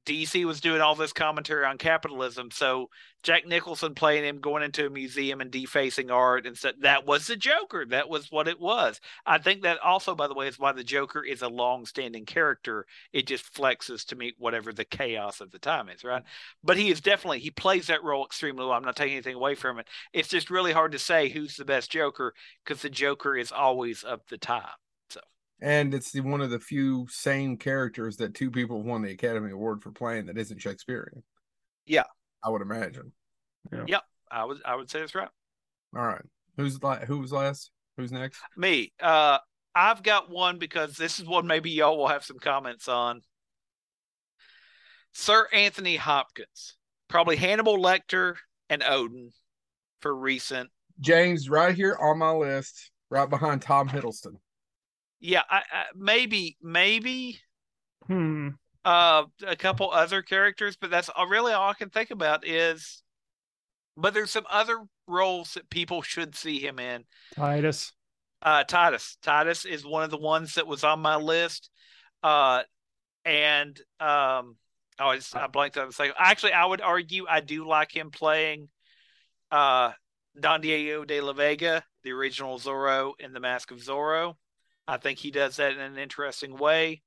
DC 0.09 0.43
was 0.43 0.59
doing 0.59 0.81
all 0.81 0.95
this 0.95 1.13
commentary 1.13 1.63
on 1.65 1.77
capitalism. 1.77 2.49
So 2.49 2.89
Jack 3.21 3.45
Nicholson 3.45 3.93
playing 3.93 4.23
him 4.23 4.39
going 4.39 4.63
into 4.63 4.87
a 4.87 4.89
museum 4.89 5.39
and 5.39 5.51
defacing 5.51 6.09
art 6.09 6.47
and 6.47 6.57
said 6.57 6.73
that 6.79 7.05
was 7.05 7.27
the 7.27 7.35
Joker. 7.35 7.85
That 7.85 8.09
was 8.09 8.31
what 8.31 8.47
it 8.47 8.59
was. 8.59 8.99
I 9.27 9.37
think 9.37 9.61
that 9.61 9.77
also, 9.83 10.15
by 10.15 10.27
the 10.27 10.33
way, 10.33 10.47
is 10.47 10.57
why 10.57 10.71
the 10.71 10.83
Joker 10.83 11.23
is 11.23 11.43
a 11.43 11.47
long-standing 11.47 12.25
character. 12.25 12.87
It 13.13 13.27
just 13.27 13.53
flexes 13.53 14.03
to 14.07 14.15
meet 14.15 14.33
whatever 14.39 14.73
the 14.73 14.83
chaos 14.83 15.41
of 15.41 15.51
the 15.51 15.59
time 15.59 15.89
is, 15.89 16.03
right? 16.03 16.23
But 16.63 16.77
he 16.77 16.89
is 16.89 17.01
definitely 17.01 17.39
he 17.39 17.51
plays 17.51 17.85
that 17.87 18.03
role 18.03 18.25
extremely 18.25 18.65
well. 18.65 18.73
I'm 18.73 18.83
not 18.83 18.95
taking 18.95 19.13
anything 19.13 19.35
away 19.35 19.53
from 19.53 19.77
it. 19.77 19.87
It's 20.11 20.29
just 20.29 20.49
really 20.49 20.71
hard 20.71 20.93
to 20.93 20.99
say 20.99 21.29
who's 21.29 21.55
the 21.55 21.65
best 21.65 21.91
Joker 21.91 22.33
because 22.65 22.81
the 22.81 22.89
Joker 22.89 23.37
is 23.37 23.51
always 23.51 24.01
of 24.01 24.21
the 24.29 24.39
time 24.39 24.65
and 25.61 25.93
it's 25.93 26.11
the, 26.11 26.21
one 26.21 26.41
of 26.41 26.49
the 26.49 26.59
few 26.59 27.07
same 27.09 27.57
characters 27.57 28.17
that 28.17 28.33
two 28.33 28.49
people 28.49 28.81
won 28.81 29.01
the 29.01 29.11
Academy 29.11 29.51
Award 29.51 29.81
for 29.81 29.91
playing 29.91 30.27
that 30.27 30.37
isn't 30.37 30.61
Shakespearean. 30.61 31.23
Yeah, 31.85 32.03
I 32.43 32.49
would 32.49 32.61
imagine. 32.61 33.11
Yeah, 33.71 33.85
yep, 33.87 34.03
I 34.31 34.45
would 34.45 34.59
I 34.65 34.75
would 34.75 34.89
say 34.89 34.99
that's 34.99 35.15
right. 35.15 35.29
All 35.95 36.05
right, 36.05 36.21
who's 36.57 36.81
la- 36.81 36.99
who's 36.99 37.31
last? 37.31 37.71
Who's 37.97 38.11
next? 38.11 38.39
Me. 38.55 38.93
Uh, 39.01 39.39
I've 39.75 40.03
got 40.03 40.29
one 40.29 40.57
because 40.57 40.95
this 40.95 41.19
is 41.19 41.25
one 41.25 41.47
maybe 41.47 41.69
y'all 41.69 41.97
will 41.97 42.07
have 42.07 42.23
some 42.23 42.39
comments 42.39 42.87
on. 42.87 43.21
Sir 45.13 45.47
Anthony 45.51 45.95
Hopkins, 45.95 46.75
probably 47.07 47.35
Hannibal 47.35 47.77
Lecter 47.77 48.35
and 48.69 48.83
Odin 48.83 49.31
for 49.99 50.15
recent. 50.15 50.69
James, 51.01 51.49
right 51.49 51.75
here 51.75 51.97
on 51.99 52.19
my 52.19 52.31
list, 52.31 52.91
right 53.09 53.29
behind 53.29 53.61
Tom 53.61 53.89
Hiddleston 53.89 54.35
yeah, 55.19 55.43
I, 55.49 55.57
I, 55.71 55.83
maybe, 55.95 56.57
maybe, 56.61 57.39
hmm. 58.07 58.49
uh, 58.85 59.23
a 59.45 59.55
couple 59.55 59.91
other 59.91 60.21
characters, 60.21 60.77
but 60.79 60.89
that's 60.89 61.09
really 61.29 61.53
all 61.53 61.69
I 61.69 61.73
can 61.73 61.89
think 61.89 62.11
about 62.11 62.47
is. 62.47 63.03
But 63.97 64.13
there's 64.13 64.31
some 64.31 64.45
other 64.49 64.77
roles 65.07 65.55
that 65.55 65.69
people 65.69 66.01
should 66.01 66.33
see 66.33 66.59
him 66.59 66.79
in. 66.79 67.03
Titus. 67.35 67.91
Uh, 68.41 68.63
Titus. 68.63 69.17
Titus 69.21 69.65
is 69.65 69.85
one 69.85 70.03
of 70.03 70.09
the 70.09 70.17
ones 70.17 70.53
that 70.53 70.67
was 70.67 70.85
on 70.85 71.01
my 71.01 71.17
list. 71.17 71.69
Uh, 72.23 72.63
and 73.25 73.77
um, 73.99 74.55
oh, 74.99 75.09
I 75.09 75.15
just 75.17 75.35
I 75.35 75.47
blanked 75.47 75.77
on 75.77 75.87
the 75.87 75.93
second. 75.93 76.15
Actually, 76.17 76.53
I 76.53 76.65
would 76.65 76.79
argue 76.79 77.25
I 77.29 77.41
do 77.41 77.67
like 77.67 77.93
him 77.93 78.11
playing 78.11 78.69
uh 79.51 79.91
Don 80.39 80.61
Diego 80.61 81.03
de 81.03 81.21
la 81.21 81.33
Vega, 81.33 81.83
the 82.03 82.11
original 82.11 82.59
Zorro 82.59 83.13
in 83.19 83.33
the 83.33 83.39
Mask 83.39 83.71
of 83.71 83.79
Zorro. 83.79 84.35
I 84.89 84.97
think 84.97 85.19
he 85.19 85.29
does 85.29 85.57
that 85.57 85.73
in 85.73 85.79
an 85.79 85.97
interesting 85.97 86.57
way. 86.57 87.03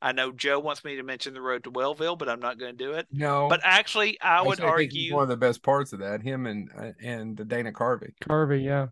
I 0.00 0.12
know 0.12 0.30
Joe 0.30 0.60
wants 0.60 0.84
me 0.84 0.96
to 0.96 1.02
mention 1.02 1.34
the 1.34 1.40
road 1.40 1.64
to 1.64 1.70
Wellville, 1.70 2.16
but 2.16 2.28
I'm 2.28 2.38
not 2.38 2.58
going 2.58 2.76
to 2.76 2.84
do 2.84 2.92
it. 2.92 3.06
No, 3.10 3.48
but 3.48 3.60
actually, 3.64 4.20
I 4.20 4.42
would 4.42 4.60
actually, 4.60 4.68
argue 4.68 5.14
one 5.14 5.24
of 5.24 5.28
the 5.28 5.36
best 5.36 5.62
parts 5.62 5.92
of 5.92 6.00
that 6.00 6.22
him 6.22 6.46
and 6.46 6.70
uh, 6.78 6.92
and 7.02 7.48
Dana 7.48 7.72
Carvey. 7.72 8.12
Carvey, 8.22 8.62
yeah. 8.62 8.88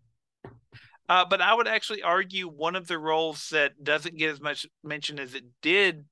Uh, 1.09 1.25
but 1.29 1.41
I 1.41 1.55
would 1.55 1.69
actually 1.69 2.03
argue 2.03 2.49
one 2.49 2.75
of 2.75 2.89
the 2.89 2.99
roles 2.99 3.51
that 3.51 3.73
doesn't 3.83 4.17
get 4.17 4.31
as 4.31 4.41
much 4.41 4.67
mention 4.83 5.21
as 5.21 5.35
it 5.35 5.45
did 5.61 6.05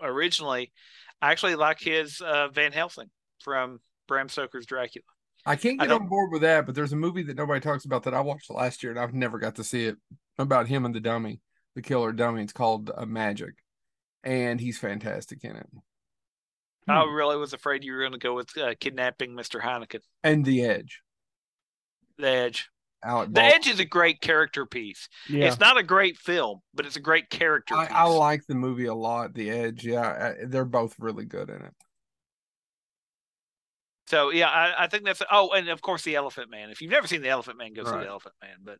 originally. 0.00 0.72
I 1.20 1.32
actually 1.32 1.56
like 1.56 1.80
his 1.80 2.20
uh, 2.20 2.48
Van 2.48 2.72
Helsing 2.72 3.10
from 3.40 3.80
Bram 4.06 4.28
Stoker's 4.28 4.66
Dracula. 4.66 5.04
I 5.44 5.56
can't 5.56 5.80
get 5.80 5.90
I 5.90 5.94
on 5.94 6.08
board 6.08 6.30
with 6.30 6.42
that, 6.42 6.66
but 6.66 6.74
there's 6.74 6.92
a 6.92 6.96
movie 6.96 7.22
that 7.24 7.36
nobody 7.36 7.60
talks 7.60 7.84
about 7.84 8.04
that 8.04 8.14
I 8.14 8.20
watched 8.20 8.50
last 8.50 8.82
year 8.82 8.92
and 8.92 9.00
I've 9.00 9.14
never 9.14 9.38
got 9.38 9.56
to 9.56 9.64
see 9.64 9.86
it 9.86 9.96
about 10.38 10.68
him 10.68 10.84
and 10.84 10.94
the 10.94 11.00
dummy 11.00 11.40
the 11.74 11.82
killer 11.82 12.12
dummy. 12.12 12.42
It's 12.42 12.52
called 12.52 12.90
uh, 12.94 13.06
Magic, 13.06 13.54
and 14.24 14.60
he's 14.60 14.78
fantastic 14.78 15.44
in 15.44 15.56
it. 15.56 15.66
I 16.88 17.02
hmm. 17.02 17.14
really 17.14 17.36
was 17.36 17.52
afraid 17.52 17.84
you 17.84 17.92
were 17.92 18.00
going 18.00 18.12
to 18.12 18.18
go 18.18 18.34
with 18.34 18.56
uh, 18.56 18.74
kidnapping 18.78 19.32
Mr. 19.32 19.60
Heineken 19.60 20.00
and 20.24 20.44
The 20.44 20.64
Edge. 20.64 21.02
The 22.18 22.28
Edge. 22.28 22.68
Alec 23.04 23.32
the 23.32 23.42
Edge 23.42 23.68
is 23.68 23.78
a 23.78 23.84
great 23.84 24.20
character 24.20 24.66
piece. 24.66 25.08
Yeah. 25.28 25.46
It's 25.46 25.60
not 25.60 25.78
a 25.78 25.84
great 25.84 26.16
film, 26.16 26.60
but 26.74 26.84
it's 26.84 26.96
a 26.96 27.00
great 27.00 27.30
character 27.30 27.76
I, 27.76 27.86
I 27.86 28.04
like 28.04 28.44
the 28.46 28.56
movie 28.56 28.86
a 28.86 28.94
lot. 28.94 29.34
The 29.34 29.50
Edge, 29.50 29.84
yeah, 29.84 30.34
I, 30.40 30.44
they're 30.44 30.64
both 30.64 30.96
really 30.98 31.24
good 31.24 31.48
in 31.48 31.56
it. 31.56 31.74
So 34.08 34.30
yeah, 34.30 34.48
I, 34.48 34.84
I, 34.84 34.86
think 34.88 35.04
that's 35.04 35.22
oh, 35.30 35.50
and 35.50 35.68
of 35.68 35.82
course 35.82 36.02
the 36.02 36.16
Elephant 36.16 36.50
Man. 36.50 36.70
If 36.70 36.80
you've 36.80 36.90
never 36.90 37.06
seen 37.06 37.22
the 37.22 37.28
Elephant 37.28 37.58
Man, 37.58 37.74
go 37.74 37.82
right. 37.82 37.92
see 37.92 37.98
the 38.00 38.08
Elephant 38.08 38.34
Man. 38.42 38.56
But, 38.64 38.78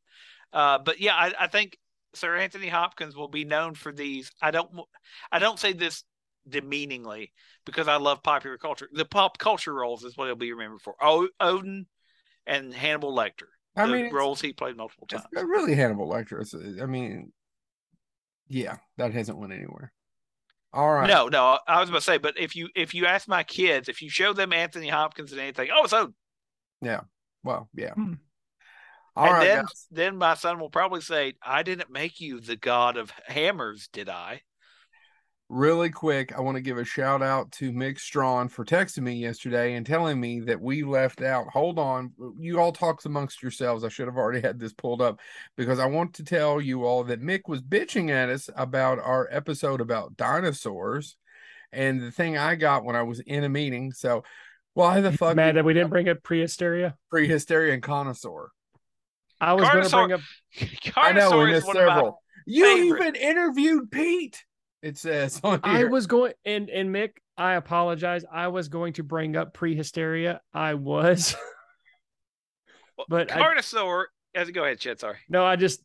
uh, 0.53 0.78
but 0.78 1.01
yeah, 1.01 1.14
I, 1.14 1.32
I 1.39 1.47
think 1.47 1.76
Sir 2.14 2.36
Anthony 2.36 2.68
Hopkins 2.68 3.16
will 3.16 3.28
be 3.28 3.44
known 3.44 3.74
for 3.74 3.92
these. 3.92 4.30
I 4.40 4.50
don't 4.50 4.70
I 5.30 5.38
don't 5.38 5.59
say 5.59 5.72
this 5.72 6.04
demeaningly 6.48 7.32
because 7.66 7.88
I 7.88 7.96
love 7.96 8.22
popular 8.22 8.59
culture. 8.59 8.88
The 8.92 9.04
pop 9.04 9.38
culture 9.38 9.74
roles 9.74 10.04
is 10.04 10.16
what 10.16 10.26
he'll 10.26 10.36
be 10.36 10.52
remembered 10.52 10.82
for. 10.82 10.94
Oh, 11.00 11.28
Odin 11.40 11.86
and 12.46 12.72
Hannibal 12.72 13.14
Lecter. 13.14 13.48
I 13.76 13.86
mean, 13.86 14.12
roles 14.12 14.40
he 14.40 14.52
played 14.52 14.76
multiple 14.76 15.06
times. 15.06 15.24
really 15.32 15.74
Hannibal 15.74 16.09
Lecter. 16.09 16.40
It's, 16.40 16.54
I 16.54 16.86
mean, 16.86 17.32
yeah, 18.48 18.78
that 18.96 19.12
hasn't 19.12 19.38
went 19.38 19.52
anywhere. 19.52 19.92
All 20.72 20.90
right. 20.90 21.06
No, 21.06 21.28
no, 21.28 21.59
I 21.66 21.80
was 21.80 21.88
about 21.88 21.98
to 21.98 22.04
say, 22.04 22.18
but 22.18 22.38
if 22.38 22.56
you 22.56 22.68
if 22.74 22.94
you 22.94 23.06
ask 23.06 23.28
my 23.28 23.42
kids, 23.42 23.88
if 23.88 24.02
you 24.02 24.11
show 24.11 24.32
them 24.32 24.52
Anthony 24.52 24.88
Hopkins 24.88 25.32
and 25.32 25.40
anything, 25.40 25.68
oh, 25.72 25.84
it's 25.84 25.92
Odin. 25.92 26.14
Yeah. 26.82 27.00
Well, 27.42 27.68
yeah. 27.74 27.92
Hmm. 27.94 28.14
All 29.19 29.27
and 29.27 29.35
right, 29.35 29.45
then, 29.45 29.57
guys. 29.64 29.87
then 29.91 30.16
my 30.16 30.35
son 30.35 30.61
will 30.61 30.71
probably 30.71 31.01
say, 31.01 31.35
I 31.43 31.64
didn't 31.64 31.91
make 31.91 32.21
you 32.21 32.39
the 32.39 32.55
god 32.55 32.97
of 32.97 33.12
hammers, 33.27 33.89
did 33.93 34.09
I? 34.09 34.43
Really 35.49 35.91
quick, 35.91 36.33
I 36.37 36.41
want 36.43 36.57
to 36.57 36.61
give 36.61 36.79
a 36.79 36.85
shout 36.85 37.21
out 37.21 37.51
to 37.53 37.73
Mick 37.73 37.99
Strawn 37.99 38.49
for 38.49 38.64
texting 38.64 39.03
me 39.03 39.14
yesterday 39.14 39.75
and 39.75 39.85
telling 39.85 40.21
me 40.21 40.41
that 40.41 40.61
we 40.61 40.85
left 40.85 41.21
out. 41.21 41.49
Hold 41.49 41.81
on, 41.81 42.12
you 42.39 42.61
all 42.61 42.71
talk 42.71 43.05
amongst 43.07 43.43
yourselves. 43.43 43.83
I 43.83 43.89
should 43.89 44.07
have 44.07 44.19
already 44.19 44.41
had 44.41 44.61
this 44.61 44.73
pulled 44.73 45.03
up 45.03 45.19
because 45.57 45.81
I 45.81 45.87
want 45.87 46.14
to 46.14 46.23
tell 46.23 46.61
you 46.61 46.85
all 46.85 47.03
that 47.05 47.23
Mick 47.23 47.49
was 47.49 47.62
bitching 47.62 48.11
at 48.11 48.29
us 48.29 48.49
about 48.55 48.99
our 48.99 49.27
episode 49.33 49.81
about 49.81 50.16
dinosaurs 50.16 51.16
and 51.73 52.01
the 52.01 52.12
thing 52.12 52.37
I 52.37 52.55
got 52.55 52.85
when 52.85 52.95
I 52.95 53.03
was 53.03 53.19
in 53.21 53.43
a 53.43 53.49
meeting. 53.49 53.93
So, 53.93 54.23
why 54.75 55.01
the 55.01 55.11
fuck? 55.11 55.35
Mad 55.35 55.57
that 55.57 55.64
we 55.64 55.75
didn't 55.75 55.91
bring 55.91 56.09
up 56.09 56.19
prehysteria, 56.23 56.95
prehysteria 57.12 57.73
and 57.73 57.83
Carnosaur. 57.83 58.49
I 59.41 59.55
was 59.55 59.68
going 59.68 59.84
to 59.84 59.91
bring 59.91 60.12
up. 60.12 60.20
I 60.97 61.12
know 61.12 61.39
we 61.39 61.47
missed 61.47 61.66
several. 61.66 62.23
You 62.47 62.65
favorite. 62.65 63.01
even 63.01 63.15
interviewed 63.16 63.90
Pete. 63.90 64.43
It 64.82 64.97
says 64.97 65.40
I 65.44 65.85
was 65.85 66.06
going 66.06 66.32
and 66.44 66.70
and 66.70 66.90
Mick. 66.90 67.10
I 67.36 67.55
apologize. 67.55 68.24
I 68.31 68.48
was 68.48 68.69
going 68.69 68.94
to 68.94 69.02
bring 69.02 69.36
up 69.36 69.55
pre-hysteria. 69.55 70.40
I 70.52 70.74
was, 70.74 71.36
but 73.09 73.28
Carnosaur. 73.28 74.05
I, 74.36 74.44
go 74.44 74.65
ahead, 74.65 74.81
Chad. 74.81 75.01
Sorry. 75.01 75.19
No, 75.28 75.44
I 75.44 75.56
just 75.56 75.81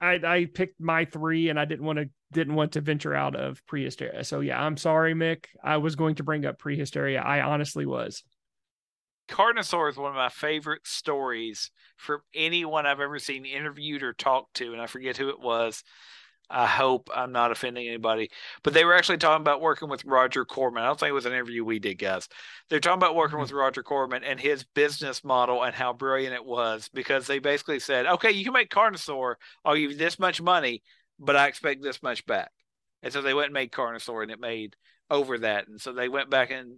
I 0.00 0.20
I 0.24 0.46
picked 0.52 0.80
my 0.80 1.04
three, 1.04 1.48
and 1.48 1.58
I 1.58 1.64
didn't 1.64 1.84
want 1.84 1.98
to 1.98 2.08
didn't 2.32 2.54
want 2.54 2.72
to 2.72 2.80
venture 2.80 3.14
out 3.14 3.34
of 3.34 3.64
pre-hysteria. 3.66 4.22
So 4.24 4.40
yeah, 4.40 4.62
I'm 4.62 4.76
sorry, 4.76 5.14
Mick. 5.14 5.46
I 5.62 5.78
was 5.78 5.96
going 5.96 6.16
to 6.16 6.22
bring 6.22 6.46
up 6.46 6.58
pre-hysteria. 6.58 7.20
I 7.20 7.40
honestly 7.40 7.86
was. 7.86 8.22
Carnosaur 9.30 9.88
is 9.88 9.96
one 9.96 10.10
of 10.10 10.16
my 10.16 10.28
favorite 10.28 10.86
stories 10.86 11.70
from 11.96 12.20
anyone 12.34 12.86
I've 12.86 13.00
ever 13.00 13.18
seen 13.18 13.44
interviewed 13.44 14.02
or 14.02 14.12
talked 14.12 14.54
to, 14.54 14.72
and 14.72 14.82
I 14.82 14.86
forget 14.86 15.16
who 15.16 15.28
it 15.28 15.40
was. 15.40 15.84
I 16.52 16.66
hope 16.66 17.08
I'm 17.14 17.30
not 17.30 17.52
offending 17.52 17.86
anybody, 17.86 18.30
but 18.64 18.74
they 18.74 18.84
were 18.84 18.96
actually 18.96 19.18
talking 19.18 19.40
about 19.40 19.60
working 19.60 19.88
with 19.88 20.04
Roger 20.04 20.44
Corman. 20.44 20.82
I 20.82 20.86
don't 20.86 20.98
think 20.98 21.10
it 21.10 21.14
was 21.14 21.26
an 21.26 21.32
interview 21.32 21.64
we 21.64 21.78
did, 21.78 21.94
guys. 21.98 22.28
They're 22.68 22.80
talking 22.80 22.98
about 22.98 23.14
working 23.14 23.36
mm-hmm. 23.36 23.42
with 23.42 23.52
Roger 23.52 23.84
Corman 23.84 24.24
and 24.24 24.40
his 24.40 24.64
business 24.74 25.22
model 25.22 25.62
and 25.62 25.76
how 25.76 25.92
brilliant 25.92 26.34
it 26.34 26.44
was 26.44 26.90
because 26.92 27.28
they 27.28 27.38
basically 27.38 27.78
said, 27.78 28.06
okay, 28.06 28.32
you 28.32 28.42
can 28.42 28.52
make 28.52 28.70
Carnosaur, 28.70 29.36
I'll 29.64 29.76
give 29.76 29.92
you 29.92 29.96
this 29.96 30.18
much 30.18 30.42
money, 30.42 30.82
but 31.20 31.36
I 31.36 31.46
expect 31.46 31.84
this 31.84 32.02
much 32.02 32.26
back. 32.26 32.50
And 33.02 33.12
so 33.12 33.22
they 33.22 33.32
went 33.32 33.46
and 33.46 33.54
made 33.54 33.70
Carnosaur, 33.70 34.22
and 34.22 34.32
it 34.32 34.40
made 34.40 34.74
over 35.10 35.38
that. 35.38 35.68
And 35.68 35.80
so 35.80 35.92
they 35.92 36.08
went 36.08 36.30
back 36.30 36.50
and 36.50 36.76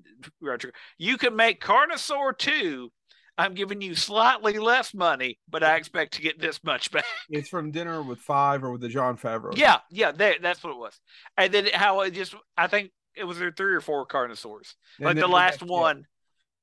you 0.98 1.18
can 1.18 1.36
make 1.36 1.62
Carnosaur 1.62 2.36
2. 2.36 2.90
I'm 3.38 3.54
giving 3.54 3.80
you 3.80 3.94
slightly 3.94 4.58
less 4.58 4.92
money, 4.92 5.38
but 5.48 5.62
I 5.62 5.76
expect 5.76 6.14
to 6.14 6.22
get 6.22 6.38
this 6.40 6.62
much 6.64 6.90
back. 6.90 7.04
It's 7.30 7.48
from 7.48 7.70
Dinner 7.70 8.02
with 8.02 8.18
Five 8.18 8.62
or 8.62 8.72
with 8.72 8.82
the 8.82 8.88
Jon 8.88 9.16
Favreau. 9.16 9.56
Yeah, 9.56 9.78
yeah, 9.90 10.12
they, 10.12 10.36
that's 10.40 10.62
what 10.62 10.70
it 10.70 10.78
was. 10.78 11.00
And 11.38 11.52
then 11.52 11.68
how 11.72 12.00
it 12.02 12.10
just, 12.12 12.34
I 12.58 12.66
think 12.66 12.90
it 13.16 13.24
was 13.24 13.38
there 13.38 13.50
three 13.50 13.74
or 13.74 13.80
four 13.80 14.06
Carnosaurs. 14.06 14.74
And 14.98 15.06
like 15.06 15.16
the 15.16 15.28
last 15.28 15.62
one. 15.62 16.04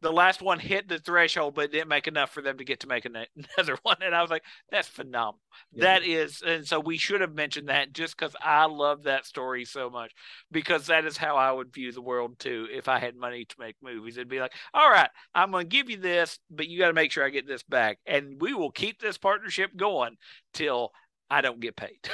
The 0.01 0.11
last 0.11 0.41
one 0.41 0.59
hit 0.59 0.87
the 0.87 0.97
threshold, 0.97 1.55
but 1.55 1.71
didn't 1.71 1.89
make 1.89 2.07
enough 2.07 2.31
for 2.31 2.41
them 2.41 2.57
to 2.57 2.63
get 2.63 2.81
to 2.81 2.87
make 2.87 3.05
another 3.57 3.77
one. 3.83 3.97
And 4.01 4.15
I 4.15 4.21
was 4.21 4.31
like, 4.31 4.43
that's 4.71 4.87
phenomenal. 4.87 5.39
Yeah. 5.73 5.85
That 5.85 6.03
is, 6.03 6.41
and 6.45 6.65
so 6.65 6.79
we 6.79 6.97
should 6.97 7.21
have 7.21 7.33
mentioned 7.33 7.69
that 7.69 7.93
just 7.93 8.17
because 8.17 8.35
I 8.41 8.65
love 8.65 9.03
that 9.03 9.25
story 9.25 9.65
so 9.65 9.89
much, 9.89 10.13
because 10.51 10.87
that 10.87 11.05
is 11.05 11.17
how 11.17 11.35
I 11.35 11.51
would 11.51 11.73
view 11.73 11.91
the 11.91 12.01
world 12.01 12.39
too. 12.39 12.67
If 12.71 12.87
I 12.87 12.99
had 12.99 13.15
money 13.15 13.45
to 13.45 13.55
make 13.59 13.75
movies, 13.81 14.17
it'd 14.17 14.29
be 14.29 14.39
like, 14.39 14.53
all 14.73 14.89
right, 14.89 15.09
I'm 15.35 15.51
going 15.51 15.69
to 15.69 15.75
give 15.75 15.89
you 15.89 15.97
this, 15.97 16.39
but 16.49 16.67
you 16.67 16.79
got 16.79 16.87
to 16.87 16.93
make 16.93 17.11
sure 17.11 17.25
I 17.25 17.29
get 17.29 17.47
this 17.47 17.63
back, 17.63 17.99
and 18.05 18.39
we 18.39 18.53
will 18.53 18.71
keep 18.71 19.01
this 19.01 19.17
partnership 19.17 19.75
going 19.75 20.17
till 20.53 20.91
I 21.29 21.41
don't 21.41 21.59
get 21.59 21.75
paid. 21.75 21.99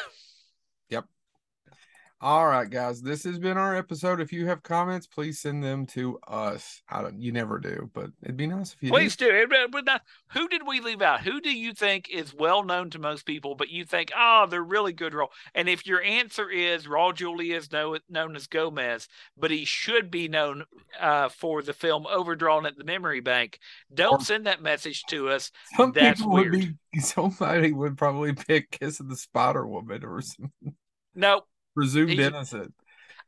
All 2.25 2.47
right, 2.47 2.67
guys, 2.67 3.03
this 3.03 3.23
has 3.25 3.37
been 3.37 3.55
our 3.55 3.75
episode. 3.75 4.19
If 4.19 4.33
you 4.33 4.47
have 4.47 4.63
comments, 4.63 5.05
please 5.05 5.37
send 5.37 5.63
them 5.63 5.85
to 5.85 6.17
us. 6.27 6.81
I 6.89 7.03
don't, 7.03 7.21
you 7.21 7.31
never 7.31 7.59
do, 7.59 7.87
but 7.93 8.09
it'd 8.23 8.35
be 8.35 8.47
nice 8.47 8.73
if 8.73 8.81
you 8.81 8.89
please 8.89 9.15
do. 9.15 9.45
do. 9.47 9.81
Now, 9.85 9.99
who 10.31 10.47
did 10.47 10.65
we 10.65 10.79
leave 10.79 11.03
out? 11.03 11.21
Who 11.21 11.39
do 11.39 11.55
you 11.55 11.71
think 11.71 12.09
is 12.09 12.33
well 12.33 12.63
known 12.63 12.89
to 12.89 12.97
most 12.97 13.27
people, 13.27 13.53
but 13.53 13.69
you 13.69 13.85
think, 13.85 14.11
oh, 14.17 14.47
they're 14.49 14.63
really 14.63 14.91
good 14.91 15.13
role? 15.13 15.29
And 15.53 15.69
if 15.69 15.85
your 15.85 16.01
answer 16.01 16.49
is 16.49 16.87
Raul 16.87 17.13
Julia 17.13 17.57
is 17.57 17.71
known, 17.71 17.99
known 18.09 18.35
as 18.35 18.47
Gomez, 18.47 19.07
but 19.37 19.51
he 19.51 19.63
should 19.63 20.09
be 20.09 20.27
known 20.27 20.63
uh, 20.99 21.29
for 21.29 21.61
the 21.61 21.73
film 21.73 22.07
Overdrawn 22.07 22.65
at 22.65 22.75
the 22.75 22.85
Memory 22.85 23.19
Bank, 23.19 23.59
don't 23.93 24.23
send 24.23 24.47
that 24.47 24.63
message 24.63 25.03
to 25.09 25.29
us. 25.29 25.51
Some 25.77 25.91
That's 25.91 26.21
people 26.21 26.33
weird. 26.33 26.53
would 26.53 26.75
be. 26.91 26.99
Somebody 27.01 27.71
would 27.71 27.99
probably 27.99 28.33
pick 28.33 28.71
Kiss 28.71 28.99
of 28.99 29.09
the 29.09 29.15
Spider 29.15 29.67
Woman 29.67 30.03
or 30.03 30.21
something. 30.21 30.73
Nope 31.13 31.45
presumed 31.75 32.11
he's, 32.11 32.19
innocent. 32.19 32.73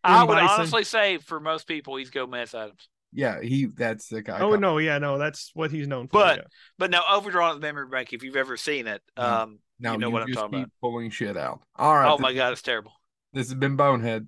I 0.04 0.24
would 0.24 0.36
Bison. 0.36 0.50
honestly 0.50 0.84
say 0.84 1.18
for 1.18 1.40
most 1.40 1.68
people, 1.68 1.96
he's 1.98 2.10
Gomez 2.10 2.54
Addams. 2.54 2.88
Yeah, 3.14 3.42
he 3.42 3.66
that's 3.66 4.10
the 4.10 4.22
guy. 4.22 4.40
Oh 4.40 4.56
no, 4.56 4.78
yeah, 4.78 4.98
no, 4.98 5.18
that's 5.18 5.52
what 5.54 5.72
he's 5.72 5.88
known 5.88 6.08
for. 6.08 6.20
But 6.20 6.38
yeah. 6.38 6.44
but 6.78 6.92
no, 6.92 7.02
overdrawn 7.12 7.56
at 7.56 7.62
the 7.62 7.68
memory 7.68 7.88
bank. 7.88 8.14
If 8.14 8.24
you've 8.24 8.36
ever 8.36 8.58
seen 8.58 8.88
it, 8.88 9.02
um, 9.16 9.60
now 9.80 9.94
you 9.94 9.98
know 9.98 10.08
you 10.08 10.14
what 10.14 10.24
I'm 10.24 10.34
talking 10.34 10.60
about. 10.60 10.72
Pulling 10.82 11.10
shit 11.10 11.38
out. 11.38 11.62
All 11.76 11.96
right. 11.96 12.12
Oh 12.12 12.18
my 12.18 12.34
god, 12.34 12.54
it's 12.54 12.62
terrible. 12.62 12.94
This 13.34 13.48
has 13.48 13.56
been 13.56 13.76
Bonehead. 13.76 14.28